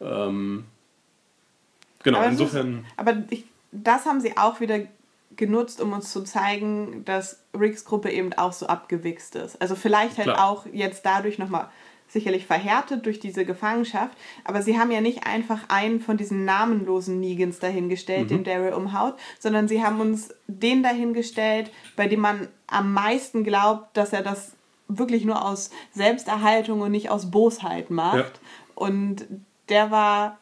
Ähm, 0.00 0.64
genau, 2.02 2.18
Aber 2.18 2.26
insofern. 2.28 2.78
Ist, 2.78 2.84
aber 2.96 3.22
ich, 3.30 3.44
das 3.72 4.06
haben 4.06 4.20
sie 4.20 4.36
auch 4.36 4.60
wieder 4.60 4.80
genutzt, 5.36 5.80
um 5.80 5.92
uns 5.92 6.12
zu 6.12 6.22
zeigen, 6.22 7.04
dass 7.04 7.40
Ricks 7.58 7.84
Gruppe 7.84 8.10
eben 8.10 8.32
auch 8.32 8.52
so 8.52 8.66
abgewichst 8.66 9.36
ist. 9.36 9.60
Also 9.60 9.74
vielleicht 9.74 10.18
halt 10.18 10.28
Klar. 10.28 10.48
auch 10.48 10.66
jetzt 10.72 11.04
dadurch 11.04 11.38
nochmal 11.38 11.68
sicherlich 12.08 12.46
verhärtet 12.46 13.06
durch 13.06 13.20
diese 13.20 13.46
Gefangenschaft, 13.46 14.16
aber 14.44 14.60
sie 14.60 14.78
haben 14.78 14.90
ja 14.90 15.00
nicht 15.00 15.26
einfach 15.26 15.60
einen 15.68 16.00
von 16.00 16.18
diesen 16.18 16.44
namenlosen 16.44 17.20
Negans 17.20 17.58
dahingestellt, 17.58 18.30
den 18.30 18.44
Daryl 18.44 18.74
umhaut, 18.74 19.14
sondern 19.38 19.66
sie 19.66 19.82
haben 19.82 19.98
uns 19.98 20.34
den 20.46 20.82
dahingestellt, 20.82 21.70
bei 21.96 22.08
dem 22.08 22.20
man 22.20 22.48
am 22.66 22.92
meisten 22.92 23.44
glaubt, 23.44 23.96
dass 23.96 24.12
er 24.12 24.22
das 24.22 24.52
wirklich 24.88 25.24
nur 25.24 25.42
aus 25.42 25.70
Selbsterhaltung 25.92 26.82
und 26.82 26.90
nicht 26.90 27.08
aus 27.08 27.30
Bosheit 27.30 27.90
macht. 27.90 28.16
Ja. 28.16 28.52
Und 28.74 29.26
der 29.70 29.90
war 29.90 30.38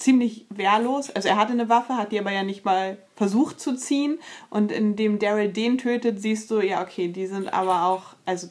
ziemlich 0.00 0.46
wehrlos. 0.50 1.10
Also 1.10 1.28
er 1.28 1.36
hatte 1.36 1.52
eine 1.52 1.68
Waffe, 1.68 1.96
hat 1.96 2.10
die 2.12 2.18
aber 2.18 2.32
ja 2.32 2.42
nicht 2.42 2.64
mal 2.64 2.98
versucht 3.16 3.60
zu 3.60 3.76
ziehen. 3.76 4.18
Und 4.48 4.72
indem 4.72 5.18
Daryl 5.18 5.52
den 5.52 5.78
tötet, 5.78 6.20
siehst 6.20 6.50
du, 6.50 6.60
ja, 6.60 6.82
okay, 6.82 7.08
die 7.08 7.26
sind 7.26 7.52
aber 7.52 7.84
auch, 7.86 8.14
also 8.24 8.48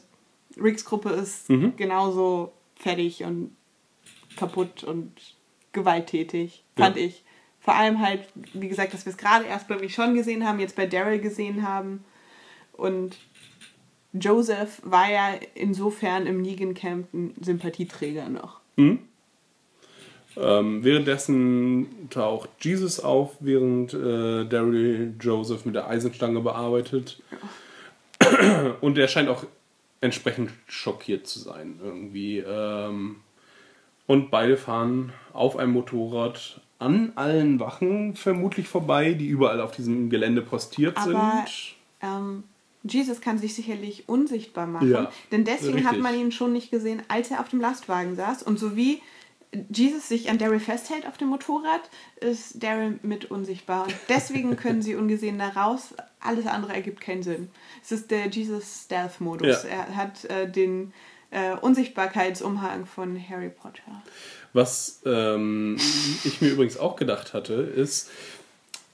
Ricks 0.56 0.84
Gruppe 0.84 1.10
ist 1.10 1.48
genauso 1.76 2.52
fertig 2.76 3.24
und 3.24 3.54
kaputt 4.36 4.84
und 4.84 5.12
gewalttätig, 5.72 6.64
fand 6.76 6.96
Ja. 6.96 7.02
ich. 7.02 7.24
Vor 7.60 7.74
allem 7.74 8.00
halt, 8.00 8.26
wie 8.54 8.68
gesagt, 8.68 8.94
dass 8.94 9.04
wir 9.04 9.10
es 9.10 9.18
gerade 9.18 9.44
erst 9.44 9.68
bei 9.68 9.76
Michonne 9.76 10.14
gesehen 10.14 10.46
haben, 10.48 10.60
jetzt 10.60 10.76
bei 10.76 10.86
Daryl 10.86 11.20
gesehen 11.20 11.66
haben. 11.68 12.04
Und 12.72 13.18
Joseph 14.12 14.80
war 14.84 15.10
ja 15.10 15.34
insofern 15.54 16.26
im 16.26 16.40
Negan 16.42 16.74
Camp 16.74 17.12
ein 17.12 17.34
Sympathieträger 17.40 18.28
noch. 18.28 18.60
Ähm, 20.36 20.84
währenddessen 20.84 22.08
taucht 22.10 22.50
Jesus 22.60 23.00
auf, 23.00 23.36
während 23.40 23.92
äh, 23.94 24.44
Daryl 24.46 25.14
Joseph 25.20 25.64
mit 25.64 25.74
der 25.74 25.88
Eisenstange 25.88 26.40
bearbeitet. 26.40 27.20
Und 28.80 28.98
er 28.98 29.08
scheint 29.08 29.28
auch 29.28 29.44
entsprechend 30.00 30.50
schockiert 30.66 31.26
zu 31.26 31.40
sein 31.40 31.80
irgendwie. 31.82 32.38
Ähm, 32.38 33.16
und 34.06 34.30
beide 34.30 34.56
fahren 34.56 35.12
auf 35.32 35.56
einem 35.56 35.72
Motorrad 35.72 36.60
an 36.78 37.12
allen 37.14 37.60
Wachen 37.60 38.16
vermutlich 38.16 38.66
vorbei, 38.66 39.12
die 39.12 39.26
überall 39.26 39.60
auf 39.60 39.72
diesem 39.72 40.10
Gelände 40.10 40.42
postiert 40.42 40.96
Aber 40.96 41.44
sind. 41.44 41.76
ähm, 42.02 42.44
Jesus 42.82 43.20
kann 43.20 43.36
sich 43.38 43.54
sicherlich 43.54 44.08
unsichtbar 44.08 44.66
machen, 44.66 44.90
Ja, 44.90 45.12
denn 45.30 45.44
deswegen 45.44 45.84
hat 45.84 45.92
richtig. 45.96 46.02
man 46.02 46.14
ihn 46.18 46.32
schon 46.32 46.52
nicht 46.54 46.70
gesehen, 46.70 47.02
als 47.08 47.30
er 47.30 47.40
auf 47.40 47.50
dem 47.50 47.60
Lastwagen 47.60 48.16
saß. 48.16 48.42
Und 48.42 48.58
so 48.58 48.74
wie 48.76 49.02
Jesus 49.68 50.08
sich 50.08 50.30
an 50.30 50.38
Daryl 50.38 50.60
festhält 50.60 51.06
auf 51.06 51.18
dem 51.18 51.28
Motorrad, 51.28 51.80
ist 52.20 52.62
Daryl 52.62 53.00
mit 53.02 53.30
unsichtbar. 53.30 53.84
Und 53.84 53.94
deswegen 54.08 54.56
können 54.58 54.82
sie 54.82 54.94
ungesehen 54.94 55.38
da 55.38 55.48
raus. 55.48 55.94
Alles 56.20 56.46
andere 56.46 56.74
ergibt 56.74 57.00
keinen 57.00 57.22
Sinn. 57.22 57.50
Es 57.82 57.90
ist 57.90 58.10
der 58.10 58.28
Jesus 58.28 58.84
Stealth-Modus. 58.84 59.64
Ja. 59.64 59.70
Er 59.70 59.96
hat 59.96 60.24
äh, 60.26 60.48
den 60.48 60.92
äh, 61.30 61.54
Unsichtbarkeitsumhang 61.54 62.86
von 62.86 63.20
Harry 63.28 63.50
Potter. 63.50 64.02
Was 64.52 65.00
ähm, 65.04 65.76
ich 66.24 66.40
mir 66.40 66.50
übrigens 66.50 66.76
auch 66.76 66.96
gedacht 66.96 67.34
hatte, 67.34 67.54
ist, 67.54 68.10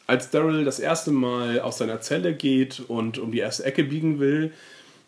als 0.07 0.31
Daryl 0.31 0.65
das 0.65 0.79
erste 0.79 1.11
Mal 1.11 1.61
aus 1.61 1.79
seiner 1.79 2.01
Zelle 2.01 2.35
geht 2.35 2.81
und 2.81 3.19
um 3.19 3.33
die 3.33 3.39
erste 3.39 3.65
Ecke 3.65 3.85
biegen 3.85 4.21
will, 4.21 4.53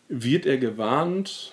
wird 0.08 0.46
er 0.46 0.58
gewarnt, 0.58 1.52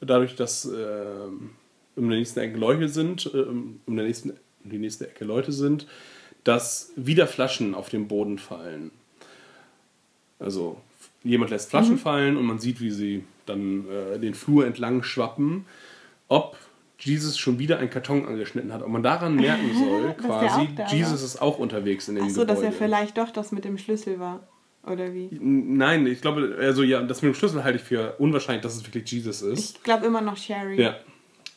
dadurch, 0.00 0.36
dass 0.36 0.66
ähm, 0.66 1.50
um 1.96 2.08
der 2.08 2.18
nächsten 2.18 2.40
Ecke 2.40 2.58
Leute 2.58 2.88
sind, 2.88 3.30
äh, 3.32 3.38
um 3.38 3.80
der 3.96 4.04
nächsten, 4.04 4.30
um 4.64 4.70
die 4.70 4.78
nächste 4.78 5.08
Ecke 5.08 5.24
Leute 5.24 5.52
sind, 5.52 5.86
dass 6.44 6.92
wieder 6.96 7.26
Flaschen 7.26 7.74
auf 7.74 7.88
den 7.88 8.08
Boden 8.08 8.38
fallen. 8.38 8.90
Also 10.38 10.80
jemand 11.22 11.50
lässt 11.50 11.70
Flaschen 11.70 11.98
fallen 11.98 12.36
und 12.36 12.44
man 12.44 12.58
sieht, 12.58 12.80
wie 12.80 12.90
sie 12.90 13.24
dann 13.46 13.84
äh, 13.88 14.18
den 14.18 14.34
Flur 14.34 14.66
entlang 14.66 15.02
schwappen. 15.02 15.66
Ob 16.28 16.56
Jesus 16.98 17.38
schon 17.38 17.58
wieder 17.58 17.78
einen 17.78 17.90
Karton 17.90 18.26
angeschnitten 18.26 18.72
hat, 18.72 18.82
ob 18.82 18.88
man 18.88 19.02
daran 19.02 19.36
merken 19.36 19.70
soll, 19.78 20.14
quasi. 20.14 20.68
Jesus 20.90 21.22
ist 21.22 21.40
auch 21.40 21.58
unterwegs 21.58 22.08
in 22.08 22.16
dem 22.16 22.24
Achso, 22.24 22.40
Gebäude. 22.40 22.54
dass 22.54 22.62
er 22.62 22.72
vielleicht 22.72 23.18
doch 23.18 23.30
das 23.30 23.52
mit 23.52 23.64
dem 23.64 23.78
Schlüssel 23.78 24.18
war. 24.18 24.46
Oder 24.84 25.14
wie? 25.14 25.28
Nein, 25.40 26.06
ich 26.06 26.20
glaube, 26.20 26.56
also 26.58 26.82
ja, 26.82 27.00
das 27.02 27.22
mit 27.22 27.32
dem 27.32 27.36
Schlüssel 27.36 27.62
halte 27.62 27.78
ich 27.78 27.84
für 27.84 28.16
unwahrscheinlich, 28.18 28.62
dass 28.62 28.74
es 28.74 28.84
wirklich 28.84 29.10
Jesus 29.10 29.42
ist. 29.42 29.76
Ich 29.76 29.82
glaube 29.84 30.06
immer 30.06 30.20
noch 30.20 30.36
Sherry. 30.36 30.80
Ja. 30.80 30.96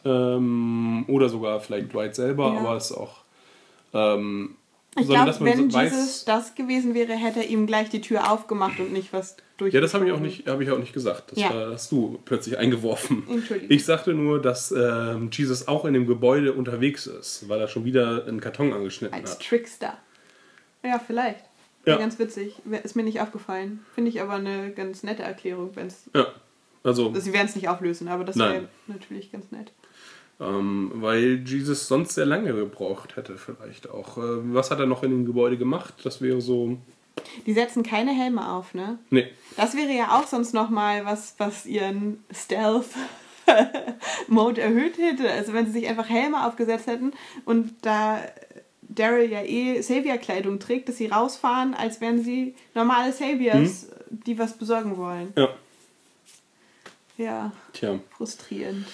Ähm, 0.06 1.06
oder 1.08 1.30
sogar 1.30 1.60
vielleicht 1.60 1.93
Dwight 1.93 2.16
selber, 2.16 2.53
Ja. 2.53 2.60
aber 2.60 2.76
es 2.78 2.91
ist 2.91 2.97
auch. 2.97 3.22
Ähm, 3.93 4.56
Ich 4.97 5.08
glaube, 5.08 5.36
wenn 5.41 5.70
so 5.70 5.78
Jesus 5.80 6.24
das 6.24 6.56
gewesen 6.56 6.93
wäre, 6.93 7.14
hätte 7.14 7.39
er 7.41 7.49
ihm 7.49 7.68
gleich 7.68 7.89
die 7.89 7.99
Tür 7.99 8.32
aufgemacht 8.32 8.80
und 8.80 8.93
nicht 8.93 9.12
was 9.12 9.36
durch. 9.58 9.74
Ja, 9.74 9.82
das 9.82 9.93
habe 9.93 10.06
ich 10.06 10.12
auch 10.14 10.20
nicht, 10.20 10.47
habe 10.47 10.64
ich 10.64 10.72
auch 10.72 10.78
nicht 10.78 10.93
gesagt. 10.93 11.32
Das 11.34 11.39
Ja. 11.39 11.49
hast 11.74 11.91
du 11.91 12.20
plötzlich 12.24 12.58
eingeworfen. 12.58 13.24
Entschuldigung. 13.30 13.76
Ich 13.76 13.84
sagte 13.84 14.14
nur, 14.14 14.41
dass 14.41 14.72
ähm, 14.72 15.30
Jesus 15.34 15.68
auch 15.68 15.84
in 15.84 15.93
dem 15.93 16.08
Gebäude 16.08 16.53
unterwegs 16.53 17.08
ist, 17.08 17.49
weil 17.49 17.60
er 17.60 17.68
schon 17.68 17.84
wieder 17.84 18.26
einen 18.26 18.39
Karton 18.39 18.72
angeschnitten 18.72 19.20
Als 19.20 19.32
hat. 19.32 19.41
Trickster. 19.41 19.97
Ja, 20.84 20.97
vielleicht. 21.06 21.43
Ja. 21.86 21.97
Ganz 21.97 22.18
witzig. 22.18 22.56
Ist 22.84 22.95
mir 22.95 23.03
nicht 23.03 23.20
aufgefallen. 23.22 23.86
Finde 23.95 24.10
ich 24.10 24.22
aber 24.22 24.34
eine 24.34 24.72
ganz 24.72 25.03
nette 25.03 25.24
Erklärung, 25.24 25.72
wenn's. 25.76 26.10
Ja, 26.16 26.28
also, 26.84 27.14
Sie 27.16 27.34
werden 27.34 27.47
es 27.47 27.56
nicht 27.56 27.68
auflösen, 27.70 28.08
aber 28.08 28.24
das 28.24 28.38
wäre 28.38 28.70
natürlich 28.88 29.32
ganz 29.32 29.51
nett. 29.51 29.72
Ähm, 30.40 30.92
weil 30.96 31.44
Jesus 31.46 31.88
sonst 31.88 32.16
sehr 32.16 32.26
lange 32.26 32.54
gebraucht 32.54 33.16
hätte, 33.16 33.38
vielleicht 33.38 33.90
auch. 33.90 34.18
Ähm, 34.18 34.54
was 34.54 34.72
hat 34.72 34.80
er 34.80 34.86
noch 34.86 35.04
in 35.04 35.12
dem 35.12 35.26
Gebäude 35.26 35.58
gemacht? 35.58 35.94
Das 36.04 36.22
wäre 36.22 36.42
so. 36.42 36.78
Die 37.46 37.54
setzen 37.54 37.84
keine 37.84 38.12
Helme 38.12 38.52
auf, 38.52 38.74
ne? 38.74 39.00
Nee, 39.10 39.28
Das 39.56 39.74
wäre 39.76 39.92
ja 39.94 40.18
auch 40.20 40.28
sonst 40.28 40.54
nochmal 40.54 41.06
was, 41.06 41.36
was 41.38 41.66
ihren 41.66 42.24
Stealth-Mode 42.34 44.62
erhöht 44.62 44.98
hätte. 44.98 45.30
Also 45.32 45.54
wenn 45.54 45.66
sie 45.66 45.72
sich 45.72 45.88
einfach 45.88 46.10
Helme 46.10 46.46
aufgesetzt 46.46 46.88
hätten 46.88 47.14
und 47.46 47.74
da 47.84 48.20
Daryl 48.82 49.32
ja 49.32 49.42
eh 49.44 49.82
Savior-Kleidung 49.82 50.60
trägt, 50.60 50.90
dass 50.90 50.98
sie 50.98 51.08
rausfahren, 51.08 51.74
als 51.74 52.02
wären 52.02 52.22
sie 52.24 52.56
normale 52.74 53.14
Saviors, 53.14 53.88
die 54.10 54.38
was 54.38 54.58
besorgen 54.58 54.98
wollen. 54.98 55.32
ja, 55.38 55.50
Ja, 57.18 57.52
tja. 57.74 58.00
frustrierend. 58.18 58.86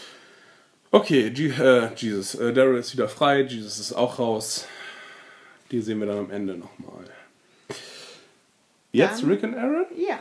Okay, 0.92 1.30
G 1.32 1.48
äh, 1.50 1.90
Jesus. 1.96 2.36
Äh, 2.36 2.52
Daryl 2.54 2.80
ist 2.80 2.92
wieder 2.94 3.08
frei, 3.08 3.42
Jesus 3.44 3.80
ist 3.80 3.94
auch 3.94 4.20
raus. 4.20 4.68
Die 5.72 5.82
sehen 5.82 6.00
wir 6.00 6.08
dann 6.08 6.20
am 6.20 6.32
Ende 6.32 6.58
nochmal. 6.58 7.06
Jetzt 8.92 9.22
Dann- 9.24 9.30
Rick 9.30 9.44
und 9.44 9.56
Aaron? 9.56 9.86
Ja. 9.98 10.20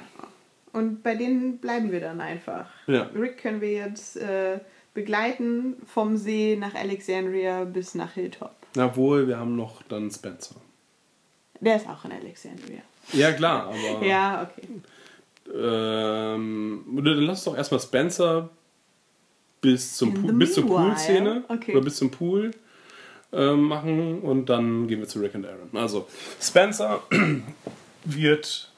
Und 0.73 1.03
bei 1.03 1.17
denen 1.17 1.59
bleiben 1.59 1.91
wir 1.91 1.99
dann 1.99 2.21
einfach. 2.21 2.67
Ja. 2.87 3.11
Rick 3.17 3.39
können 3.39 3.61
wir 3.61 3.73
jetzt 3.73 4.17
äh, 4.17 4.61
begleiten 4.95 5.75
vom 5.93 6.17
See 6.17 6.57
nach 6.57 6.75
Alexandria 6.75 7.65
bis 7.65 7.97
nach 7.97 8.13
Hilltop. 8.13 8.55
Obwohl, 8.79 9.27
wir 9.27 9.39
haben 9.39 9.57
noch 9.57 9.83
dann 9.89 10.09
Spencer. 10.09 10.55
Der 11.59 11.77
ist 11.77 11.89
auch 11.89 12.05
in 12.05 12.13
Alexandria. 12.13 12.83
Ja, 13.13 13.33
klar, 13.33 13.67
aber. 13.67 14.07
Ja, 14.07 14.49
okay. 14.49 14.69
Ähm, 15.53 16.85
dann 17.05 17.19
lass 17.23 17.43
doch 17.43 17.57
erstmal 17.57 17.81
Spencer 17.81 18.49
bis, 19.61 19.97
zum 19.97 20.15
Pool, 20.15 20.33
bis 20.35 20.55
zur. 20.55 20.67
Pool-Szene 20.67 21.45
Okay. 21.49 21.73
oder 21.73 21.85
bis 21.85 21.97
zum 21.97 22.11
Pool 22.11 22.51
ähm, 23.33 23.63
machen 23.63 24.21
und 24.21 24.47
dann 24.47 24.89
gehen 24.89 25.01
wir 25.01 25.09
zu 25.09 25.21
Rick 25.21 25.35
und 25.35 25.47
Aaron. 25.47 25.69
Also, 25.75 26.09
Spencer 26.41 27.03
wird 28.05 28.71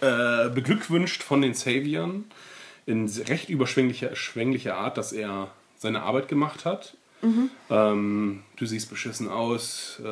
äh, 0.00 0.48
beglückwünscht 0.48 1.22
von 1.22 1.42
den 1.42 1.54
Saviern 1.54 2.24
in 2.86 3.08
recht 3.28 3.48
überschwänglicher 3.48 4.16
schwänglicher 4.16 4.76
Art, 4.76 4.96
dass 4.96 5.12
er 5.12 5.50
seine 5.78 6.02
Arbeit 6.02 6.28
gemacht 6.28 6.64
hat. 6.64 6.96
Ähm, 7.68 8.42
du 8.56 8.66
siehst 8.66 8.88
beschissen 8.88 9.28
aus. 9.28 10.00
Äh, 10.00 10.04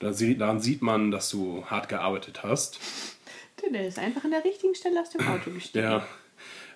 da 0.00 0.10
daran 0.10 0.60
sieht 0.60 0.82
man, 0.82 1.12
dass 1.12 1.30
du 1.30 1.64
hart 1.66 1.88
gearbeitet 1.88 2.42
hast. 2.42 2.78
Der 3.72 3.86
ist 3.86 3.98
einfach 3.98 4.24
an 4.24 4.32
der 4.32 4.44
richtigen 4.44 4.74
Stelle 4.74 5.00
aus 5.00 5.10
dem 5.10 5.26
Auto 5.26 5.50
gestiegen. 5.50 5.84
Ja. 5.84 6.04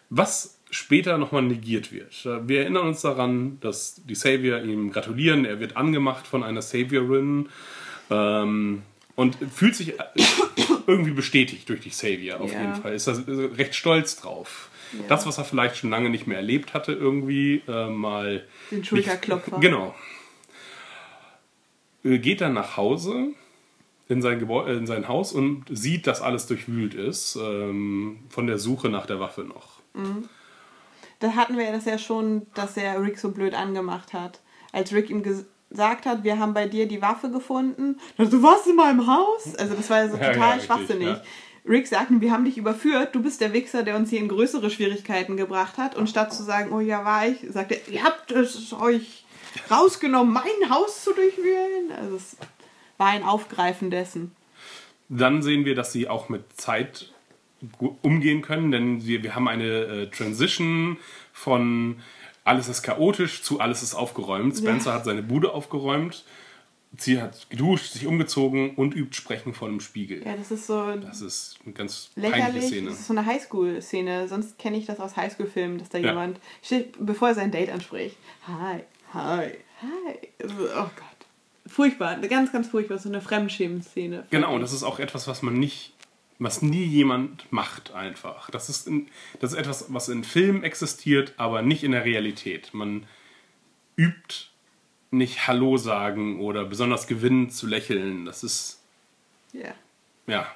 Was 0.08 0.55
später 0.70 1.16
nochmal 1.18 1.42
negiert 1.42 1.92
wird. 1.92 2.24
Wir 2.48 2.60
erinnern 2.62 2.88
uns 2.88 3.00
daran, 3.02 3.58
dass 3.60 4.00
die 4.04 4.14
Savior 4.14 4.60
ihm 4.62 4.90
gratulieren. 4.90 5.44
Er 5.44 5.60
wird 5.60 5.76
angemacht 5.76 6.26
von 6.26 6.42
einer 6.42 6.62
Saviorin 6.62 7.48
ähm, 8.10 8.82
und 9.14 9.36
fühlt 9.54 9.74
sich 9.76 9.94
irgendwie 10.86 11.12
bestätigt 11.12 11.68
durch 11.68 11.80
die 11.80 11.90
Savior 11.90 12.40
auf 12.40 12.52
Ja. 12.52 12.60
jeden 12.60 12.74
Fall. 12.76 12.94
Ist 12.94 13.06
da 13.08 13.14
recht 13.56 13.74
stolz 13.74 14.16
drauf. 14.16 14.70
Ja. 14.92 15.00
Das, 15.08 15.26
was 15.26 15.38
er 15.38 15.44
vielleicht 15.44 15.76
schon 15.76 15.90
lange 15.90 16.10
nicht 16.10 16.26
mehr 16.26 16.36
erlebt 16.38 16.74
hatte, 16.74 16.92
irgendwie 16.92 17.62
äh, 17.68 17.88
mal. 17.88 18.44
Den 18.70 18.84
Schulterklopfer. 18.84 19.58
Genau. 19.60 19.94
Äh, 22.04 22.18
Geht 22.18 22.40
dann 22.40 22.54
nach 22.54 22.76
Hause 22.76 23.28
in 24.08 24.22
sein, 24.22 24.38
Gebäu 24.38 24.66
äh, 24.68 24.76
in 24.76 24.86
sein 24.86 25.08
Haus 25.08 25.32
und 25.32 25.64
sieht, 25.70 26.06
dass 26.06 26.20
alles 26.22 26.46
durchwühlt 26.46 26.94
ist, 26.94 27.36
ähm, 27.36 28.18
von 28.28 28.46
der 28.46 28.58
Suche 28.58 28.88
nach 28.88 29.06
der 29.06 29.18
Waffe 29.20 29.42
noch. 29.42 29.76
Da 31.20 31.32
hatten 31.34 31.56
wir 31.56 31.70
das 31.72 31.84
ja 31.86 31.98
schon, 31.98 32.46
dass 32.54 32.76
er 32.76 33.00
Rick 33.02 33.18
so 33.18 33.30
blöd 33.30 33.54
angemacht 33.54 34.12
hat. 34.12 34.40
Als 34.72 34.92
Rick 34.92 35.08
ihm 35.10 35.22
ges- 35.22 35.44
gesagt 35.70 36.06
hat, 36.06 36.24
wir 36.24 36.38
haben 36.38 36.54
bei 36.54 36.66
dir 36.68 36.86
die 36.86 37.00
Waffe 37.02 37.30
gefunden. 37.30 37.98
Dann 38.18 38.30
so, 38.30 38.42
was 38.42 38.66
in 38.66 38.76
meinem 38.76 39.06
Haus? 39.06 39.54
Also 39.56 39.74
das 39.74 39.88
war 39.90 39.98
ja 40.04 40.08
so 40.10 40.16
Ja, 40.20 40.32
total 40.32 40.38
ja, 40.38 40.46
richtig, 40.54 40.66
schwachsinnig. 40.66 41.08
ja. 41.08 41.22
Rick 41.68 41.88
sagt, 41.88 42.10
wir 42.20 42.30
haben 42.30 42.44
dich 42.44 42.58
überführt, 42.58 43.14
du 43.14 43.22
bist 43.22 43.40
der 43.40 43.52
Wichser, 43.52 43.82
der 43.82 43.96
uns 43.96 44.10
hier 44.10 44.20
in 44.20 44.28
größere 44.28 44.70
Schwierigkeiten 44.70 45.36
gebracht 45.36 45.78
hat. 45.78 45.96
Und 45.96 46.08
statt 46.08 46.32
zu 46.32 46.42
sagen, 46.44 46.70
oh 46.72 46.78
ja, 46.80 47.04
war 47.04 47.26
ich, 47.26 47.38
sagt 47.50 47.72
er, 47.72 47.88
ihr 47.92 48.04
habt 48.04 48.30
es 48.30 48.72
euch 48.72 49.24
rausgenommen, 49.70 50.32
mein 50.34 50.70
Haus 50.70 51.02
zu 51.02 51.12
durchwühlen. 51.12 51.90
Also 51.98 52.16
es 52.16 52.36
war 52.98 53.08
ein 53.08 53.24
Aufgreifen 53.24 53.90
dessen. 53.90 54.32
Dann 55.08 55.42
sehen 55.42 55.64
wir, 55.64 55.74
dass 55.74 55.92
sie 55.92 56.08
auch 56.08 56.28
mit 56.28 56.44
Zeit 56.60 57.12
umgehen 58.02 58.42
können, 58.42 58.70
denn 58.70 59.06
wir, 59.06 59.22
wir 59.22 59.34
haben 59.34 59.48
eine 59.48 59.64
äh, 59.64 60.06
Transition 60.10 60.98
von 61.32 61.96
alles 62.44 62.68
ist 62.68 62.82
chaotisch 62.82 63.42
zu 63.42 63.60
alles 63.60 63.82
ist 63.82 63.94
aufgeräumt. 63.94 64.56
Spencer 64.56 64.92
hat 64.94 65.04
seine 65.04 65.22
Bude 65.22 65.52
aufgeräumt, 65.52 66.24
sie 66.96 67.20
hat 67.20 67.50
geduscht, 67.50 67.92
sich 67.92 68.06
umgezogen 68.06 68.74
und 68.76 68.94
übt 68.94 69.16
Sprechen 69.16 69.52
vor 69.52 69.68
dem 69.68 69.80
Spiegel. 69.80 70.24
Ja, 70.24 70.36
das 70.36 70.50
ist 70.52 70.66
so 70.66 70.92
Das 70.96 71.20
ist 71.22 71.58
eine 71.64 71.74
ganz 71.74 72.10
peinliche. 72.14 72.68
Szene. 72.68 72.90
Das 72.90 73.00
ist 73.00 73.06
so 73.08 73.14
eine 73.14 73.26
Highschool-Szene. 73.26 74.28
Sonst 74.28 74.58
kenne 74.58 74.76
ich 74.76 74.86
das 74.86 75.00
aus 75.00 75.16
Highschool-Filmen, 75.16 75.78
dass 75.78 75.88
da 75.88 75.98
Ja. 75.98 76.08
jemand, 76.10 76.38
bevor 77.00 77.28
er 77.28 77.34
sein 77.34 77.50
Date 77.50 77.70
anspricht, 77.70 78.16
hi, 78.46 78.80
hi, 79.12 79.46
hi. 79.82 80.18
Also, 80.42 80.54
Oh 80.76 80.90
Gott. 80.94 81.26
Furchtbar. 81.68 82.16
Ganz, 82.20 82.52
ganz 82.52 82.68
furchtbar. 82.68 82.98
So 82.98 83.08
eine 83.08 83.20
Fremdschämen-Szene. 83.20 84.26
Genau, 84.30 84.54
und 84.54 84.60
das 84.60 84.72
ist 84.72 84.84
auch 84.84 85.00
etwas, 85.00 85.26
was 85.26 85.42
man 85.42 85.54
nicht, 85.54 85.94
was 86.38 86.62
nie 86.62 86.84
jemand 86.84 87.50
macht 87.52 87.92
einfach. 87.92 88.50
Das 88.50 88.68
ist, 88.68 88.86
in, 88.86 89.08
das 89.40 89.52
ist 89.52 89.58
etwas, 89.58 89.92
was 89.92 90.08
in 90.08 90.24
Filmen 90.24 90.62
existiert, 90.64 91.34
aber 91.36 91.62
nicht 91.62 91.82
in 91.82 91.92
der 91.92 92.04
Realität. 92.04 92.74
Man 92.74 93.06
übt 93.96 94.48
nicht 95.10 95.46
Hallo 95.46 95.76
sagen 95.76 96.40
oder 96.40 96.64
besonders 96.64 97.06
gewinnend 97.06 97.52
zu 97.52 97.66
lächeln. 97.66 98.24
Das 98.24 98.42
ist, 98.42 98.82
Ja. 99.52 99.74
ja. 100.26 100.46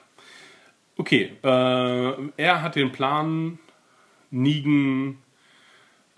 Okay, 0.97 1.33
äh, 1.43 2.29
er 2.37 2.63
hat 2.63 2.77
den 2.77 2.93
Plan, 2.93 3.59
Nigen 4.31 5.19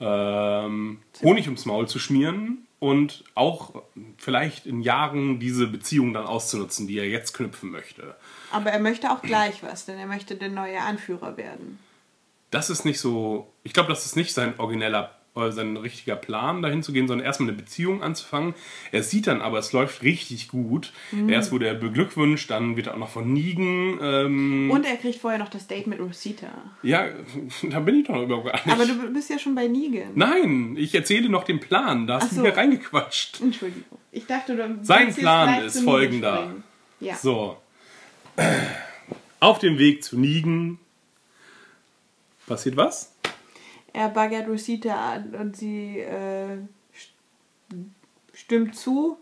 ähm, 0.01 0.99
Honig 1.23 1.47
ums 1.47 1.67
Maul 1.67 1.87
zu 1.87 2.01
schmieren 2.01 2.67
und 2.83 3.23
auch 3.37 3.85
vielleicht 4.19 4.67
in 4.67 4.81
Jahren 4.81 5.39
diese 5.39 5.69
Beziehung 5.69 6.13
dann 6.13 6.27
auszunutzen, 6.27 6.89
die 6.89 6.99
er 6.99 7.09
jetzt 7.09 7.33
knüpfen 7.33 7.71
möchte. 7.71 8.17
Aber 8.51 8.73
er 8.73 8.81
möchte 8.81 9.13
auch 9.13 9.23
gleich 9.23 9.63
was, 9.63 9.85
denn 9.87 10.01
er 10.01 10.07
möchte 10.07 10.35
der 10.35 10.49
neue 10.49 10.81
Anführer 10.81 11.37
werden. 11.37 11.79
Das 12.51 12.71
ist 12.71 12.85
nicht 12.85 12.99
so, 12.99 13.53
ich 13.63 13.73
glaube, 13.73 13.89
das 13.89 14.05
ist 14.05 14.17
nicht 14.17 14.35
sein 14.35 14.59
origineller, 14.59 15.17
sein 15.35 15.77
richtiger 15.79 16.15
Plan, 16.17 16.61
dahin 16.61 16.83
zu 16.83 16.93
gehen, 16.93 17.09
sondern 17.09 17.25
erstmal 17.25 17.49
eine 17.49 17.57
Beziehung 17.59 18.03
anzufangen. 18.03 18.55
Er 18.91 19.03
sieht 19.03 19.27
dann 19.27 19.41
aber, 19.41 19.59
es 19.59 19.73
läuft 19.73 20.03
richtig 20.03 20.49
gut. 20.49 20.93
Erst 21.29 21.53
wurde 21.53 21.67
er 21.67 21.75
beglückwünscht, 21.75 22.51
dann 22.51 22.77
wird 22.77 22.89
er 22.89 22.95
auch 22.95 22.99
noch 22.99 23.09
von 23.09 23.33
Nigen. 23.33 23.99
Ähm, 24.03 24.71
Und 24.71 24.85
er 24.85 24.97
kriegt 24.97 25.19
vorher 25.21 25.39
noch 25.39 25.49
das 25.49 25.67
Date 25.67 25.87
mit 25.87 26.01
Rosita. 26.01 26.49
ja, 26.83 27.07
da 27.63 27.81
bin 27.81 28.01
ich 28.01 28.07
doch 28.07 28.23
überhaupt 28.23 28.47
gar 28.47 28.55
nicht. 28.55 28.69
Aber 28.69 28.85
du 28.85 29.13
bist 29.13 29.31
ja 29.31 29.39
schon 29.39 29.55
bei 29.55 29.69
Negan. 29.69 30.11
Nein, 30.15 30.77
ich 30.79 30.95
erzähle 30.95 31.31
noch 31.31 31.45
den 31.45 31.61
Plan. 31.61 32.07
Da 32.07 32.17
hast 32.17 32.25
Ach 32.25 32.29
du 32.29 32.35
so. 32.37 32.43
mir 32.43 32.55
reingequatscht. 32.57 33.41
Entschuldigung. 33.41 33.99
Ich 34.11 34.27
dachte, 34.27 34.55
du 34.55 34.79
Sein 34.83 35.15
Plan 35.15 35.65
ist 35.65 35.81
folgender. 35.81 36.53
Ja. 37.01 37.17
So. 37.17 37.57
Auf 39.41 39.59
dem 39.59 39.79
Weg 39.79 40.05
zu 40.05 40.19
Nigen. 40.19 40.79
Passiert 42.47 42.77
was? 42.77 43.15
Er 43.93 44.09
baggert 44.09 44.49
Rosita 44.49 45.13
an 45.15 45.35
und 45.35 45.57
sie 45.57 45.99
äh, 45.99 46.57
st- 46.97 47.85
stimmt 48.35 48.75
zu, 48.77 49.19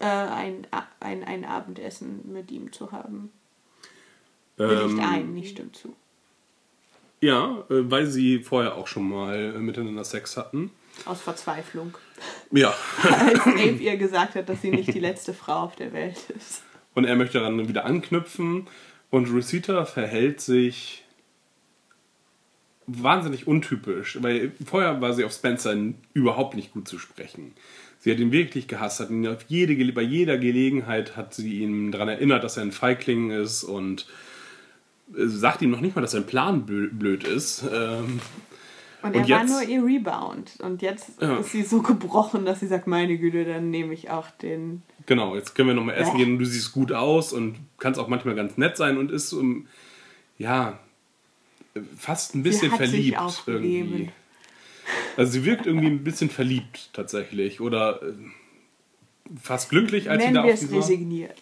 äh, 0.00 0.04
ein, 0.06 0.66
ein, 1.00 1.22
ein 1.24 1.44
Abendessen 1.44 2.20
mit 2.32 2.50
ihm 2.50 2.72
zu 2.72 2.90
haben. 2.92 3.30
Ähm, 4.58 5.00
ein, 5.00 5.34
nicht 5.34 5.50
stimmt 5.50 5.76
zu. 5.76 5.94
Ja, 7.20 7.64
äh, 7.70 7.90
weil 7.90 8.06
sie 8.06 8.40
vorher 8.40 8.76
auch 8.76 8.86
schon 8.86 9.08
mal 9.08 9.54
äh, 9.56 9.58
miteinander 9.58 10.04
Sex 10.04 10.36
hatten. 10.36 10.70
Aus 11.06 11.20
Verzweiflung. 11.20 11.96
Ja. 12.50 12.72
Als 13.02 13.40
Abe 13.46 13.60
ihr 13.80 13.96
gesagt 13.96 14.36
hat, 14.36 14.48
dass 14.48 14.62
sie 14.62 14.70
nicht 14.70 14.92
die 14.94 15.00
letzte 15.00 15.34
Frau 15.34 15.64
auf 15.64 15.76
der 15.76 15.92
Welt 15.92 16.18
ist. 16.36 16.62
Und 16.94 17.04
er 17.04 17.16
möchte 17.16 17.38
daran 17.40 17.68
wieder 17.68 17.84
anknüpfen. 17.84 18.68
Und 19.10 19.28
Rosita 19.30 19.84
verhält 19.84 20.40
sich 20.40 21.03
wahnsinnig 22.86 23.46
untypisch, 23.46 24.18
weil 24.22 24.52
vorher 24.66 25.00
war 25.00 25.12
sie 25.14 25.24
auf 25.24 25.32
Spencer 25.32 25.74
überhaupt 26.12 26.54
nicht 26.54 26.72
gut 26.72 26.86
zu 26.88 26.98
sprechen. 26.98 27.52
Sie 28.00 28.10
hat 28.10 28.18
ihn 28.18 28.32
wirklich 28.32 28.68
gehasst, 28.68 29.00
hat 29.00 29.10
ihn 29.10 29.26
auf 29.26 29.44
jede, 29.48 29.74
bei 29.92 30.02
jeder 30.02 30.36
Gelegenheit 30.36 31.16
hat 31.16 31.32
sie 31.34 31.62
ihn 31.62 31.90
daran 31.92 32.08
erinnert, 32.08 32.44
dass 32.44 32.56
er 32.58 32.62
ein 32.64 32.72
Feigling 32.72 33.30
ist 33.30 33.64
und 33.64 34.06
äh, 35.16 35.26
sagt 35.26 35.62
ihm 35.62 35.70
noch 35.70 35.80
nicht 35.80 35.96
mal, 35.96 36.02
dass 36.02 36.10
sein 36.12 36.26
Plan 36.26 36.66
blö- 36.66 36.90
blöd 36.92 37.24
ist. 37.24 37.62
Ähm, 37.72 38.20
Und, 39.02 39.14
Und 39.16 39.16
er 39.16 39.28
war 39.28 39.40
jetzt- 39.42 39.50
nur 39.50 39.62
ihr 39.62 39.84
Rebound. 39.84 40.52
Und 40.62 40.80
jetzt 40.80 41.20
Ja. 41.20 41.36
ist 41.38 41.52
sie 41.52 41.62
so 41.62 41.82
gebrochen, 41.82 42.46
dass 42.46 42.60
sie 42.60 42.66
sagt, 42.66 42.86
meine 42.86 43.18
Güte, 43.18 43.44
dann 43.44 43.68
nehme 43.70 43.92
ich 43.92 44.08
auch 44.10 44.30
den. 44.30 44.80
Genau, 45.06 45.34
jetzt 45.36 45.54
können 45.54 45.68
wir 45.68 45.74
nochmal 45.74 45.96
essen 45.96 46.12
Ja. 46.18 46.24
gehen 46.24 46.32
und 46.34 46.38
du 46.38 46.46
siehst 46.46 46.72
gut 46.72 46.90
aus 46.92 47.32
und 47.34 47.56
kannst 47.78 48.00
auch 48.00 48.08
manchmal 48.08 48.34
ganz 48.34 48.56
nett 48.56 48.78
sein 48.78 48.96
und 48.96 49.10
ist 49.10 49.28
so, 49.28 49.40
im- 49.40 49.66
ja, 50.38 50.78
fast 51.96 52.34
ein 52.34 52.42
bisschen 52.42 52.70
verliebt 52.70 53.42
irgendwie. 53.46 54.10
Also 55.16 55.32
sie 55.32 55.44
wirkt 55.44 55.66
irgendwie 55.66 55.86
ein 55.88 56.04
bisschen 56.04 56.30
verliebt 56.30 56.90
tatsächlich 56.92 57.60
oder 57.60 58.02
äh, 58.02 58.12
fast 59.40 59.70
glücklich, 59.70 60.10
als 60.10 60.22
Nennen 60.22 60.34
sie 60.34 60.34
da 60.34 60.44
auf 60.44 60.62
es 60.62 60.70
resigniert. 60.70 61.38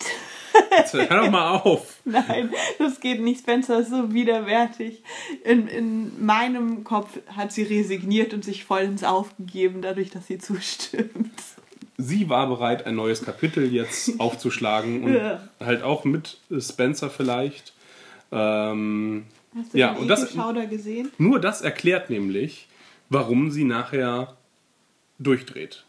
Jetzt 0.77 0.93
Hör 0.95 1.07
doch 1.07 1.31
mal 1.31 1.57
auf! 1.59 1.97
Nein, 2.05 2.51
das 2.79 3.01
geht 3.01 3.21
nicht. 3.21 3.41
Spencer 3.41 3.81
ist 3.81 3.91
so 3.91 4.13
widerwärtig. 4.13 5.03
In, 5.45 5.67
in 5.67 6.25
meinem 6.25 6.85
Kopf 6.85 7.19
hat 7.35 7.53
sie 7.53 7.63
resigniert 7.63 8.35
und 8.35 8.45
sich 8.45 8.65
vollends 8.65 9.03
aufgegeben, 9.05 9.83
dadurch, 9.83 10.11
dass 10.11 10.27
sie 10.27 10.39
zustimmt. 10.39 11.33
Sie 11.99 12.29
war 12.29 12.47
bereit, 12.49 12.87
ein 12.87 12.97
neues 12.97 13.23
Kapitel 13.23 13.73
jetzt 13.73 14.13
aufzuschlagen 14.19 15.05
und 15.05 15.15
Ja. 15.15 15.49
halt 15.61 15.83
auch 15.83 16.05
mit 16.05 16.39
Spencer 16.59 17.11
vielleicht. 17.11 17.73
Ähm, 18.31 19.25
Hast 19.57 19.75
du 19.75 19.79
Ja, 19.79 19.93
den 19.93 20.03
und 20.03 20.09
das- 20.09 20.23
Ekelschauder 20.25 20.67
gesehen? 20.67 21.11
Nur 21.19 21.41
das 21.41 21.61
erklärt 21.63 22.11
nämlich, 22.11 22.69
warum 23.11 23.51
sie 23.51 23.65
nachher 23.65 24.37
durchdreht. 25.19 25.85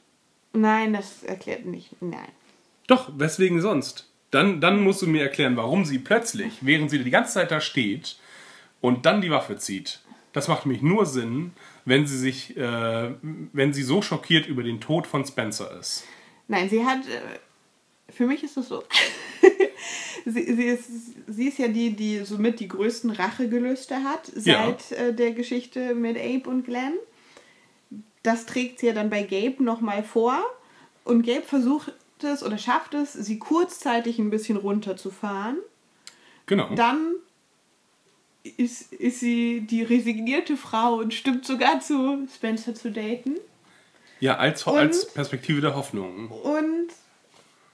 Nein, 0.54 0.94
das 0.94 1.24
erklärt 1.24 1.66
nicht. 1.66 1.90
Nein. 2.02 2.28
Doch, 2.88 3.10
weswegen 3.18 3.62
sonst? 3.62 4.10
Dann, 4.32 4.62
dann 4.62 4.82
musst 4.82 5.02
du 5.02 5.08
mir 5.08 5.22
erklären, 5.24 5.56
warum 5.56 5.86
sie 5.86 6.00
plötzlich, 6.00 6.54
während 6.62 6.90
sie 6.92 7.04
die 7.04 7.10
ganze 7.12 7.34
Zeit 7.34 7.52
da 7.52 7.62
steht 7.62 8.18
und 8.82 9.06
dann 9.06 9.22
die 9.22 9.30
Waffe 9.32 9.58
zieht. 9.58 10.00
Das 10.34 10.48
macht 10.48 10.66
mich 10.66 10.82
nur 10.82 11.06
Sinn, 11.06 11.52
wenn 11.86 12.08
sie 12.08 12.18
sich, 12.18 12.58
äh, 12.58 13.12
wenn 13.22 13.74
sie 13.74 13.84
so 13.84 14.02
schockiert 14.02 14.48
über 14.48 14.64
den 14.64 14.82
Tod 14.82 15.06
von 15.08 15.24
Spencer 15.26 15.80
ist. 15.80 16.04
Nein, 16.48 16.70
sie 16.70 16.84
hat. 16.84 17.00
äh, 17.08 18.12
Für 18.12 18.26
mich 18.28 18.44
ist 18.44 18.58
es 18.58 18.68
so. 18.68 18.84
sie, 20.26 20.44
sie, 20.56 20.64
ist, 20.66 20.90
sie 21.28 21.48
ist 21.48 21.58
ja 21.60 21.68
die, 21.68 21.92
die 21.92 22.20
somit 22.26 22.60
die 22.60 22.68
größten 22.68 23.10
Rachegelüste 23.12 24.04
hat 24.04 24.32
Ja. 24.44 24.66
seit 24.66 24.92
äh, 24.98 25.14
der 25.14 25.32
Geschichte 25.32 25.96
mit 25.96 26.18
Abe 26.18 26.50
und 26.50 26.64
Glenn. 26.66 26.94
Das 28.24 28.46
trägt 28.46 28.80
sie 28.80 28.88
ja 28.88 28.94
dann 28.94 29.10
bei 29.10 29.24
Gabe 29.24 29.64
nochmal 29.64 30.04
vor. 30.04 30.40
Und 31.04 31.26
Gabe 31.26 31.42
versucht 31.42 31.92
es 32.22 32.42
oder 32.42 32.58
schafft 32.58 32.94
es, 32.94 33.12
sie 33.14 33.38
kurzzeitig 33.38 34.18
ein 34.20 34.30
bisschen 34.30 34.56
runterzufahren. 34.56 35.58
Genau. 36.46 36.74
Dann 36.76 37.16
ist, 38.58 38.94
ist 38.94 39.20
sie 39.20 39.62
die 39.62 39.84
resignierte 39.84 40.56
Frau 40.58 40.96
und 40.96 41.14
stimmt 41.14 41.46
sogar 41.46 41.80
zu, 41.82 42.28
Spencer 42.34 42.76
zu 42.76 42.92
daten. 42.92 43.36
ja, 44.20 44.38
als, 44.38 44.66
Und- 44.66 44.78
als 44.78 45.08
Perspektive 45.14 45.60
der 45.62 45.76
Hoffnung. 45.76 46.30
und 46.32 46.88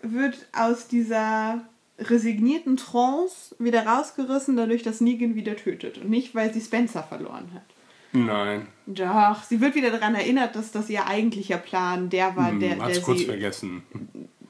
wird 0.02 0.48
aus 0.54 0.88
dieser 0.88 1.64
resignierten 2.00 2.78
Trance 2.78 3.56
wieder 3.60 3.86
rausgerissen, 3.86 4.56
dadurch, 4.56 4.84
dass 4.84 5.02
Negan 5.02 5.36
wieder 5.36 5.56
tötet. 5.56 5.98
Und 6.00 6.10
nicht, 6.10 6.36
weil 6.36 6.54
sie 6.54 6.62
Spencer 6.62 7.04
verloren 7.04 7.52
hat. 7.54 7.64
Nein, 8.12 8.68
Doch, 8.88 9.44
sie 9.44 9.62
wird 9.62 9.76
wieder 9.76 9.92
daran 9.92 10.16
erinnert, 10.16 10.56
dass 10.56 10.72
das 10.72 10.90
ihr 10.90 11.06
eigentlicher 11.06 11.58
Plan 11.58 12.10
der 12.10 12.36
war, 12.36 12.52
der, 12.54 12.72
hm, 12.72 12.82
hat's 12.82 12.94
der 12.96 13.04
kurz 13.04 13.20
sie, 13.20 13.26
vergessen. 13.26 13.84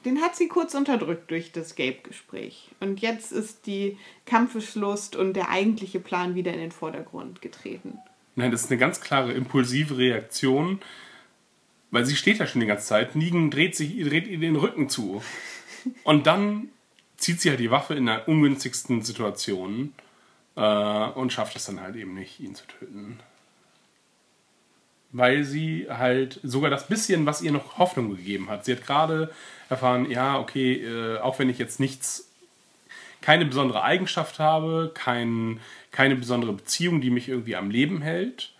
den 0.06 0.22
hat 0.22 0.34
sie 0.34 0.48
kurz 0.48 0.74
unterdrückt 0.74 1.30
durch 1.30 1.52
das 1.52 1.76
Gabe-Gespräch. 1.76 2.70
Und 2.80 3.02
jetzt 3.02 3.32
ist 3.32 3.66
die 3.66 3.98
Kampfeslust 4.24 5.14
und 5.14 5.34
der 5.34 5.50
eigentliche 5.50 6.00
Plan 6.00 6.34
wieder 6.34 6.54
in 6.54 6.60
den 6.60 6.72
Vordergrund 6.72 7.42
getreten. 7.42 7.98
Nein, 8.34 8.50
das 8.50 8.62
ist 8.62 8.70
eine 8.70 8.80
ganz 8.80 9.02
klare 9.02 9.32
impulsive 9.32 9.98
Reaktion, 9.98 10.80
weil 11.90 12.06
sie 12.06 12.16
steht 12.16 12.38
ja 12.38 12.46
schon 12.46 12.62
die 12.62 12.66
ganze 12.66 12.86
Zeit. 12.86 13.14
Negan 13.14 13.50
dreht 13.50 13.76
sich, 13.76 14.02
dreht 14.02 14.26
ihr 14.26 14.38
den 14.38 14.56
Rücken 14.56 14.88
zu. 14.88 15.22
Und 16.04 16.26
dann 16.26 16.70
zieht 17.20 17.40
sie 17.40 17.50
halt 17.50 17.60
die 17.60 17.70
Waffe 17.70 17.94
in 17.94 18.06
der 18.06 18.26
ungünstigsten 18.26 19.02
Situation 19.02 19.92
äh, 20.56 20.60
und 20.60 21.32
schafft 21.32 21.54
es 21.54 21.66
dann 21.66 21.80
halt 21.80 21.94
eben 21.94 22.14
nicht, 22.14 22.40
ihn 22.40 22.54
zu 22.54 22.66
töten. 22.66 23.20
Weil 25.12 25.44
sie 25.44 25.86
halt 25.88 26.40
sogar 26.42 26.70
das 26.70 26.88
bisschen, 26.88 27.26
was 27.26 27.42
ihr 27.42 27.52
noch 27.52 27.78
Hoffnung 27.78 28.16
gegeben 28.16 28.48
hat. 28.48 28.64
Sie 28.64 28.72
hat 28.72 28.86
gerade 28.86 29.32
erfahren, 29.68 30.10
ja, 30.10 30.38
okay, 30.38 30.84
äh, 30.84 31.18
auch 31.18 31.38
wenn 31.38 31.50
ich 31.50 31.58
jetzt 31.58 31.78
nichts 31.78 32.28
keine 33.20 33.44
besondere 33.44 33.82
Eigenschaft 33.82 34.38
habe, 34.38 34.90
kein, 34.94 35.60
keine 35.90 36.16
besondere 36.16 36.54
Beziehung, 36.54 37.02
die 37.02 37.10
mich 37.10 37.28
irgendwie 37.28 37.56
am 37.56 37.70
Leben 37.70 38.00
hält. 38.00 38.52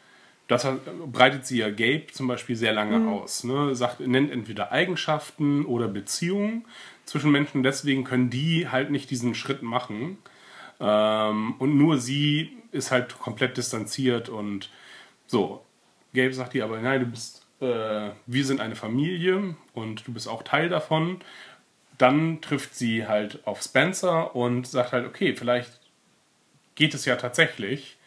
Das 0.49 0.67
breitet 1.07 1.47
sie 1.47 1.59
ja 1.59 1.71
Gabe 1.71 2.09
zum 2.13 2.27
Beispiel 2.27 2.57
sehr 2.57 2.73
lange 2.73 3.09
aus. 3.09 3.45
Ne? 3.45 3.75
Sagt, 3.75 4.01
nennt 4.01 4.33
entweder 4.33 4.73
Eigenschaften 4.73 5.65
oder 5.65 5.87
Beziehungen 5.87 6.65
zwischen 7.11 7.31
Menschen. 7.31 7.63
Deswegen 7.63 8.05
können 8.05 8.31
die 8.31 8.69
halt 8.69 8.91
nicht 8.91 9.11
diesen 9.11 9.35
Schritt 9.35 9.63
machen. 9.63 10.19
Ähm, 10.79 11.55
und 11.59 11.77
nur 11.77 11.99
sie 11.99 12.57
ist 12.73 12.91
halt 12.91 13.19
komplett 13.19 13.57
distanziert 13.57 14.29
und 14.29 14.71
so. 15.27 15.65
Gabe 16.15 16.33
sagt 16.33 16.55
ihr 16.55 16.65
aber, 16.65 16.81
nein, 16.81 17.01
du 17.01 17.07
bist, 17.07 17.47
äh, 17.61 18.11
wir 18.27 18.45
sind 18.45 18.61
eine 18.61 18.77
Familie 18.77 19.55
und 19.75 20.07
du 20.07 20.13
bist 20.13 20.29
auch 20.29 20.43
Teil 20.43 20.69
davon 20.69 21.21
dann 22.01 22.41
trifft 22.41 22.75
sie 22.75 23.07
halt 23.07 23.47
auf 23.47 23.63
Spencer 23.63 24.35
und 24.35 24.67
sagt 24.67 24.93
halt, 24.93 25.07
okay, 25.07 25.35
vielleicht 25.37 25.81
geht 26.75 26.95
es 26.95 27.05
ja 27.05 27.17
tatsächlich. 27.17 27.99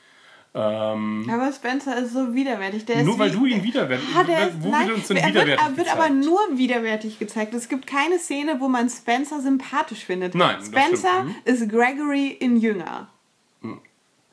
Ähm, 0.56 1.28
Aber 1.32 1.52
Spencer 1.52 1.98
ist 1.98 2.14
so 2.14 2.34
widerwärtig. 2.36 2.86
Der 2.86 3.04
nur 3.04 3.14
ist 3.14 3.20
weil 3.20 3.32
wie- 3.34 3.38
du 3.38 3.46
ihn 3.48 3.64
widerwärtig 3.64 4.08
Ah, 4.16 4.24
der 4.24 4.50
ist, 4.50 4.62
Wo 4.62 4.70
nein, 4.70 4.88
wird 4.88 4.98
uns 4.98 5.08
denn 5.08 5.18
er 5.18 5.24
wird, 5.34 5.34
widerwärtig 5.36 5.66
er 5.68 5.78
wird 5.78 5.92
aber 5.92 6.10
nur 6.10 6.40
widerwärtig 6.52 7.18
gezeigt. 7.18 7.54
Es 7.56 7.70
gibt 7.70 7.88
keine 7.88 8.20
Szene, 8.20 8.60
wo 8.60 8.68
man 8.68 8.88
Spencer 8.90 9.42
sympathisch 9.42 10.06
findet. 10.06 10.36
Nein, 10.36 10.64
Spencer. 10.64 11.24
Mhm. 11.24 11.36
ist 11.46 11.68
Gregory 11.70 12.28
in 12.28 12.58
Jünger. 12.58 13.08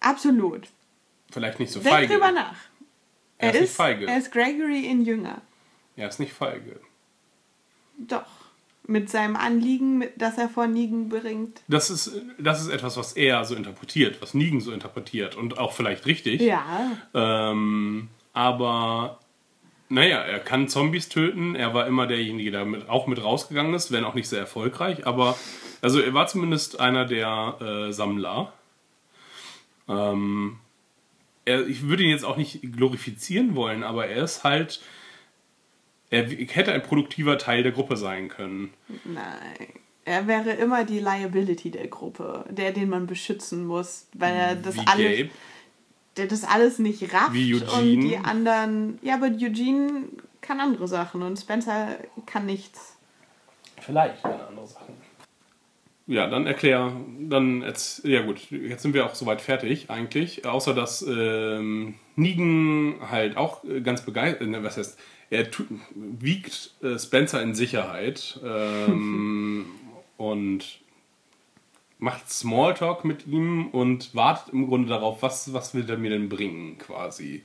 Absolut. 0.01 0.69
Vielleicht 1.31 1.59
nicht 1.61 1.73
so 1.73 1.81
Denk 1.81 1.95
feige. 1.95 2.15
drüber 2.15 2.33
nach. 2.33 2.55
Er 3.39 3.55
ist 3.55 3.61
nicht 3.61 3.73
feige. 3.75 4.07
Er 4.07 4.19
ist 4.19 4.31
Gregory 4.33 4.87
in 4.87 5.05
Jünger. 5.05 5.41
Er 5.97 6.09
ist 6.09 6.21
nicht 6.21 6.33
feige. 6.33 6.81
Doch. 7.99 8.25
Mit 8.87 9.09
seinem 9.11 9.37
Anliegen, 9.37 9.99
mit, 9.99 10.13
das 10.17 10.37
er 10.39 10.49
vor 10.49 10.67
Negan 10.67 11.09
bringt. 11.09 11.61
Das 11.69 11.91
ist, 11.91 12.13
das 12.39 12.61
ist 12.61 12.69
etwas, 12.69 12.97
was 12.97 13.13
er 13.13 13.45
so 13.45 13.55
interpretiert, 13.55 14.21
was 14.21 14.35
Negan 14.35 14.61
so 14.61 14.73
interpretiert 14.73 15.37
und 15.37 15.59
auch 15.59 15.73
vielleicht 15.73 16.07
richtig. 16.07 16.41
Ja. 16.41 16.65
Ähm, 17.15 18.09
aber 18.33 19.21
naja, 19.89 20.19
er 20.19 20.39
kann 20.39 20.69
Zombies 20.69 21.09
töten. 21.09 21.55
Er 21.55 21.75
war 21.75 21.87
immer 21.87 22.07
derjenige, 22.07 22.51
der 22.51 22.65
mit, 22.65 22.89
auch 22.89 23.07
mit 23.07 23.23
rausgegangen 23.23 23.75
ist, 23.75 23.93
wenn 23.93 24.05
auch 24.05 24.15
nicht 24.15 24.29
sehr 24.29 24.41
erfolgreich. 24.41 25.07
Aber 25.07 25.37
also 25.83 26.01
er 26.01 26.15
war 26.15 26.27
zumindest 26.27 26.81
einer 26.81 27.05
der 27.05 27.57
äh, 27.61 27.93
Sammler. 27.93 28.53
Ähm, 29.89 30.59
er, 31.45 31.67
ich 31.67 31.89
würde 31.89 32.03
ihn 32.03 32.11
jetzt 32.11 32.25
auch 32.25 32.37
nicht 32.37 32.61
glorifizieren 32.77 33.55
wollen, 33.55 33.85
aber 33.85 34.07
er 34.07 34.25
ist 34.25 34.43
halt. 34.45 34.81
Er 36.11 36.25
hätte 36.29 36.73
ein 36.73 36.83
produktiver 36.83 37.39
Teil 37.39 37.63
der 37.63 37.73
Gruppe 37.73 37.97
sein 37.97 38.29
können. 38.29 38.75
Nein. 39.05 39.69
Er 40.05 40.27
wäre 40.27 40.51
immer 40.51 40.85
die 40.85 40.99
Liability 40.99 41.71
der 41.71 41.87
Gruppe, 41.87 42.45
der, 42.51 42.73
den 42.73 42.89
man 42.89 43.07
beschützen 43.07 43.65
muss, 43.67 44.09
weil 44.15 44.35
er 44.35 44.55
das 44.57 44.75
Wie 44.77 44.87
alles. 44.87 45.19
Gabe. 45.19 45.31
der 46.17 46.27
das 46.27 46.45
alles 46.45 46.79
nicht 46.81 47.15
rafft 47.15 47.35
Wie 47.35 47.55
und 47.55 47.69
Eugene. 47.73 48.09
die 48.09 48.17
anderen. 48.17 48.99
Ja, 49.03 49.15
aber 49.15 49.27
Eugene 49.27 50.05
kann 50.41 50.59
andere 50.61 50.89
Sachen 50.89 51.23
und 51.23 51.39
Spencer 51.39 51.97
kann 52.27 52.47
nichts. 52.47 52.97
Vielleicht 53.81 54.25
eine 54.25 54.47
andere 54.47 54.67
Sachen. 54.67 54.95
Ja, 56.07 56.27
dann 56.27 56.45
erklär, 56.47 56.93
dann 57.21 57.63
jetzt, 57.63 58.05
ja 58.05 58.23
gut, 58.23 58.51
jetzt 58.51 58.83
sind 58.83 58.95
wir 58.95 59.07
auch 59.07 59.15
soweit 59.15 59.41
fertig 59.41 59.91
eigentlich. 59.91 60.45
Außer 60.45 60.75
dass 60.75 61.03
ähm, 61.03 61.95
Negan 62.17 62.97
halt 63.09 63.37
auch 63.37 63.63
äh, 63.63 63.81
ganz 63.81 64.03
begeistert, 64.03 64.49
ne, 64.49 64.65
was 64.65 64.77
heißt, 64.77 64.99
er 65.31 65.47
wiegt 65.95 66.71
äh, 66.83 66.99
Spencer 66.99 67.41
in 67.41 67.55
Sicherheit 67.55 68.39
ähm, 68.45 69.67
und 70.17 70.81
macht 71.99 72.31
Smalltalk 72.31 73.05
mit 73.05 73.27
ihm 73.27 73.69
und 73.69 74.15
wartet 74.15 74.53
im 74.53 74.67
Grunde 74.67 74.89
darauf, 74.89 75.23
was, 75.23 75.53
was 75.53 75.75
will 75.75 75.89
er 75.89 75.99
mir 75.99 76.11
denn 76.11 76.29
bringen, 76.29 76.79
quasi. 76.79 77.43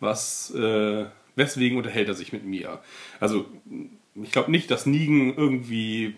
Was, 0.00 0.54
äh, 0.54 1.06
weswegen 1.34 1.78
unterhält 1.78 2.08
er 2.08 2.14
sich 2.14 2.32
mit 2.32 2.44
mir? 2.44 2.80
Also, 3.20 3.46
ich 4.14 4.30
glaube 4.30 4.50
nicht, 4.50 4.70
dass 4.70 4.86
Negan 4.86 5.34
irgendwie 5.34 6.14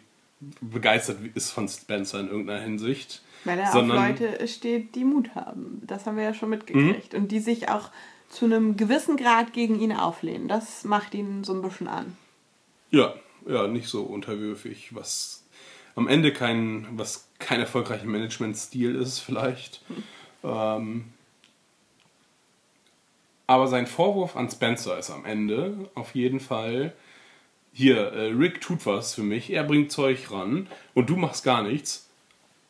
begeistert 0.61 1.19
ist 1.35 1.51
von 1.51 1.69
Spencer 1.69 2.21
in 2.21 2.29
irgendeiner 2.29 2.63
Hinsicht. 2.63 3.23
Weil 3.45 3.61
er 3.61 3.73
sondern, 3.73 3.99
auf 3.99 4.21
Leute 4.21 4.49
steht, 4.49 4.95
die 4.95 5.05
Mut 5.05 5.35
haben. 5.35 5.83
Das 5.87 6.07
haben 6.07 6.17
wir 6.17 6.25
ja 6.25 6.35
schon 6.35 6.51
mitgekriegt. 6.51 7.15
Und 7.15 7.31
die 7.33 7.41
sich 7.41 7.69
auch 7.69 7.91
zu 8.29 8.45
einem 8.45 8.77
gewissen 8.77 9.17
Grad 9.17 9.53
gegen 9.53 9.81
ihn 9.81 9.93
auflehnen. 9.93 10.49
Das 10.49 10.85
macht 10.85 11.15
ihn 11.15 11.45
so 11.45 11.55
ein 11.55 11.63
bisschen 11.63 11.89
an. 11.89 12.17
Ja, 12.91 13.15
ja, 13.47 13.67
nicht 13.67 13.89
so 13.89 14.03
unterwürfig, 14.03 14.95
was 14.95 15.45
am 15.95 16.09
Ende 16.09 16.33
kein, 16.33 16.87
was 16.93 17.29
kein 17.39 17.61
erfolgreicher 17.61 18.07
Managementstil 18.07 18.95
ist, 18.95 19.19
vielleicht. 19.19 19.83
Ähm, 20.45 21.13
aber 23.47 23.67
sein 23.67 23.87
Vorwurf 23.87 24.37
an 24.37 24.51
Spencer 24.51 24.99
ist 24.99 25.11
am 25.11 25.25
Ende 25.25 25.91
auf 25.95 26.15
jeden 26.15 26.39
Fall, 26.39 26.95
hier, 27.73 28.13
äh, 28.13 28.33
Rick 28.33 28.61
tut 28.61 28.85
was 28.87 29.15
für 29.15 29.23
mich, 29.23 29.51
er 29.51 29.65
bringt 29.65 29.91
Zeug 29.91 30.31
ran 30.31 30.69
und 30.95 31.11
du 31.11 31.17
machst 31.17 31.45
gar 31.45 31.63
nichts. 31.63 32.08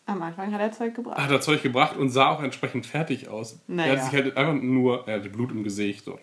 Am 0.08 0.22
Anfang 0.22 0.50
hat 0.54 0.60
er 0.62 0.72
Zeug 0.72 0.94
gebracht. 0.94 1.18
Hat 1.18 1.30
er 1.30 1.42
Zeug 1.42 1.62
gebracht 1.62 1.96
und 1.98 2.08
sah 2.08 2.30
auch 2.30 2.42
entsprechend 2.42 2.86
fertig 2.86 3.28
aus. 3.28 3.58
Naja. 3.66 3.92
Er 3.92 3.98
hat 3.98 4.04
sich 4.10 4.14
halt 4.14 4.36
einfach 4.38 4.54
nur, 4.54 5.06
er 5.06 5.18
hatte 5.18 5.28
Blut 5.28 5.50
im 5.50 5.64
Gesicht 5.64 6.08
und 6.08 6.18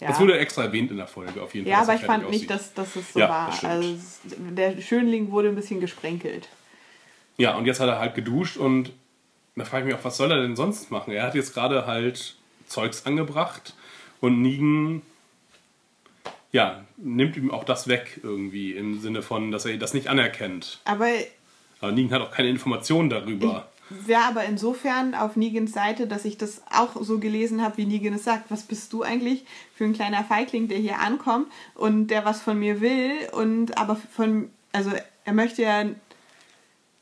ja. 0.00 0.08
das 0.08 0.18
wurde 0.18 0.38
extra 0.38 0.64
erwähnt 0.64 0.90
in 0.90 0.96
der 0.96 1.06
Folge 1.06 1.42
auf 1.42 1.54
jeden 1.54 1.66
Fall. 1.66 1.72
ja, 1.72 1.82
aber 1.82 1.92
er 1.92 1.98
ich 1.98 2.06
fand 2.06 2.30
nicht, 2.30 2.50
aussieht. 2.50 2.50
dass, 2.50 2.72
dass 2.72 2.96
es 2.96 3.12
so 3.12 3.20
Ja, 3.20 3.28
war. 3.28 3.64
Also, 3.64 3.98
der 4.24 4.80
Schönling 4.80 5.30
wurde 5.30 5.48
ein 5.48 5.54
bisschen 5.54 5.80
gesprenkelt. 5.80 6.48
Ja, 7.36 7.58
und 7.58 7.66
jetzt 7.66 7.78
hat 7.78 7.88
er 7.88 7.98
halt 7.98 8.14
geduscht 8.14 8.56
und 8.56 8.90
da 9.54 9.66
frage 9.66 9.84
ich 9.84 9.92
mich 9.92 10.00
auch, 10.00 10.04
was 10.04 10.16
soll 10.16 10.30
er 10.30 10.40
denn 10.40 10.56
sonst 10.56 10.90
machen? 10.90 11.12
Er 11.12 11.24
hat 11.24 11.34
jetzt 11.34 11.52
gerade 11.52 11.84
halt 11.84 12.36
Zeugs 12.68 13.04
angebracht 13.04 13.74
und 14.22 14.40
Negan, 14.40 15.02
ja, 16.52 16.84
nimmt 16.96 17.36
ihm 17.36 17.50
auch 17.50 17.64
das 17.64 17.86
weg 17.86 18.20
irgendwie 18.22 18.72
im 18.72 18.98
Sinne 18.98 19.20
von, 19.20 19.50
dass 19.50 19.66
er 19.66 19.76
das 19.76 19.92
nicht 19.92 20.08
anerkennt. 20.08 20.78
Aber 20.86 21.08
Aber 21.80 21.92
Negan 21.92 22.12
hat 22.12 22.28
auch 22.28 22.30
keine 22.30 22.48
Informationen 22.48 23.10
darüber. 23.10 23.68
wäre 23.90 24.22
aber 24.22 24.44
insofern 24.44 25.14
auf 25.14 25.36
Negans 25.36 25.72
Seite, 25.72 26.06
dass 26.06 26.24
ich 26.24 26.36
das 26.36 26.62
auch 26.70 27.00
so 27.00 27.18
gelesen 27.18 27.62
habe, 27.62 27.78
wie 27.78 27.86
Negan 27.86 28.14
es 28.14 28.24
sagt. 28.24 28.50
Was 28.50 28.64
bist 28.64 28.92
du 28.92 29.02
eigentlich 29.02 29.44
für 29.74 29.84
ein 29.84 29.92
kleiner 29.92 30.24
Feigling, 30.24 30.68
der 30.68 30.78
hier 30.78 30.98
ankommt 30.98 31.48
und 31.74 32.08
der 32.08 32.24
was 32.24 32.40
von 32.40 32.58
mir 32.58 32.80
will 32.80 33.12
und 33.32 33.78
aber 33.78 33.96
von, 33.96 34.50
also 34.72 34.90
er 35.24 35.32
möchte 35.32 35.62
ja, 35.62 35.84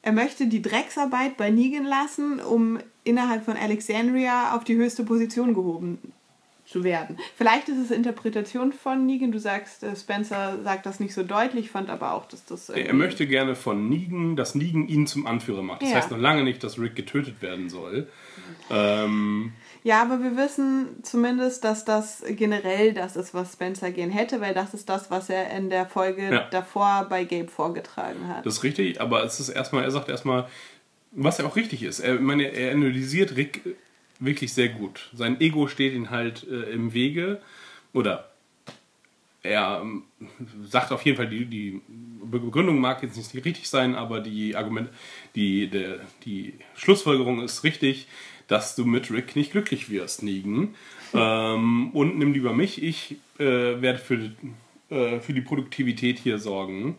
er 0.03 0.12
möchte 0.12 0.47
die 0.47 0.62
Drecksarbeit 0.62 1.36
bei 1.36 1.51
Negan 1.51 1.85
lassen, 1.85 2.40
um 2.40 2.78
innerhalb 3.03 3.44
von 3.44 3.57
Alexandria 3.57 4.55
auf 4.55 4.65
die 4.65 4.77
höchste 4.77 5.05
Position 5.05 5.55
gehoben 5.55 5.98
zu 6.67 6.83
werden. 6.85 7.17
Vielleicht 7.37 7.69
ist 7.69 7.79
es 7.79 7.91
Interpretation 7.91 8.73
von 8.73 9.07
Negan. 9.07 9.31
Du 9.33 9.39
sagst, 9.39 9.83
äh, 9.85 9.95
Spencer 9.95 10.59
sagt 10.65 10.85
das 10.85 10.99
nicht 11.01 11.15
so 11.15 11.23
deutlich, 11.23 11.71
fand 11.71 11.89
aber 11.91 12.13
auch, 12.13 12.27
dass 12.27 12.45
das. 12.45 12.69
Er 12.71 12.93
möchte 12.93 13.27
gerne 13.27 13.55
von 13.55 13.89
Negan, 13.89 14.35
dass 14.37 14.55
Negan 14.55 14.89
ihn 14.89 15.07
zum 15.07 15.27
Anführer 15.27 15.63
macht. 15.63 15.83
Das 15.83 15.91
Ja. 15.91 15.97
heißt 15.97 16.11
noch 16.11 16.19
lange 16.19 16.43
nicht, 16.43 16.63
dass 16.65 16.79
Rick 16.79 16.97
getötet 16.97 17.41
werden 17.41 17.69
soll. 17.71 18.09
Ähm, 18.71 19.53
Ja, 19.85 20.03
aber 20.03 20.21
wir 20.21 20.37
wissen 20.37 20.89
zumindest, 21.05 21.63
dass 21.63 21.85
das 21.85 22.25
generell 22.29 22.93
das 22.93 23.15
ist, 23.15 23.33
was 23.35 23.53
Spencer 23.53 23.93
gern 23.93 24.11
hätte, 24.11 24.41
weil 24.41 24.53
das 24.53 24.75
ist 24.75 24.89
das, 24.89 25.13
was 25.13 25.31
er 25.31 25.51
in 25.57 25.71
der 25.71 25.87
Folge 25.87 26.23
Ja. 26.33 26.49
davor 26.51 27.07
bei 27.09 27.25
Gabe 27.25 27.47
vorgetragen 27.47 28.27
hat. 28.27 28.45
Das 28.45 28.55
ist 28.55 28.63
richtig, 28.65 29.01
aber 29.01 29.23
es 29.23 29.39
ist 29.39 29.49
erstmal, 29.51 29.85
er 29.85 29.93
sagt 29.93 30.09
erstmal, 30.09 30.49
was 31.13 31.39
ja 31.39 31.45
auch 31.47 31.55
richtig 31.55 31.85
ist. 31.85 32.01
Er, 32.01 32.19
meine, 32.21 32.45
er 32.53 32.73
analysiert 32.73 33.37
Rick 33.37 33.77
wirklich 34.21 34.53
sehr 34.53 34.69
gut. 34.69 35.11
Sein 35.13 35.41
Ego 35.41 35.69
steht 35.69 35.95
ihm 35.95 36.11
halt 36.11 36.47
äh, 36.49 36.71
im 36.73 36.93
Wege. 36.93 37.41
Oder 37.93 38.31
er 39.43 39.81
ähm, 39.83 40.05
sagt 40.65 40.93
auf 40.93 41.03
jeden 41.03 41.17
Fall, 41.17 41.29
die, 41.29 41.47
die 41.47 41.81
Begründung 42.23 42.79
mag 42.81 43.03
jetzt 43.03 43.17
nicht 43.17 43.45
richtig 43.45 43.69
sein, 43.69 43.95
aber 43.95 44.21
die 44.21 44.57
Argument, 44.57 44.91
die, 45.35 45.69
der, 45.69 46.01
die 46.25 46.55
Schlussfolgerung 46.75 47.43
ist 47.43 47.65
richtig, 47.65 48.09
dass 48.49 48.77
du 48.77 48.85
mit 48.85 49.11
Rick 49.11 49.37
nicht 49.37 49.53
glücklich 49.53 49.91
wirst, 49.91 50.23
Negan. 50.23 50.75
ähm, 51.15 51.91
und 51.93 52.19
nimm 52.19 52.33
lieber 52.33 52.53
mich, 52.53 52.83
ich 52.83 53.17
äh, 53.39 53.81
werde 53.81 53.99
für, 53.99 54.31
äh, 54.91 55.21
für 55.21 55.33
die 55.33 55.41
Produktivität 55.41 56.19
hier 56.19 56.39
sorgen. 56.39 56.97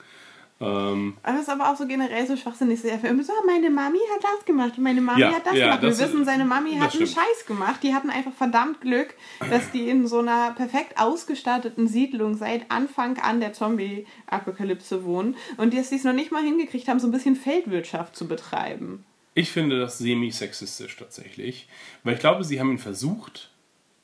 Ähm, 0.59 1.15
Aber 1.21 1.33
das 1.33 1.43
ist 1.43 1.49
aber 1.49 1.71
auch 1.71 1.75
so 1.77 1.85
generell 1.85 2.25
so 2.25 2.35
schwachsinnig. 2.35 2.81
Der 2.81 2.97
Film 2.97 3.21
so, 3.21 3.31
meine 3.45 3.69
Mami 3.69 3.99
hat 4.15 4.23
das 4.23 4.43
gemacht 4.45 4.73
und 4.77 4.83
meine 4.83 5.01
Mami 5.01 5.21
Ja, 5.21 5.33
hat 5.33 5.45
das 5.45 5.53
ja, 5.55 5.65
gemacht. 5.75 5.83
das- 5.83 5.99
Wir 5.99 6.07
wissen, 6.07 6.25
seine 6.25 6.45
Mami 6.45 6.75
hat 6.77 6.95
einen. 6.95 7.05
Scheiß 7.05 7.45
gemacht. 7.45 7.81
Die 7.83 7.93
hatten 7.93 8.09
einfach 8.09 8.33
verdammt 8.33 8.81
Glück, 8.81 9.13
dass 9.51 9.69
die 9.71 9.87
in 9.87 10.07
so 10.07 10.19
einer 10.19 10.51
perfekt 10.53 10.97
ausgestatteten 10.99 11.87
Siedlung 11.87 12.35
seit 12.35 12.71
Anfang 12.71 13.19
an 13.19 13.39
der 13.39 13.53
Zombie-Apokalypse 13.53 15.03
wohnen 15.05 15.35
und 15.57 15.73
dass 15.75 15.89
sie 15.89 15.95
es 15.97 16.03
noch 16.03 16.13
nicht 16.13 16.31
mal 16.31 16.41
hingekriegt 16.43 16.87
haben, 16.87 16.99
so 16.99 17.07
ein 17.07 17.11
bisschen 17.11 17.35
Feldwirtschaft 17.35 18.15
zu 18.15 18.27
betreiben. 18.27 19.05
Ich 19.33 19.51
finde 19.51 19.79
das 19.79 19.99
semi-sexistisch 19.99 20.97
tatsächlich, 20.97 21.67
weil 22.03 22.15
ich 22.15 22.19
glaube, 22.19 22.43
sie 22.43 22.59
haben 22.59 22.71
ihn 22.71 22.79
versucht, 22.79 23.51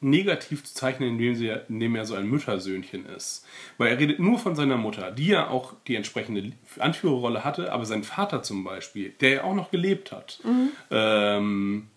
negativ 0.04 0.64
zu 0.64 0.74
zeichnen, 0.74 1.10
indem, 1.10 1.36
sie, 1.36 1.54
indem 1.70 1.96
er 1.96 2.06
so 2.06 2.16
ein 2.16 2.30
Müttersöhnchen 2.30 3.06
ist. 3.06 3.46
Weil 3.78 3.90
er 3.90 4.00
redet 4.00 4.20
nur 4.20 4.40
von 4.40 4.56
seiner 4.56 4.78
Mutter, 4.78 5.12
die 5.12 5.28
ja 5.28 5.50
auch 5.50 5.74
die 5.88 5.96
entsprechende 5.96 6.52
Anführerrolle 6.80 7.44
hatte, 7.44 7.72
aber 7.72 7.86
sein 7.86 8.04
Vater 8.04 8.44
zum 8.44 8.64
Beispiel, 8.64 9.14
der 9.22 9.30
ja 9.30 9.44
auch 9.44 9.56
noch 9.56 9.72
gelebt 9.72 10.12
hat. 10.12 10.40
Ähm, 10.92 11.88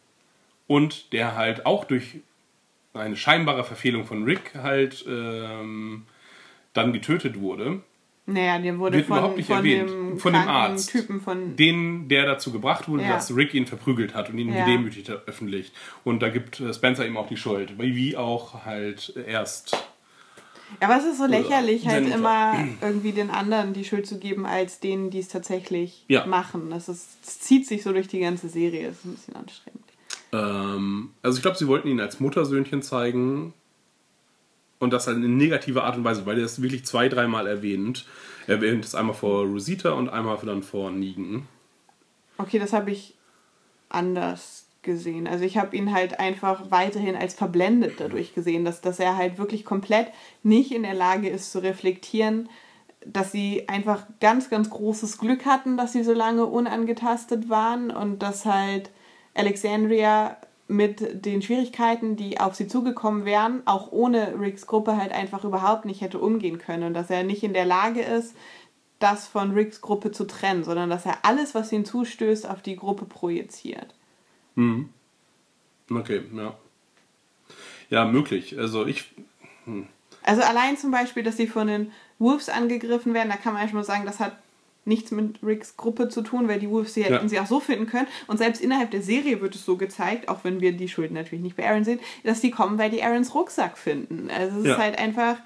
und 0.66 1.12
der 1.12 1.36
halt 1.36 1.66
auch 1.66 1.84
durch 1.84 2.20
eine 2.94 3.16
scheinbare 3.16 3.64
Verfehlung 3.64 4.04
von 4.04 4.24
Rick 4.24 4.54
halt 4.54 5.04
ähm, 5.08 6.06
dann 6.72 6.92
getötet 6.92 7.40
wurde. 7.40 7.80
Naja, 8.28 8.58
der 8.58 8.76
wurde 8.78 8.96
Wird 8.96 9.06
von, 9.06 9.18
überhaupt 9.18 9.36
nicht 9.36 9.46
von 9.46 9.56
erwähnt. 9.58 9.88
dem 9.88 10.18
Von 10.18 10.32
dem 10.32 10.48
Arzt. 10.48 10.90
Typen 10.90 11.20
von 11.20 11.54
den, 11.54 12.08
der 12.08 12.26
dazu 12.26 12.50
gebracht 12.50 12.88
wurde, 12.88 13.04
Ja. 13.04 13.10
dass 13.10 13.34
Rick 13.36 13.54
ihn 13.54 13.66
verprügelt 13.66 14.14
hat 14.14 14.30
und 14.30 14.38
ihn 14.38 14.52
Ja. 14.52 14.64
gedemütigt 14.64 15.08
hat 15.08 15.28
öffentlich. 15.28 15.70
Und 16.02 16.20
da 16.22 16.28
gibt 16.28 16.58
äh, 16.58 16.74
Spencer 16.74 17.06
ihm 17.06 17.16
auch 17.16 17.28
die 17.28 17.36
Schuld. 17.36 17.78
Wie 17.78 17.94
wie 17.94 18.16
auch 18.16 18.64
halt 18.64 19.14
erst. 19.28 19.72
Ja, 20.80 20.88
aber 20.88 20.98
es 20.98 21.04
ist 21.04 21.18
so 21.18 21.26
lächerlich, 21.26 21.86
halt 21.86 22.04
Seine 22.04 22.16
Mutter. 22.16 22.18
immer 22.18 22.66
irgendwie 22.82 23.12
den 23.12 23.30
anderen 23.30 23.72
die 23.72 23.84
Schuld 23.84 24.04
zu 24.08 24.18
geben, 24.18 24.44
als 24.44 24.80
denen, 24.80 25.10
die 25.10 25.20
es 25.20 25.28
tatsächlich 25.28 26.04
Ja. 26.08 26.26
machen. 26.26 26.70
Das, 26.70 26.88
ist, 26.88 27.18
das 27.24 27.38
zieht 27.38 27.68
sich 27.68 27.84
so 27.84 27.92
durch 27.92 28.08
die 28.08 28.18
ganze 28.18 28.48
Serie. 28.48 28.88
Das 28.88 28.96
ist 28.96 29.04
ein 29.04 29.14
bisschen 29.14 29.36
anstrengend. 29.36 29.84
Ähm, 30.32 31.10
also 31.22 31.36
ich 31.38 31.42
glaube, 31.42 31.56
sie 31.56 31.68
wollten 31.68 31.86
ihn 31.86 32.00
als 32.00 32.18
Muttersöhnchen 32.18 32.82
zeigen. 32.82 33.54
Und 34.78 34.92
das 34.92 35.06
halt 35.06 35.16
in 35.16 35.36
negativer 35.36 35.84
Art 35.84 35.96
und 35.96 36.04
Weise, 36.04 36.26
weil 36.26 36.38
er 36.38 36.44
es 36.44 36.60
wirklich 36.60 36.84
zwei, 36.84 37.08
dreimal 37.08 37.46
erwähnt. 37.46 38.06
Er 38.46 38.56
erwähnt 38.56 38.84
es 38.84 38.94
einmal 38.94 39.14
vor 39.14 39.44
Rosita 39.44 39.92
und 39.92 40.08
einmal 40.08 40.38
dann 40.44 40.62
vor 40.62 40.90
Negan. 40.90 41.48
Okay, 42.38 42.58
das 42.58 42.72
habe 42.72 42.90
ich 42.90 43.14
anders 43.88 44.66
gesehen. 44.82 45.26
Also 45.26 45.44
ich 45.44 45.58
habe 45.58 45.76
ihn 45.76 45.92
halt 45.92 46.20
einfach 46.20 46.70
weiterhin 46.70 47.16
als 47.16 47.34
verblendet 47.34 47.94
dadurch 47.98 48.34
gesehen, 48.34 48.64
dass, 48.64 48.80
dass 48.80 49.00
er 49.00 49.16
halt 49.16 49.38
wirklich 49.38 49.64
komplett 49.64 50.08
nicht 50.42 50.72
in 50.72 50.82
der 50.82 50.94
Lage 50.94 51.28
ist 51.28 51.52
zu 51.52 51.62
reflektieren, 51.62 52.48
dass 53.04 53.32
sie 53.32 53.68
einfach 53.68 54.06
ganz, 54.20 54.48
ganz 54.48 54.70
großes 54.70 55.18
Glück 55.18 55.44
hatten, 55.44 55.76
dass 55.76 55.92
sie 55.92 56.02
so 56.02 56.12
lange 56.12 56.46
unangetastet 56.46 57.48
waren 57.48 57.90
und 57.90 58.20
dass 58.20 58.46
halt 58.46 58.90
Alexandria 59.34 60.36
mit 60.68 61.24
den 61.24 61.42
Schwierigkeiten, 61.42 62.16
die 62.16 62.40
auf 62.40 62.54
sie 62.54 62.66
zugekommen 62.66 63.24
wären, 63.24 63.62
auch 63.66 63.92
ohne 63.92 64.38
Ricks 64.38 64.66
Gruppe 64.66 64.96
halt 64.96 65.12
einfach 65.12 65.44
überhaupt 65.44 65.84
nicht 65.84 66.00
hätte 66.00 66.18
umgehen 66.18 66.58
können 66.58 66.84
und 66.84 66.94
dass 66.94 67.10
er 67.10 67.22
nicht 67.22 67.42
in 67.44 67.52
der 67.52 67.66
Lage 67.66 68.02
ist, 68.02 68.34
das 68.98 69.26
von 69.26 69.52
Ricks 69.52 69.80
Gruppe 69.80 70.10
zu 70.10 70.26
trennen, 70.26 70.64
sondern 70.64 70.90
dass 70.90 71.06
er 71.06 71.18
alles, 71.24 71.54
was 71.54 71.70
ihm 71.70 71.84
zustößt, 71.84 72.48
auf 72.48 72.62
die 72.62 72.76
Gruppe 72.76 73.04
projiziert. 73.04 73.94
Okay, 75.90 76.22
ja. 76.34 76.56
Ja, 77.90 78.04
möglich. 78.04 78.58
Also 78.58 78.86
ich. 78.86 79.12
Also 80.22 80.42
allein 80.42 80.76
zum 80.76 80.90
Beispiel, 80.90 81.22
dass 81.22 81.36
sie 81.36 81.46
von 81.46 81.68
den 81.68 81.92
Wolves 82.18 82.48
angegriffen 82.48 83.14
werden, 83.14 83.28
da 83.28 83.36
kann 83.36 83.54
man 83.54 83.68
schon 83.68 83.76
mal 83.76 83.84
sagen, 83.84 84.06
das 84.06 84.18
hat 84.18 84.36
nichts 84.86 85.10
mit 85.10 85.42
Ricks 85.42 85.76
Gruppe 85.76 86.08
zu 86.08 86.22
tun, 86.22 86.48
weil 86.48 86.60
die 86.60 86.70
Wolves 86.70 86.94
sie 86.94 87.02
hätten 87.04 87.14
Ja. 87.24 87.28
sie 87.28 87.40
auch 87.40 87.46
so 87.46 87.60
finden 87.60 87.86
können. 87.86 88.06
Und 88.26 88.38
selbst 88.38 88.62
innerhalb 88.62 88.90
der 88.92 89.02
Serie 89.02 89.40
wird 89.40 89.54
es 89.54 89.64
so 89.64 89.76
gezeigt, 89.76 90.28
auch 90.28 90.44
wenn 90.44 90.60
wir 90.60 90.72
die 90.72 90.88
Schuld 90.88 91.10
natürlich 91.10 91.42
nicht 91.42 91.56
bei 91.56 91.68
Aaron 91.68 91.84
sehen, 91.84 92.00
dass 92.24 92.40
die 92.40 92.50
kommen, 92.50 92.78
weil 92.78 92.90
die 92.90 93.02
Aarons 93.02 93.34
Rucksack 93.34 93.76
finden. 93.78 94.30
Also 94.30 94.58
es 94.60 94.64
Ja. 94.66 94.72
ist 94.72 94.78
halt 94.78 94.98
einfach, 94.98 95.36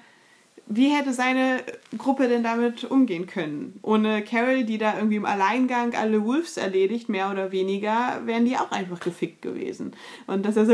wie 0.67 0.89
hätte 0.89 1.11
seine 1.11 1.63
Gruppe 1.97 2.27
denn 2.29 2.43
damit 2.43 2.83
umgehen 2.85 3.25
können? 3.27 3.79
Ohne 3.81 4.23
Carol, 4.23 4.63
die 4.63 4.77
da 4.77 4.95
irgendwie 4.95 5.17
im 5.17 5.25
Alleingang 5.25 5.95
alle 5.95 6.23
Wolves 6.23 6.55
erledigt, 6.57 7.09
mehr 7.09 7.29
oder 7.31 7.51
weniger, 7.51 8.21
wären 8.25 8.45
die 8.45 8.55
auch 8.55 8.71
einfach 8.71 8.99
gefickt 9.01 9.41
gewesen. 9.41 9.93
Und 10.27 10.45
dass 10.45 10.55
er 10.55 10.65
so, 10.67 10.73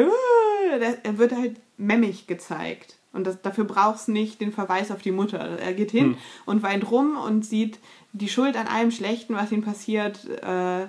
er 1.04 1.18
wird 1.18 1.32
halt 1.32 1.56
memmig 1.78 2.28
gezeigt. 2.28 2.96
Und 3.14 3.26
das, 3.26 3.42
dafür 3.42 3.64
brauchst 3.64 4.10
nicht 4.10 4.42
den 4.42 4.52
Verweis 4.52 4.92
auf 4.92 5.02
die 5.02 5.12
Mutter. 5.12 5.40
Er 5.40 5.74
geht 5.74 5.90
hin 5.90 6.18
und 6.46 6.62
weint 6.62 6.92
rum 6.92 7.18
und 7.18 7.44
sieht 7.46 7.80
die 8.18 8.30
Schuld 8.30 8.56
an 8.56 8.68
allem 8.68 8.92
Schlechten, 8.92 9.36
was 9.36 9.52
ihm 9.52 9.64
passiert, 9.64 10.26
äh, 10.42 10.88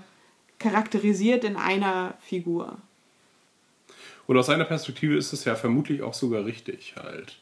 charakterisiert 0.59 1.45
in 1.45 1.57
einer 1.57 2.15
Figur. 2.21 2.79
Und 4.27 4.37
aus 4.37 4.47
seiner 4.47 4.65
Perspektive 4.65 5.17
ist 5.17 5.33
es 5.33 5.45
ja 5.45 5.55
vermutlich 5.55 6.03
auch 6.03 6.15
sogar 6.15 6.45
richtig 6.45 6.95
halt. 6.97 7.39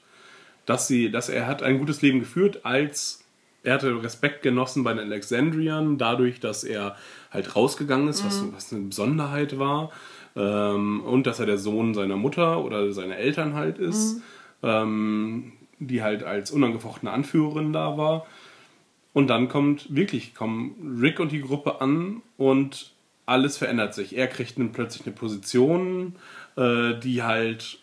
Dass 0.66 0.86
sie, 0.86 1.10
dass 1.10 1.28
er 1.28 1.46
hat 1.46 1.62
ein 1.62 1.78
gutes 1.78 2.02
Leben 2.02 2.20
geführt 2.20 2.64
als 2.64 3.26
er 3.66 3.74
hatte 3.74 4.00
Respekt 4.00 4.42
genossen 4.42 4.84
bei 4.84 4.92
den 4.92 5.00
Alexandriern, 5.00 5.98
dadurch, 5.98 6.38
dass 6.38 6.62
er 6.62 6.96
halt 7.32 7.56
rausgegangen 7.56 8.06
ist, 8.06 8.24
was, 8.24 8.44
was 8.54 8.72
eine 8.72 8.84
Besonderheit 8.84 9.58
war. 9.58 9.90
Ähm, 10.36 11.00
und 11.00 11.26
dass 11.26 11.40
er 11.40 11.46
der 11.46 11.58
Sohn 11.58 11.92
seiner 11.92 12.16
Mutter 12.16 12.62
oder 12.62 12.92
seiner 12.92 13.16
Eltern 13.16 13.54
halt 13.54 13.78
ist, 13.78 14.20
ähm, 14.62 15.52
die 15.80 16.00
halt 16.00 16.22
als 16.22 16.52
unangefochtene 16.52 17.10
Anführerin 17.10 17.72
da 17.72 17.98
war. 17.98 18.26
Und 19.16 19.28
dann 19.28 19.48
kommt 19.48 19.96
wirklich, 19.96 20.34
kommen 20.34 20.98
Rick 21.00 21.20
und 21.20 21.32
die 21.32 21.40
Gruppe 21.40 21.80
an 21.80 22.20
und 22.36 22.92
alles 23.24 23.56
verändert 23.56 23.94
sich. 23.94 24.14
Er 24.14 24.26
kriegt 24.26 24.58
dann 24.58 24.72
plötzlich 24.72 25.06
eine 25.06 25.16
Position, 25.16 26.16
äh, 26.58 26.92
die 27.00 27.22
halt 27.22 27.78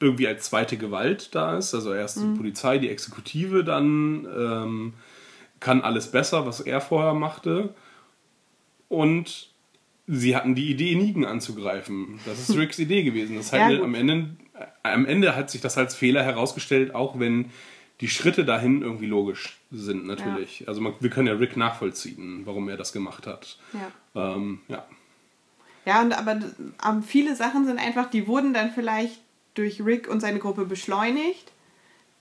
irgendwie 0.00 0.28
als 0.28 0.44
zweite 0.44 0.76
Gewalt 0.76 1.34
da 1.34 1.56
ist. 1.56 1.74
Also 1.74 1.94
erst 1.94 2.20
die 2.20 2.36
Polizei, 2.36 2.76
die 2.76 2.90
Exekutive, 2.90 3.64
dann 3.64 4.26
ähm, 4.26 4.92
kann 5.58 5.80
alles 5.80 6.10
besser, 6.10 6.44
was 6.44 6.60
er 6.60 6.82
vorher 6.82 7.14
machte. 7.14 7.74
Und 8.90 9.48
sie 10.06 10.36
hatten 10.36 10.54
die 10.54 10.70
Idee, 10.70 10.96
Negan 10.96 11.24
anzugreifen. 11.24 12.20
Das 12.26 12.46
ist 12.46 12.54
Ricks 12.58 12.78
Idee 12.78 13.04
gewesen. 13.04 13.36
Das 13.36 13.52
Ja, 13.52 13.60
halt 13.60 13.78
gut. 13.78 13.86
am, 13.86 13.94
Ende, 13.94 14.36
am 14.82 15.06
Ende 15.06 15.34
hat 15.34 15.48
sich 15.48 15.62
das 15.62 15.78
als 15.78 15.94
Fehler 15.94 16.22
herausgestellt, 16.22 16.94
auch 16.94 17.18
wenn 17.18 17.46
die 18.00 18.08
Schritte 18.08 18.44
dahin 18.44 18.82
irgendwie 18.82 19.06
logisch 19.06 19.58
sind, 19.70 20.06
natürlich. 20.06 20.66
Also 20.66 20.80
man, 20.80 20.94
wir 21.00 21.10
können 21.10 21.28
ja 21.28 21.34
Rick 21.34 21.56
nachvollziehen, 21.56 22.42
warum 22.44 22.68
er 22.68 22.76
das 22.76 22.92
gemacht 22.92 23.26
hat. 23.26 23.58
Ja. 24.14 24.34
Ähm, 24.34 24.60
ja. 24.68 24.84
Ja, 25.86 26.00
und 26.00 26.12
aber 26.12 26.40
ähm, 26.88 27.02
viele 27.02 27.36
Sachen 27.36 27.66
sind 27.66 27.78
einfach, 27.78 28.10
die 28.10 28.26
wurden 28.26 28.54
dann 28.54 28.70
vielleicht 28.72 29.20
durch 29.54 29.84
Rick 29.84 30.08
und 30.08 30.20
seine 30.20 30.38
Gruppe 30.38 30.64
beschleunigt, 30.64 31.52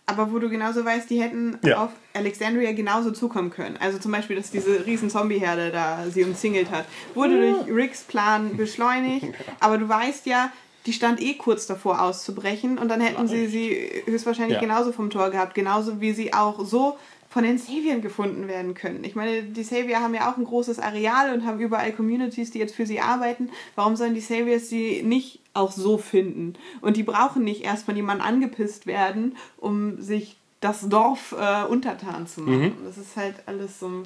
aber 0.05 0.31
wo 0.33 0.39
du 0.39 0.49
genauso 0.49 0.83
weißt, 0.83 1.09
die 1.09 1.21
hätten 1.21 1.57
Ja. 1.63 1.85
auf 1.85 1.91
Alexandria 2.13 2.73
genauso 2.73 3.11
zukommen 3.11 3.49
können. 3.51 3.77
Also 3.77 3.97
zum 3.99 4.11
Beispiel, 4.11 4.35
dass 4.35 4.51
diese 4.51 4.85
riesen 4.85 5.09
Zombie-Herde 5.09 5.71
da 5.71 6.05
sie 6.09 6.23
umzingelt 6.25 6.69
hat, 6.71 6.85
wurde 7.15 7.39
durch 7.39 7.73
Ricks 7.73 8.03
Plan 8.03 8.57
beschleunigt, 8.57 9.27
aber 9.61 9.77
du 9.77 9.87
weißt 9.87 10.25
ja, 10.25 10.51
die 10.85 10.93
stand 10.93 11.21
eh 11.21 11.35
kurz 11.35 11.65
davor 11.65 12.01
auszubrechen 12.01 12.77
und 12.77 12.89
dann 12.89 12.99
hätten 13.01 13.27
sie 13.27 13.47
sie 13.47 14.03
höchstwahrscheinlich 14.05 14.55
Ja. 14.55 14.59
genauso 14.61 14.91
vom 14.91 15.09
Tor 15.09 15.29
gehabt, 15.29 15.53
genauso 15.55 16.01
wie 16.01 16.13
sie 16.13 16.33
auch 16.33 16.65
so 16.65 16.97
von 17.29 17.43
den 17.43 17.57
Saviern 17.57 18.01
gefunden 18.01 18.47
werden 18.47 18.75
können. 18.75 19.03
Ich 19.03 19.15
meine, 19.15 19.41
die 19.43 19.63
Savior 19.63 20.01
haben 20.01 20.13
ja 20.13 20.31
auch 20.31 20.37
ein 20.37 20.43
großes 20.45 20.77
Areal 20.79 21.33
und 21.33 21.45
haben 21.45 21.59
überall 21.59 21.91
Communities, 21.91 22.51
die 22.51 22.59
jetzt 22.59 22.75
für 22.75 22.85
sie 22.85 22.99
arbeiten. 22.99 23.49
Warum 23.75 23.95
sollen 23.95 24.13
die 24.13 24.21
Saviors 24.21 24.69
sie 24.69 25.01
nicht 25.01 25.39
auch 25.55 25.71
so 25.71 25.97
finden? 25.97 26.53
Und 26.81 26.95
die 26.95 27.01
brauchen 27.03 27.43
nicht 27.43 27.63
erst 27.63 27.85
von 27.85 27.95
jemandem 27.95 28.27
angepisst 28.27 28.85
werden, 28.85 29.35
um 29.57 29.99
sich 29.99 30.37
das 30.59 30.87
Dorf 30.89 31.33
äh, 31.37 31.63
untertan 31.65 32.27
zu 32.27 32.41
machen. 32.41 32.73
Das 32.85 32.97
ist 32.99 33.15
halt 33.15 33.35
alles 33.47 33.79
so 33.79 34.03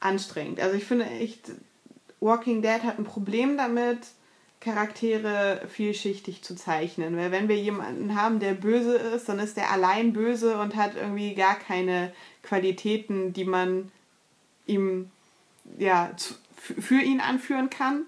anstrengend. 0.00 0.60
Also 0.60 0.76
ich 0.76 0.84
finde 0.84 1.06
echt, 1.06 1.52
Walking 2.20 2.60
Dead 2.60 2.82
hat 2.82 2.98
ein 2.98 3.04
Problem 3.04 3.56
damit, 3.56 3.98
Charaktere 4.62 5.62
vielschichtig 5.68 6.42
zu 6.42 6.54
zeichnen. 6.54 7.16
Weil 7.16 7.32
wenn 7.32 7.48
wir 7.48 7.56
jemanden 7.56 8.14
haben, 8.14 8.38
der 8.38 8.54
böse 8.54 8.96
ist, 8.96 9.28
dann 9.28 9.40
ist 9.40 9.56
der 9.56 9.72
allein 9.72 10.12
böse 10.12 10.56
und 10.58 10.76
hat 10.76 10.94
irgendwie 10.94 11.34
gar 11.34 11.56
keine 11.56 12.12
Qualitäten, 12.44 13.32
die 13.32 13.44
man 13.44 13.90
ihm 14.66 15.10
ja 15.78 16.12
zu, 16.16 16.34
für 16.56 17.00
ihn 17.02 17.20
anführen 17.20 17.70
kann. 17.70 18.02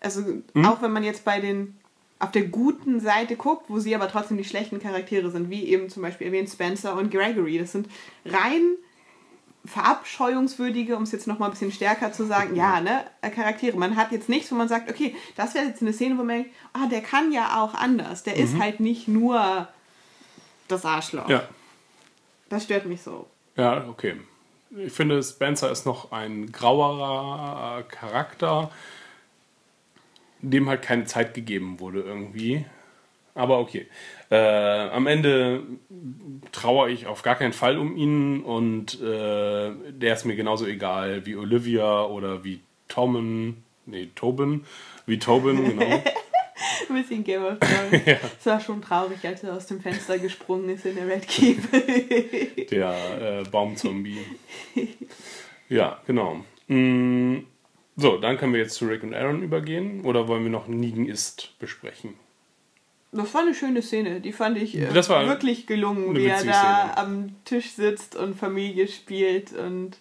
Also 0.00 0.22
auch 0.64 0.80
wenn 0.80 0.92
man 0.92 1.04
jetzt 1.04 1.26
bei 1.26 1.40
den 1.40 1.76
auf 2.18 2.30
der 2.30 2.46
guten 2.46 3.00
Seite 3.00 3.36
guckt, 3.36 3.66
wo 3.68 3.78
sie 3.78 3.94
aber 3.94 4.08
trotzdem 4.08 4.38
die 4.38 4.44
schlechten 4.44 4.80
Charaktere 4.80 5.30
sind, 5.30 5.50
wie 5.50 5.64
eben 5.64 5.90
zum 5.90 6.02
Beispiel 6.02 6.28
erwähnt 6.28 6.48
Spencer 6.48 6.96
und 6.96 7.10
Gregory. 7.10 7.58
Das 7.58 7.72
sind 7.72 7.86
rein 8.24 8.76
verabscheuungswürdige, 9.64 10.96
um 10.96 11.02
es 11.02 11.12
jetzt 11.12 11.26
noch 11.26 11.38
mal 11.38 11.46
ein 11.46 11.50
bisschen 11.50 11.72
stärker 11.72 12.12
zu 12.12 12.24
sagen, 12.26 12.56
ja, 12.56 12.80
ne, 12.80 13.04
Charaktere. 13.34 13.76
Man 13.76 13.96
hat 13.96 14.10
jetzt 14.12 14.28
nichts, 14.28 14.50
wo 14.50 14.56
man 14.56 14.68
sagt, 14.68 14.90
okay, 14.90 15.14
das 15.36 15.54
wäre 15.54 15.66
jetzt 15.66 15.82
eine 15.82 15.92
Szene, 15.92 16.14
wo 16.14 16.24
man 16.24 16.36
denkt, 16.42 16.50
ah, 16.72 16.86
der 16.86 17.02
kann 17.02 17.30
ja 17.32 17.62
auch 17.62 17.74
anders. 17.74 18.22
Der 18.22 18.36
ist 18.36 18.58
halt 18.58 18.80
nicht 18.80 19.06
nur 19.06 19.68
das 20.68 20.84
Arschloch. 20.84 21.28
ja. 21.28 21.42
Das 22.48 22.64
stört 22.64 22.84
mich 22.86 23.00
so. 23.00 23.28
Ja, 23.56 23.86
okay. 23.88 24.16
Ich 24.76 24.92
finde, 24.92 25.22
Spencer 25.22 25.70
ist 25.70 25.86
noch 25.86 26.10
ein 26.10 26.50
grauerer 26.50 27.84
Charakter, 27.84 28.70
dem 30.40 30.68
halt 30.68 30.82
keine 30.82 31.04
Zeit 31.04 31.34
gegeben 31.34 31.78
wurde 31.78 32.00
irgendwie. 32.00 32.64
Aber 33.40 33.58
okay. 33.58 33.86
Äh, 34.30 34.36
am 34.36 35.06
Ende 35.06 35.62
trauere 36.52 36.90
ich 36.90 37.06
auf 37.06 37.22
gar 37.22 37.36
keinen 37.36 37.54
Fall 37.54 37.78
um 37.78 37.96
ihn 37.96 38.42
und 38.42 39.00
äh, 39.00 39.72
der 39.88 40.14
ist 40.14 40.26
mir 40.26 40.36
genauso 40.36 40.66
egal 40.66 41.24
wie 41.24 41.36
Olivia 41.36 42.04
oder 42.04 42.44
wie 42.44 42.60
Tommen. 42.88 43.64
Nee, 43.86 44.10
Tobin. 44.14 44.64
Wie 45.06 45.18
Tobin, 45.18 45.64
genau. 45.64 45.86
Ein 46.88 47.02
bisschen 47.02 47.24
Game 47.24 47.44
of 47.44 47.58
Thrones. 47.60 48.02
Es 48.38 48.44
war 48.44 48.60
schon 48.60 48.82
traurig, 48.82 49.24
als 49.24 49.42
er 49.42 49.54
aus 49.54 49.66
dem 49.66 49.80
Fenster 49.80 50.18
gesprungen 50.18 50.68
ist 50.68 50.84
in 50.84 50.96
der 50.96 51.08
Red 51.08 51.26
Keep. 51.26 52.68
der 52.70 53.40
äh, 53.40 53.48
Baumzombie. 53.48 54.18
Ja, 55.70 55.98
genau. 56.06 56.44
Mm, 56.68 57.38
so, 57.96 58.18
dann 58.18 58.36
können 58.36 58.52
wir 58.52 58.60
jetzt 58.60 58.74
zu 58.74 58.86
Rick 58.86 59.02
und 59.02 59.14
Aaron 59.14 59.42
übergehen. 59.42 60.04
Oder 60.04 60.28
wollen 60.28 60.42
wir 60.42 60.50
noch 60.50 60.68
Negan 60.68 61.06
ist 61.06 61.58
besprechen? 61.58 62.14
Das 63.12 63.34
war 63.34 63.40
eine 63.40 63.54
schöne 63.54 63.82
Szene, 63.82 64.20
die 64.20 64.32
fand 64.32 64.56
ich 64.56 64.76
äh, 64.76 64.92
Das 64.92 65.08
war 65.08 65.26
wirklich 65.26 65.66
gelungen, 65.66 66.14
wie 66.16 66.26
er 66.26 66.44
da 66.44 66.90
Szene. 66.92 66.96
am 66.96 67.34
Tisch 67.44 67.72
sitzt 67.72 68.14
und 68.14 68.36
Familie 68.38 68.86
spielt 68.86 69.52
und, 69.52 69.96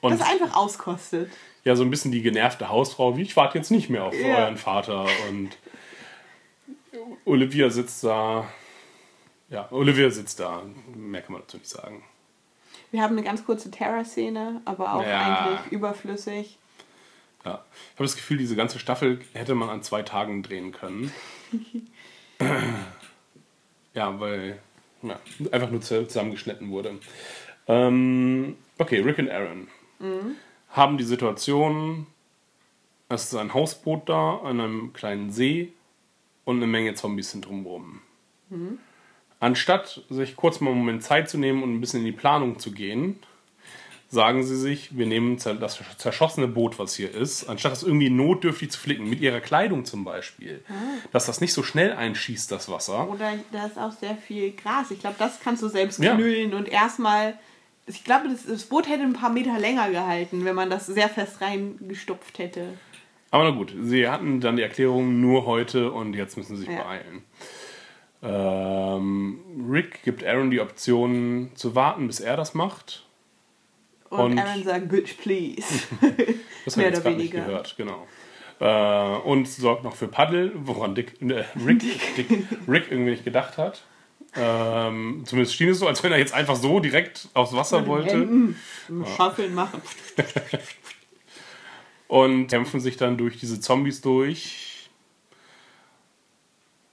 Und 0.00 0.12
das 0.18 0.22
einfach 0.26 0.56
auskostet. 0.56 1.30
ja, 1.64 1.76
so 1.76 1.82
ein 1.82 1.90
bisschen 1.90 2.10
die 2.10 2.22
genervte 2.22 2.70
Hausfrau, 2.70 3.16
wie 3.18 3.22
ich 3.22 3.36
warte 3.36 3.58
jetzt 3.58 3.70
nicht 3.70 3.90
mehr 3.90 4.04
auf 4.04 4.14
Ja. 4.18 4.38
euren 4.38 4.56
Vater. 4.56 5.06
Und 5.28 5.50
Olivia 7.24 7.68
sitzt 7.70 8.02
da. 8.04 8.48
Ja, 9.50 9.68
Olivia 9.70 10.10
sitzt 10.10 10.40
da. 10.40 10.62
Mehr 10.94 11.20
kann 11.22 11.32
man 11.32 11.42
dazu 11.42 11.58
nicht 11.58 11.68
sagen. 11.68 12.02
Wir 12.90 13.02
haben 13.02 13.16
eine 13.16 13.24
ganz 13.26 13.44
kurze 13.44 13.70
Terror-Szene, 13.70 14.62
aber 14.64 14.94
auch 14.94 15.02
Ja. 15.06 15.46
eigentlich 15.58 15.72
überflüssig. 15.72 16.58
Ja. 17.44 17.62
Ich 17.92 17.94
habe 17.98 18.04
das 18.04 18.16
Gefühl, 18.16 18.38
diese 18.38 18.56
ganze 18.56 18.78
Staffel 18.78 19.20
hätte 19.34 19.54
man 19.54 19.68
an 19.68 19.82
zwei 19.82 20.02
Tagen 20.02 20.42
drehen 20.42 20.72
können. 20.72 21.12
ja, 23.94 24.20
weil 24.20 24.58
ja, 25.02 25.18
einfach 25.52 25.70
nur 25.70 25.80
zu- 25.80 26.06
zusammengeschnitten 26.06 26.70
wurde. 26.70 26.98
Ähm, 27.68 28.56
okay, 28.78 29.00
Rick 29.00 29.18
und 29.18 29.30
Aaron 29.30 29.68
haben 30.70 30.98
die 30.98 31.04
Situation, 31.04 32.06
es 33.08 33.24
ist 33.24 33.34
ein 33.36 33.54
Hausboot 33.54 34.08
da 34.08 34.38
an 34.38 34.60
einem 34.60 34.92
kleinen 34.92 35.30
See 35.30 35.72
und 36.44 36.56
eine 36.56 36.66
Menge 36.66 36.94
Zombies 36.94 37.30
sind 37.30 37.46
drumherum. 37.46 38.00
Anstatt 39.40 40.02
sich 40.10 40.36
kurz 40.36 40.60
mal 40.60 40.70
einen 40.70 40.80
Moment 40.80 41.02
Zeit 41.02 41.28
zu 41.30 41.38
nehmen 41.38 41.62
und 41.62 41.74
ein 41.74 41.80
bisschen 41.80 42.00
in 42.00 42.06
die 42.06 42.12
Planung 42.12 42.58
zu 42.58 42.72
gehen, 42.72 43.18
sagen 44.14 44.42
sie 44.44 44.56
sich, 44.56 44.96
wir 44.96 45.04
nehmen 45.06 45.36
das 45.60 45.78
zerschossene 45.98 46.48
Boot, 46.48 46.78
was 46.78 46.94
hier 46.94 47.12
ist, 47.14 47.48
anstatt 47.48 47.72
das 47.72 47.82
irgendwie 47.82 48.08
notdürftig 48.08 48.70
zu 48.70 48.78
flicken, 48.80 49.10
mit 49.10 49.20
ihrer 49.20 49.40
Kleidung 49.40 49.84
zum 49.84 50.04
Beispiel, 50.04 50.64
dass 51.12 51.26
das 51.26 51.40
nicht 51.42 51.52
so 51.52 51.62
schnell 51.62 51.92
einschießt, 51.92 52.50
das 52.50 52.70
Wasser. 52.70 53.10
Oder 53.10 53.32
da 53.52 53.66
ist 53.66 53.78
auch 53.78 53.92
sehr 53.92 54.16
viel 54.16 54.52
Gras. 54.52 54.90
Ich 54.90 55.00
glaube, 55.00 55.16
das 55.18 55.40
kannst 55.40 55.62
du 55.62 55.68
selbst 55.68 55.98
Ja. 56.02 56.14
knüllen 56.14 56.54
und 56.54 56.68
erstmal. 56.68 57.38
Ich 57.86 58.02
glaube, 58.04 58.28
das, 58.30 58.46
das 58.46 58.64
Boot 58.64 58.88
hätte 58.88 59.02
ein 59.02 59.12
paar 59.12 59.28
Meter 59.30 59.58
länger 59.58 59.90
gehalten, 59.90 60.46
wenn 60.46 60.54
man 60.54 60.70
das 60.70 60.86
sehr 60.86 61.10
fest 61.10 61.42
reingestopft 61.42 62.38
hätte. 62.38 62.68
Aber 63.30 63.44
na 63.44 63.50
gut, 63.50 63.74
sie 63.82 64.08
hatten 64.08 64.40
dann 64.40 64.56
die 64.56 64.62
Erklärung 64.62 65.20
nur 65.20 65.44
heute 65.44 65.90
und 65.92 66.14
jetzt 66.14 66.36
müssen 66.38 66.56
sie 66.56 66.62
sich 66.64 66.70
Ja. 66.74 66.82
beeilen. 66.82 67.24
Ähm, 68.22 69.38
Rick 69.70 70.02
gibt 70.02 70.24
Aaron 70.24 70.50
die 70.50 70.60
Option 70.60 71.50
zu 71.54 71.74
warten, 71.74 72.06
bis 72.06 72.20
er 72.20 72.36
das 72.36 72.54
macht. 72.54 73.04
Und, 74.14 74.32
Und- 74.32 74.38
Aaron 74.38 74.62
sagt, 74.64 74.88
bitch, 74.88 75.16
please. 75.18 75.62
Das 76.64 76.76
habe 76.76 76.88
ich 76.88 76.94
jetzt 76.94 77.04
nicht 77.04 77.32
gehört, 77.32 77.74
genau. 77.76 78.06
Äh, 78.60 79.18
und 79.18 79.46
sorgt 79.48 79.84
noch 79.84 79.96
für 79.96 80.08
Paddel, 80.08 80.52
woran 80.54 80.94
Dick, 80.94 81.20
äh, 81.20 81.44
Rick, 81.66 81.82
Dick, 82.16 82.46
Rick 82.66 82.90
irgendwie 82.90 83.10
nicht 83.10 83.24
gedacht 83.24 83.58
hat. 83.58 83.82
Ähm, 84.36 85.22
zumindest 85.26 85.54
schien 85.54 85.68
es 85.68 85.78
so, 85.78 85.86
als 85.86 86.02
wenn 86.02 86.10
er 86.12 86.18
jetzt 86.18 86.32
einfach 86.34 86.56
so 86.56 86.80
direkt 86.80 87.28
aufs 87.34 87.52
Wasser 87.52 87.86
wollte. 87.86 88.12
Händen 88.12 88.56
Schaufeln 89.16 89.54
machen. 89.54 89.82
Und 92.08 92.48
kämpfen 92.48 92.80
sich 92.80 92.96
dann 92.96 93.16
durch 93.16 93.38
diese 93.38 93.60
Zombies 93.60 94.00
durch, 94.00 94.88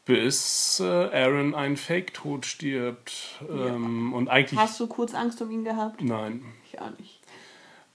bis 0.05 0.79
äh, 0.79 0.83
Aaron 0.83 1.55
einen 1.55 1.77
Fake-Tod 1.77 2.45
stirbt. 2.45 3.41
Ähm, 3.49 4.13
und 4.13 4.29
eigentlich. 4.29 4.59
Hast 4.59 4.79
du 4.79 4.87
kurz 4.87 5.13
Angst 5.13 5.41
um 5.41 5.51
ihn 5.51 5.63
gehabt? 5.63 6.01
Nein. 6.01 6.43
Ich 6.71 6.79
auch 6.79 6.97
nicht. 6.97 7.19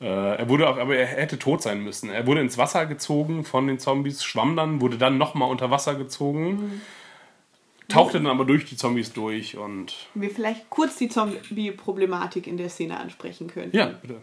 Äh, 0.01 0.37
er 0.37 0.49
wurde 0.49 0.69
auch, 0.69 0.77
aber 0.77 0.97
er 0.97 1.07
hätte 1.07 1.39
tot 1.39 1.63
sein 1.63 1.83
müssen. 1.83 2.11
Er 2.11 2.27
wurde 2.27 2.41
ins 2.41 2.59
Wasser 2.59 2.87
gezogen 2.87 3.45
von 3.45 3.67
den 3.67 3.79
Zombies, 3.79 4.23
schwamm 4.23 4.57
dann, 4.57 4.81
wurde 4.81 4.99
dann 4.99 5.17
nochmal 5.17 5.51
unter 5.51 5.71
Wasser 5.71 5.95
gezogen, 5.95 6.83
tauchte 7.89 8.19
dann 8.19 8.27
aber 8.27 8.45
durch 8.45 8.67
die 8.67 8.77
Zombies 8.77 9.13
durch 9.13 9.57
und. 9.57 9.95
Wir 10.15 10.31
vielleicht 10.31 10.69
kurz 10.69 10.97
die 10.97 11.09
Zombie-Problematik 11.09 12.47
in 12.47 12.59
der 12.59 12.69
Szene 12.69 13.01
ansprechen 13.01 13.49
können. 13.49 13.71
Ja, 13.73 13.87
bitte. 13.87 14.23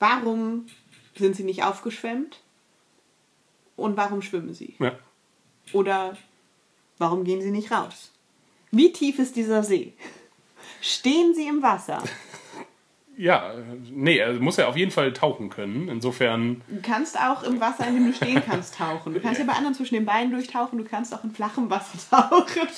Warum 0.00 0.66
sind 1.14 1.36
sie 1.36 1.44
nicht 1.44 1.62
aufgeschwemmt? 1.62 2.40
Und 3.76 3.96
warum 3.96 4.22
schwimmen 4.22 4.54
sie? 4.54 4.74
Ja. 4.80 4.98
Oder 5.72 6.16
warum 6.98 7.22
gehen 7.22 7.40
sie 7.40 7.52
nicht 7.52 7.70
raus? 7.70 8.10
Wie 8.72 8.92
tief 8.92 9.20
ist 9.20 9.36
dieser 9.36 9.62
See? 9.62 9.92
Stehen 10.80 11.34
sie 11.34 11.46
im 11.46 11.62
Wasser? 11.62 12.02
Ja, 13.18 13.52
nee, 13.92 14.16
er 14.18 14.34
muss 14.34 14.56
ja 14.58 14.68
auf 14.68 14.76
jeden 14.76 14.92
Fall 14.92 15.12
tauchen 15.12 15.50
können. 15.50 15.88
Insofern. 15.88 16.62
Du 16.68 16.80
kannst 16.80 17.18
auch 17.20 17.42
im 17.42 17.60
Wasser, 17.60 17.86
in 17.88 17.94
dem 17.96 18.06
du 18.06 18.12
stehen 18.12 18.40
kannst, 18.46 18.76
tauchen. 18.78 19.12
Du 19.12 19.20
kannst 19.20 19.40
ja 19.40 19.44
bei 19.46 19.54
anderen 19.54 19.74
zwischen 19.74 19.96
den 19.96 20.06
Beinen 20.06 20.30
durchtauchen, 20.30 20.78
du 20.78 20.84
kannst 20.84 21.12
auch 21.12 21.24
in 21.24 21.32
flachem 21.32 21.68
Wasser 21.68 21.98
tauchen. 22.10 22.68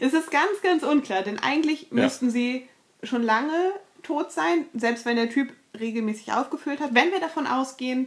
Es 0.00 0.12
ist 0.14 0.30
ganz, 0.30 0.62
ganz 0.62 0.82
unklar, 0.84 1.22
denn 1.22 1.38
eigentlich 1.40 1.88
Ja. 1.90 2.02
müssten 2.04 2.30
sie 2.30 2.68
schon 3.02 3.22
lange 3.22 3.72
tot 4.04 4.30
sein, 4.30 4.66
selbst 4.72 5.04
wenn 5.04 5.16
der 5.16 5.30
Typ 5.30 5.52
regelmäßig 5.78 6.32
aufgefüllt 6.32 6.80
hat. 6.80 6.94
Wenn 6.94 7.10
wir 7.10 7.18
davon 7.20 7.46
ausgehen, 7.48 8.06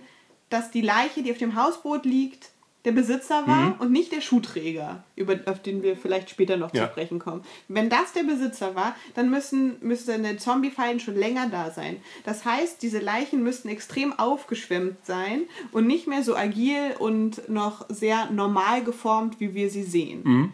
dass 0.50 0.72
die 0.72 0.82
Leiche, 0.82 1.24
die 1.24 1.32
auf 1.32 1.38
dem 1.38 1.56
Hausboot 1.62 2.06
liegt, 2.06 2.52
der 2.86 2.94
Besitzer 2.94 3.46
war 3.46 3.68
Mhm. 3.72 3.74
und 3.80 3.92
nicht 3.92 4.12
der 4.14 4.22
Schuhträger, 4.22 5.04
über, 5.18 5.38
auf 5.48 5.62
den 5.62 5.84
wir 5.84 5.98
vielleicht 5.98 6.30
später 6.30 6.56
noch 6.56 6.74
Ja. 6.74 6.86
zu 6.86 6.92
sprechen 6.92 7.20
kommen. 7.20 7.44
Wenn 7.68 7.90
das 7.90 8.14
der 8.14 8.24
Besitzer 8.24 8.74
war, 8.74 8.96
dann 9.16 9.30
müssen, 9.30 9.76
müsste 9.82 10.18
der 10.18 10.38
Zombie-Fallen 10.38 11.02
schon 11.02 11.16
länger 11.16 11.50
da 11.50 11.72
sein. 11.72 11.98
Das 12.24 12.46
heißt, 12.46 12.82
diese 12.82 13.00
Leichen 13.00 13.44
müssten 13.44 13.68
extrem 13.68 14.18
aufgeschwemmt 14.18 15.06
sein 15.06 15.44
und 15.74 15.88
nicht 15.88 16.08
mehr 16.08 16.24
so 16.24 16.36
agil 16.38 16.96
und 17.00 17.50
noch 17.50 17.86
sehr 17.90 18.30
normal 18.32 18.84
geformt, 18.84 19.40
wie 19.42 19.54
wir 19.54 19.70
sie 19.70 19.84
sehen. 19.84 20.54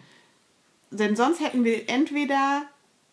Denn 0.90 1.16
sonst 1.16 1.42
hätten 1.42 1.64
wir 1.64 1.90
entweder 1.90 2.64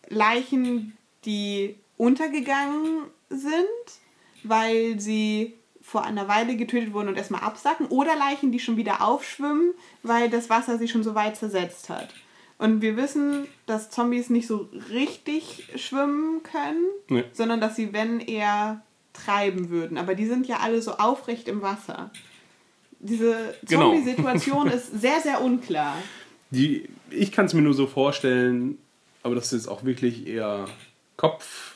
Leichen, 0.09 0.97
die 1.25 1.75
untergegangen 1.97 3.03
sind, 3.29 3.99
weil 4.43 4.99
sie 4.99 5.53
vor 5.93 6.03
einer 6.03 6.27
Weile 6.27 6.55
getötet 6.57 6.91
wurden 6.91 7.09
und 7.09 7.17
erstmal 7.17 7.41
absacken, 7.41 7.85
oder 7.85 8.15
Leichen, 8.15 8.51
die 8.51 8.59
schon 8.59 8.77
wieder 8.77 9.03
aufschwimmen, 9.07 9.73
weil 10.01 10.27
das 10.27 10.49
Wasser 10.49 10.79
sie 10.79 10.87
schon 10.87 11.03
so 11.03 11.13
weit 11.13 11.37
zersetzt 11.37 11.87
hat. 11.89 12.09
Und 12.57 12.81
wir 12.81 12.97
wissen, 12.97 13.45
dass 13.67 13.91
Zombies 13.91 14.31
nicht 14.31 14.47
so 14.47 14.69
richtig 14.89 15.67
schwimmen 15.75 16.41
können, 16.41 16.83
Nee. 17.09 17.25
sondern 17.31 17.61
dass 17.61 17.75
sie, 17.75 17.93
wenn 17.93 18.19
eher 18.19 18.81
treiben 19.13 19.69
würden. 19.69 19.99
Aber 19.99 20.15
die 20.15 20.25
sind 20.25 20.47
ja 20.47 20.57
alle 20.61 20.81
so 20.81 20.93
aufrecht 20.93 21.47
im 21.47 21.61
Wasser. 21.61 22.09
Diese 22.99 23.53
Genau. 23.67 23.91
Zombie-Situation 23.91 24.67
ist 24.77 24.99
sehr, 24.99 25.19
sehr 25.21 25.41
unklar. 25.43 25.95
Die, 26.49 26.89
ich 27.11 27.31
kann 27.31 27.45
es 27.45 27.53
mir 27.53 27.61
nur 27.61 27.75
so 27.75 27.85
vorstellen, 27.85 28.79
aber 29.21 29.35
das 29.35 29.53
ist 29.53 29.67
auch 29.67 29.83
wirklich 29.83 30.25
eher 30.25 30.65
Kopf, 31.17 31.75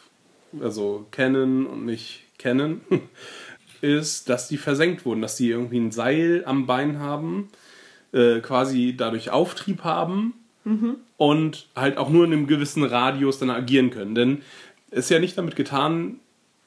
also 0.60 1.06
kennen 1.12 1.68
und 1.68 1.86
nicht 1.86 2.24
kennen, 2.40 2.82
ist, 3.82 4.30
dass 4.30 4.48
die 4.48 4.58
versenkt 4.58 5.06
wurden, 5.06 5.22
dass 5.22 5.36
die 5.38 5.50
irgendwie 5.50 5.80
ein 5.80 5.92
Seil 5.92 6.44
am 6.46 6.66
Bein 6.66 7.00
haben, 7.00 7.50
äh, 8.14 8.40
quasi 8.40 8.96
dadurch 8.98 9.30
Auftrieb 9.32 9.84
haben 9.84 10.34
und 11.16 11.68
halt 11.78 11.98
auch 11.98 12.10
nur 12.10 12.26
in 12.26 12.34
einem 12.34 12.46
gewissen 12.48 12.84
Radius 12.84 13.40
dann 13.40 13.50
agieren 13.50 13.90
können. 13.90 14.16
Denn 14.16 14.42
es 14.92 15.06
ist 15.06 15.10
ja 15.12 15.20
nicht 15.20 15.38
damit 15.38 15.56
getan, 15.56 16.20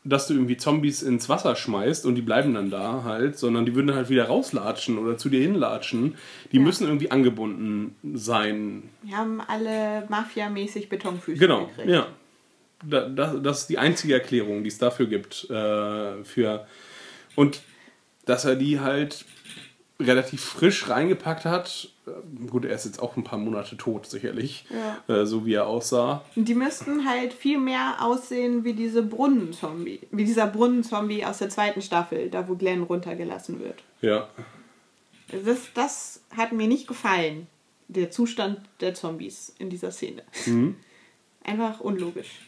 dass 0.05 0.27
du 0.27 0.33
irgendwie 0.33 0.57
Zombies 0.57 1.03
ins 1.03 1.29
Wasser 1.29 1.55
schmeißt 1.55 2.07
und 2.07 2.15
die 2.15 2.23
bleiben 2.23 2.55
dann 2.55 2.71
da 2.71 3.03
halt, 3.05 3.37
sondern 3.39 3.67
die 3.67 3.75
würden 3.75 3.95
halt 3.95 4.09
wieder 4.09 4.25
rauslatschen 4.25 4.97
oder 4.97 5.19
zu 5.19 5.29
dir 5.29 5.43
hinlatschen. 5.43 6.15
Die 6.53 6.59
müssen 6.59 6.87
irgendwie 6.87 7.11
angebunden 7.11 7.95
sein. 8.15 8.85
Wir 9.03 9.19
haben 9.19 9.43
alle 9.47 10.07
Mafia-mäßig 10.09 10.89
Betonfüße 10.89 11.39
Genau, 11.39 11.67
gekriegt. 11.67 11.91
ja. 11.91 12.07
Da, 12.83 13.07
das, 13.11 13.37
das 13.43 13.61
ist 13.61 13.67
die 13.69 13.77
einzige 13.77 14.15
Erklärung, 14.15 14.63
die 14.63 14.69
es 14.69 14.79
dafür 14.79 15.05
gibt. 15.05 15.45
Äh, 15.51 16.25
für 16.25 16.67
und 17.37 17.63
dass 18.25 18.45
er 18.45 18.57
die 18.57 18.81
halt 18.81 19.25
relativ 19.99 20.43
frisch 20.43 20.89
reingepackt 20.89 21.45
hat. 21.45 21.91
Äh, 22.07 22.47
Gut, 22.47 22.65
er 22.65 22.75
ist 22.75 22.87
jetzt 22.87 23.01
auch 23.01 23.17
ein 23.17 23.25
paar 23.25 23.39
Monate 23.39 23.77
tot, 23.77 24.07
sicherlich. 24.07 24.65
Äh, 25.09 25.27
so 25.27 25.45
wie 25.47 25.55
er 25.55 25.67
aussah. 25.67 26.25
Die 26.37 26.55
müssten 26.55 27.07
halt 27.07 27.33
viel 27.33 27.59
mehr 27.59 27.97
aussehen 28.01 28.65
wie 28.65 28.73
diese 28.73 29.03
Brunnenzombie. 29.03 30.01
Wie 30.11 30.25
dieser 30.25 30.47
Brunnenzombie 30.47 31.25
aus 31.25 31.39
der 31.39 31.51
zweiten 31.51 31.83
Staffel, 31.83 32.31
da 32.31 32.49
wo 32.49 32.57
Glenn 32.57 32.83
runtergelassen 32.83 33.61
wird. 33.61 33.83
Ja. 34.01 34.29
Das, 35.45 35.59
das 35.75 36.23
hat 36.37 36.53
mir 36.53 36.67
nicht 36.67 36.89
gefallen, 36.89 37.47
der 37.89 38.11
Zustand 38.11 38.61
der 38.81 38.95
Zombies 38.95 39.55
in 39.59 39.71
dieser 39.71 39.91
Szene. 39.91 40.23
Einfach 41.45 41.81
unlogisch. 41.81 42.41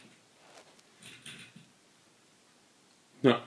Ja. 3.21 3.41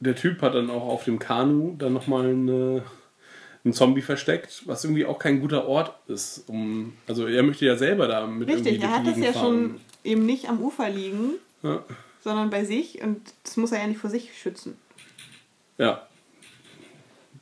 Der 0.00 0.14
Typ 0.16 0.40
hat 0.42 0.54
dann 0.54 0.70
auch 0.70 0.86
auf 0.88 1.04
dem 1.04 1.18
Kanu 1.18 1.76
dann 1.78 1.92
nochmal 1.92 2.30
eine, 2.30 2.82
einen 3.64 3.74
Zombie 3.74 4.00
versteckt, 4.02 4.62
was 4.66 4.84
irgendwie 4.84 5.04
auch 5.04 5.18
kein 5.18 5.40
guter 5.40 5.66
Ort 5.66 5.94
ist. 6.08 6.44
Um, 6.48 6.94
also 7.06 7.26
er 7.26 7.42
möchte 7.42 7.66
ja 7.66 7.76
selber 7.76 8.08
da 8.08 8.26
mit 8.26 8.48
Richtig, 8.48 8.80
er 8.82 8.90
hat 8.90 9.06
das 9.06 9.18
ja 9.18 9.32
fahren. 9.32 9.42
schon 9.44 9.80
eben 10.04 10.24
nicht 10.26 10.48
am 10.48 10.60
Ufer 10.62 10.88
liegen, 10.88 11.34
Ja. 11.62 11.84
sondern 12.24 12.48
bei 12.50 12.64
sich 12.64 13.02
und 13.02 13.20
das 13.44 13.56
muss 13.58 13.72
er 13.72 13.80
ja 13.80 13.86
nicht 13.86 14.00
vor 14.00 14.10
sich 14.10 14.30
schützen. 14.38 14.76
ja. 15.78 16.06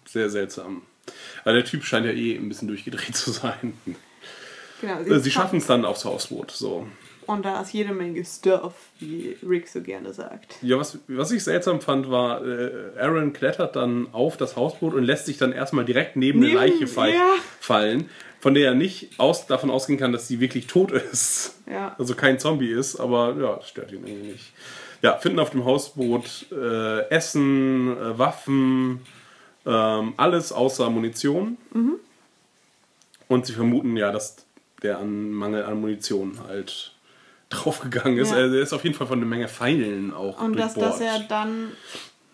Sehr 0.06 0.30
seltsam. 0.30 0.82
Aber 1.44 1.52
der 1.52 1.64
Typ 1.66 1.84
scheint 1.84 2.06
ja 2.06 2.12
eh 2.12 2.34
ein 2.34 2.48
bisschen 2.48 2.66
durchgedreht 2.66 3.14
zu 3.16 3.30
sein. 3.30 3.74
Genau, 4.80 5.00
Äh, 5.00 5.20
Sie 5.20 5.30
schaffen 5.30 5.58
es 5.58 5.66
dann 5.66 5.84
aufs 5.84 6.06
Hausboot. 6.06 6.50
So. 6.50 6.86
Und 7.28 7.44
da 7.44 7.60
ist 7.60 7.74
jede 7.74 7.92
Menge 7.92 8.24
Stuff, 8.24 8.72
wie 9.00 9.36
Rick 9.46 9.68
so 9.68 9.82
gerne 9.82 10.14
sagt. 10.14 10.56
Ja, 10.62 10.78
was, 10.78 10.98
was 11.08 11.30
ich 11.30 11.44
seltsam 11.44 11.82
fand, 11.82 12.10
war, 12.10 12.42
äh, 12.42 12.70
Aaron 12.98 13.34
klettert 13.34 13.76
dann 13.76 14.08
auf 14.12 14.38
das 14.38 14.56
Hausboot 14.56 14.94
und 14.94 15.04
lässt 15.04 15.26
sich 15.26 15.36
dann 15.36 15.52
erstmal 15.52 15.84
direkt 15.84 16.16
neben, 16.16 16.38
eine 16.38 16.48
Neben- 16.48 16.58
Leiche 16.58 16.86
fall, 16.86 17.10
ja. 17.12 17.34
fallen, 17.60 18.08
von 18.40 18.54
der 18.54 18.68
er 18.68 18.74
nicht 18.74 19.20
aus, 19.20 19.46
davon 19.46 19.70
ausgehen 19.70 19.98
kann, 19.98 20.10
dass 20.12 20.26
sie 20.26 20.40
wirklich 20.40 20.68
tot 20.68 20.90
ist. 20.90 21.56
Ja. 21.70 21.94
Also 21.98 22.14
kein 22.14 22.38
Zombie 22.38 22.70
ist, 22.70 22.98
aber 22.98 23.36
ja, 23.38 23.56
das 23.56 23.68
stört 23.68 23.92
ihn 23.92 24.06
irgendwie 24.06 24.32
nicht. 24.32 24.52
Ja, 25.02 25.18
finden 25.18 25.38
auf 25.38 25.50
dem 25.50 25.66
Hausboot 25.66 26.46
äh, 26.50 27.10
Essen, 27.10 27.94
äh, 27.94 28.18
Waffen, 28.18 29.00
ähm, 29.66 30.14
alles 30.16 30.50
außer 30.50 30.88
Munition. 30.88 31.58
Mhm. 31.74 31.96
Und 33.28 33.44
sie 33.44 33.52
vermuten 33.52 33.98
ja, 33.98 34.12
dass 34.12 34.36
der 34.82 34.98
an 34.98 35.30
Mangel 35.30 35.64
an 35.64 35.78
Munition 35.78 36.38
halt 36.48 36.94
draufgegangen 37.50 38.18
ist. 38.18 38.30
Ja. 38.30 38.36
Also 38.36 38.56
er 38.56 38.62
ist 38.62 38.72
auf 38.72 38.84
jeden 38.84 38.94
Fall 38.96 39.06
von 39.06 39.18
einer 39.18 39.26
Menge 39.26 39.48
Pfeilen 39.48 40.12
auch 40.12 40.40
Und 40.42 40.58
dass, 40.58 40.74
dass 40.74 41.00
er 41.00 41.20
dann. 41.20 41.72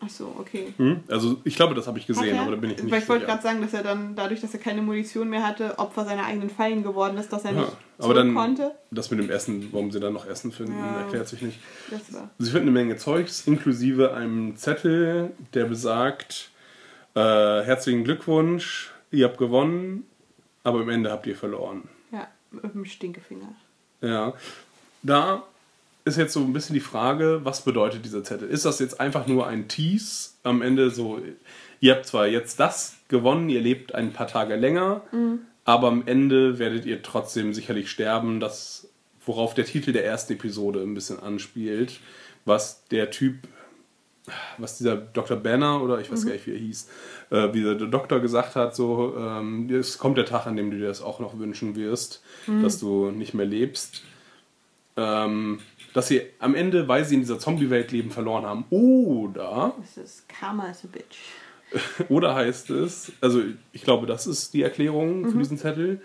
Achso, 0.00 0.34
okay. 0.38 0.74
Hm? 0.76 1.00
Also 1.08 1.40
ich 1.44 1.56
glaube, 1.56 1.74
das 1.74 1.86
habe 1.86 1.98
ich 1.98 2.06
gesehen, 2.06 2.36
er? 2.36 2.42
aber 2.42 2.50
da 2.50 2.56
bin 2.58 2.70
ich 2.70 2.82
nicht 2.82 2.92
Weil 2.92 3.00
ich 3.00 3.08
wollte 3.08 3.24
gerade 3.24 3.42
sagen, 3.42 3.62
dass 3.62 3.72
er 3.72 3.82
dann, 3.82 4.14
dadurch, 4.14 4.40
dass 4.42 4.52
er 4.52 4.60
keine 4.60 4.82
Munition 4.82 5.30
mehr 5.30 5.46
hatte, 5.46 5.78
Opfer 5.78 6.04
seiner 6.04 6.26
eigenen 6.26 6.50
Fallen 6.50 6.82
geworden 6.82 7.16
ist, 7.16 7.32
dass 7.32 7.44
er 7.46 7.52
Ja, 7.52 7.60
nicht 7.60 7.72
aber 7.98 8.12
dann 8.12 8.34
konnte. 8.34 8.72
das 8.90 9.10
mit 9.10 9.18
dem 9.20 9.30
Essen, 9.30 9.68
warum 9.72 9.90
sie 9.92 10.00
dann 10.00 10.12
noch 10.12 10.26
Essen 10.26 10.52
finden, 10.52 10.76
Ja. 10.76 11.00
erklärt 11.02 11.28
sich 11.28 11.40
nicht. 11.40 11.58
Das 11.90 12.12
war. 12.12 12.28
Sie 12.38 12.50
finden 12.50 12.68
eine 12.68 12.72
Menge 12.72 12.96
Zeugs, 12.96 13.46
inklusive 13.46 14.12
einem 14.12 14.56
Zettel, 14.56 15.30
der 15.54 15.64
besagt, 15.64 16.50
äh, 17.14 17.20
herzlichen 17.20 18.04
Glückwunsch, 18.04 18.92
ihr 19.10 19.24
habt 19.24 19.38
gewonnen, 19.38 20.04
aber 20.64 20.80
am 20.80 20.90
Ende 20.90 21.10
habt 21.12 21.26
ihr 21.26 21.36
verloren. 21.36 21.88
Ja, 22.12 22.28
mit 22.50 22.74
dem 22.74 22.84
Stinkefinger. 22.84 23.54
Ja, 24.02 24.34
da 25.04 25.44
ist 26.04 26.18
jetzt 26.18 26.32
so 26.32 26.40
ein 26.40 26.52
bisschen 26.52 26.74
die 26.74 26.80
Frage, 26.80 27.40
was 27.44 27.62
bedeutet 27.62 28.04
dieser 28.04 28.24
Zettel? 28.24 28.48
Ist 28.48 28.64
das 28.64 28.78
jetzt 28.78 29.00
einfach 29.00 29.26
nur 29.26 29.46
ein 29.46 29.68
Tease 29.68 30.30
am 30.42 30.60
Ende 30.60 30.90
so, 30.90 31.20
ihr 31.80 31.94
habt 31.94 32.06
zwar 32.06 32.26
jetzt 32.26 32.60
das 32.60 32.96
gewonnen, 33.08 33.48
ihr 33.48 33.60
lebt 33.60 33.94
ein 33.94 34.12
paar 34.12 34.26
Tage 34.26 34.56
länger, 34.56 35.02
aber 35.64 35.88
am 35.88 36.02
Ende 36.06 36.58
werdet 36.58 36.84
ihr 36.84 37.02
trotzdem 37.02 37.54
sicherlich 37.54 37.90
sterben, 37.90 38.40
das, 38.40 38.88
worauf 39.24 39.54
der 39.54 39.64
Titel 39.64 39.92
der 39.92 40.04
ersten 40.04 40.34
Episode 40.34 40.82
ein 40.82 40.94
bisschen 40.94 41.20
anspielt, 41.20 42.00
was 42.44 42.86
der 42.88 43.10
Typ, 43.10 43.36
was 44.58 44.76
dieser 44.76 44.96
Dr. 44.96 45.38
Banner 45.38 45.82
oder 45.82 46.00
ich 46.00 46.12
weiß 46.12 46.26
gar 46.26 46.32
nicht, 46.32 46.46
wie 46.46 46.52
er 46.52 46.58
hieß, 46.58 46.88
äh, 47.30 47.54
wie 47.54 47.62
der 47.62 47.74
Doktor 47.74 48.20
gesagt 48.20 48.56
hat, 48.56 48.76
so, 48.76 49.14
ähm, 49.18 49.70
es 49.70 49.96
kommt 49.96 50.18
der 50.18 50.26
Tag, 50.26 50.46
an 50.46 50.56
dem 50.56 50.70
du 50.70 50.78
dir 50.78 50.88
das 50.88 51.00
auch 51.00 51.18
noch 51.18 51.38
wünschen 51.38 51.76
wirst, 51.76 52.22
dass 52.62 52.78
du 52.78 53.10
nicht 53.10 53.32
mehr 53.32 53.46
lebst 53.46 54.02
ähm, 54.96 55.60
dass 55.92 56.08
sie 56.08 56.22
am 56.38 56.54
Ende, 56.54 56.86
weil 56.88 57.04
sie 57.04 57.14
in 57.14 57.20
dieser 57.20 57.38
Zombie-Welt 57.38 57.92
leben, 57.92 58.10
verloren 58.10 58.44
haben. 58.46 58.64
Oder, 58.70 59.74
Das 59.80 59.96
ist 59.96 60.28
Karma 60.28 60.68
is 60.70 60.84
a 60.84 60.88
bitch. 60.88 61.18
oder 62.08 62.34
heißt 62.34 62.70
es, 62.70 63.12
also 63.20 63.42
ich 63.72 63.82
glaube, 63.82 64.06
das 64.06 64.26
ist 64.26 64.54
die 64.54 64.62
Erklärung 64.62 65.22
Mhm. 65.22 65.30
für 65.32 65.38
diesen 65.38 65.58
Zettel. 65.58 66.00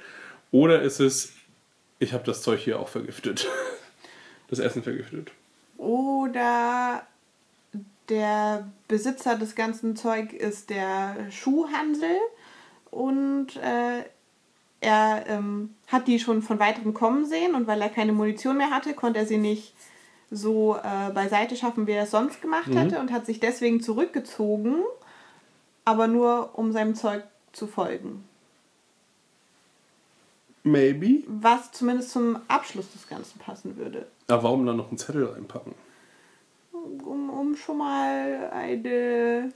Oder 0.51 0.81
ist 0.81 0.99
es, 0.99 1.33
ich 1.99 2.13
habe 2.13 2.23
das 2.23 2.41
Zeug 2.41 2.59
hier 2.59 2.79
auch 2.79 2.89
vergiftet. 2.89 3.47
Das 4.49 4.57
Essen 4.57 4.81
vergiftet. 4.81 5.31
Oder 5.77 7.03
der 8.09 8.67
Besitzer 8.87 9.35
des 9.37 9.53
ganzen 9.53 9.95
Zeug 9.95 10.33
ist 10.33 10.71
der 10.71 11.15
Schuhhansel 11.29 12.17
und 12.89 13.55
äh, 13.57 14.03
er 14.81 15.25
ähm, 15.27 15.75
hat 15.87 16.07
die 16.07 16.19
schon 16.19 16.41
von 16.41 16.59
weitem 16.59 16.93
kommen 16.93 17.25
sehen 17.25 17.55
und 17.55 17.67
weil 17.67 17.81
er 17.81 17.89
keine 17.89 18.13
Munition 18.13 18.57
mehr 18.57 18.71
hatte, 18.71 18.93
konnte 18.93 19.19
er 19.19 19.25
sie 19.25 19.37
nicht 19.37 19.73
so 20.31 20.77
äh, 20.77 21.11
beiseite 21.11 21.55
schaffen, 21.55 21.87
wie 21.87 21.91
er 21.91 22.03
es 22.03 22.11
sonst 22.11 22.41
gemacht 22.41 22.73
hätte 22.73 22.99
und 22.99 23.11
hat 23.11 23.25
sich 23.25 23.39
deswegen 23.39 23.81
zurückgezogen, 23.81 24.83
aber 25.85 26.07
nur 26.07 26.51
um 26.53 26.71
seinem 26.71 26.95
Zeug 26.95 27.23
zu 27.51 27.67
folgen. 27.67 28.23
Maybe. 30.63 31.23
Was 31.27 31.71
zumindest 31.71 32.11
zum 32.11 32.37
Abschluss 32.47 32.91
des 32.91 33.07
Ganzen 33.07 33.39
passen 33.39 33.77
würde. 33.77 34.07
Aber 34.27 34.43
warum 34.43 34.65
dann 34.65 34.77
noch 34.77 34.89
einen 34.89 34.97
Zettel 34.97 35.25
reinpacken? 35.25 35.73
Um, 36.71 37.29
um 37.29 37.55
schon 37.55 37.77
mal 37.77 38.49
eine 38.53 39.51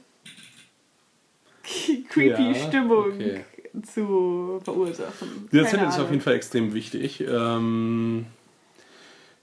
creepy 2.10 2.52
Ja, 2.52 2.56
Stimmung 2.56 3.14
okay. 3.14 3.46
Zu 3.82 4.62
verursachen. 4.64 5.50
Dieser 5.52 5.64
Keine 5.64 5.72
Zettel 5.72 5.88
ist 5.90 6.00
auf 6.00 6.10
jeden 6.10 6.22
Fall 6.22 6.36
extrem 6.36 6.74
wichtig. 6.74 7.22
Ähm, 7.22 8.26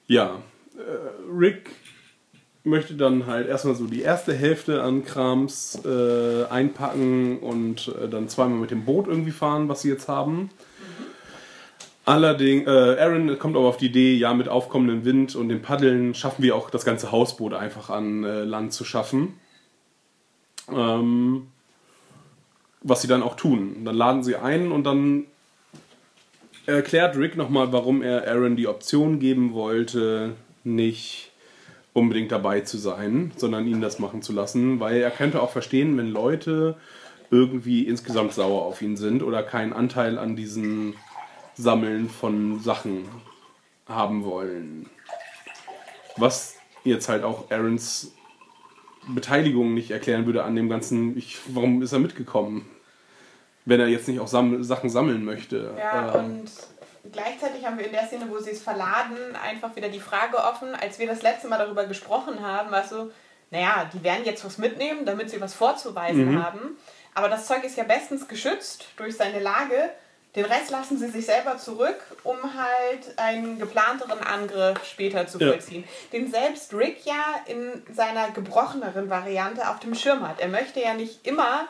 ja, 0.07 0.37
äh, 0.77 1.33
Rick 1.33 1.71
möchte 2.63 2.95
dann 2.95 3.27
halt 3.27 3.49
erstmal 3.49 3.75
so 3.75 3.87
die 3.87 4.03
erste 4.03 4.35
Hälfte 4.35 4.83
an 4.83 5.05
Krams 5.05 5.81
äh, 5.85 6.45
einpacken 6.45 7.39
und 7.39 7.89
äh, 7.89 8.09
dann 8.09 8.29
zweimal 8.29 8.59
mit 8.59 8.71
dem 8.71 8.85
Boot 8.85 9.09
irgendwie 9.09 9.31
fahren, 9.31 9.69
was 9.69 9.83
sie 9.83 9.89
jetzt 9.89 10.09
haben. 10.09 10.51
Allerdings, 12.05 12.67
äh, 12.67 12.71
Aaron 12.99 13.39
kommt 13.39 13.57
aber 13.57 13.67
auf 13.67 13.77
die 13.77 13.87
Idee, 13.87 14.15
ja, 14.15 14.35
mit 14.35 14.49
aufkommendem 14.49 15.05
Wind 15.05 15.37
und 15.37 15.49
dem 15.49 15.63
Paddeln 15.63 16.15
schaffen 16.15 16.43
wir 16.43 16.57
auch 16.57 16.71
das 16.71 16.85
ganze 16.85 17.13
Hausboot 17.13 17.55
einfach 17.55 17.89
an 17.89 18.25
äh, 18.25 18.43
Land 18.43 18.73
zu 18.73 18.85
schaffen. 18.85 19.35
Ähm, 20.73 21.49
was 22.83 23.03
sie 23.03 23.09
dann 23.09 23.23
auch 23.23 23.37
tun. 23.37 23.85
Dann 23.85 23.95
laden 23.95 24.23
sie 24.23 24.37
ein 24.37 24.73
und 24.73 24.85
dann 24.85 25.25
erklärt 26.67 27.17
Rick 27.17 27.37
nochmal, 27.37 27.73
warum 27.73 28.03
er 28.03 28.27
Aaron 28.29 28.57
die 28.57 28.69
Option 28.69 29.19
geben 29.19 29.53
wollte, 29.53 30.35
nicht 30.65 31.31
unbedingt 31.93 32.31
dabei 32.31 32.61
zu 32.61 32.79
sein, 32.79 33.33
sondern 33.37 33.67
ihn 33.67 33.81
das 33.81 33.99
machen 33.99 34.23
zu 34.23 34.33
lassen, 34.33 34.81
weil 34.81 35.01
er 35.01 35.11
könnte 35.11 35.43
auch 35.43 35.51
verstehen, 35.51 35.97
wenn 35.99 36.11
Leute 36.11 36.77
irgendwie 37.31 37.83
insgesamt 37.83 38.33
sauer 38.33 38.63
auf 38.63 38.83
ihn 38.83 38.97
sind 38.97 39.23
oder 39.23 39.43
keinen 39.43 39.73
Anteil 39.73 40.19
an 40.19 40.37
diesem 40.37 40.95
Sammeln 41.55 42.09
von 42.09 42.61
Sachen 42.61 43.05
haben 43.87 44.25
wollen. 44.25 44.89
Was 46.17 46.57
jetzt 46.85 47.09
halt 47.09 47.25
auch 47.25 47.51
Aarons 47.51 48.13
Beteiligung 49.15 49.75
nicht 49.75 49.91
erklären 49.91 50.27
würde 50.27 50.45
an 50.45 50.57
dem 50.57 50.69
ganzen, 50.69 51.17
ich, 51.17 51.39
warum 51.49 51.83
ist 51.83 51.93
er 51.93 51.99
mitgekommen? 51.99 52.69
Wenn 53.65 53.81
er 53.81 53.89
jetzt 53.89 54.09
nicht 54.09 54.21
auch 54.21 54.29
sam 54.29 54.63
Sachen 54.65 54.91
sammeln 54.91 55.25
möchte. 55.25 55.75
Ja, 55.79 56.15
Äh, 56.15 56.19
und 56.19 56.51
gleichzeitig 57.13 57.67
haben 57.67 57.79
wir 57.79 57.87
in 57.87 57.93
der 57.93 58.07
Szene, 58.07 58.27
wo 58.29 58.39
sie 58.39 58.51
es 58.51 58.63
verladen, 58.63 59.17
einfach 59.43 59.77
wieder 59.77 59.89
die 59.89 60.01
Frage 60.01 60.39
offen, 60.39 60.75
als 60.75 60.99
wir 60.99 61.07
das 61.07 61.23
letzte 61.23 61.49
Mal 61.49 61.59
darüber 61.59 61.85
gesprochen 61.85 62.41
haben, 62.41 62.71
war 62.71 62.85
es 62.85 62.91
so, 62.91 63.11
naja, 63.51 63.91
die 63.93 64.03
werden 64.03 64.25
jetzt 64.25 64.45
was 64.45 64.59
mitnehmen, 64.59 65.05
damit 65.05 65.31
sie 65.31 65.41
was 65.41 65.55
vorzuweisen 65.55 66.43
haben. 66.43 66.77
Aber 67.15 67.29
das 67.29 67.47
Zeug 67.47 67.65
ist 67.65 67.77
ja 67.77 67.85
bestens 67.85 68.29
geschützt 68.29 68.87
durch 68.97 69.17
seine 69.17 69.41
Lage. 69.41 69.91
Den 70.37 70.45
Rest 70.45 70.71
lassen 70.71 70.97
sie 70.97 71.09
sich 71.09 71.27
selber 71.27 71.59
zurück, 71.59 71.97
um 72.23 72.37
halt 72.55 73.19
einen 73.19 73.59
geplanteren 73.59 74.21
Angriff 74.21 74.85
später 74.85 75.27
zu 75.27 75.39
Ja. 75.39 75.49
vollziehen. 75.49 75.83
Den 76.13 76.31
selbst 76.31 76.73
Rick 76.73 77.05
ja 77.05 77.35
in 77.47 77.83
seiner 77.93 78.31
gebrocheneren 78.31 79.11
Variante 79.11 79.69
auf 79.69 79.81
dem 79.81 79.95
Schirm 79.95 80.27
hat. 80.27 80.39
Er 80.41 80.49
möchte 80.49 80.81
ja 80.81 80.95
nicht 80.95 81.27
immer 81.27 81.67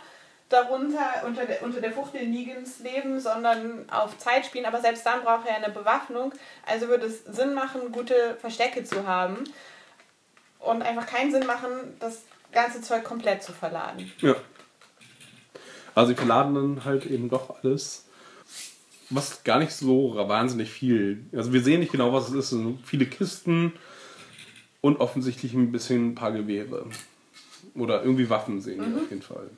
darunter 0.50 1.22
unter 1.24 1.46
der, 1.46 1.62
unter 1.62 1.80
der 1.80 1.92
Fuchtel 1.92 2.26
Negans 2.26 2.80
leben, 2.80 3.18
sondern 3.20 3.88
auf 3.90 4.18
Zeit 4.18 4.44
spielen. 4.44 4.66
Aber 4.66 4.80
selbst 4.80 5.06
dann 5.06 5.22
braucht 5.22 5.46
er 5.46 5.56
eine 5.56 5.70
Bewaffnung. 5.70 6.34
Also 6.66 6.88
würde 6.88 7.06
es 7.06 7.24
Sinn 7.24 7.54
machen, 7.54 7.92
gute 7.92 8.36
Verstecke 8.40 8.84
zu 8.84 9.06
haben. 9.06 9.44
Und 10.58 10.82
einfach 10.82 11.06
keinen 11.06 11.32
Sinn 11.32 11.46
machen, 11.46 11.96
das 12.00 12.24
ganze 12.52 12.82
Zeug 12.82 13.04
komplett 13.04 13.42
zu 13.42 13.52
verladen. 13.52 14.12
Ja. 14.18 14.34
Also 15.94 16.10
sie 16.10 16.16
verladen 16.16 16.54
dann 16.54 16.84
halt 16.84 17.06
eben 17.06 17.30
doch 17.30 17.62
alles. 17.62 18.04
Was 19.10 19.42
gar 19.44 19.58
nicht 19.58 19.72
so 19.72 20.14
wahnsinnig 20.16 20.70
viel. 20.70 21.24
Also 21.32 21.52
wir 21.52 21.62
sehen 21.62 21.80
nicht 21.80 21.92
genau, 21.92 22.12
was 22.12 22.28
es 22.28 22.34
ist. 22.34 22.44
Es 22.46 22.50
sind 22.50 22.78
viele 22.86 23.06
Kisten 23.06 23.72
und 24.80 25.00
offensichtlich 25.00 25.52
ein 25.54 25.72
bisschen 25.72 26.10
ein 26.10 26.14
paar 26.14 26.32
Gewehre. 26.32 26.86
Oder 27.74 28.02
irgendwie 28.02 28.30
Waffen 28.30 28.60
sehen 28.60 28.78
wir 28.94 29.02
auf 29.02 29.10
jeden 29.10 29.22
Fall. 29.22 29.50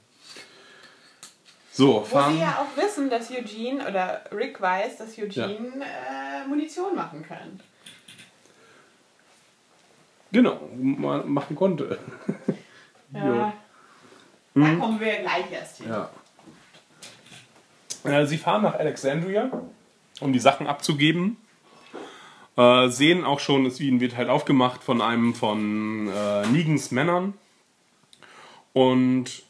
So, 1.71 1.95
Wo 1.97 2.05
fahren. 2.05 2.35
sie 2.35 2.41
ja 2.41 2.59
auch 2.67 2.83
wissen, 2.83 3.09
dass 3.09 3.31
Eugene, 3.31 3.87
oder 3.89 4.25
Rick 4.33 4.61
weiß, 4.61 4.99
dass 4.99 5.17
Eugene 5.19 5.85
äh, 5.85 6.47
Munition 6.47 6.95
machen 6.95 7.25
kann. 7.27 7.61
Genau, 10.33 10.69
ma- 10.79 11.23
machen 11.25 11.57
konnte. 11.57 11.99
Ja. 13.13 13.53
Da 14.55 14.75
kommen 14.75 15.01
wir 15.01 15.17
gleich 15.21 15.51
erst 15.51 15.79
hin. 15.79 15.89
Ja. 15.89 16.11
Sie 18.03 18.39
fahren 18.39 18.63
nach 18.63 18.75
Alexandria, 18.75 19.51
um 20.21 20.33
die 20.33 20.41
Sachen 20.41 20.67
abzugeben. 20.67 21.37
Äh, 22.57 22.89
sehen 22.89 23.25
auch 23.25 23.41
schon, 23.41 23.65
es 23.65 23.81
wird 23.81 24.17
halt 24.17 24.29
aufgemacht 24.29 24.83
von 24.83 25.01
einem 25.01 25.35
von 25.35 26.09
äh, 26.09 26.47
Negans 26.49 26.91
Männern. 26.91 27.35
Und 28.73 29.43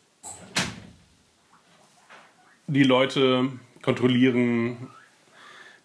die 2.67 2.85
Leute 2.85 3.49
kontrollieren 3.83 4.89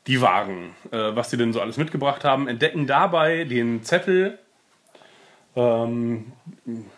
die 0.07 0.22
Waren, 0.22 0.76
äh, 0.91 1.15
was 1.15 1.30
sie 1.30 1.38
denn 1.38 1.53
so 1.53 1.61
alles 1.61 1.77
mitgebracht 1.77 2.23
haben, 2.23 2.48
entdecken 2.48 2.88
dabei 2.88 3.44
den 3.44 3.84
Zettel 3.84 4.39
ähm, 5.56 6.31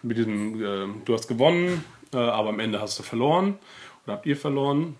mit 0.01 0.17
diesem, 0.17 0.63
äh, 0.63 0.87
du 1.05 1.13
hast 1.13 1.27
gewonnen, 1.27 1.83
äh, 2.13 2.17
aber 2.17 2.49
am 2.49 2.59
Ende 2.59 2.81
hast 2.81 2.99
du 2.99 3.03
verloren 3.03 3.57
oder 4.05 4.13
habt 4.13 4.25
ihr 4.25 4.37
verloren. 4.37 4.95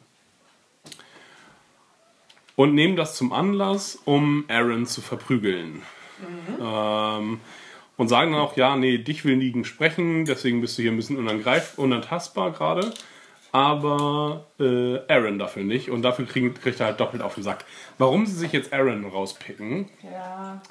Und 2.59 2.75
nehmen 2.75 2.97
das 2.97 3.15
zum 3.15 3.31
Anlass, 3.31 3.97
um 4.03 4.43
Aaron 4.49 4.85
zu 4.85 4.99
verprügeln. 4.99 5.81
Ähm, 6.61 7.39
und 7.95 8.07
sagen 8.09 8.33
dann 8.33 8.41
auch, 8.41 8.57
ja, 8.57 8.75
nee, 8.75 8.97
dich 8.97 9.23
will 9.23 9.37
Negan 9.37 9.63
sprechen, 9.63 10.25
deswegen 10.25 10.59
bist 10.59 10.77
du 10.77 10.81
hier 10.81 10.91
ein 10.91 10.97
bisschen 10.97 11.15
unangreif, 11.15 11.77
unantastbar 11.77 12.51
gerade. 12.51 12.91
Aber 13.53 14.47
äh, 14.59 14.97
Aaron 15.07 15.39
dafür 15.39 15.63
nicht. 15.63 15.89
Und 15.89 16.01
dafür 16.01 16.25
kriegen, 16.25 16.53
kriegt 16.53 16.81
er 16.81 16.87
halt 16.87 16.99
doppelt 16.99 17.23
auf 17.23 17.35
den 17.35 17.43
Sack. 17.43 17.63
Warum 17.97 18.25
sie 18.25 18.35
sich 18.35 18.51
jetzt 18.51 18.73
Aaron 18.73 19.05
rauspicken, 19.05 19.87
Ja. 20.03 20.61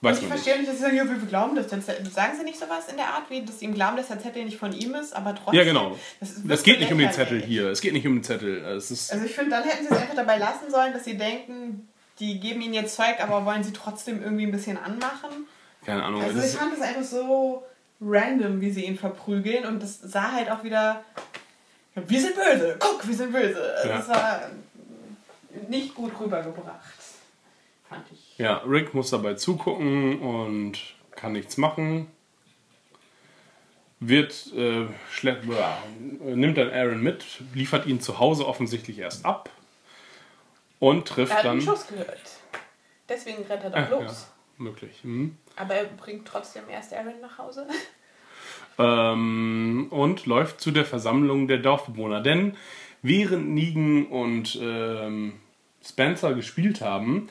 Weiß 0.00 0.20
ich 0.20 0.26
verstehe 0.28 0.56
nicht, 0.58 0.68
dass 0.68 0.76
sie 0.76 0.82
sagen, 0.82 0.96
ja, 0.96 1.08
wir 1.08 1.16
glauben 1.16 1.56
das. 1.56 1.68
Sagen 1.70 2.36
sie 2.38 2.44
nicht 2.44 2.58
sowas 2.58 2.88
in 2.88 2.96
der 2.96 3.06
Art, 3.08 3.30
wie 3.30 3.44
dass 3.44 3.58
sie 3.58 3.64
ihm 3.64 3.74
glauben, 3.74 3.96
dass 3.96 4.08
der 4.08 4.20
Zettel 4.20 4.44
nicht 4.44 4.56
von 4.58 4.72
ihm 4.72 4.94
ist, 4.94 5.14
aber 5.14 5.34
trotzdem. 5.34 5.54
Ja, 5.54 5.64
genau. 5.64 5.96
Das, 6.20 6.30
ist- 6.30 6.64
geht 6.64 6.80
nicht 6.80 6.92
um 6.92 6.98
den. 6.98 7.10
Zettel 7.12 7.42
hier. 7.42 7.68
Es 7.68 7.80
geht 7.80 7.92
nicht 7.92 8.06
um 8.06 8.14
den 8.16 8.22
Zettel. 8.24 8.64
Also 8.64 8.94
ich 8.94 9.34
finde, 9.34 9.50
dann 9.50 9.64
hätten 9.64 9.86
sie 9.86 9.92
es 9.94 10.00
einfach 10.00 10.14
dabei 10.14 10.38
lassen 10.38 10.70
sollen, 10.70 10.92
dass 10.92 11.04
sie 11.04 11.16
denken, 11.16 11.88
die 12.20 12.38
geben 12.40 12.60
ihnen 12.60 12.74
jetzt 12.74 12.94
Zeug, 12.96 13.16
aber 13.20 13.44
wollen 13.44 13.62
sie 13.64 13.72
trotzdem 13.72 14.22
irgendwie 14.22 14.44
ein 14.44 14.52
bisschen 14.52 14.76
anmachen. 14.76 15.46
keine 15.84 16.02
Ahnung. 16.04 16.22
Also 16.22 16.40
ich 16.40 16.52
fand 16.52 16.74
es 16.74 16.80
einfach 16.80 17.04
so 17.04 17.64
random, 18.00 18.60
wie 18.60 18.70
sie 18.70 18.84
ihn 18.84 18.96
verprügeln 18.98 19.64
und 19.66 19.82
das 19.82 19.98
sah 20.00 20.30
halt 20.32 20.50
auch 20.50 20.62
wieder, 20.62 21.02
wir 21.94 22.20
sind 22.20 22.34
böse, 22.36 22.76
guck, 22.78 23.06
wir 23.06 23.14
sind 23.16 23.32
böse. 23.32 23.74
Ja. 23.84 23.96
Das 23.98 24.08
war 24.08 24.42
nicht 25.68 25.94
gut 25.94 26.12
rübergebracht, 26.20 26.94
fand 27.88 28.04
ich. 28.12 28.17
Ja, 28.38 28.58
Rick 28.66 28.94
muss 28.94 29.10
dabei 29.10 29.34
zugucken 29.34 30.20
und 30.20 30.78
kann 31.10 31.32
nichts 31.32 31.56
machen. 31.56 32.06
Wird, 34.00 34.52
äh, 34.56 34.86
nimmt 36.22 36.56
dann 36.56 36.70
Aaron 36.70 37.02
mit, 37.02 37.24
liefert 37.52 37.86
ihn 37.86 38.00
zu 38.00 38.20
Hause 38.20 38.46
offensichtlich 38.46 38.98
erst 39.00 39.24
ab 39.26 39.50
und 40.78 41.08
trifft 41.08 41.32
Er 41.32 41.38
hat 41.38 41.44
dann. 41.46 41.52
einen 41.58 41.62
Schuss 41.62 41.88
gehört. 41.88 42.20
Deswegen 43.08 43.42
rennt 43.44 43.64
er 43.64 43.70
doch 43.70 43.76
Ah, 43.98 44.02
los. 44.02 44.28
ja, 44.58 44.62
möglich. 44.64 45.00
Hm. 45.02 45.36
Aber 45.56 45.74
er 45.74 45.84
bringt 45.86 46.28
trotzdem 46.28 46.62
erst 46.70 46.92
Aaron 46.94 47.20
nach 47.20 47.38
Hause. 47.38 47.66
Ähm, 48.80 49.88
und 49.90 50.24
läuft 50.26 50.60
zu 50.60 50.70
der 50.70 50.84
Versammlung 50.84 51.48
der 51.48 51.58
Dorfbewohner. 51.58 52.20
Denn 52.20 52.56
während 53.02 53.48
Negan 53.50 54.06
und 54.06 54.56
ähm, 54.62 55.32
Spencer 55.84 56.32
gespielt 56.34 56.80
haben, 56.80 57.28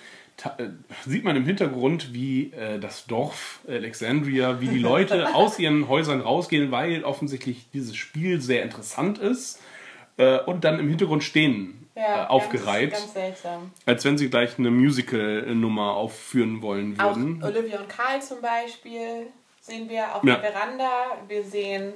sieht 1.06 1.24
man 1.24 1.36
im 1.36 1.46
Hintergrund, 1.46 2.14
wie 2.14 2.52
äh, 2.54 2.80
das 2.80 3.06
Dorf 3.08 3.60
Alexandria, 3.68 4.62
wie 4.62 4.68
die 4.68 4.80
Leute 4.80 5.34
aus 5.36 5.58
ihren 5.58 5.88
Häusern 5.88 6.22
rausgehen, 6.22 6.70
weil 6.72 7.04
offensichtlich 7.04 7.70
dieses 7.74 7.96
Spiel 7.96 8.40
sehr 8.42 8.62
interessant 8.64 9.18
ist. 9.18 9.60
Äh, 10.18 10.40
und 10.42 10.64
dann 10.64 10.80
im 10.80 10.90
Hintergrund 10.90 11.24
stehen, 11.24 11.88
äh, 11.96 12.04
aufgereiht, 12.26 12.92
Ganz, 12.92 13.02
ganz 13.04 13.14
seltsam. 13.14 13.72
als 13.86 14.06
wenn 14.06 14.18
sie 14.18 14.30
gleich 14.30 14.58
eine 14.60 14.70
Musical-Nummer 14.72 15.94
aufführen 15.96 16.62
wollen 16.62 17.00
Auch 17.00 17.16
würden. 17.16 17.44
Olivia 17.44 17.80
und 17.80 17.90
Karl 17.90 18.22
zum 18.22 18.40
Beispiel 18.42 19.28
sehen 19.62 19.90
wir 19.90 20.16
auf 20.16 20.24
Ja. 20.24 20.36
der 20.38 20.52
Veranda. 20.52 20.90
Wir 21.28 21.44
sehen 21.44 21.94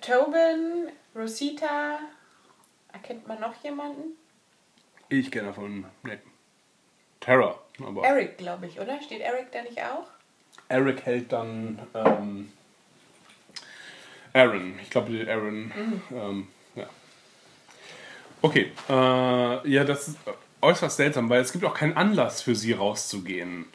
Tobin, 0.00 0.88
Rosita. 1.16 1.98
Erkennt 2.92 3.26
man 3.26 3.40
noch 3.40 3.54
jemanden? 3.64 4.16
Ich 5.08 5.30
kenne 5.30 5.48
davon. 5.48 5.84
Nee. 6.04 6.18
Terror. 7.20 7.63
Aber 7.82 8.04
Eric, 8.04 8.38
glaube 8.38 8.66
ich, 8.66 8.78
oder? 8.80 9.00
Steht 9.02 9.20
Eric 9.20 9.50
da 9.52 9.62
nicht 9.62 9.80
auch? 9.82 10.06
Eric 10.68 11.04
hält 11.04 11.32
dann 11.32 11.78
ähm, 11.94 12.52
Aaron. 14.32 14.78
Ich 14.82 14.90
glaube, 14.90 15.12
die 15.12 15.28
Aaron. 15.28 15.72
Ähm, 16.12 16.48
ja. 16.74 16.86
Okay. 18.42 18.72
Äh, 18.88 19.68
ja, 19.68 19.84
das 19.84 20.08
ist 20.08 20.18
äußerst 20.60 20.96
seltsam, 20.96 21.28
weil 21.28 21.40
es 21.40 21.52
gibt 21.52 21.64
auch 21.64 21.74
keinen 21.74 21.96
Anlass 21.96 22.42
für 22.42 22.54
sie 22.54 22.72
rauszugehen. 22.72 23.66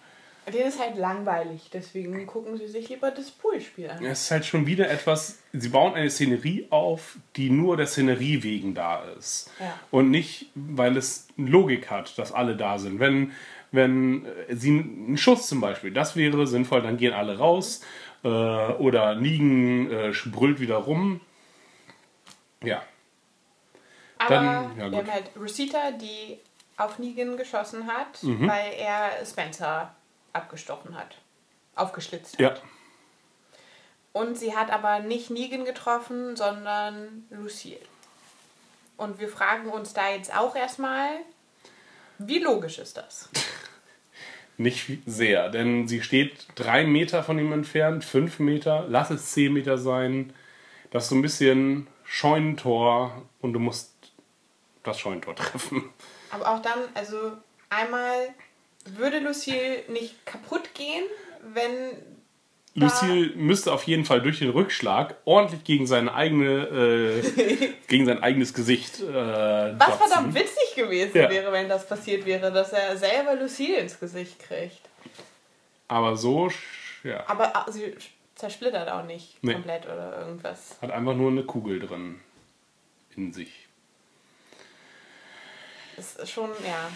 Den 0.52 0.68
ist 0.68 0.80
halt 0.80 0.98
langweilig, 0.98 1.70
deswegen 1.72 2.26
gucken 2.26 2.58
sie 2.58 2.68
sich 2.68 2.90
lieber 2.90 3.12
das 3.12 3.30
Poolspiel 3.30 3.88
an. 3.88 4.04
Es 4.04 4.24
ist 4.24 4.32
halt 4.32 4.46
schon 4.46 4.66
wieder 4.66 4.90
etwas, 4.90 5.38
sie 5.54 5.70
bauen 5.70 5.94
eine 5.94 6.10
Szenerie 6.10 6.66
auf, 6.72 7.18
die 7.36 7.52
nur 7.52 7.78
der 7.78 7.86
Szenerie 7.86 8.42
wegen 8.42 8.74
da 8.74 9.04
ist. 9.18 9.52
Ja. 9.60 9.80
Und 9.92 10.10
nicht, 10.10 10.48
weil 10.56 10.98
es 10.98 11.28
Logik 11.38 11.92
hat, 11.92 12.18
dass 12.18 12.32
alle 12.32 12.56
da 12.56 12.80
sind. 12.80 13.00
Wenn, 13.00 13.32
wenn 13.72 14.26
äh, 14.26 14.56
sie 14.56 14.72
ein 14.80 15.18
Schuss 15.18 15.48
zum 15.48 15.62
Beispiel, 15.62 15.92
das 15.92 16.16
wäre 16.16 16.46
sinnvoll, 16.48 16.82
dann 16.82 16.98
gehen 16.98 17.14
alle 17.14 17.38
raus. 17.38 17.82
Äh, 18.24 18.28
oder 18.28 19.16
Nigen 19.16 19.90
äh, 19.92 20.12
brüllt 20.26 20.60
wieder 20.60 20.76
rum. 20.78 21.22
Ja. 22.64 22.84
Aber 24.18 24.36
Dann- 24.36 24.78
ja, 24.78 24.92
wir 24.92 24.98
haben 24.98 25.12
halt 25.12 25.32
Rosita, 25.40 25.92
die 25.92 26.40
auf 26.76 27.00
Negan 27.00 27.38
geschossen 27.38 27.88
hat, 27.88 28.22
Mhm. 28.24 28.48
weil 28.50 28.74
er 28.78 29.26
Spencer 29.26 29.96
abgestochen 30.34 30.98
hat. 30.98 31.18
Aufgeschlitzt 31.76 32.34
hat. 32.34 32.40
Ja. 32.42 32.54
Und 34.12 34.38
sie 34.38 34.56
hat 34.56 34.72
aber 34.72 35.00
nicht 35.00 35.30
Negan 35.30 35.64
getroffen, 35.66 36.36
sondern 36.36 37.26
Lucille. 37.30 37.80
Und 38.98 39.20
wir 39.20 39.30
fragen 39.30 39.70
uns 39.70 39.94
da 39.94 40.10
jetzt 40.10 40.36
auch 40.36 40.56
erstmal, 40.56 41.10
wie 42.18 42.40
logisch 42.40 42.80
ist 42.80 42.98
das? 42.98 43.30
Nicht 44.60 44.90
sehr, 45.06 45.48
denn 45.48 45.88
sie 45.88 46.02
steht 46.02 46.48
drei 46.56 46.86
Meter 46.86 47.24
von 47.24 47.40
ihm 47.40 47.54
entfernt, 47.54 48.04
fünf 48.04 48.40
Meter, 48.40 48.86
lass 48.90 49.10
es 49.10 49.32
zehn 49.32 49.54
Meter 49.54 49.78
sein. 49.78 50.34
Das 50.92 51.04
ist 51.04 51.10
so 51.12 51.16
ein 51.16 51.22
bisschen 51.22 51.88
Scheunentor 52.04 53.22
und 53.40 53.54
du 53.54 53.60
musst 53.60 53.94
das 54.84 55.00
Scheunentor 55.00 55.34
treffen. 55.38 55.90
Aber 56.30 56.50
auch 56.50 56.62
dann, 56.62 56.80
also 56.94 57.32
einmal 57.70 58.36
würde 58.84 59.20
Lucille 59.20 59.84
nicht 59.88 60.26
kaputt 60.26 60.74
gehen, 60.74 61.06
wenn 61.54 62.09
Lucille 62.80 63.32
müsste 63.36 63.72
auf 63.74 63.84
jeden 63.84 64.06
Fall 64.06 64.22
durch 64.22 64.40
den 64.40 64.50
Rückschlag 64.50 65.16
ordentlich 65.26 65.64
gegen 65.64 65.88
seine 65.88 66.14
eigene, 66.14 66.64
äh, 67.22 67.74
gegen 67.88 68.06
sein 68.06 68.22
eigenes 68.24 68.54
Gesicht. 68.54 69.00
Äh, 69.02 69.04
was 69.14 69.78
dotzen. 69.90 69.98
verdammt 70.08 70.36
witzig 70.36 70.76
gewesen 70.76 71.18
Ja. 71.18 71.30
wäre, 71.30 71.52
wenn 71.52 71.68
das 71.70 71.88
passiert 71.88 72.26
wäre, 72.26 72.52
dass 72.52 72.72
er 72.74 72.98
selber 72.98 73.36
Lucille 73.36 73.78
ins 73.78 74.00
Gesicht 74.00 74.40
kriegt. 74.40 74.82
Aber 75.88 76.16
so, 76.18 76.50
ja, 77.04 77.24
Aber 77.28 77.56
ah, 77.56 77.72
sie 77.72 77.96
zersplittert 78.36 78.90
auch 78.90 79.04
nicht 79.04 79.38
Nee. 79.44 79.54
komplett 79.54 79.86
oder 79.86 80.20
irgendwas. 80.20 80.78
hat 80.82 80.92
einfach 80.92 81.16
nur 81.16 81.32
eine 81.32 81.44
Kugel 81.44 81.80
drin 81.80 82.20
in 83.16 83.34
sich. 83.34 83.68
Das 85.96 86.16
ist 86.16 86.30
schon, 86.32 86.50
ja. 86.66 86.90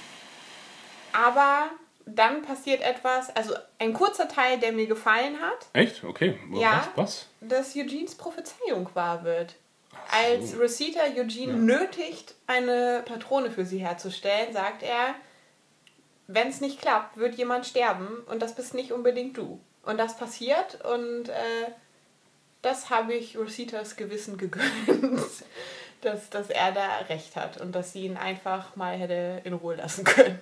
Aber 1.12 1.70
dann 2.06 2.42
passiert 2.42 2.82
etwas, 2.82 3.36
also 3.36 3.54
ein 3.80 3.94
kurzer 3.94 4.28
Teil, 4.28 4.60
der 4.60 4.72
mir 4.72 4.88
gefallen 4.88 5.40
hat, 5.42 5.68
Echt? 5.74 6.04
Okay. 6.04 6.38
Ja. 6.54 6.90
Was? 6.96 6.98
Was? 6.98 7.28
dass 7.42 7.76
Eugenes 7.76 8.16
Prophezeiung 8.16 8.90
wahr 8.94 9.24
wird. 9.24 9.56
Als 10.12 10.60
Rosita 10.60 11.02
Eugene 11.16 11.54
nötigt, 11.54 12.36
eine 12.46 13.04
Patrone 13.06 13.52
für 13.52 13.66
sie 13.66 13.80
herzustellen, 13.80 14.54
sagt 14.54 14.84
er, 14.84 15.16
wenn 16.28 16.50
es 16.50 16.62
nicht 16.62 16.82
klappt, 16.82 17.18
wird 17.18 17.36
jemand 17.36 17.66
sterben 17.66 18.08
und 18.28 18.42
das 18.42 18.56
bist 18.56 18.74
nicht 18.74 18.92
unbedingt 18.92 19.38
du. 19.38 19.60
Und 19.84 19.98
das 19.98 20.18
passiert 20.18 20.84
und 20.86 21.30
äh, 21.30 21.72
das 22.62 22.90
habe 22.90 23.14
ich 23.14 23.38
Rositas 23.38 23.96
Gewissen 23.96 24.38
gegönnt, 24.38 24.66
dass, 26.02 26.30
dass 26.30 26.50
er 26.50 26.72
da 26.72 26.98
recht 27.10 27.36
hat 27.36 27.60
und 27.60 27.74
dass 27.74 27.94
sie 27.94 28.06
ihn 28.06 28.18
einfach 28.18 28.76
mal 28.76 28.98
hätte 28.98 29.42
in 29.44 29.54
Ruhe 29.54 29.76
lassen 29.76 30.04
können. 30.04 30.42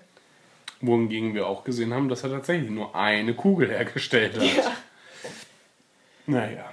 Wohingegen 0.82 1.34
wir 1.34 1.48
auch 1.48 1.64
gesehen 1.64 1.94
haben, 1.94 2.10
dass 2.10 2.24
er 2.24 2.32
tatsächlich 2.32 2.70
nur 2.70 2.96
eine 2.96 3.34
Kugel 3.34 3.70
hergestellt 3.70 4.40
hat. 4.40 4.72
Naja. 6.26 6.72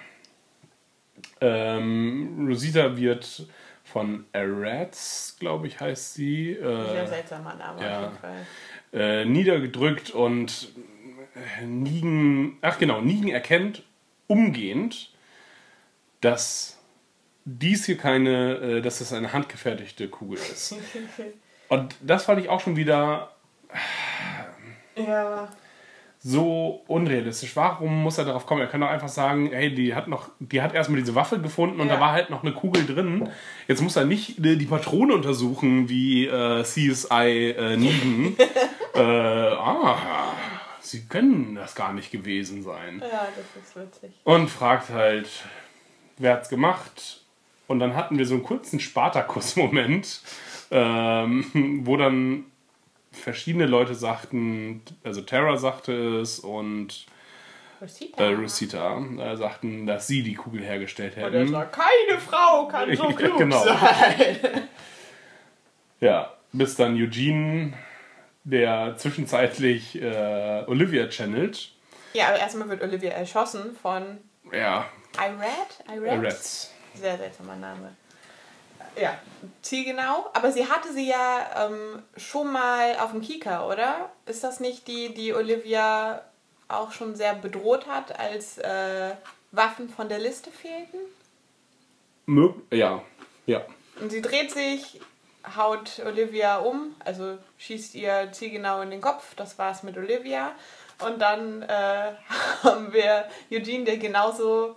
Ähm, 1.41 2.47
Rosita 2.49 2.97
wird 2.97 3.47
von 3.85 4.25
Arats, 4.33 5.37
glaube 5.39 5.67
ich, 5.67 5.81
heißt 5.81 6.15
sie, 6.15 6.57
Sehr 6.61 7.05
äh, 7.05 7.07
seltsamer 7.07 7.55
Name 7.55 7.83
ja. 7.83 7.99
auf 7.99 8.05
jeden 8.05 8.19
Fall. 8.19 8.47
äh, 8.93 9.25
niedergedrückt 9.25 10.11
und 10.11 10.69
äh, 11.61 11.65
Nigen, 11.65 12.59
ach 12.61 12.79
genau, 12.79 13.01
Nigen 13.01 13.29
erkennt 13.29 13.83
umgehend, 14.27 15.11
dass 16.21 16.79
dies 17.45 17.87
hier 17.87 17.97
keine, 17.97 18.57
äh, 18.57 18.83
dass 18.83 19.01
es 19.01 19.13
eine 19.13 19.33
handgefertigte 19.33 20.09
Kugel 20.09 20.39
ist. 20.39 20.75
Und 21.69 21.97
das 22.01 22.25
fand 22.25 22.41
ich 22.41 22.49
auch 22.49 22.61
schon 22.61 22.77
wieder 22.77 23.35
Ja. 24.97 25.49
so 26.21 26.83
unrealistisch. 26.89 27.55
Warum 27.55 28.03
muss 28.03 28.19
er 28.19 28.25
darauf 28.25 28.45
kommen? 28.47 28.61
Er 28.61 28.67
kann 28.67 28.81
doch 28.81 28.89
einfach 28.89 29.09
sagen, 29.09 29.51
hey, 29.53 29.73
die 29.73 29.95
hat 29.95 30.09
noch, 30.09 30.29
die 30.41 30.61
hat 30.61 30.75
erstmal 30.75 30.99
diese 31.01 31.15
Waffe 31.15 31.41
gefunden 31.41 31.81
und 31.81 31.87
Ja. 31.89 31.95
da 31.95 32.01
war 32.01 32.13
halt 32.13 32.31
noch 32.31 32.43
eine 32.43 32.53
Kugel 32.53 32.85
drin. 32.85 33.29
Jetzt 33.69 33.81
muss 33.83 33.95
er 33.97 34.05
nicht 34.05 34.45
äh, 34.45 34.57
die 34.57 34.67
Patrone 34.67 35.15
untersuchen 35.15 35.89
wie 35.89 36.27
äh, 36.27 36.65
CSI 36.65 37.51
äh, 37.57 37.77
Negan. 37.77 38.37
äh, 38.95 39.01
ah, 39.01 40.33
sie 40.81 41.07
können 41.07 41.55
das 41.55 41.75
gar 41.77 41.93
nicht 41.93 42.11
gewesen 42.11 42.65
sein. 42.65 43.01
Ja, 43.01 43.29
das 43.37 43.63
ist 43.65 43.77
witzig. 43.77 44.11
Und 44.25 44.51
fragt 44.51 44.91
halt, 44.91 45.29
wer 46.17 46.33
hat's 46.35 46.49
gemacht? 46.49 47.21
Und 47.69 47.79
dann 47.79 47.95
hatten 47.95 48.19
wir 48.19 48.27
so 48.27 48.35
einen 48.35 48.43
kurzen 48.43 48.81
Spartakus-Moment, 48.81 50.21
ähm, 50.73 51.81
wo 51.85 51.97
dann 51.97 52.47
verschiedene 53.19 53.67
Leute 53.67 53.95
sagten, 53.95 54.83
also 55.05 55.21
Terra 55.23 55.57
sagte 55.57 56.21
es 56.21 56.39
und 56.39 57.07
Rosita. 57.81 58.23
äh, 58.25 58.33
Rosita 58.35 58.99
äh, 59.19 59.37
sagten, 59.37 59.87
dass 59.87 60.07
sie 60.07 60.23
die 60.23 60.35
Kugel 60.35 60.63
hergestellt 60.63 61.17
Und 61.17 61.23
er 61.23 61.31
hätten. 61.31 61.49
sagt, 61.53 61.73
keine 61.79 62.19
Frau 62.21 62.67
kann 62.69 62.95
so 62.97 63.09
klug 63.09 63.39
genau. 63.39 63.63
sein. 63.65 64.37
Ja, 66.01 66.33
bis 66.53 66.77
dann 66.77 66.95
Eugene, 66.95 67.73
der 68.45 68.95
zwischenzeitlich 68.97 70.01
äh, 70.01 70.63
Olivia 70.69 71.09
channelt. 71.09 71.73
Ja, 72.13 72.29
aber 72.29 72.39
erstmal 72.39 72.69
wird 72.69 72.83
Olivia 72.83 73.11
erschossen 73.11 73.75
von 73.75 74.19
Ja, 74.53 74.87
Irad? 75.17 75.85
Irad? 75.93 76.25
Rats. 76.25 76.73
Sehr 76.95 77.17
seltsamer 77.19 77.57
Name. 77.57 77.97
Ja, 78.97 79.19
zielgenau. 79.63 80.31
Aber 80.33 80.53
sie 80.53 80.69
hatte 80.69 80.93
sie 80.93 81.09
ja 81.09 81.67
ähm, 81.67 82.03
schon 82.17 82.53
mal 82.53 82.97
auf 82.99 83.13
dem 83.13 83.21
Kika, 83.21 83.67
oder? 83.67 84.11
Ist 84.27 84.45
das 84.45 84.61
nicht 84.61 84.89
die, 84.89 85.15
die 85.15 85.35
Olivia 85.35 86.23
auch 86.69 86.93
schon 86.93 87.17
sehr 87.17 87.35
bedroht 87.35 87.87
hat, 87.87 88.19
als 88.19 88.59
äh, 88.59 89.11
Waffen 89.53 89.89
von 89.89 90.09
der 90.09 90.19
Liste 90.19 90.51
fehlten? 90.51 90.99
Ja, 92.71 93.03
ja. 93.47 93.65
Und 94.01 94.11
sie 94.11 94.21
dreht 94.21 94.51
sich, 94.51 95.01
haut 95.57 96.01
Olivia 96.05 96.59
um, 96.59 96.95
also 97.05 97.39
schießt 97.57 97.95
ihr 97.95 98.29
zielgenau 98.33 98.83
in 98.83 98.91
den 98.91 99.01
Kopf. 99.01 99.35
Das 99.35 99.59
war's 99.59 99.83
mit 99.83 99.97
Olivia. 99.97 100.53
Und 101.05 101.21
dann 101.21 101.63
äh, 101.63 102.13
haben 102.63 102.93
wir 102.93 103.29
Eugene, 103.51 103.85
der 103.85 103.97
genauso 103.97 104.77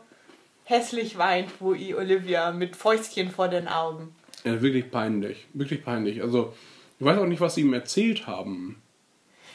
hässlich 0.72 1.18
weint, 1.18 1.49
wo 1.60 1.73
ihr 1.73 1.98
Olivia 1.98 2.52
mit 2.52 2.76
Fäustchen 2.76 3.30
vor 3.30 3.48
den 3.49 3.68
Augen. 3.68 4.15
Ja, 4.43 4.60
wirklich 4.61 4.89
peinlich. 4.89 5.45
Wirklich 5.53 5.84
peinlich. 5.85 6.22
Also, 6.23 6.53
ich 6.99 7.06
weiß 7.06 7.19
auch 7.19 7.26
nicht, 7.27 7.41
was 7.41 7.53
sie 7.56 7.61
ihm 7.61 7.73
erzählt 7.73 8.26
haben. 8.26 8.81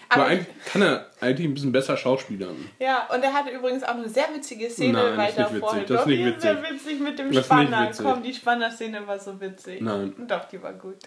Aber, 0.09 0.23
Aber 0.23 0.31
eigentlich 0.31 0.47
kann 0.67 0.83
er 0.83 1.11
eigentlich 1.21 1.49
ein 1.49 1.55
bisschen 1.55 1.73
besser 1.73 1.97
schauspielern. 1.97 2.55
ja, 2.79 3.09
und 3.13 3.25
er 3.25 3.33
hatte 3.33 3.51
übrigens 3.51 3.83
auch 3.83 3.97
eine 3.97 4.09
sehr 4.09 4.29
witzige 4.33 4.71
Szene 4.71 4.93
Nein, 5.17 5.17
das 5.17 5.31
ist 5.31 5.37
weiter 5.39 5.51
nicht 5.53 5.63
witzig, 5.63 5.87
das 5.87 5.91
ist 5.91 5.91
Doch, 5.91 6.07
nicht 6.07 6.19
die 6.21 6.29
ist 6.31 6.41
sehr 6.43 6.63
witzig. 6.63 6.73
witzig 6.87 7.01
mit 7.01 7.19
dem 7.19 7.33
Das 7.33 7.45
Spanner. 7.47 7.89
witzig. 7.89 8.07
Komm, 8.07 8.23
die 8.23 8.35
Spanner-Szene 8.35 9.07
war 9.09 9.19
so 9.19 9.41
witzig. 9.41 9.81
Nein. 9.81 10.15
Doch, 10.29 10.45
die 10.45 10.63
war 10.63 10.75
gut. 10.75 10.99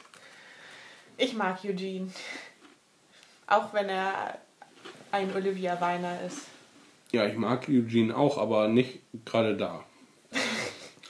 Ich 1.15 1.33
mag 1.33 1.59
Eugene. 1.63 2.09
Auch 3.47 3.73
wenn 3.73 3.87
er 3.87 4.37
ein 5.13 5.33
Olivia 5.33 5.79
Weiner 5.79 6.19
ist. 6.27 6.39
Ja, 7.13 7.25
ich 7.25 7.35
mag 7.37 7.67
Eugene 7.69 8.15
auch, 8.15 8.37
aber 8.37 8.67
nicht 8.67 8.99
gerade 9.25 9.55
da. 9.55 9.83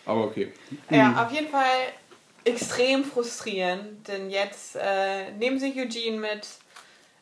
Aber 0.10 0.26
okay. 0.26 0.52
Ja, 0.90 1.24
auf 1.24 1.32
jeden 1.32 1.50
Fall 1.50 1.64
extrem 2.44 3.04
frustrierend, 3.04 4.08
denn 4.08 4.30
jetzt 4.30 4.76
äh, 4.76 5.32
nehmen 5.32 5.60
sie 5.60 5.74
Eugene 5.80 6.20
mit. 6.20 6.48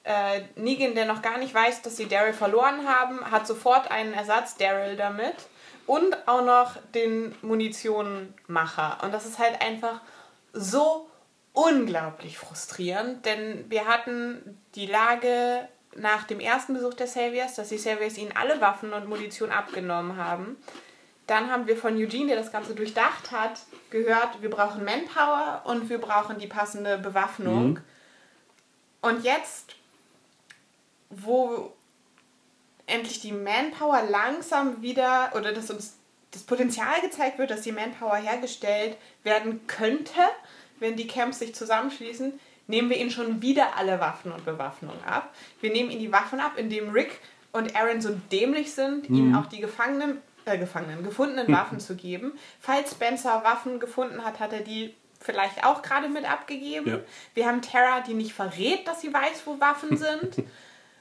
Äh, 0.03 0.41
Negan, 0.55 0.95
der 0.95 1.05
noch 1.05 1.21
gar 1.21 1.37
nicht 1.37 1.53
weiß, 1.53 1.81
dass 1.81 1.97
sie 1.97 2.07
Daryl 2.07 2.31
verloren 2.31 2.87
haben, 2.87 3.29
hat 3.29 3.45
sofort 3.45 3.91
einen 3.91 4.13
Ersatz 4.13 4.55
Daryl 4.55 4.95
damit 4.95 5.35
und 5.85 6.15
auch 6.27 6.45
noch 6.45 6.77
den 6.95 7.35
Munitionenmacher. 7.41 8.99
Und 9.03 9.13
das 9.13 9.25
ist 9.25 9.37
halt 9.37 9.61
einfach 9.61 9.99
so 10.53 11.09
unglaublich 11.51 12.37
frustrierend, 12.37 13.25
denn 13.25 13.65
wir 13.69 13.85
hatten 13.85 14.57
die 14.75 14.85
Lage 14.85 15.67
nach 15.95 16.23
dem 16.23 16.39
ersten 16.39 16.73
Besuch 16.73 16.93
der 16.93 17.07
Saviors, 17.07 17.55
dass 17.55 17.69
die 17.69 17.77
Saviors 17.77 18.17
ihnen 18.17 18.31
alle 18.35 18.61
Waffen 18.61 18.93
und 18.93 19.09
Munition 19.09 19.51
abgenommen 19.51 20.15
haben. 20.15 20.55
Dann 21.27 21.51
haben 21.51 21.67
wir 21.67 21.75
von 21.75 21.95
Eugene, 21.97 22.27
der 22.27 22.37
das 22.37 22.53
Ganze 22.53 22.73
durchdacht 22.73 23.31
hat, 23.31 23.59
gehört, 23.89 24.41
wir 24.41 24.49
brauchen 24.49 24.85
Manpower 24.85 25.61
und 25.65 25.89
wir 25.89 25.99
brauchen 25.99 26.39
die 26.39 26.47
passende 26.47 26.97
Bewaffnung. 26.97 27.79
Und 29.01 29.23
jetzt, 29.23 29.75
wo 31.09 31.73
endlich 32.85 33.19
die 33.19 33.33
Manpower 33.33 34.03
langsam 34.09 34.81
wieder, 34.81 35.31
oder 35.35 35.51
dass 35.51 35.69
uns 35.69 35.97
das 36.31 36.43
Potenzial 36.43 37.01
gezeigt 37.01 37.37
wird, 37.37 37.51
dass 37.51 37.61
die 37.61 37.71
Manpower 37.73 38.15
hergestellt 38.15 38.97
werden 39.23 39.67
könnte, 39.67 40.21
wenn 40.79 40.95
die 40.95 41.07
Camps 41.07 41.39
sich 41.39 41.53
zusammenschließen, 41.53 42.39
nehmen 42.67 42.89
wir 42.89 42.97
ihnen 42.97 43.11
schon 43.11 43.41
wieder 43.41 43.75
alle 43.77 43.99
Waffen 43.99 44.31
und 44.31 44.45
Bewaffnung 44.45 45.03
ab. 45.05 45.33
Wir 45.59 45.71
nehmen 45.71 45.89
ihnen 45.89 46.01
die 46.01 46.11
Waffen 46.11 46.39
ab, 46.39 46.53
indem 46.57 46.91
Rick 46.91 47.19
und 47.51 47.75
Aaron 47.75 48.01
so 48.01 48.11
dämlich 48.31 48.73
sind, 48.73 49.09
ihnen 49.09 49.35
auch 49.35 49.47
die 49.47 49.59
Gefangenen, 49.59 50.21
äh, 50.47 50.57
Gefangenen, 50.57 51.03
gefundenen 51.03 51.51
Waffen 51.51 51.79
zu 51.79 51.95
geben. 51.95 52.33
Falls 52.59 52.91
Spencer 52.91 53.43
Waffen 53.43 53.79
gefunden 53.79 54.23
hat, 54.23 54.39
hat 54.39 54.53
er 54.53 54.61
die 54.61 54.95
vielleicht 55.19 55.65
auch 55.65 55.81
gerade 55.81 56.09
mit 56.09 56.29
abgegeben. 56.29 56.89
Ja. 56.89 56.99
Wir 57.33 57.47
haben 57.47 57.61
Tara, 57.61 58.01
die 58.01 58.13
nicht 58.13 58.33
verrät, 58.33 58.87
dass 58.87 59.01
sie 59.01 59.13
weiß, 59.13 59.43
wo 59.45 59.59
Waffen 59.59 59.97
sind. 59.97 60.43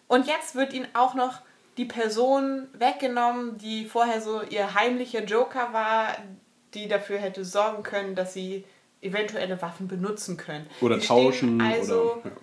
Und 0.08 0.26
jetzt 0.26 0.54
wird 0.54 0.72
ihnen 0.72 0.88
auch 0.94 1.14
noch 1.14 1.40
die 1.76 1.84
Person 1.84 2.68
weggenommen, 2.72 3.58
die 3.58 3.84
vorher 3.84 4.20
so 4.20 4.42
ihr 4.42 4.74
heimlicher 4.74 5.24
Joker 5.24 5.72
war, 5.72 6.16
die 6.74 6.88
dafür 6.88 7.18
hätte 7.18 7.44
sorgen 7.44 7.82
können, 7.82 8.14
dass 8.14 8.32
sie 8.32 8.64
eventuelle 9.00 9.60
Waffen 9.60 9.88
benutzen 9.88 10.36
können. 10.36 10.66
Oder 10.80 10.98
Die 10.98 11.06
tauschen. 11.06 11.60
Also 11.60 12.14
oder, 12.14 12.30
ja. 12.30 12.36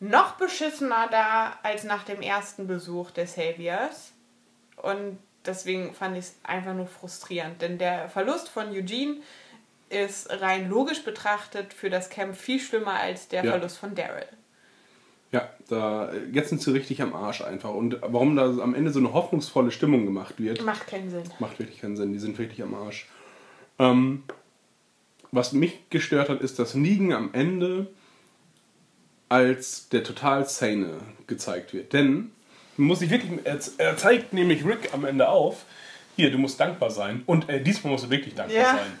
noch 0.00 0.32
beschissener 0.32 1.08
da 1.10 1.58
als 1.62 1.84
nach 1.84 2.04
dem 2.04 2.20
ersten 2.20 2.66
Besuch 2.66 3.10
der 3.12 3.26
Saviors. 3.26 4.12
Und 4.76 5.18
deswegen 5.48 5.92
fand 5.94 6.16
ich 6.16 6.24
es 6.26 6.34
einfach 6.44 6.74
nur 6.74 6.86
frustrierend. 6.86 7.60
Denn 7.62 7.78
der 7.78 8.08
Verlust 8.08 8.48
von 8.48 8.68
Eugene 8.70 9.16
ist 9.90 10.30
rein 10.40 10.68
logisch 10.68 11.02
betrachtet 11.02 11.72
für 11.74 11.90
das 11.90 12.10
Camp 12.10 12.36
viel 12.36 12.60
schlimmer 12.60 12.94
als 12.94 13.28
der 13.28 13.44
Ja. 13.44 13.52
Verlust 13.52 13.78
von 13.78 13.94
Daryl. 13.94 14.26
Ja, 15.32 15.48
da, 15.68 16.10
jetzt 16.32 16.48
sind 16.50 16.62
sie 16.62 16.72
richtig 16.72 17.02
am 17.02 17.14
Arsch 17.14 17.42
einfach. 17.42 17.70
Und 17.74 17.98
warum 18.02 18.36
da 18.36 18.44
am 18.62 18.74
Ende 18.74 18.90
so 18.90 18.98
eine 18.98 19.12
hoffnungsvolle 19.12 19.70
Stimmung 19.70 20.04
gemacht 20.06 20.34
wird, 20.38 20.62
Macht 20.64 20.86
keinen 20.86 21.10
Sinn. 21.10 21.22
macht 21.38 21.58
wirklich 21.58 21.80
keinen 21.80 21.96
Sinn. 21.96 22.12
Die 22.12 22.18
sind 22.18 22.38
wirklich 22.38 22.62
am 22.62 22.74
Arsch. 22.74 23.06
Ähm, 23.78 24.22
was 25.30 25.52
mich 25.52 25.90
gestört 25.90 26.30
hat, 26.30 26.40
ist, 26.40 26.58
dass 26.58 26.74
Negan 26.74 27.12
am 27.12 27.30
Ende 27.34 27.88
als 29.28 29.88
der 29.90 30.02
total 30.04 30.48
sane 30.48 31.00
gezeigt 31.26 31.74
wird. 31.74 31.92
Denn, 31.92 32.32
muss 32.78 33.02
ich 33.02 33.10
wirklich, 33.10 33.32
er, 33.44 33.58
er 33.78 33.96
zeigt 33.96 34.32
nämlich 34.32 34.64
Rick 34.64 34.90
am 34.92 35.04
Ende 35.04 35.28
auf, 35.28 35.64
hier, 36.16 36.30
du 36.30 36.38
musst 36.38 36.58
dankbar 36.58 36.90
sein. 36.90 37.22
Und 37.26 37.48
äh, 37.48 37.60
diesmal 37.62 37.92
musst 37.92 38.06
du 38.06 38.10
wirklich 38.10 38.34
dankbar 38.34 38.58
Ja. 38.60 38.70
sein. 38.72 38.92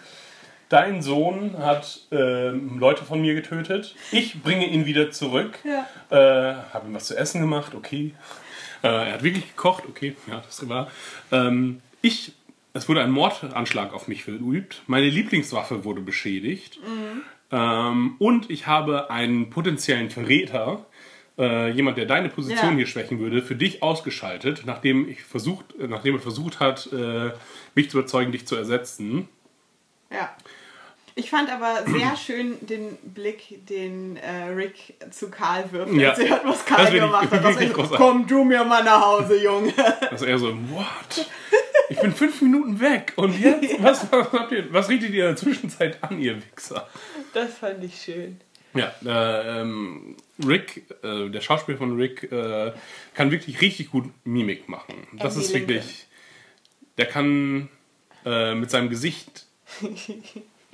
Dein 0.68 1.00
Sohn 1.00 1.56
hat 1.58 2.00
ähm, 2.12 2.78
Leute 2.78 3.02
von 3.04 3.20
mir 3.22 3.34
getötet. 3.34 3.94
Ich 4.12 4.42
bringe 4.42 4.66
ihn 4.66 4.84
wieder 4.84 5.10
zurück. 5.10 5.58
Ja. 5.64 5.86
Äh, 6.10 6.54
habe 6.74 6.88
ihm 6.88 6.94
was 6.94 7.06
zu 7.06 7.16
essen 7.16 7.40
gemacht, 7.40 7.74
okay. 7.74 8.12
Äh, 8.82 8.88
er 8.88 9.12
hat 9.14 9.22
wirklich 9.22 9.48
gekocht, 9.48 9.84
okay, 9.88 10.14
ja, 10.26 10.42
das 10.44 10.68
war. 10.68 10.90
Ähm, 11.32 11.80
ich, 12.02 12.32
es 12.74 12.86
wurde 12.88 13.02
ein 13.02 13.10
Mordanschlag 13.10 13.94
auf 13.94 14.08
mich 14.08 14.24
verübt. 14.24 14.82
Meine 14.86 15.08
Lieblingswaffe 15.08 15.84
wurde 15.84 16.02
beschädigt. 16.02 16.78
Ähm, 17.50 18.16
und 18.18 18.50
ich 18.50 18.66
habe 18.66 19.10
einen 19.10 19.48
potenziellen 19.48 20.10
Verräter, 20.10 20.84
äh, 21.38 21.70
jemand, 21.70 21.96
der 21.98 22.06
deine 22.06 22.28
Position 22.28 22.70
Ja. 22.72 22.76
hier 22.76 22.86
schwächen 22.86 23.18
würde, 23.18 23.42
für 23.42 23.54
dich 23.54 23.82
ausgeschaltet, 23.82 24.62
nachdem, 24.66 25.08
ich 25.08 25.22
versucht, 25.22 25.74
äh, 25.80 25.86
nachdem 25.86 26.14
er 26.16 26.20
versucht 26.20 26.60
hat, 26.60 26.88
äh, 26.92 27.30
mich 27.74 27.90
zu 27.90 27.98
überzeugen, 27.98 28.32
dich 28.32 28.46
zu 28.46 28.56
ersetzen. 28.56 29.28
Ja. 30.10 30.34
Ich 31.14 31.30
fand 31.30 31.50
aber 31.50 31.82
sehr 31.86 32.16
schön 32.24 32.56
den 32.66 32.96
Blick, 33.02 33.66
den 33.68 34.16
äh, 34.18 34.44
Rick 34.54 34.94
zu 35.10 35.30
Karl 35.30 35.64
wirft, 35.72 35.92
Ja. 35.94 36.10
als 36.10 36.18
er 36.20 36.28
hört, 36.30 36.44
was 36.44 36.64
Das 36.64 36.66
Karl 36.66 36.92
gemacht 36.92 37.30
hat. 37.30 37.44
Also, 37.44 37.58
großartig. 37.60 37.96
Komm 37.96 38.26
du 38.26 38.44
mir 38.44 38.64
mal 38.64 38.84
nach 38.84 39.04
Hause, 39.04 39.42
Junge. 39.42 39.72
Dass 40.10 40.22
er 40.22 40.38
so, 40.38 40.52
what? 40.70 41.26
Ich 41.90 41.98
bin 42.00 42.12
fünf 42.12 42.40
Minuten 42.42 42.78
weg 42.80 43.14
und 43.16 43.38
jetzt? 43.40 43.82
Was, 43.82 44.12
was, 44.12 44.30
habt 44.32 44.52
ihr, 44.52 44.70
was 44.72 44.88
richtet 44.90 45.10
ihr 45.10 45.22
in 45.24 45.34
der 45.34 45.36
Zwischenzeit 45.36 45.96
an, 46.02 46.20
ihr 46.20 46.36
Wichser? 46.36 46.86
Das 47.32 47.54
fand 47.54 47.82
ich 47.82 48.00
schön. 48.00 48.38
Ja, 48.74 48.92
äh, 49.04 49.60
ähm, 49.60 50.16
Rick, 50.46 50.84
äh, 51.02 51.28
der 51.30 51.40
Schauspieler 51.40 51.78
von 51.78 51.96
Rick, 51.96 52.30
äh, 52.30 52.72
kann 53.14 53.30
wirklich 53.30 53.60
richtig 53.60 53.90
gut 53.90 54.10
Mimik 54.24 54.68
machen. 54.68 54.94
Das 55.14 55.34
Andy 55.34 55.46
ist 55.46 55.54
wirklich. 55.54 56.06
Der 56.98 57.06
kann 57.06 57.68
äh, 58.24 58.54
mit 58.54 58.70
seinem 58.70 58.90
Gesicht 58.90 59.46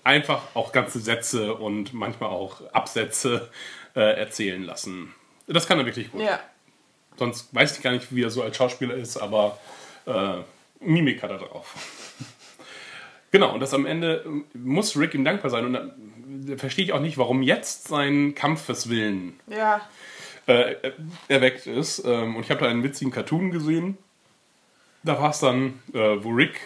einfach 0.05 0.43
auch 0.55 0.73
ganze 0.73 0.99
Sätze 0.99 1.55
und 1.55 1.95
manchmal 1.95 2.31
auch 2.31 2.61
Absätze 2.73 3.51
äh, 3.95 4.01
erzählen 4.01 4.63
lassen. 4.63 5.15
Das 5.47 5.67
kann 5.67 5.79
er 5.79 5.87
wirklich 5.87 6.11
gut. 6.11 6.23
Ja. 6.23 6.41
Sonst 7.17 7.55
weiß 7.55 7.77
ich 7.77 7.83
gar 7.83 7.93
nicht, 7.93 8.15
wie 8.15 8.23
er 8.23 8.31
so 8.31 8.43
als 8.43 8.57
Schauspieler 8.57 8.95
ist, 8.95 9.17
aber 9.17 9.59
äh, 10.07 10.39
Mimik 10.81 11.23
hat 11.23 11.31
er 11.31 11.39
drauf. 11.39 11.75
genau, 13.31 13.55
und 13.55 13.61
das 13.61 13.73
am 13.73 13.87
Ende 13.87 14.25
muss 14.53 14.97
Rick 14.97 15.15
ihm 15.15 15.25
dankbar 15.25 15.51
sein. 15.51 15.65
Und 15.67 15.93
verstehe 16.57 16.85
ich 16.85 16.93
auch 16.93 17.01
nicht, 17.01 17.19
warum 17.19 17.43
jetzt 17.43 17.89
sein 17.89 18.35
Kampfeswillen 18.35 19.35
Ja. 19.49 19.81
äh, 20.47 20.75
erweckt 21.29 21.67
ist. 21.67 22.05
Ähm, 22.05 22.37
und 22.37 22.43
ich 22.45 22.51
habe 22.51 22.61
da 22.65 22.69
einen 22.71 22.83
witzigen 22.83 23.13
Cartoon 23.13 23.51
gesehen. 23.51 23.97
Da 25.03 25.21
war 25.21 25.31
es 25.31 25.41
dann, 25.41 25.81
äh, 25.93 25.99
wo 25.99 26.31
Rick 26.31 26.61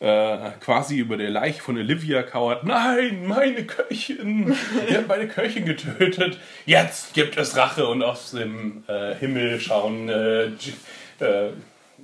äh, 0.00 0.50
quasi 0.60 0.98
über 0.98 1.16
der 1.16 1.30
Leiche 1.30 1.62
von 1.62 1.78
Olivia 1.78 2.22
kauert. 2.22 2.64
Nein, 2.64 3.26
meine 3.26 3.64
Köchin! 3.64 4.54
Ihr 4.90 4.98
habt 4.98 5.08
meine 5.08 5.28
Köchin 5.28 5.64
getötet. 5.64 6.38
Jetzt 6.66 7.14
gibt 7.14 7.36
es 7.38 7.56
Rache. 7.56 7.86
Und 7.86 8.02
aus 8.02 8.32
dem 8.32 8.84
äh, 8.86 9.14
Himmel 9.14 9.60
schauen 9.60 10.08
äh, 10.10 10.46
äh, 11.24 11.52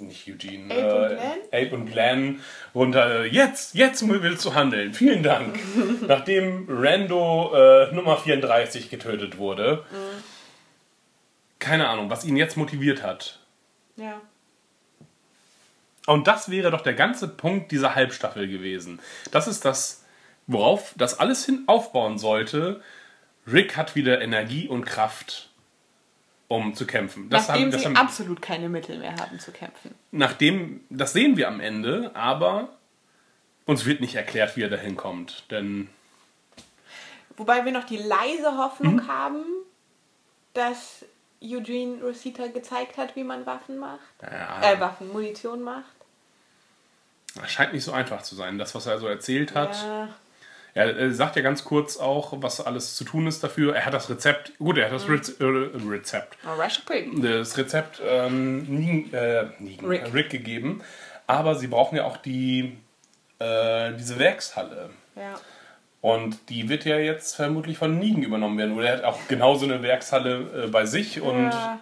nicht 0.01 0.29
Eugene, 0.29 0.75
Abe 0.75 1.05
und 1.05 1.13
äh, 1.13 1.15
Glenn? 1.15 1.67
Abe 1.67 1.75
und 1.75 1.87
Glenn 1.87 2.41
runter. 2.75 3.25
Jetzt, 3.27 3.75
jetzt 3.75 4.07
willst 4.09 4.45
du 4.45 4.55
handeln. 4.55 4.95
Vielen 4.95 5.23
Dank. 5.23 5.59
Nachdem 6.07 6.67
Rando 6.69 7.53
äh, 7.55 7.93
Nummer 7.93 8.17
34 8.17 8.91
getötet 8.91 9.39
wurde. 9.39 9.85
Keine 11.59 11.89
Ahnung, 11.89 12.11
was 12.11 12.25
ihn 12.25 12.37
jetzt 12.37 12.57
motiviert 12.57 13.03
hat. 13.03 13.41
Ja. 13.97 14.21
Und 16.07 16.27
das 16.27 16.51
wäre 16.51 16.71
doch 16.71 16.81
der 16.81 16.95
ganze 16.95 17.29
Punkt 17.29 17.71
dieser 17.71 17.95
Halbstaffel 17.95 18.49
gewesen. 18.49 19.01
Das 19.31 19.47
ist 19.47 19.65
das, 19.65 20.05
worauf 20.47 20.95
das 20.97 21.21
alles 21.21 21.45
hin 21.45 21.65
aufbauen 21.67 22.19
sollte. 22.19 22.81
Rick 23.47 23.77
hat 23.77 23.95
wieder 23.95 24.21
Energie 24.21 24.67
und 24.67 24.85
Kraft, 24.85 25.50
um 26.51 26.75
zu 26.75 26.85
kämpfen. 26.85 27.31
Das 27.31 27.47
Nachdem 27.47 27.63
haben- 27.67 27.71
das 27.71 27.81
sie 27.83 27.87
haben- 27.87 27.97
absolut 27.97 28.43
keine 28.43 28.69
Mittel 28.69 28.99
mehr 28.99 29.15
haben 29.15 29.39
zu 29.39 29.53
kämpfen. 29.53 29.95
nachdem, 30.11 30.81
das 30.91 31.13
sehen 31.13 31.37
wir 31.37 31.47
am 31.47 31.61
Ende, 31.61 32.11
aber 32.15 32.77
uns 33.67 33.87
wird 33.87 34.01
nicht 34.01 34.17
erklärt, 34.17 34.57
wie 34.57 34.63
er 34.63 34.69
dahin 34.69 34.97
kommt. 34.97 35.45
Denn 35.53 35.89
Wobei 37.37 37.65
wir 37.65 37.73
noch 37.73 37.85
die 37.85 37.97
leise 37.97 38.59
Hoffnung 38.59 38.97
Mhm. 38.97 39.09
haben, 39.09 39.45
dass 40.53 41.05
Eugene 41.43 42.03
Rosita 42.03 42.49
gezeigt 42.49 42.99
hat, 42.99 43.15
wie 43.17 43.25
man 43.25 43.47
Waffen 43.47 43.79
macht. 43.79 44.01
ja, 44.21 44.61
Äh, 44.61 44.79
Waffen, 44.81 45.11
Munition 45.11 45.63
macht. 45.63 45.85
es 47.43 47.51
scheint 47.53 47.73
nicht 47.73 47.85
so 47.85 47.93
einfach 47.93 48.23
zu 48.23 48.35
sein. 48.35 48.59
Das, 48.59 48.75
was 48.75 48.85
er 48.87 48.99
so 48.99 49.07
erzählt 49.07 49.55
hat. 49.55 49.75
Ja. 49.77 50.09
Er, 50.75 50.97
er 50.97 51.13
sagt 51.13 51.37
ja 51.37 51.43
ganz 51.43 51.65
kurz 51.65 51.97
auch, 51.97 52.35
was 52.43 52.61
alles 52.61 52.95
zu 52.95 53.05
tun 53.05 53.27
ist 53.27 53.43
dafür. 53.43 53.75
Er 53.75 53.87
hat 53.87 53.95
das 53.95 54.09
Rezept, 54.09 54.57
gut, 54.59 54.79
er 54.79 54.87
hat 54.87 54.93
das 54.93 55.09
Rez 55.09 55.29
äh, 55.41 55.45
Rezept, 55.45 56.39
Oh, 56.45 57.21
das 57.23 57.59
Rezept 57.59 58.01
ähm, 58.07 59.11
äh, 59.13 59.45
Negan, 59.59 59.87
Rick. 59.87 60.15
Rick. 60.15 60.31
Gegeben. 60.31 60.83
Aber 61.27 61.55
sie 61.55 61.67
brauchen 61.67 61.97
ja 61.97 62.05
auch 62.05 62.17
die, 62.17 62.77
äh, 63.39 63.93
diese 63.95 64.19
Werkshalle. 64.19 64.91
Ja. 65.17 65.39
Und 66.01 66.49
die 66.49 66.69
wird 66.69 66.85
ja 66.85 66.99
jetzt 66.99 67.37
vermutlich 67.37 67.77
von 67.77 67.99
Negan 67.99 68.23
übernommen 68.23 68.57
werden. 68.57 68.77
Oder 68.77 68.89
er 68.89 68.97
hat 68.99 69.05
auch 69.05 69.19
genauso 69.29 69.67
eine 69.67 69.83
Werkshalle 69.83 70.65
äh, 70.65 70.67
bei 70.69 70.87
sich. 70.87 71.21
Und 71.21 71.51
ja. 71.51 71.79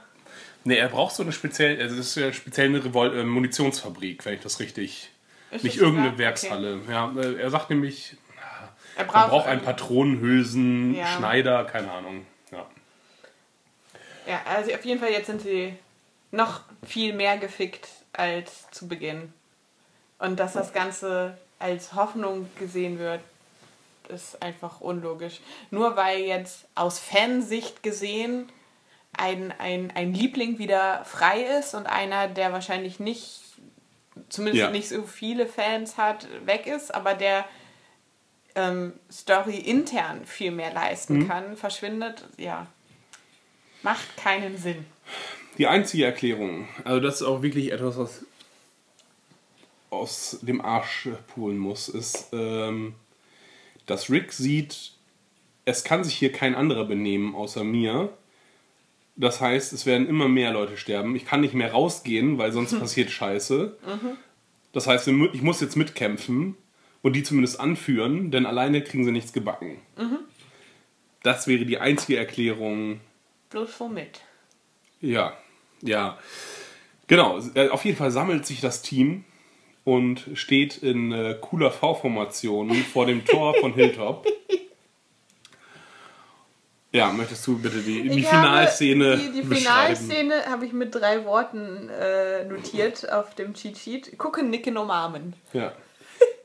nee, 0.64 0.76
er 0.76 0.88
braucht 0.88 1.14
so 1.14 1.22
eine 1.22 1.32
speziell, 1.32 1.80
also 1.80 1.94
es 1.98 2.08
ist 2.08 2.14
ja 2.16 2.32
speziell 2.32 2.68
eine 2.68 2.84
Revol 2.84 3.16
äh, 3.16 3.22
Munitionsfabrik, 3.22 4.24
wenn 4.24 4.34
ich 4.34 4.40
das 4.40 4.60
richtig. 4.60 5.10
Ist 5.50 5.64
nicht 5.64 5.76
irgendeine 5.76 6.10
sogar? 6.10 6.18
Werkshalle. 6.18 6.80
Ja, 6.90 7.12
äh, 7.16 7.40
er 7.40 7.50
sagt 7.50 7.70
nämlich, 7.70 8.16
Er 8.98 9.04
man 9.04 9.12
braucht, 9.14 9.30
braucht 9.30 9.46
einen 9.46 9.62
Patronenhülsen, 9.62 10.94
Ja. 10.94 11.06
Schneider, 11.16 11.64
keine 11.64 11.90
Ahnung. 11.90 12.26
Ja. 12.50 12.66
Ja, 14.26 14.40
also 14.44 14.72
auf 14.74 14.84
jeden 14.84 15.00
Fall 15.00 15.10
jetzt 15.10 15.26
sind 15.26 15.40
sie 15.40 15.74
noch 16.30 16.60
viel 16.86 17.14
mehr 17.14 17.38
gefickt 17.38 17.88
als 18.12 18.70
zu 18.70 18.88
Beginn. 18.88 19.32
Und 20.18 20.38
dass 20.40 20.52
das 20.52 20.72
Ganze 20.72 21.38
als 21.58 21.94
Hoffnung 21.94 22.48
gesehen 22.58 22.98
wird, 22.98 23.20
ist 24.08 24.42
einfach 24.42 24.80
unlogisch. 24.80 25.40
Nur 25.70 25.96
weil 25.96 26.20
jetzt 26.20 26.66
aus 26.74 26.98
Fansicht 26.98 27.82
gesehen 27.82 28.50
ein, 29.16 29.54
ein, 29.58 29.92
ein 29.94 30.12
Liebling 30.12 30.58
wieder 30.58 31.04
frei 31.04 31.42
ist 31.58 31.74
und 31.74 31.86
einer, 31.86 32.26
der 32.28 32.52
wahrscheinlich 32.52 33.00
nicht, 33.00 33.40
zumindest 34.28 34.64
Ja. 34.64 34.70
nicht 34.70 34.88
so 34.88 35.02
viele 35.04 35.46
Fans 35.46 35.96
hat, 35.96 36.26
weg 36.44 36.66
ist, 36.66 36.94
aber 36.94 37.14
der 37.14 37.44
ähm, 38.58 38.92
Story 39.10 39.56
intern 39.58 40.26
viel 40.26 40.50
mehr 40.50 40.72
leisten 40.72 41.18
Mhm. 41.20 41.28
kann, 41.28 41.56
verschwindet, 41.56 42.24
ja, 42.36 42.66
macht 43.82 44.16
keinen 44.16 44.56
Sinn. 44.58 44.84
Die 45.58 45.66
einzige 45.66 46.04
Erklärung, 46.04 46.68
also 46.84 47.00
das 47.00 47.16
ist 47.16 47.22
auch 47.22 47.42
wirklich 47.42 47.72
etwas, 47.72 47.96
was 47.96 48.24
aus 49.90 50.38
dem 50.42 50.60
Arsch 50.60 51.08
pulen 51.28 51.58
muss, 51.58 51.88
ist, 51.88 52.28
ähm, 52.32 52.94
dass 53.86 54.10
Rick 54.10 54.32
sieht, 54.32 54.92
es 55.64 55.84
kann 55.84 56.04
sich 56.04 56.14
hier 56.14 56.32
kein 56.32 56.54
anderer 56.54 56.84
benehmen 56.84 57.34
außer 57.34 57.64
mir. 57.64 58.10
Das 59.16 59.40
heißt, 59.40 59.72
es 59.72 59.86
werden 59.86 60.08
immer 60.08 60.28
mehr 60.28 60.52
Leute 60.52 60.76
sterben. 60.76 61.16
Ich 61.16 61.24
kann 61.24 61.40
nicht 61.40 61.54
mehr 61.54 61.72
rausgehen, 61.72 62.38
weil 62.38 62.52
sonst 62.52 62.78
passiert 62.80 63.10
Scheiße. 63.10 63.76
Das 64.72 64.86
heißt, 64.86 65.08
ich 65.08 65.42
muss 65.42 65.60
jetzt 65.60 65.76
mitkämpfen 65.76 66.54
und 67.02 67.14
die 67.14 67.22
zumindest 67.22 67.60
anführen, 67.60 68.30
denn 68.30 68.46
alleine 68.46 68.82
kriegen 68.82 69.04
sie 69.04 69.12
nichts 69.12 69.32
gebacken. 69.32 69.78
Das 71.22 71.46
wäre 71.46 71.64
die 71.64 71.78
einzige 71.78 72.16
Erklärung, 72.18 73.00
Bloß 73.50 73.80
womit? 73.80 74.20
ja, 75.00 75.36
ja. 75.82 76.18
Genau, 77.06 77.40
äh, 77.54 77.68
auf 77.70 77.84
jeden 77.86 77.96
Fall 77.96 78.10
sammelt 78.10 78.44
sich 78.44 78.60
das 78.60 78.82
Team 78.82 79.24
und 79.84 80.26
steht 80.34 80.76
in 80.76 81.10
äh, 81.12 81.36
cooler 81.40 81.70
V-Formation 81.70 82.70
vor 82.92 83.06
dem 83.06 83.24
Tor 83.24 83.54
von 83.54 83.72
Hilltop. 83.72 84.26
Ja, 86.92 87.12
möchtest 87.12 87.46
du 87.46 87.58
bitte 87.58 87.78
die, 87.80 88.08
die 88.08 88.20
Ich 88.20 88.26
Finalszene 88.26 89.12
habe, 89.12 89.22
die, 89.22 89.42
die? 89.42 89.54
Finalszene 89.54 90.46
habe 90.46 90.64
ich 90.66 90.72
mit 90.72 90.94
drei 90.94 91.24
Worten 91.26 91.88
äh, 91.90 92.44
notiert 92.44 93.10
auf 93.12 93.34
dem 93.34 93.54
Cheat 93.54 93.76
Sheet. 93.76 94.18
Gucken, 94.18 94.48
nicken, 94.50 94.76
umarmen. 94.78 95.34
Ja. 95.52 95.72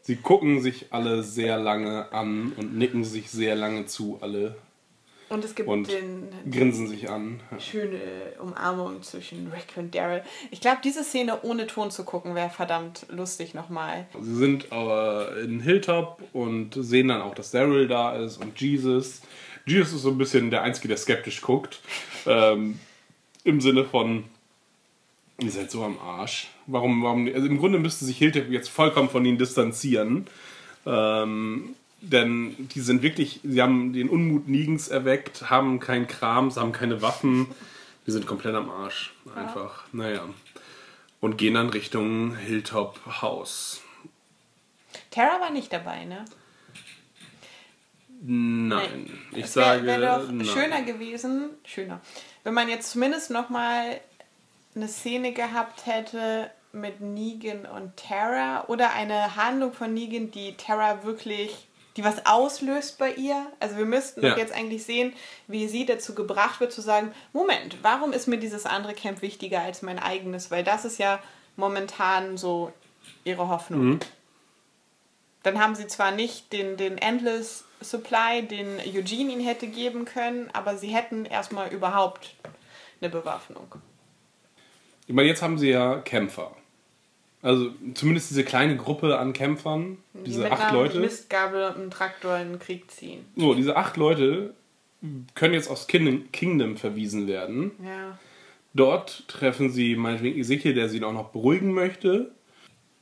Sie 0.05 0.17
gucken 0.17 0.61
sich 0.61 0.87
alle 0.91 1.23
sehr 1.23 1.57
lange 1.57 2.11
an 2.11 2.51
und 2.57 2.77
nicken 2.77 3.05
sich 3.05 3.31
sehr 3.31 3.55
lange 3.55 3.85
zu, 3.85 4.17
alle 4.19 4.57
Und 5.29 5.45
es 5.45 5.55
gibt 5.55 5.69
Und 5.69 5.89
den 5.89 6.27
grinsen 6.51 6.87
sich 6.87 7.09
an. 7.09 7.39
Ja. 7.51 7.59
schöne 7.61 7.99
Umarmung 8.37 9.01
zwischen 9.01 9.49
Rick 9.53 9.77
und 9.77 9.95
Daryl. 9.95 10.21
Ich 10.51 10.59
glaube, 10.59 10.79
diese 10.83 11.05
Szene 11.05 11.41
ohne 11.43 11.67
Ton 11.67 11.89
zu 11.89 12.03
gucken 12.03 12.35
wäre 12.35 12.49
verdammt 12.49 13.05
lustig 13.09 13.53
nochmal. 13.53 14.05
Sie 14.19 14.35
sind 14.35 14.73
aber 14.73 15.37
in 15.41 15.61
Hilltop 15.61 16.21
und 16.33 16.75
sehen 16.77 17.07
dann 17.07 17.21
auch, 17.21 17.33
dass 17.33 17.51
Daryl 17.51 17.87
da 17.87 18.13
ist 18.17 18.35
und 18.37 18.59
Jesus. 18.59 19.21
Jesus 19.65 19.93
ist 19.93 20.01
so 20.01 20.09
ein 20.09 20.17
bisschen 20.17 20.51
der 20.51 20.63
Einzige, 20.63 20.89
der 20.89 20.97
skeptisch 20.97 21.41
guckt. 21.41 21.79
Ähm, 22.25 22.79
Im 23.43 23.59
Sinne 23.59 23.83
von, 23.83 24.23
ihr 25.39 25.51
seid 25.51 25.71
so 25.71 25.83
am 25.83 25.97
Arsch. 25.99 26.47
Warum, 26.67 27.03
warum, 27.03 27.27
also 27.27 27.47
im 27.47 27.57
Grunde 27.57 27.79
müsste 27.79 28.05
sich 28.05 28.17
Hilltop 28.17 28.49
jetzt 28.49 28.69
vollkommen 28.69 29.09
von 29.09 29.25
ihnen 29.25 29.37
distanzieren. 29.37 30.27
Ähm, 30.85 31.75
denn 32.01 32.67
die 32.75 32.81
sind 32.81 33.01
wirklich, 33.01 33.39
sie 33.43 33.61
haben 33.61 33.93
den 33.93 34.09
Unmut 34.09 34.47
Nigens 34.47 34.89
erweckt, 34.89 35.49
haben 35.49 35.79
keinen 35.79 36.07
Kram, 36.07 36.51
sie 36.51 36.59
haben 36.59 36.73
keine 36.73 37.01
Waffen. 37.01 37.47
Die 38.05 38.11
sind 38.11 38.27
komplett 38.27 38.55
am 38.55 38.69
Arsch. 38.69 39.13
Einfach. 39.35 39.85
Naja. 39.93 40.27
Und 41.21 41.37
gehen 41.37 41.53
dann 41.53 41.69
Richtung 41.69 42.35
Hilltop 42.35 42.99
House. 43.21 43.81
Tara 45.09 45.39
war 45.39 45.51
nicht 45.51 45.71
dabei, 45.71 46.03
ne? 46.03 46.25
Nein, 48.25 49.09
ich 49.31 49.45
es 49.45 49.55
wär, 49.55 49.63
sage 49.65 49.85
wär 49.85 49.99
doch 49.99 50.31
nein. 50.31 50.45
schöner 50.45 50.81
gewesen, 50.83 51.49
schöner, 51.65 51.99
wenn 52.45 52.53
man 52.53 52.69
jetzt 52.69 52.91
zumindest 52.91 53.31
nochmal 53.31 53.99
eine 54.75 54.87
Szene 54.87 55.33
gehabt 55.33 55.85
hätte 55.85 56.49
mit 56.71 57.01
Negan 57.01 57.65
und 57.65 57.95
Tara 57.97 58.65
oder 58.67 58.91
eine 58.93 59.35
Handlung 59.35 59.73
von 59.73 59.93
Negan, 59.93 60.31
die 60.31 60.55
Tara 60.57 61.03
wirklich, 61.03 61.67
die 61.97 62.03
was 62.03 62.25
auslöst 62.25 62.97
bei 62.97 63.13
ihr. 63.13 63.45
Also 63.59 63.77
wir 63.77 63.85
müssten 63.85 64.21
Ja. 64.23 64.31
doch 64.31 64.37
jetzt 64.37 64.53
eigentlich 64.53 64.83
sehen, 64.83 65.13
wie 65.47 65.67
sie 65.67 65.85
dazu 65.85 66.15
gebracht 66.15 66.59
wird 66.59 66.71
zu 66.71 66.81
sagen, 66.81 67.13
Moment, 67.31 67.77
warum 67.83 68.11
ist 68.11 68.27
mir 68.27 68.37
dieses 68.37 68.65
andere 68.65 68.93
Camp 68.95 69.21
wichtiger 69.21 69.61
als 69.61 69.83
mein 69.83 69.99
eigenes? 69.99 70.49
Weil 70.49 70.63
das 70.63 70.85
ist 70.85 70.97
ja 70.97 71.19
momentan 71.55 72.37
so 72.37 72.73
ihre 73.23 73.47
Hoffnung. 73.49 73.81
Mhm. 73.85 73.99
Dann 75.43 75.61
haben 75.61 75.75
sie 75.75 75.87
zwar 75.87 76.11
nicht 76.11 76.51
den, 76.53 76.77
den 76.77 76.97
Endless 76.97 77.65
Supply, 77.81 78.41
den 78.47 78.79
Eugene 78.79 79.33
ihnen 79.33 79.45
hätte 79.45 79.67
geben 79.67 80.05
können, 80.05 80.49
aber 80.53 80.77
sie 80.77 80.87
hätten 80.87 81.25
erstmal 81.25 81.67
überhaupt 81.67 82.33
eine 83.01 83.09
Bewaffnung. 83.09 83.75
Ich 85.07 85.13
meine, 85.13 85.27
jetzt 85.27 85.41
haben 85.41 85.57
sie 85.57 85.69
ja 85.69 85.97
Kämpfer. 85.99 86.55
Also 87.41 87.71
zumindest 87.93 88.29
diese 88.29 88.45
kleine 88.45 88.77
Gruppe 88.77 89.19
an 89.19 89.33
Kämpfern, 89.33 89.97
Die 90.13 90.23
diese 90.23 90.43
mit 90.43 90.51
acht 90.51 90.73
Leute. 90.73 90.99
Mistgabel 90.99 91.67
und 91.67 91.75
einem 91.75 91.91
Traktor 91.91 92.37
in 92.37 92.51
den 92.51 92.59
Krieg 92.59 92.89
ziehen. 92.89 93.25
So, 93.35 93.53
diese 93.53 93.75
acht 93.75 93.97
Leute 93.97 94.53
können 95.35 95.53
jetzt 95.53 95.69
aus 95.69 95.87
Kingdom, 95.87 96.31
Kingdom 96.31 96.77
verwiesen 96.77 97.27
werden. 97.27 97.71
Ja. 97.83 98.17
Dort 98.73 99.27
treffen 99.27 99.69
sie 99.69 99.95
meinetwegen 99.95 100.39
Ezekiel, 100.39 100.73
der 100.73 100.87
sie 100.87 101.03
auch 101.03 101.11
noch 101.11 101.29
beruhigen 101.29 101.73
möchte. 101.73 102.31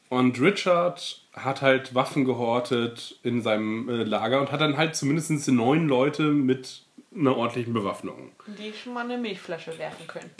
Und 0.09 0.41
Richard 0.41 1.21
hat 1.33 1.61
halt 1.61 1.95
Waffen 1.95 2.25
gehortet 2.25 3.19
in 3.23 3.41
seinem 3.41 3.87
äh, 3.87 4.03
Lager 4.03 4.41
und 4.41 4.51
hat 4.51 4.59
dann 4.59 4.75
halt 4.75 4.95
zumindest 4.95 5.47
neun 5.49 5.87
Leute 5.87 6.23
mit 6.23 6.81
einer 7.15 7.37
ordentlichen 7.37 7.73
Bewaffnung. 7.73 8.31
Die 8.47 8.73
schon 8.73 8.93
mal 8.93 9.05
eine 9.05 9.17
Milchflasche 9.17 9.77
werfen 9.77 10.07
können. 10.07 10.31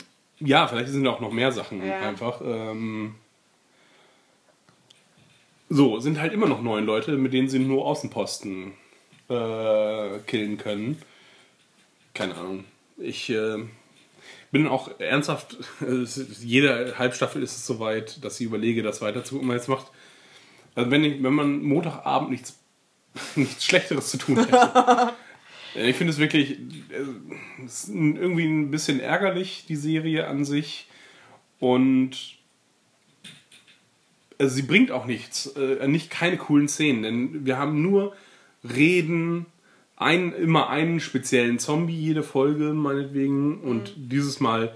Ja, 0.44 0.66
vielleicht 0.66 0.88
sind 0.88 1.04
da 1.04 1.10
auch 1.10 1.20
noch 1.20 1.32
mehr 1.32 1.52
Sachen 1.52 1.84
Ja. 1.84 2.00
einfach. 2.00 2.40
Ähm 2.44 3.14
so, 5.68 6.00
sind 6.00 6.20
halt 6.20 6.32
immer 6.34 6.48
noch 6.48 6.60
neun 6.60 6.84
Leute, 6.84 7.12
mit 7.12 7.32
denen 7.32 7.48
sie 7.48 7.58
nur 7.58 7.86
Außenposten 7.86 8.72
äh, 9.30 10.18
killen 10.26 10.58
können. 10.58 11.00
Keine 12.12 12.34
Ahnung. 12.34 12.64
Ich 12.98 13.30
äh, 13.30 13.58
bin 14.50 14.66
auch 14.66 15.00
ernsthaft, 15.00 15.56
es 15.80 16.42
jede 16.42 16.98
Halbstaffel 16.98 17.42
ist 17.42 17.56
es 17.56 17.66
soweit, 17.66 18.22
dass 18.22 18.38
ich 18.40 18.46
überlege, 18.46 18.82
das 18.82 19.00
weiterzugucken. 19.00 19.48
Weil 19.48 19.56
Jetzt 19.56 19.68
macht, 19.68 19.86
also 20.74 20.90
wenn, 20.90 21.04
ich, 21.04 21.22
wenn 21.22 21.32
man 21.34 21.62
Montagabend 21.62 22.30
nichts, 22.30 22.58
nichts 23.36 23.64
Schlechteres 23.64 24.10
zu 24.10 24.18
tun 24.18 24.36
hätte. 24.38 25.12
Äh, 25.74 25.90
Ich 25.90 25.96
finde 25.96 26.12
es 26.12 26.18
wirklich 26.18 26.58
äh, 26.90 27.64
ist 27.64 27.88
irgendwie 27.88 28.44
ein 28.44 28.70
bisschen 28.70 29.00
ärgerlich, 29.00 29.64
die 29.68 29.76
Serie 29.76 30.26
an 30.26 30.44
sich. 30.44 30.88
Und 31.58 32.36
also 34.38 34.54
sie 34.54 34.62
bringt 34.62 34.90
auch 34.90 35.06
nichts, 35.06 35.46
äh, 35.56 35.86
nicht 35.86 36.10
keine 36.10 36.36
coolen 36.36 36.68
Szenen, 36.68 37.02
denn 37.02 37.46
wir 37.46 37.58
haben 37.58 37.80
nur 37.82 38.14
Reden, 38.64 39.46
ein, 39.96 40.32
immer 40.32 40.68
einen 40.68 40.98
speziellen 40.98 41.60
Zombie 41.60 41.96
jede 41.96 42.24
Folge, 42.24 42.72
meinetwegen. 42.72 43.60
Und 43.60 43.94
dieses 43.96 44.40
Mal, 44.40 44.74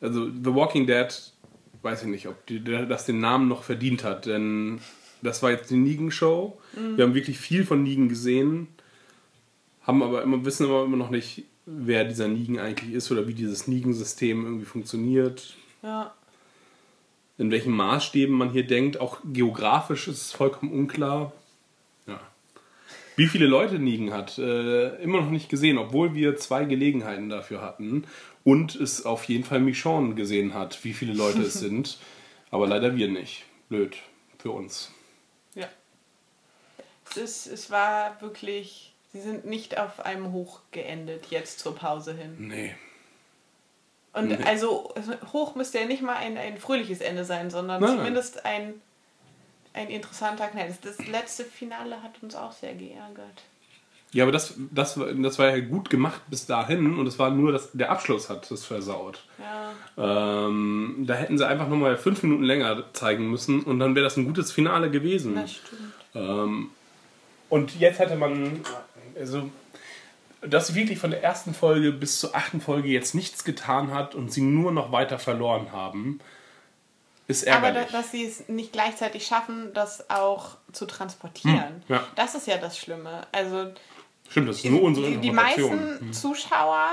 also 0.00 0.26
The 0.26 0.54
Walking 0.54 0.86
Dead, 0.88 1.08
weiß 1.82 2.02
ich 2.02 2.08
nicht, 2.08 2.26
ob 2.26 2.44
die, 2.46 2.62
das 2.62 3.06
den 3.06 3.20
Namen 3.20 3.46
noch 3.48 3.62
verdient 3.62 4.02
hat, 4.02 4.26
denn 4.26 4.80
das 5.22 5.42
war 5.42 5.52
jetzt 5.52 5.70
die 5.70 5.76
Negan-Show. 5.76 6.58
Wir 6.96 7.04
haben 7.04 7.14
wirklich 7.14 7.38
viel 7.38 7.64
von 7.64 7.84
Negan 7.84 8.08
gesehen 8.08 8.66
haben 9.86 10.02
aber 10.02 10.22
immer, 10.22 10.44
wissen 10.44 10.66
aber 10.66 10.84
immer 10.84 10.96
noch 10.96 11.10
nicht, 11.10 11.44
wer 11.66 12.04
dieser 12.04 12.28
Negan 12.28 12.58
eigentlich 12.58 12.92
ist 12.94 13.10
oder 13.12 13.26
wie 13.28 13.34
dieses 13.34 13.66
Negan-System 13.68 14.44
irgendwie 14.44 14.64
funktioniert, 14.64 15.54
Ja. 15.82 16.12
in 17.38 17.50
welchen 17.50 17.72
Maßstäben 17.72 18.34
man 18.34 18.50
hier 18.50 18.66
denkt. 18.66 19.00
Auch 19.00 19.18
geografisch 19.24 20.08
ist 20.08 20.18
es 20.22 20.32
vollkommen 20.32 20.72
unklar. 20.72 21.32
Ja. 22.06 22.20
Wie 23.16 23.26
viele 23.26 23.46
Leute 23.46 23.78
Negan 23.78 24.12
hat, 24.12 24.38
äh, 24.38 24.96
immer 25.02 25.20
noch 25.20 25.30
nicht 25.30 25.48
gesehen, 25.48 25.78
obwohl 25.78 26.14
wir 26.14 26.36
zwei 26.36 26.64
Gelegenheiten 26.64 27.28
dafür 27.28 27.60
hatten 27.62 28.04
und 28.44 28.74
es 28.74 29.04
auf 29.04 29.24
jeden 29.24 29.44
Fall 29.44 29.60
Michonne 29.60 30.14
gesehen 30.14 30.54
hat, 30.54 30.82
wie 30.84 30.92
viele 30.94 31.12
Leute 31.12 31.42
es 31.42 31.54
sind. 31.60 31.98
Aber 32.50 32.66
leider 32.66 32.96
wir 32.96 33.08
nicht. 33.08 33.44
Blöd 33.68 33.96
für 34.38 34.50
uns. 34.50 34.90
Ja. 35.54 35.68
Es, 37.10 37.16
ist, 37.16 37.46
es 37.46 37.70
war 37.70 38.20
wirklich. 38.20 38.91
Sie 39.12 39.20
sind 39.20 39.44
nicht 39.44 39.78
auf 39.78 40.00
einem 40.04 40.32
Hoch 40.32 40.60
geendet 40.70 41.26
jetzt 41.30 41.58
zur 41.60 41.74
Pause 41.74 42.14
hin. 42.14 42.34
Nee. 42.38 42.74
Und 44.14 44.28
Nee. 44.28 44.38
also 44.44 44.92
hoch 45.32 45.54
müsste 45.54 45.78
ja 45.80 45.86
nicht 45.86 46.02
mal 46.02 46.16
ein, 46.16 46.36
ein 46.36 46.58
fröhliches 46.58 47.00
Ende 47.00 47.24
sein, 47.24 47.50
sondern 47.50 47.80
Nein, 47.80 47.90
nein. 47.90 47.98
zumindest 47.98 48.44
ein, 48.44 48.74
ein 49.74 49.88
interessanter 49.88 50.48
Knall. 50.48 50.74
Das, 50.82 50.98
letzte 51.06 51.44
Finale 51.44 52.02
hat 52.02 52.12
uns 52.22 52.34
auch 52.34 52.52
sehr 52.52 52.74
geärgert. 52.74 53.42
Ja, 54.14 54.24
aber 54.24 54.32
das, 54.32 54.54
das, 54.70 54.98
war- 55.00 55.10
das 55.14 55.38
war 55.38 55.48
ja 55.56 55.60
gut 55.64 55.88
gemacht 55.88 56.20
bis 56.28 56.44
dahin 56.44 56.98
und 56.98 57.06
es 57.06 57.18
war 57.18 57.30
nur, 57.30 57.52
das, 57.52 57.70
der 57.72 57.90
Abschluss 57.90 58.28
hat 58.28 58.50
das 58.50 58.66
versaut. 58.66 59.24
Ja, 59.38 60.46
Ähm, 60.46 61.04
da 61.06 61.14
hätten 61.14 61.38
sie 61.38 61.46
einfach 61.46 61.68
nochmal 61.68 61.96
fünf 61.96 62.22
Minuten 62.22 62.42
länger 62.44 62.84
zeigen 62.92 63.30
müssen 63.30 63.62
und 63.62 63.78
dann 63.78 63.94
wäre 63.94 64.04
das 64.04 64.18
ein 64.18 64.26
gutes 64.26 64.52
Finale 64.52 64.90
gewesen. 64.90 65.34
das 65.34 65.52
stimmt. 65.52 65.92
Ähm, 66.14 66.70
und 67.48 67.78
jetzt 67.80 67.98
hätte 68.00 68.16
man, 68.16 68.60
also, 69.18 69.50
dass 70.40 70.68
sie 70.68 70.74
wirklich 70.74 70.98
von 70.98 71.10
der 71.10 71.22
ersten 71.22 71.54
Folge 71.54 71.92
bis 71.92 72.18
zur 72.20 72.34
achten 72.34 72.60
Folge 72.60 72.88
jetzt 72.88 73.14
nichts 73.14 73.44
getan 73.44 73.92
hat 73.92 74.14
und 74.14 74.32
sie 74.32 74.40
nur 74.42 74.72
noch 74.72 74.90
weiter 74.92 75.18
verloren 75.18 75.72
haben, 75.72 76.18
ist 77.28 77.46
Aber 77.46 77.60
da, 77.60 77.66
ärgerlich. 77.80 77.92
dass 77.92 78.10
sie 78.10 78.24
es 78.26 78.48
nicht 78.48 78.72
gleichzeitig 78.72 79.24
schaffen, 79.26 79.72
das 79.74 80.10
auch 80.10 80.56
zu 80.72 80.86
transportieren. 80.86 81.82
Hm, 81.86 81.94
ja. 81.94 82.06
Das 82.16 82.34
ist 82.34 82.46
ja 82.48 82.58
das 82.58 82.76
Schlimme. 82.76 83.26
Also 83.30 83.72
Stimmt, 84.28 84.48
das 84.48 84.56
ist 84.56 84.64
nur 84.64 84.82
unsere 84.82 85.08
die, 85.10 85.16
die 85.18 85.30
meisten 85.30 86.12
Zuschauer, 86.12 86.88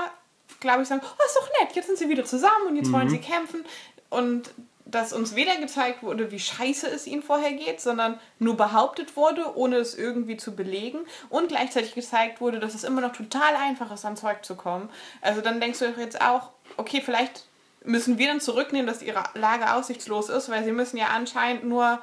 glaube 0.60 0.82
ich, 0.82 0.88
sagen, 0.88 1.00
oh, 1.04 1.24
ist 1.26 1.36
doch 1.36 1.48
nett, 1.60 1.74
jetzt 1.74 1.86
sind 1.86 1.98
sie 1.98 2.08
wieder 2.08 2.24
zusammen 2.24 2.68
und 2.68 2.76
jetzt 2.76 2.92
wollen 2.92 3.06
Mhm. 3.06 3.10
sie 3.10 3.18
kämpfen. 3.18 3.64
Und 4.10 4.50
dass 4.90 5.12
uns 5.12 5.34
weder 5.34 5.56
gezeigt 5.56 6.02
wurde, 6.02 6.30
wie 6.30 6.38
scheiße 6.38 6.88
es 6.88 7.06
ihnen 7.06 7.22
vorher 7.22 7.52
geht, 7.52 7.80
sondern 7.80 8.18
nur 8.38 8.56
behauptet 8.56 9.16
wurde, 9.16 9.56
ohne 9.56 9.76
es 9.76 9.96
irgendwie 9.96 10.36
zu 10.36 10.54
belegen. 10.54 10.98
Und 11.28 11.48
gleichzeitig 11.48 11.94
gezeigt 11.94 12.40
wurde, 12.40 12.60
dass 12.60 12.74
es 12.74 12.84
immer 12.84 13.00
noch 13.00 13.12
total 13.12 13.56
einfach 13.56 13.92
ist, 13.92 14.04
an 14.04 14.16
Zeug 14.16 14.44
zu 14.44 14.56
kommen. 14.56 14.90
Also 15.20 15.40
dann 15.40 15.60
denkst 15.60 15.78
du 15.78 15.90
doch 15.90 15.98
jetzt 15.98 16.20
auch, 16.20 16.50
okay, 16.76 17.00
vielleicht 17.04 17.44
müssen 17.84 18.18
wir 18.18 18.26
dann 18.26 18.40
zurücknehmen, 18.40 18.86
dass 18.86 19.02
ihre 19.02 19.22
Lage 19.34 19.72
aussichtslos 19.72 20.28
ist, 20.28 20.50
weil 20.50 20.64
sie 20.64 20.72
müssen 20.72 20.96
ja 20.96 21.08
anscheinend 21.08 21.64
nur 21.64 22.00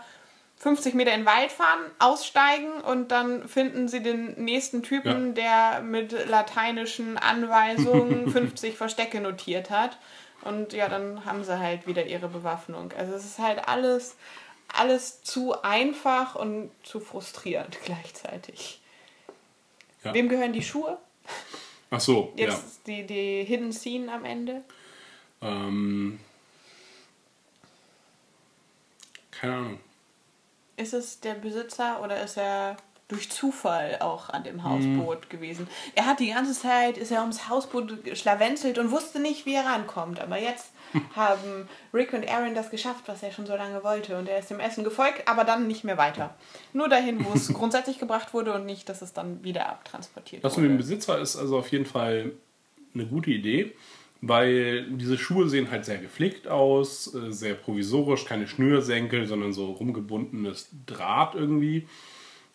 50 0.60 0.96
Meter 0.96 1.14
in 1.14 1.22
den 1.22 1.26
Wald 1.28 1.52
fahren, 1.52 1.80
aussteigen 2.00 2.82
und 2.82 3.12
dann 3.12 3.48
finden 3.48 3.88
sie 3.88 4.02
den 4.02 4.44
nächsten 4.44 4.82
Typen, 4.82 5.36
der 5.36 5.82
mit 5.82 6.28
lateinischen 6.28 7.18
Anweisungen 7.18 8.32
50 8.32 8.76
Verstecke 8.76 9.22
notiert 9.22 9.70
hat. 9.70 9.98
Und 10.48 10.74
ja, 10.74 10.88
dann 10.88 11.26
haben 11.26 11.44
sie 11.44 11.60
halt 11.60 11.88
wieder 11.88 12.06
ihre 12.06 12.30
Bewaffnung. 12.30 12.92
Also 12.94 13.14
es 13.14 13.26
ist 13.26 13.40
halt 13.40 13.68
alles, 13.68 14.16
alles 14.74 15.22
zu 15.22 15.62
einfach 15.62 16.36
und 16.36 16.72
zu 16.84 17.00
frustrierend 17.00 17.78
gleichzeitig. 17.86 18.82
Ja. 20.04 20.14
Wem 20.14 20.30
gehören 20.30 20.54
die 20.54 20.64
Schuhe? 20.64 20.98
Ach 21.90 22.00
so, 22.00 22.34
Jetzt 22.36 22.88
die, 22.88 23.06
die 23.06 23.44
Hidden 23.44 23.74
Scene 23.74 24.12
am 24.12 24.26
Ende. 24.26 24.64
ja. 25.42 25.50
Ähm, 25.50 26.20
keine 29.32 29.54
Ahnung. 29.54 29.80
Ist 30.78 30.94
es 30.94 31.20
der 31.20 31.36
Besitzer 31.36 32.02
oder 32.02 32.24
ist 32.24 32.38
er 32.38 32.78
durch 33.08 33.30
Zufall 33.32 33.98
auch 34.02 34.30
an 34.30 34.44
dem 34.44 34.64
Hausboot 34.64 35.30
gewesen? 35.30 35.68
Er 35.96 36.06
hat 36.06 36.20
die 36.20 36.30
ganze 36.30 36.54
Zeit, 36.54 36.98
ist 36.98 37.12
er 37.12 37.22
ums 37.22 37.48
Hausboot 37.48 37.94
schlawenzelt 38.14 38.78
und 38.78 38.92
wusste 38.92 39.20
nicht, 39.20 39.46
wie 39.46 39.54
er 39.54 39.66
rankommt. 39.66 40.20
Aber 40.20 40.38
jetzt 40.38 40.72
haben 41.16 41.70
Rick 41.94 42.14
und 42.14 42.28
Aaron 42.28 42.54
das 42.54 42.70
geschafft, 42.70 43.04
was 43.08 43.24
er 43.24 43.32
schon 43.32 43.46
so 43.46 43.56
lange 43.56 43.84
wollte. 43.84 44.18
Und 44.18 44.28
er 44.28 44.40
ist 44.40 44.50
dem 44.50 44.60
Essen 44.60 44.84
gefolgt, 44.84 45.28
aber 45.28 45.46
dann 45.46 45.68
nicht 45.68 45.84
mehr 45.84 45.98
weiter. 45.98 46.36
Nur 46.74 46.90
dahin, 46.90 47.24
wo 47.26 47.34
es 47.34 47.48
grundsätzlich 47.54 48.00
gebracht 48.00 48.34
wurde 48.34 48.54
und 48.54 48.66
nicht, 48.66 48.90
dass 48.90 49.02
es 49.02 49.14
dann 49.14 49.44
wieder 49.44 49.70
abtransportiert 49.70 50.44
Das 50.44 50.58
mit 50.58 50.66
dem 50.66 50.72
wurde. 50.72 50.84
Besitzer 50.84 51.20
ist 51.20 51.38
also 51.38 51.58
auf 51.58 51.70
jeden 51.70 51.86
Fall 51.86 52.32
eine 52.94 53.06
gute 53.06 53.32
Idee, 53.32 53.74
weil 54.22 54.90
diese 54.92 55.18
Schuhe 55.18 55.48
sehen 55.48 55.72
halt 55.72 55.86
sehr 55.86 56.00
gepflegt 56.00 56.48
aus, 56.48 57.14
äh, 57.14 57.32
sehr 57.32 57.54
provisorisch, 57.54 58.26
keine 58.26 58.48
Schnürsenkel, 58.48 59.28
sondern 59.28 59.54
so 59.54 59.72
rumgebundenes 59.72 60.70
Draht 60.86 61.36
irgendwie. 61.36 61.88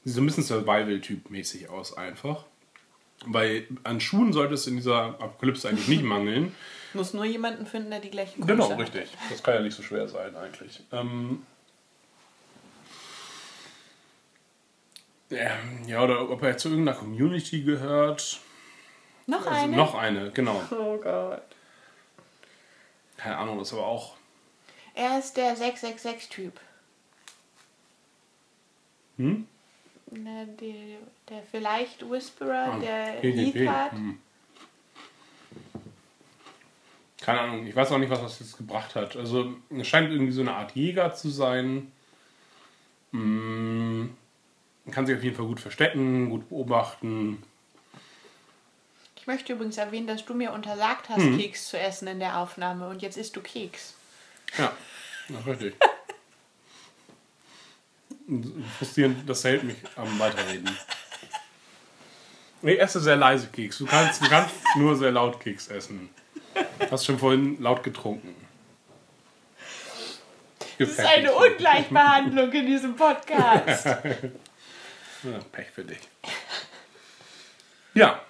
Sieht 0.04 0.14
so 0.14 0.20
ein 0.20 0.26
bisschen 0.26 0.42
Survival-Typ-mäßig 0.44 1.68
aus 1.68 1.96
einfach. 1.96 2.44
Weil 3.24 3.68
an 3.84 4.00
Schuhen 4.00 4.32
sollte 4.32 4.54
es 4.54 4.66
in 4.66 4.76
dieser 4.76 5.20
Apokalypse 5.20 5.68
eigentlich 5.68 5.88
nicht 5.88 6.02
mangeln. 6.02 6.54
Muss 6.94 7.14
nur 7.14 7.24
jemanden 7.24 7.66
finden, 7.66 7.90
der 7.90 8.00
die 8.00 8.10
gleichen 8.10 8.44
Genau, 8.46 8.64
Größe 8.66 8.72
hat. 8.72 8.94
richtig. 8.94 9.16
Das 9.30 9.42
kann 9.42 9.54
ja 9.54 9.60
nicht 9.60 9.76
so 9.76 9.82
schwer 9.82 10.08
sein 10.08 10.34
eigentlich. 10.36 10.82
Ähm, 10.92 11.46
ja, 15.30 15.52
ja, 15.86 16.02
oder 16.02 16.28
ob 16.30 16.42
er 16.42 16.56
zu 16.58 16.68
irgendeiner 16.68 16.98
Community 16.98 17.62
gehört. 17.62 18.40
Noch 19.26 19.46
Also 19.46 19.62
eine? 19.64 19.76
noch 19.76 19.94
eine, 19.94 20.30
genau. 20.32 20.60
Oh 20.72 20.98
Gott. 20.98 21.42
Keine 23.16 23.38
Ahnung, 23.38 23.58
das 23.58 23.68
ist 23.68 23.74
aber 23.74 23.86
auch. 23.86 24.16
Er 24.94 25.18
ist 25.18 25.36
der 25.36 25.56
666-Typ. 25.56 26.60
Hm? 29.16 29.46
Na, 30.14 30.44
die, 30.44 30.98
der 31.28 31.42
vielleicht 31.50 32.08
Whisperer, 32.08 32.74
Ah, 32.74 32.78
der 32.78 33.20
Heath 33.22 33.68
hat. 33.68 33.92
hm. 33.92 34.18
Keine 37.20 37.40
Ahnung, 37.40 37.66
ich 37.66 37.74
weiß 37.74 37.92
auch 37.92 37.98
nicht, 37.98 38.10
was 38.10 38.20
das 38.20 38.40
jetzt 38.40 38.56
gebracht 38.58 38.94
hat. 38.94 39.16
Also, 39.16 39.54
es 39.70 39.86
scheint 39.86 40.10
irgendwie 40.10 40.32
so 40.32 40.40
eine 40.40 40.54
Art 40.54 40.74
Jäger 40.74 41.14
zu 41.14 41.30
sein. 41.30 41.92
Hm, 43.12 44.14
kann 44.90 45.06
sich 45.06 45.16
auf 45.16 45.22
jeden 45.22 45.36
Fall 45.36 45.46
gut 45.46 45.60
verstecken, 45.60 46.28
gut 46.30 46.48
beobachten. 46.48 47.42
Ich 49.16 49.26
möchte 49.28 49.52
übrigens 49.52 49.78
erwähnen, 49.78 50.08
dass 50.08 50.24
du 50.24 50.34
mir 50.34 50.52
untersagt 50.52 51.08
hast, 51.08 51.22
Hm. 51.22 51.38
Keks 51.38 51.68
zu 51.68 51.78
essen 51.78 52.08
in 52.08 52.18
der 52.18 52.38
Aufnahme 52.38 52.88
und 52.88 53.02
jetzt 53.02 53.16
isst 53.16 53.36
du 53.36 53.40
Keks. 53.40 53.94
Ja, 54.58 54.72
ja 55.28 55.38
richtig. 55.46 55.74
Frustrierend, 58.78 59.28
das 59.28 59.44
hält 59.44 59.64
mich 59.64 59.76
am 59.96 60.18
Weiterreden. 60.18 60.76
Ich 62.62 62.80
esse 62.80 63.00
sehr 63.00 63.16
leise 63.16 63.48
Keks. 63.48 63.78
Du 63.78 63.86
kannst, 63.86 64.22
du 64.22 64.28
kannst 64.28 64.54
nur 64.76 64.96
sehr 64.96 65.10
laut 65.10 65.40
Keks 65.40 65.68
essen. 65.68 66.08
Hast 66.90 67.04
schon 67.06 67.18
vorhin 67.18 67.60
laut 67.60 67.82
getrunken. 67.82 68.34
Das 70.78 70.90
ist 70.90 71.00
eine 71.00 71.32
Ungleichbehandlung 71.32 72.52
in 72.52 72.66
diesem 72.66 72.96
Podcast. 72.96 73.86
Ja, 75.24 75.38
Pech 75.52 75.70
für 75.70 75.84
dich. 75.84 76.00
Ja, 77.94 78.20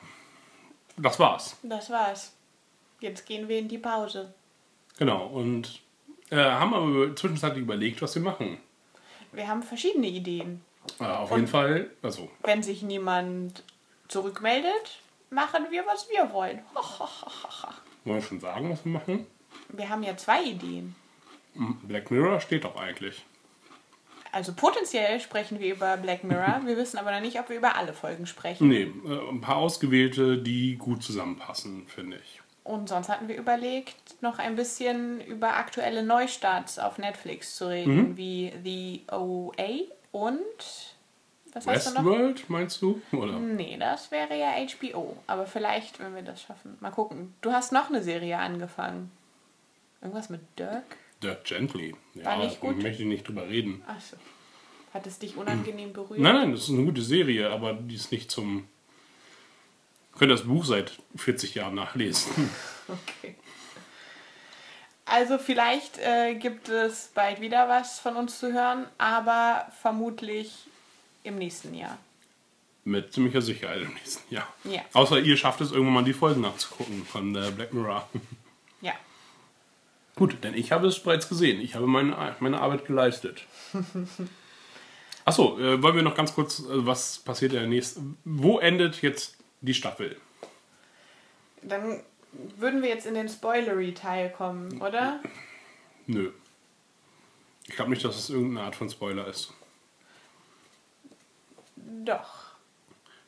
das 0.99 1.19
war's. 1.19 1.57
Das 1.63 1.89
war's. 1.89 2.33
Jetzt 3.01 3.25
gehen 3.25 3.49
wir 3.49 3.59
in 3.59 3.69
die 3.69 3.79
Pause. 3.79 4.35
Genau. 4.99 5.27
Und 5.29 5.81
äh, 6.31 6.37
haben 6.37 6.75
aber 6.75 7.17
zwischenzeitlich 7.17 7.63
überlegt, 7.63 8.03
was 8.03 8.15
wir 8.15 8.23
machen. 8.23 8.59
Wir 9.33 9.49
haben 9.49 9.63
verschiedene 9.63 10.07
Ideen. 10.07 10.63
Äh, 11.01 11.05
auf 11.05 11.31
jeden 11.31 11.47
Fall, 11.47 11.91
also 12.03 12.31
Wenn 12.43 12.63
sich 12.63 12.83
niemand 12.83 13.63
zurückmeldet, 14.09 15.01
machen 15.31 15.67
wir, 15.71 15.85
was 15.87 16.09
wir 16.11 16.33
wollen. 16.33 16.61
wollen 18.05 18.21
wir 18.21 18.23
schon 18.23 18.41
sagen, 18.41 18.71
was 18.71 18.85
wir 18.85 18.93
machen? 18.93 19.27
Wir 19.69 19.89
haben 19.89 20.03
ja 20.03 20.17
zwei 20.17 20.43
Ideen. 20.43 20.95
Black 21.83 22.11
Mirror 22.11 22.41
steht 22.41 22.65
doch 22.65 22.77
eigentlich. 22.77 23.25
Also 24.33 24.55
potenziell 24.55 25.21
sprechen 25.21 25.61
wir 25.61 25.75
über 25.75 25.99
Black 25.99 26.25
Mirror. 26.25 26.63
Wir 26.65 26.77
wissen 26.79 26.97
aber 26.99 27.13
noch 27.13 27.21
nicht, 27.21 27.39
ob 27.39 27.51
wir 27.51 27.57
über 27.57 27.77
alle 27.77 27.93
Folgen 27.93 28.27
sprechen. 28.27 28.69
Nee, 28.69 28.91
äh, 29.07 29.29
ein 29.31 29.43
paar 29.43 29.57
ausgewählte, 29.57 30.39
die 30.39 30.77
gut 30.77 31.03
zusammenpassen, 31.03 31.87
finde 31.87 32.17
ich. 32.17 32.42
Und 32.65 32.89
sonst 32.89 33.09
hatten 33.09 33.27
wir 33.29 33.37
überlegt, 33.37 34.23
noch 34.23 34.39
ein 34.39 34.55
bisschen 34.55 35.21
über 35.21 35.57
aktuelle 35.57 36.05
Neustarts 36.05 36.79
auf 36.79 36.99
Netflix 36.99 37.57
zu 37.57 37.69
reden, 37.69 38.17
wie 38.17 38.53
The 38.63 39.03
OA 39.13 39.81
und 40.13 40.39
was 41.55 41.67
noch? 41.67 41.73
Westworld, 41.75 42.49
meinst 42.49 42.81
du? 42.81 43.03
Oder? 43.13 43.39
Nee, 43.39 43.77
das 43.79 44.11
wäre 44.11 44.39
ja 44.39 44.53
HBO. 44.53 45.17
Aber 45.27 45.45
vielleicht, 45.47 45.99
wenn 46.01 46.15
wir 46.15 46.23
das 46.23 46.41
schaffen. 46.41 46.79
Mal 46.81 46.91
gucken. 46.91 47.35
Du 47.43 47.53
hast 47.53 47.73
noch 47.73 47.89
eine 47.91 48.03
Serie 48.03 48.39
angefangen. 48.39 49.11
Irgendwas 50.01 50.31
mit 50.31 50.41
Dirk? 50.59 50.85
Dirk 51.23 51.45
Gently. 51.45 51.95
Ja, 52.15 52.25
War 52.25 52.39
nicht 52.39 52.61
gut? 52.61 52.83
möchte 52.83 53.03
ich 53.03 53.09
nicht 53.09 53.29
drüber 53.29 53.49
reden. 53.49 53.83
Achso. 53.87 54.17
Hat 54.95 55.07
es 55.07 55.19
dich 55.19 55.37
unangenehm 55.37 55.93
berührt? 55.93 56.21
Nein, 56.21 56.35
nein, 56.35 56.53
das 56.53 56.63
ist 56.63 56.71
eine 56.71 56.85
gute 56.85 57.03
Serie, 57.03 57.51
aber 57.51 57.75
die 57.75 57.95
ist 57.97 58.13
nicht 58.13 58.31
zum. 58.31 58.67
Könnt 60.19 60.31
das 60.31 60.43
Buch 60.43 60.65
seit 60.65 60.93
40 61.17 61.55
Jahren 61.55 61.75
nachlesen. 61.75 62.51
Okay. 62.89 63.37
Also 65.07 65.39
vielleicht 65.39 65.99
äh, 65.99 66.35
gibt 66.35 66.69
es 66.69 67.13
bald 67.15 67.41
wieder 67.41 67.69
was 67.69 68.01
von 68.01 68.17
uns 68.17 68.39
zu 68.39 68.53
hören, 68.53 68.87
aber 68.99 69.71
vermutlich 69.81 70.67
im 71.23 71.37
nächsten 71.37 71.75
Jahr. 71.75 71.97
Mit 72.85 73.13
ziemlicher 73.13 73.41
Sicherheit 73.41 73.83
im 73.83 73.95
nächsten 73.95 74.35
Jahr. 74.35 74.49
Ja. 74.65 74.83
Außer 74.93 75.21
ihr 75.21 75.37
schafft 75.37 75.61
es 75.61 75.71
irgendwann 75.71 75.95
mal 75.95 76.05
die 76.05 76.13
Folgen 76.13 76.41
nachzugucken 76.41 77.07
von 77.07 77.35
äh, 77.37 77.51
Black 77.51 77.73
Mirror. 77.73 78.09
Ja. 78.81 78.95
Gut, 80.17 80.43
denn 80.43 80.55
ich 80.55 80.73
habe 80.73 80.89
es 80.89 80.99
bereits 80.99 81.29
gesehen. 81.29 81.61
Ich 81.61 81.75
habe 81.75 81.87
meine, 81.87 82.37
meine 82.41 82.61
Arbeit 82.61 82.85
geleistet. 82.85 83.43
Achso, 85.25 85.59
äh, 85.61 85.81
wollen 85.83 85.95
wir 85.95 86.03
noch 86.03 86.17
ganz 86.17 86.35
kurz, 86.35 86.61
äh, 86.61 86.65
was 86.69 87.21
passiert 87.21 87.53
in 87.53 87.61
der 87.61 87.69
nächsten. 87.69 88.19
Wo 88.25 88.59
endet 88.59 89.03
jetzt 89.03 89.37
die 89.63 89.75
Staffel? 89.75 90.17
Dann 91.63 92.03
würden 92.59 92.83
wir 92.83 92.89
jetzt 92.89 93.07
in 93.07 93.15
den 93.15 93.29
Spoilery-Teil 93.29 94.31
kommen, 94.31 94.81
oder? 94.83 95.21
Nö. 96.07 96.33
Ich 97.67 97.77
glaube 97.77 97.91
nicht, 97.91 98.05
dass 98.05 98.19
es 98.19 98.31
irgendeine 98.31 98.67
Art 98.67 98.75
von 98.75 98.91
Spoiler 98.91 99.27
ist. 99.29 99.53
Doch. 101.77 102.53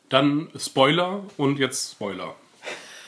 Dann 0.09 0.51
Spoiler 0.57 1.25
und 1.37 1.59
jetzt 1.59 1.93
Spoiler. 1.93 2.35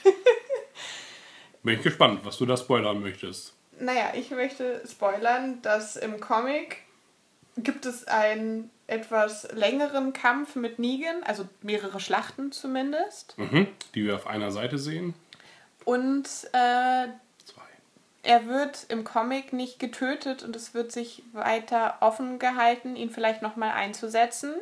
Bin 1.63 1.75
ich 1.75 1.83
gespannt, 1.83 2.25
was 2.25 2.39
du 2.39 2.47
da 2.47 2.57
spoilern 2.57 3.01
möchtest. 3.01 3.55
Naja, 3.79 4.13
ich 4.15 4.31
möchte 4.31 4.83
spoilern, 4.89 5.61
dass 5.63 5.97
im 5.97 6.21
Comic 6.21 6.79
gibt 7.57 7.85
es 7.87 8.05
einen 8.07 8.71
etwas 8.87 9.49
längeren 9.53 10.13
Kampf 10.13 10.55
mit 10.55 10.79
Negan, 10.79 11.23
also 11.25 11.49
mehrere 11.63 12.01
Schlachten 12.01 12.53
zumindest. 12.53 13.37
Mhm. 13.39 13.67
Die 13.95 14.05
wir 14.05 14.15
auf 14.15 14.27
einer 14.27 14.51
Seite 14.51 14.79
sehen. 14.79 15.15
Und 15.85 16.29
äh, 16.53 17.09
er 18.27 18.47
wird 18.47 18.87
im 18.89 19.05
Comic 19.05 19.53
nicht 19.53 19.79
getötet 19.79 20.43
und 20.43 20.57
es 20.57 20.75
wird 20.75 20.91
sich 20.91 21.23
weiter 21.33 21.99
offen 22.01 22.41
gehalten, 22.41 22.97
ihn 22.97 23.11
vielleicht 23.11 23.41
nochmal 23.41 23.71
einzusetzen, 23.71 24.55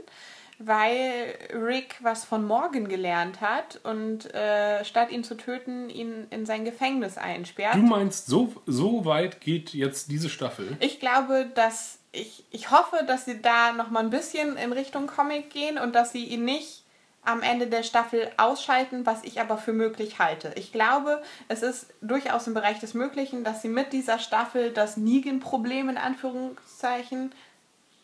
weil 0.58 1.36
Rick 1.52 1.96
was 2.00 2.24
von 2.24 2.46
Morgan 2.46 2.88
gelernt 2.88 3.40
hat 3.40 3.80
und 3.84 4.32
äh, 4.34 4.84
statt 4.84 5.10
ihn 5.10 5.24
zu 5.24 5.36
töten, 5.36 5.90
ihn 5.90 6.26
in 6.30 6.46
sein 6.46 6.64
Gefängnis 6.64 7.18
einsperrt. 7.18 7.74
Du 7.74 7.82
meinst, 7.82 8.26
so, 8.26 8.52
so 8.66 9.04
weit 9.04 9.40
geht 9.40 9.70
jetzt 9.70 10.10
diese 10.10 10.28
Staffel? 10.28 10.76
Ich 10.80 11.00
glaube, 11.00 11.50
dass 11.54 11.98
ich, 12.12 12.44
ich 12.50 12.70
hoffe, 12.70 13.04
dass 13.06 13.24
sie 13.24 13.42
da 13.42 13.72
noch 13.72 13.90
mal 13.90 14.00
ein 14.00 14.10
bisschen 14.10 14.56
in 14.56 14.72
Richtung 14.72 15.06
Comic 15.06 15.50
gehen 15.50 15.78
und 15.78 15.94
dass 15.94 16.12
sie 16.12 16.24
ihn 16.24 16.44
nicht 16.44 16.84
am 17.24 17.42
Ende 17.42 17.66
der 17.66 17.82
Staffel 17.82 18.30
ausschalten, 18.36 19.06
was 19.06 19.24
ich 19.24 19.40
aber 19.40 19.56
für 19.56 19.72
möglich 19.72 20.18
halte. 20.18 20.52
Ich 20.56 20.72
glaube, 20.72 21.22
es 21.48 21.62
ist 21.62 21.86
durchaus 22.02 22.46
im 22.46 22.54
Bereich 22.54 22.80
des 22.80 22.94
Möglichen, 22.94 23.44
dass 23.44 23.62
sie 23.62 23.68
mit 23.68 23.92
dieser 23.92 24.18
Staffel 24.18 24.70
das 24.72 24.96
Negan-Problem 24.96 25.88
in 25.88 25.96
Anführungszeichen 25.96 27.32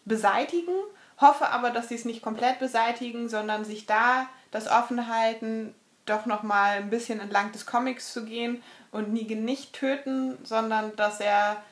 beseitigen. 0.06 0.72
Hoffe 1.20 1.48
aber, 1.50 1.70
dass 1.70 1.88
sie 1.88 1.96
es 1.96 2.04
nicht 2.04 2.22
komplett 2.22 2.58
beseitigen, 2.58 3.28
sondern 3.28 3.64
sich 3.64 3.86
da 3.86 4.28
das 4.50 4.68
offen 4.68 5.08
halten, 5.08 5.74
doch 6.06 6.26
noch 6.26 6.42
mal 6.42 6.78
ein 6.78 6.90
bisschen 6.90 7.20
entlang 7.20 7.52
des 7.52 7.66
Comics 7.66 8.12
zu 8.12 8.24
gehen 8.24 8.62
und 8.90 9.12
Negan 9.12 9.44
nicht 9.44 9.74
töten, 9.74 10.38
sondern 10.44 10.96
dass 10.96 11.20
er 11.20 11.62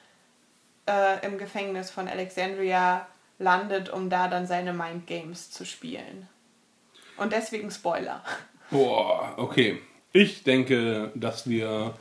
äh, 0.86 1.24
im 1.26 1.38
Gefängnis 1.38 1.90
von 1.90 2.08
Alexandria 2.08 3.06
landet, 3.38 3.90
um 3.90 4.10
da 4.10 4.28
dann 4.28 4.46
seine 4.46 4.72
Mind 4.72 5.06
Games 5.06 5.50
zu 5.50 5.64
spielen. 5.64 6.28
Und 7.16 7.32
deswegen 7.32 7.70
Spoiler. 7.70 8.22
Boah, 8.70 9.34
okay. 9.36 9.80
Ich 10.12 10.44
denke, 10.44 11.10
dass 11.14 11.48
wir 11.48 11.94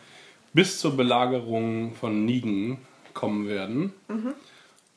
bis 0.54 0.80
zur 0.80 0.96
Belagerung 0.98 1.94
von 1.96 2.26
Nigen 2.26 2.86
kommen 3.14 3.48
werden. 3.48 3.94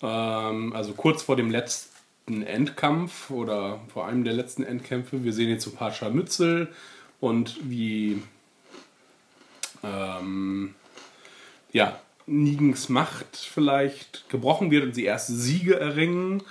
Ähm, 0.03 0.73
also 0.75 0.93
kurz 0.95 1.23
vor 1.23 1.37
dem 1.37 1.51
letzten 1.51 1.90
Endkampf 2.27 3.31
oder 3.31 3.81
vor 3.93 4.07
einem 4.07 4.25
der 4.25 4.33
letzten 4.33 4.63
Endkämpfe. 4.63 5.25
Wir 5.25 5.33
sehen 5.33 5.49
jetzt 5.49 5.65
so 5.65 5.71
ein 5.71 5.77
paar 5.77 5.93
Scharmützel 5.93 6.69
und 7.21 7.59
wie 7.63 8.23
ähm, 9.83 10.75
ja, 11.73 11.99
Nigens 12.27 12.89
Macht 12.89 13.37
vielleicht 13.37 14.29
gebrochen 14.29 14.71
wird 14.71 14.85
und 14.85 14.95
sie 14.95 15.05
erste 15.05 15.33
Siege 15.33 15.79
erringen, 15.79 16.43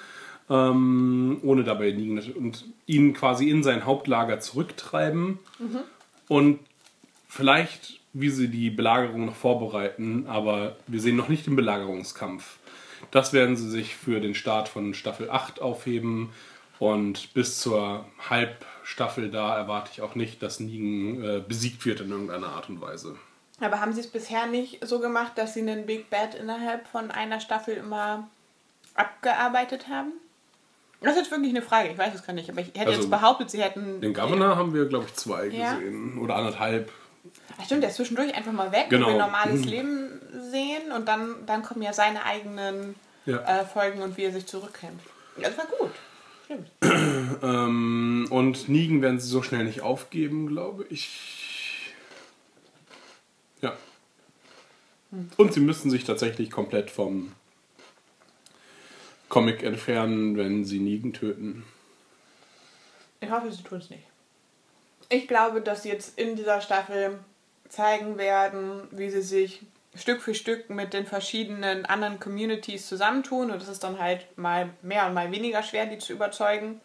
ähm, 0.50 1.40
ohne 1.44 1.64
dabei 1.64 1.92
Nigen 1.92 2.20
und 2.34 2.66
ihn 2.86 3.14
quasi 3.14 3.50
in 3.50 3.64
sein 3.64 3.86
Hauptlager 3.86 4.40
zurücktreiben 4.40 5.40
und 6.28 6.60
vielleicht, 7.28 8.00
wie 8.14 8.30
sie 8.30 8.50
die 8.50 8.70
Belagerung 8.70 9.26
noch 9.26 9.36
vorbereiten, 9.36 10.26
aber 10.28 10.76
wir 10.88 11.00
sehen 11.00 11.16
noch 11.16 11.30
nicht 11.30 11.46
den 11.46 11.56
Belagerungskampf. 11.56 12.58
Das 13.12 13.34
werden 13.34 13.56
sie 13.58 13.70
sich 13.70 13.96
für 13.96 14.20
den 14.20 14.36
Start 14.36 14.70
von 14.70 14.94
Staffel 14.94 15.30
8 15.30 15.62
aufheben 15.62 16.32
und 16.80 17.34
bis 17.34 17.60
zur 17.60 18.06
Halbstaffel 18.30 19.30
da 19.30 19.58
erwarte 19.58 19.92
ich 19.94 20.02
auch 20.02 20.16
nicht, 20.16 20.42
dass 20.44 20.60
Nigen 20.60 21.24
äh, 21.24 21.42
besiegt 21.46 21.86
wird 21.86 22.02
in 22.02 22.12
irgendeiner 22.12 22.48
Art 22.48 22.70
und 22.70 22.82
Weise. 22.82 23.16
Aber 23.62 23.82
haben 23.82 23.92
sie 23.94 24.00
es 24.00 24.08
bisher 24.08 24.48
nicht 24.48 24.86
so 24.88 25.00
gemacht, 25.00 25.34
dass 25.36 25.54
sie 25.54 25.60
einen 25.62 25.86
Big 25.86 26.10
Bad 26.10 26.34
innerhalb 26.36 26.88
von 26.88 27.12
einer 27.12 27.42
Staffel 27.42 27.76
immer 27.76 28.30
abgearbeitet 28.96 29.88
haben? 29.90 30.14
Das 31.02 31.14
ist 31.14 31.20
jetzt 31.20 31.32
wirklich 31.32 31.52
eine 31.52 31.62
Frage, 31.62 31.90
ich 31.90 31.98
weiß 31.98 32.14
es 32.14 32.26
gar 32.26 32.34
nicht, 32.34 32.50
aber 32.50 32.60
ich 32.62 32.68
hätte 32.68 32.88
Also, 32.88 33.02
jetzt 33.02 33.10
behauptet, 33.10 33.50
sie 33.50 33.62
hätten. 33.62 34.02
Den 34.02 34.14
Governor 34.14 34.58
haben 34.58 34.74
wir, 34.74 34.86
glaube 34.86 35.06
ich, 35.08 35.14
zwei 35.16 35.48
Ja. 35.48 35.74
gesehen. 35.76 36.18
Oder 36.20 36.36
anderthalb. 36.36 36.92
Ach 37.58 37.66
stimmt, 37.66 37.84
der 37.84 37.90
ist 37.90 37.98
zwischendurch 37.98 38.34
einfach 38.34 38.52
mal 38.52 38.72
weg, 38.72 38.88
Genau. 38.90 39.08
wo 39.08 39.12
wir 39.12 39.18
normales 39.18 39.62
Mhm. 39.62 39.68
Leben 39.68 40.22
sehen 40.52 40.92
und 40.92 41.08
dann, 41.08 41.36
dann 41.46 41.62
kommen 41.64 41.82
ja 41.82 41.94
seine 41.94 42.24
eigenen 42.26 42.96
Ja. 43.26 43.38
äh, 43.62 43.66
Folgen 43.66 44.02
und 44.02 44.18
wie 44.18 44.24
er 44.24 44.32
sich 44.32 44.46
zurückkämpft. 44.46 45.06
Das 45.42 45.58
war 45.58 45.66
gut. 45.66 45.92
Stimmt. 46.46 46.70
Ähm, 47.42 48.28
und 48.32 48.68
Nigen 48.68 49.02
werden 49.02 49.20
sie 49.20 49.28
so 49.30 49.42
schnell 49.44 49.64
nicht 49.64 49.80
aufgeben, 49.82 50.48
glaube 50.48 50.86
ich. 50.90 51.94
Ja. 53.62 53.78
Und 55.38 55.54
sie 55.54 55.60
müssen 55.62 55.90
sich 55.90 56.04
tatsächlich 56.04 56.52
komplett 56.52 56.90
vom 56.92 57.32
Comic 59.30 59.64
entfernen, 59.64 60.36
wenn 60.38 60.66
sie 60.66 60.80
Nigen 60.80 61.14
töten. 61.14 61.64
Ich 63.22 63.30
hoffe, 63.30 63.52
sie 63.52 63.64
tun 63.64 63.78
es 63.78 63.90
nicht. 63.90 64.04
Ich 65.10 65.28
glaube, 65.28 65.62
dass 65.62 65.84
sie 65.84 65.90
jetzt 65.90 66.18
in 66.20 66.36
dieser 66.36 66.62
Staffel 66.62 67.20
zeigen 67.68 68.18
werden, 68.18 68.88
wie 68.92 69.10
sie 69.10 69.22
sich 69.22 69.62
Stück 69.96 70.22
für 70.22 70.36
Stück 70.36 70.70
mit 70.70 70.94
den 70.94 71.08
verschiedenen 71.08 71.86
anderen 71.86 72.20
Communities 72.20 72.88
zusammentun. 72.88 73.50
Und 73.50 73.62
es 73.62 73.68
ist 73.68 73.84
dann 73.84 74.00
halt 74.00 74.26
mal 74.38 74.70
mehr 74.82 75.08
und 75.08 75.16
mal 75.16 75.32
weniger 75.32 75.64
schwer, 75.64 75.88
die 75.88 75.98
zu 75.98 76.14
überzeugen. 76.14 76.80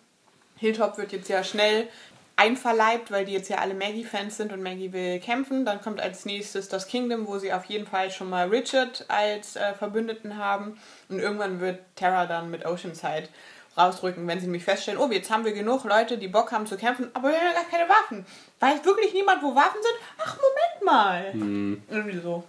Hilltop 0.57 0.97
wird 0.97 1.13
jetzt 1.13 1.29
ja 1.29 1.45
schnell 1.45 1.89
einverleibt, 2.37 3.11
weil 3.11 3.27
die 3.27 3.33
jetzt 3.33 3.49
ja 3.49 3.59
alle 3.59 3.75
Maggie-Fans 3.75 4.37
sind 4.37 4.53
und 4.53 4.63
Maggie 4.63 4.93
will 4.93 5.21
kämpfen. 5.21 5.65
Dann 5.65 5.81
kommt 5.81 6.01
als 6.01 6.25
nächstes 6.25 6.69
das 6.69 6.87
Kingdom, 6.87 7.27
wo 7.27 7.39
sie 7.39 7.53
auf 7.53 7.67
jeden 7.67 7.87
Fall 7.87 8.11
schon 8.11 8.31
mal 8.31 8.49
Richard 8.49 9.05
als 9.09 9.57
äh, 9.57 9.75
Verbündeten 9.75 10.37
haben. 10.37 10.79
Und 11.09 11.21
irgendwann 11.21 11.61
wird 11.61 11.81
Terra 11.97 12.27
dann 12.27 12.51
mit 12.51 12.67
Oceanside 12.67 13.29
rausrücken, 13.77 14.27
wenn 14.27 14.39
sie 14.39 14.47
nämlich 14.47 14.65
feststellen, 14.65 15.01
oh, 15.01 15.11
jetzt 15.11 15.31
haben 15.31 15.45
wir 15.45 15.53
genug 15.53 15.85
Leute, 15.85 16.19
die 16.19 16.29
Bock 16.29 16.53
haben 16.53 16.67
zu 16.67 16.77
kämpfen, 16.77 17.11
aber 17.15 17.29
wir 17.29 17.37
haben 17.37 17.47
ja 17.47 17.53
gar 17.53 17.65
keine 17.65 17.89
Waffen. 17.89 18.27
Weiß 18.61 18.85
wirklich 18.85 19.13
niemand, 19.13 19.43
wo 19.43 19.55
Waffen 19.55 19.81
sind? 19.83 19.97
Ach, 20.19 20.37
Moment 20.37 20.85
mal. 20.85 21.81
Irgendwie 21.91 22.19
so. 22.19 22.45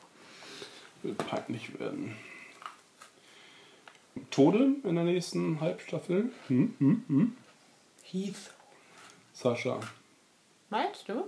Wird 1.04 1.18
peinlich 1.18 1.80
werden. 1.80 2.16
Tode 4.32 4.76
in 4.84 4.96
der 4.96 5.04
nächsten 5.04 5.60
Halbstaffel? 5.60 6.32
Hm, 6.48 6.76
hm, 6.80 7.04
hm. 7.08 7.38
Heath. 8.04 8.52
Sascha. 9.34 9.80
Meinst 10.70 11.08
du? 11.10 11.26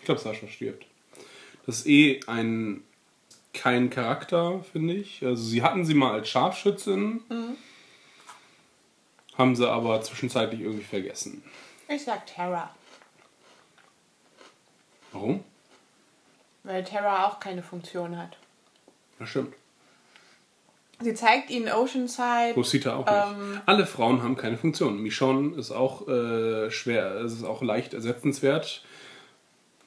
Ich 0.00 0.04
glaube, 0.04 0.20
Sascha 0.20 0.46
stirbt. 0.46 0.86
Das 1.66 1.78
ist 1.78 1.86
eh 1.86 2.20
ein 2.26 2.82
kein 3.54 3.90
Charakter, 3.90 4.64
finde 4.72 4.94
ich. 4.94 5.24
Also 5.24 5.42
sie 5.42 5.62
hatten 5.62 5.84
sie 5.84 5.94
mal 5.94 6.12
als 6.12 6.28
Scharfschützin, 6.28 7.20
haben 9.36 9.56
sie 9.56 9.68
aber 9.68 10.00
zwischenzeitlich 10.02 10.60
irgendwie 10.60 10.84
vergessen. 10.84 11.42
Ich 11.88 12.04
sag 12.04 12.26
Terra. 12.26 12.74
Warum? 15.12 15.44
Weil 16.64 16.84
Terra 16.84 17.26
auch 17.26 17.40
keine 17.40 17.62
Funktion 17.62 18.16
hat. 18.16 18.36
Ja, 19.18 19.26
stimmt. 19.26 19.54
Sie 21.00 21.14
zeigt 21.14 21.50
ihnen 21.50 21.68
Oceanside. 21.68 22.54
Rosita 22.54 22.96
auch 22.96 23.06
nicht. 23.06 23.40
Ähm. 23.40 23.60
Alle 23.66 23.86
Frauen 23.86 24.22
haben 24.22 24.36
keine 24.36 24.56
Funktion. 24.56 25.02
Michonne 25.02 25.56
ist 25.56 25.72
auch 25.72 26.06
äh, 26.08 26.70
schwer, 26.70 27.16
es 27.16 27.32
ist 27.32 27.44
auch 27.44 27.62
leicht 27.62 27.92
ersetzenswert. 27.94 28.84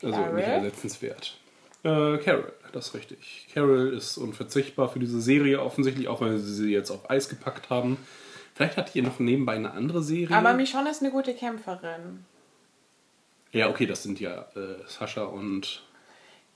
Also 0.03 0.17
Carol? 0.17 0.35
nicht 0.35 0.47
ersetzenswert. 0.47 1.37
Äh, 1.83 2.17
Carol, 2.17 2.51
das 2.73 2.87
ist 2.87 2.93
richtig. 2.95 3.47
Carol 3.53 3.93
ist 3.93 4.17
unverzichtbar 4.17 4.89
für 4.89 4.99
diese 4.99 5.21
Serie 5.21 5.61
offensichtlich, 5.61 6.09
auch 6.09 6.19
weil 6.19 6.37
sie 6.37 6.53
sie 6.53 6.71
jetzt 6.71 6.91
auf 6.91 7.09
Eis 7.09 7.29
gepackt 7.29 7.69
haben. 7.69 7.97
Vielleicht 8.55 8.77
hat 8.77 8.95
ihr 8.95 9.03
noch 9.03 9.19
nebenbei 9.19 9.53
eine 9.55 9.69
andere 9.71 10.01
Serie. 10.01 10.35
Aber 10.35 10.53
Michonne 10.53 10.89
ist 10.89 11.01
eine 11.03 11.11
gute 11.11 11.35
Kämpferin. 11.35 12.25
ja, 13.51 13.69
okay, 13.69 13.85
das 13.85 14.01
sind 14.03 14.19
ja 14.19 14.47
äh, 14.55 14.77
Sascha 14.87 15.23
und 15.25 15.83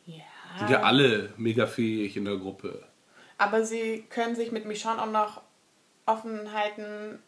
Ja. 0.05 0.23
sind 0.57 0.69
ja 0.71 0.81
alle 0.81 1.31
mega 1.37 1.67
fähig 1.67 2.17
in 2.17 2.25
der 2.25 2.37
Gruppe. 2.37 2.83
Aber 3.37 3.63
sie 3.63 4.05
können 4.09 4.35
sich 4.35 4.51
mit 4.51 4.65
Michonne 4.65 4.99
auch 5.01 5.11
noch 5.11 5.41
offen 6.05 6.51
halten, 6.53 7.19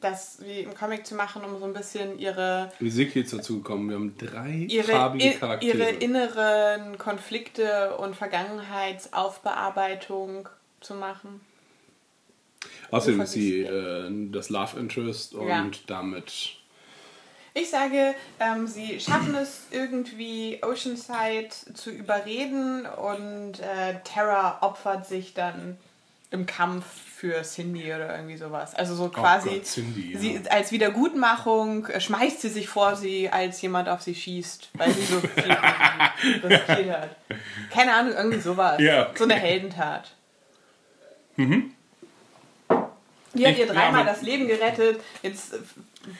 das 0.00 0.38
wie 0.44 0.60
im 0.60 0.74
Comic 0.74 1.04
zu 1.06 1.14
machen, 1.16 1.44
um 1.44 1.58
so 1.58 1.64
ein 1.66 1.72
bisschen 1.72 2.16
ihre, 2.18 2.70
Wie 2.78 2.90
sind 2.90 3.12
jetzt 3.16 3.32
dazu 3.32 3.56
gekommen? 3.58 3.88
Wir 3.88 3.96
haben 3.96 4.16
drei 4.16 4.66
ihre, 4.68 4.92
farbige 4.92 5.32
Charaktere. 5.38 5.76
ihre 5.78 5.90
inneren 5.90 6.96
Konflikte 6.98 7.96
und 7.96 8.14
Vergangenheitsaufbearbeitung 8.16 10.48
zu 10.80 10.94
machen. 10.94 11.40
Außerdem 12.90 13.20
ist 13.22 13.32
sie 13.32 13.60
äh, 13.62 14.10
das 14.30 14.50
Love 14.50 14.78
Interest 14.78 15.34
und 15.34 15.48
Ja. 15.48 15.66
damit 15.86 16.56
Ich 17.54 17.68
sage, 17.70 18.14
ähm, 18.40 18.66
sie 18.66 18.98
schaffen 18.98 19.34
es 19.34 19.66
irgendwie 19.70 20.60
Oceanside 20.62 21.50
zu 21.74 21.90
überreden 21.90 22.86
und 22.86 23.60
äh, 23.60 23.96
Terra 24.04 24.58
opfert 24.62 25.06
sich 25.06 25.34
dann 25.34 25.76
im 26.30 26.46
Kampf 26.46 26.86
für 27.14 27.42
Cindy 27.42 27.92
oder 27.92 28.16
irgendwie 28.16 28.38
sowas. 28.38 28.74
Also 28.74 28.94
so 28.94 29.10
quasi 29.10 29.48
Oh 29.50 29.52
Gott, 29.52 29.64
Cindy, 29.66 30.12
ja. 30.14 30.18
sie 30.18 30.40
als 30.48 30.72
Wiedergutmachung 30.72 31.86
äh, 31.88 32.00
schmeißt 32.00 32.40
sie 32.40 32.48
sich 32.48 32.68
vor 32.68 32.96
sie, 32.96 33.28
als 33.28 33.60
jemand 33.60 33.88
auf 33.90 34.00
sie 34.00 34.14
schießt, 34.14 34.70
weil 34.74 34.90
sie 34.92 35.04
so 35.04 35.20
viel 35.42 35.52
riskiert 36.42 36.90
hat. 37.00 37.16
Keine 37.70 37.92
Ahnung, 37.94 38.14
irgendwie 38.16 38.40
sowas. 38.40 38.80
Ja, 38.80 39.08
okay. 39.08 39.18
So 39.18 39.24
eine 39.24 39.34
Heldentat. 39.34 40.14
Die 43.34 43.46
hat 43.46 43.52
Ich- 43.54 43.60
ihr 43.60 43.66
ja, 43.66 43.72
dreimal 43.72 44.02
aber- 44.02 44.10
das 44.10 44.22
Leben 44.22 44.46
gerettet. 44.46 45.00
Jetzt 45.22 45.54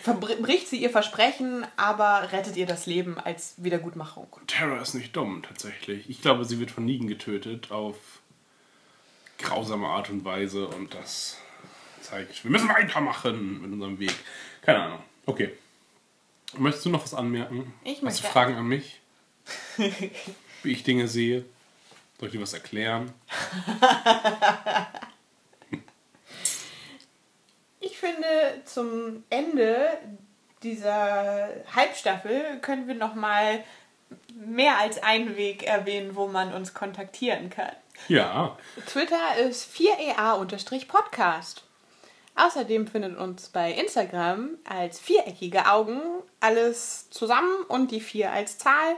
verbricht 0.02 0.68
sie 0.68 0.76
ihr 0.82 0.90
Versprechen, 0.90 1.66
aber 1.76 2.32
rettet 2.32 2.56
ihr 2.56 2.66
das 2.66 2.86
Leben 2.86 3.18
als 3.18 3.54
Wiedergutmachung. 3.58 4.28
Terra 4.46 4.80
ist 4.80 4.94
nicht 4.94 5.14
dumm, 5.16 5.42
tatsächlich. 5.42 6.08
Ich 6.08 6.22
glaube, 6.22 6.44
sie 6.44 6.58
wird 6.60 6.70
von 6.70 6.84
Negan 6.84 7.08
getötet 7.08 7.70
auf 7.70 7.96
grausame 9.38 9.88
Art 9.88 10.08
und 10.08 10.24
Weise 10.24 10.68
und 10.68 10.94
das 10.94 11.36
zeigt, 12.00 12.44
wir 12.44 12.50
müssen 12.50 12.68
weitermachen 12.68 13.60
mit 13.62 13.72
unserem 13.72 13.98
Weg. 13.98 14.14
Keine 14.62 14.80
Ahnung. 14.82 14.98
Okay. 15.26 15.52
Möchtest 16.56 16.86
du 16.86 16.90
noch 16.90 17.02
was 17.02 17.14
anmerken? 17.14 17.72
Ich 17.84 17.94
Hast 17.94 18.00
du 18.00 18.04
möchte- 18.04 18.22
Fragen 18.28 18.54
an 18.56 18.66
mich? 18.66 19.00
Wie 20.62 20.70
ich 20.72 20.84
Dinge 20.84 21.08
sehe? 21.08 21.44
Soll 22.18 22.28
ich 22.28 22.32
dir 22.34 22.40
was 22.40 22.52
erklären? 22.52 23.12
Ich 28.02 28.08
finde, 28.08 28.62
zum 28.64 29.22
Ende 29.30 29.96
dieser 30.64 31.50
Halbstaffel 31.72 32.58
können 32.60 32.88
wir 32.88 32.96
noch 32.96 33.14
mal 33.14 33.62
mehr 34.34 34.78
als 34.78 35.00
einen 35.00 35.36
Weg 35.36 35.62
erwähnen, 35.62 36.16
wo 36.16 36.26
man 36.26 36.52
uns 36.52 36.74
kontaktieren 36.74 37.48
kann. 37.48 37.70
Ja. 38.08 38.58
Twitter 38.86 39.36
ist 39.38 39.72
4EA-Podcast. 39.72 41.62
Außerdem 42.34 42.88
findet 42.88 43.16
uns 43.16 43.50
bei 43.50 43.70
Instagram 43.72 44.58
als 44.68 44.98
viereckige 44.98 45.70
Augen 45.70 46.00
alles 46.40 47.08
zusammen 47.10 47.62
und 47.68 47.92
die 47.92 48.00
vier 48.00 48.32
als 48.32 48.58
Zahl. 48.58 48.96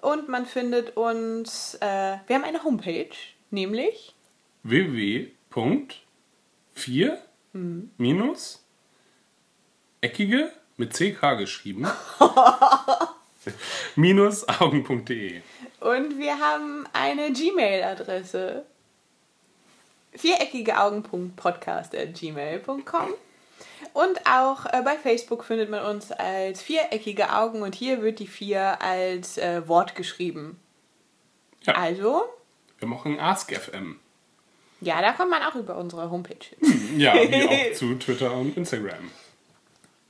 Und 0.00 0.28
man 0.28 0.46
findet 0.46 0.96
uns, 0.96 1.76
äh, 1.76 2.16
wir 2.26 2.34
haben 2.34 2.42
eine 2.42 2.64
Homepage, 2.64 3.14
nämlich 3.50 4.16
www.4 4.64 7.18
minus 7.52 8.64
eckige 10.00 10.50
mit 10.76 10.92
CK 10.94 11.36
geschrieben 11.38 11.86
minus 13.96 14.48
augen.de. 14.48 15.42
Und 15.80 16.18
wir 16.18 16.38
haben 16.38 16.86
eine 16.92 17.32
Gmail-Adresse. 17.32 18.64
viereckigeaugen.podcast.gmail.com 20.12 23.08
Und 23.92 24.26
auch 24.26 24.66
äh, 24.66 24.82
bei 24.84 24.96
Facebook 24.96 25.44
findet 25.44 25.70
man 25.70 25.84
uns 25.84 26.12
als 26.12 26.62
viereckige 26.62 27.34
Augen 27.34 27.62
und 27.62 27.74
hier 27.74 28.00
wird 28.02 28.20
die 28.20 28.28
vier 28.28 28.80
als 28.80 29.38
äh, 29.38 29.66
Wort 29.66 29.96
geschrieben. 29.96 30.60
Ja. 31.62 31.74
Also, 31.74 32.22
Wir 32.78 32.86
machen 32.88 33.18
Ask 33.18 33.52
FM. 33.52 33.98
Ja, 34.82 35.00
da 35.00 35.12
kommt 35.12 35.30
man 35.30 35.42
auch 35.42 35.54
über 35.54 35.76
unsere 35.76 36.10
Homepage 36.10 36.44
hin. 36.58 36.98
Ja, 36.98 37.14
wie 37.14 37.70
auch 37.70 37.72
zu 37.74 37.94
Twitter 37.94 38.32
und 38.34 38.56
Instagram. 38.56 39.10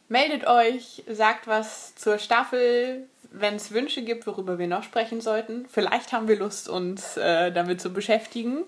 Meldet 0.09 0.47
euch, 0.47 1.03
sagt 1.09 1.47
was 1.47 1.94
zur 1.94 2.19
Staffel, 2.19 3.07
wenn 3.31 3.55
es 3.55 3.73
Wünsche 3.73 4.03
gibt, 4.03 4.27
worüber 4.27 4.59
wir 4.59 4.66
noch 4.66 4.82
sprechen 4.82 5.20
sollten. 5.20 5.66
Vielleicht 5.69 6.12
haben 6.12 6.28
wir 6.28 6.36
Lust, 6.36 6.69
uns 6.69 7.16
äh, 7.16 7.51
damit 7.53 7.81
zu 7.81 7.93
beschäftigen. 7.93 8.65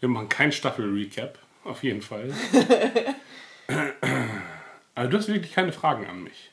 Wir 0.00 0.08
machen 0.08 0.28
kein 0.28 0.52
Staffel-Recap, 0.52 1.38
auf 1.64 1.82
jeden 1.82 2.02
Fall. 2.02 2.32
Aber 4.94 5.08
du 5.08 5.16
hast 5.16 5.28
wirklich 5.28 5.52
keine 5.52 5.72
Fragen 5.72 6.06
an 6.06 6.22
mich. 6.22 6.50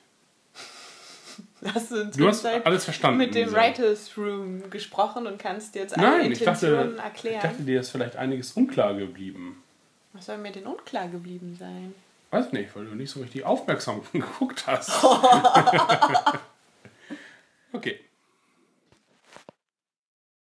Hast 1.73 1.91
du, 1.91 2.05
Du 2.05 2.27
hast 2.27 2.45
alles 2.45 2.83
verstanden. 2.85 3.17
mit 3.17 3.33
dem. 3.35 3.51
Writers 3.51 4.11
Room 4.17 4.69
gesprochen 4.69 5.25
und 5.27 5.39
kannst 5.39 5.75
jetzt 5.75 5.97
alle 5.97 6.07
Nein, 6.19 6.31
ich 6.31 6.39
dachte, 6.39 6.67
Intentionen 6.67 6.95
ich 6.95 7.01
erklären. 7.03 7.41
dachte, 7.41 7.63
dir 7.63 7.79
ist 7.79 7.89
vielleicht 7.89 8.15
einiges 8.15 8.51
unklar 8.53 8.93
geblieben. 8.93 9.63
Was 10.13 10.27
soll 10.27 10.37
mir 10.37 10.51
denn 10.51 10.65
unklar 10.67 11.07
geblieben 11.07 11.55
sein? 11.59 11.93
Weiß 12.31 12.51
nicht, 12.51 12.75
weil 12.75 12.85
du 12.85 12.95
nicht 12.95 13.09
so 13.11 13.19
richtig 13.21 13.43
aufmerksam 13.45 14.01
geguckt 14.13 14.65
hast. 14.67 14.91
okay. 17.73 17.99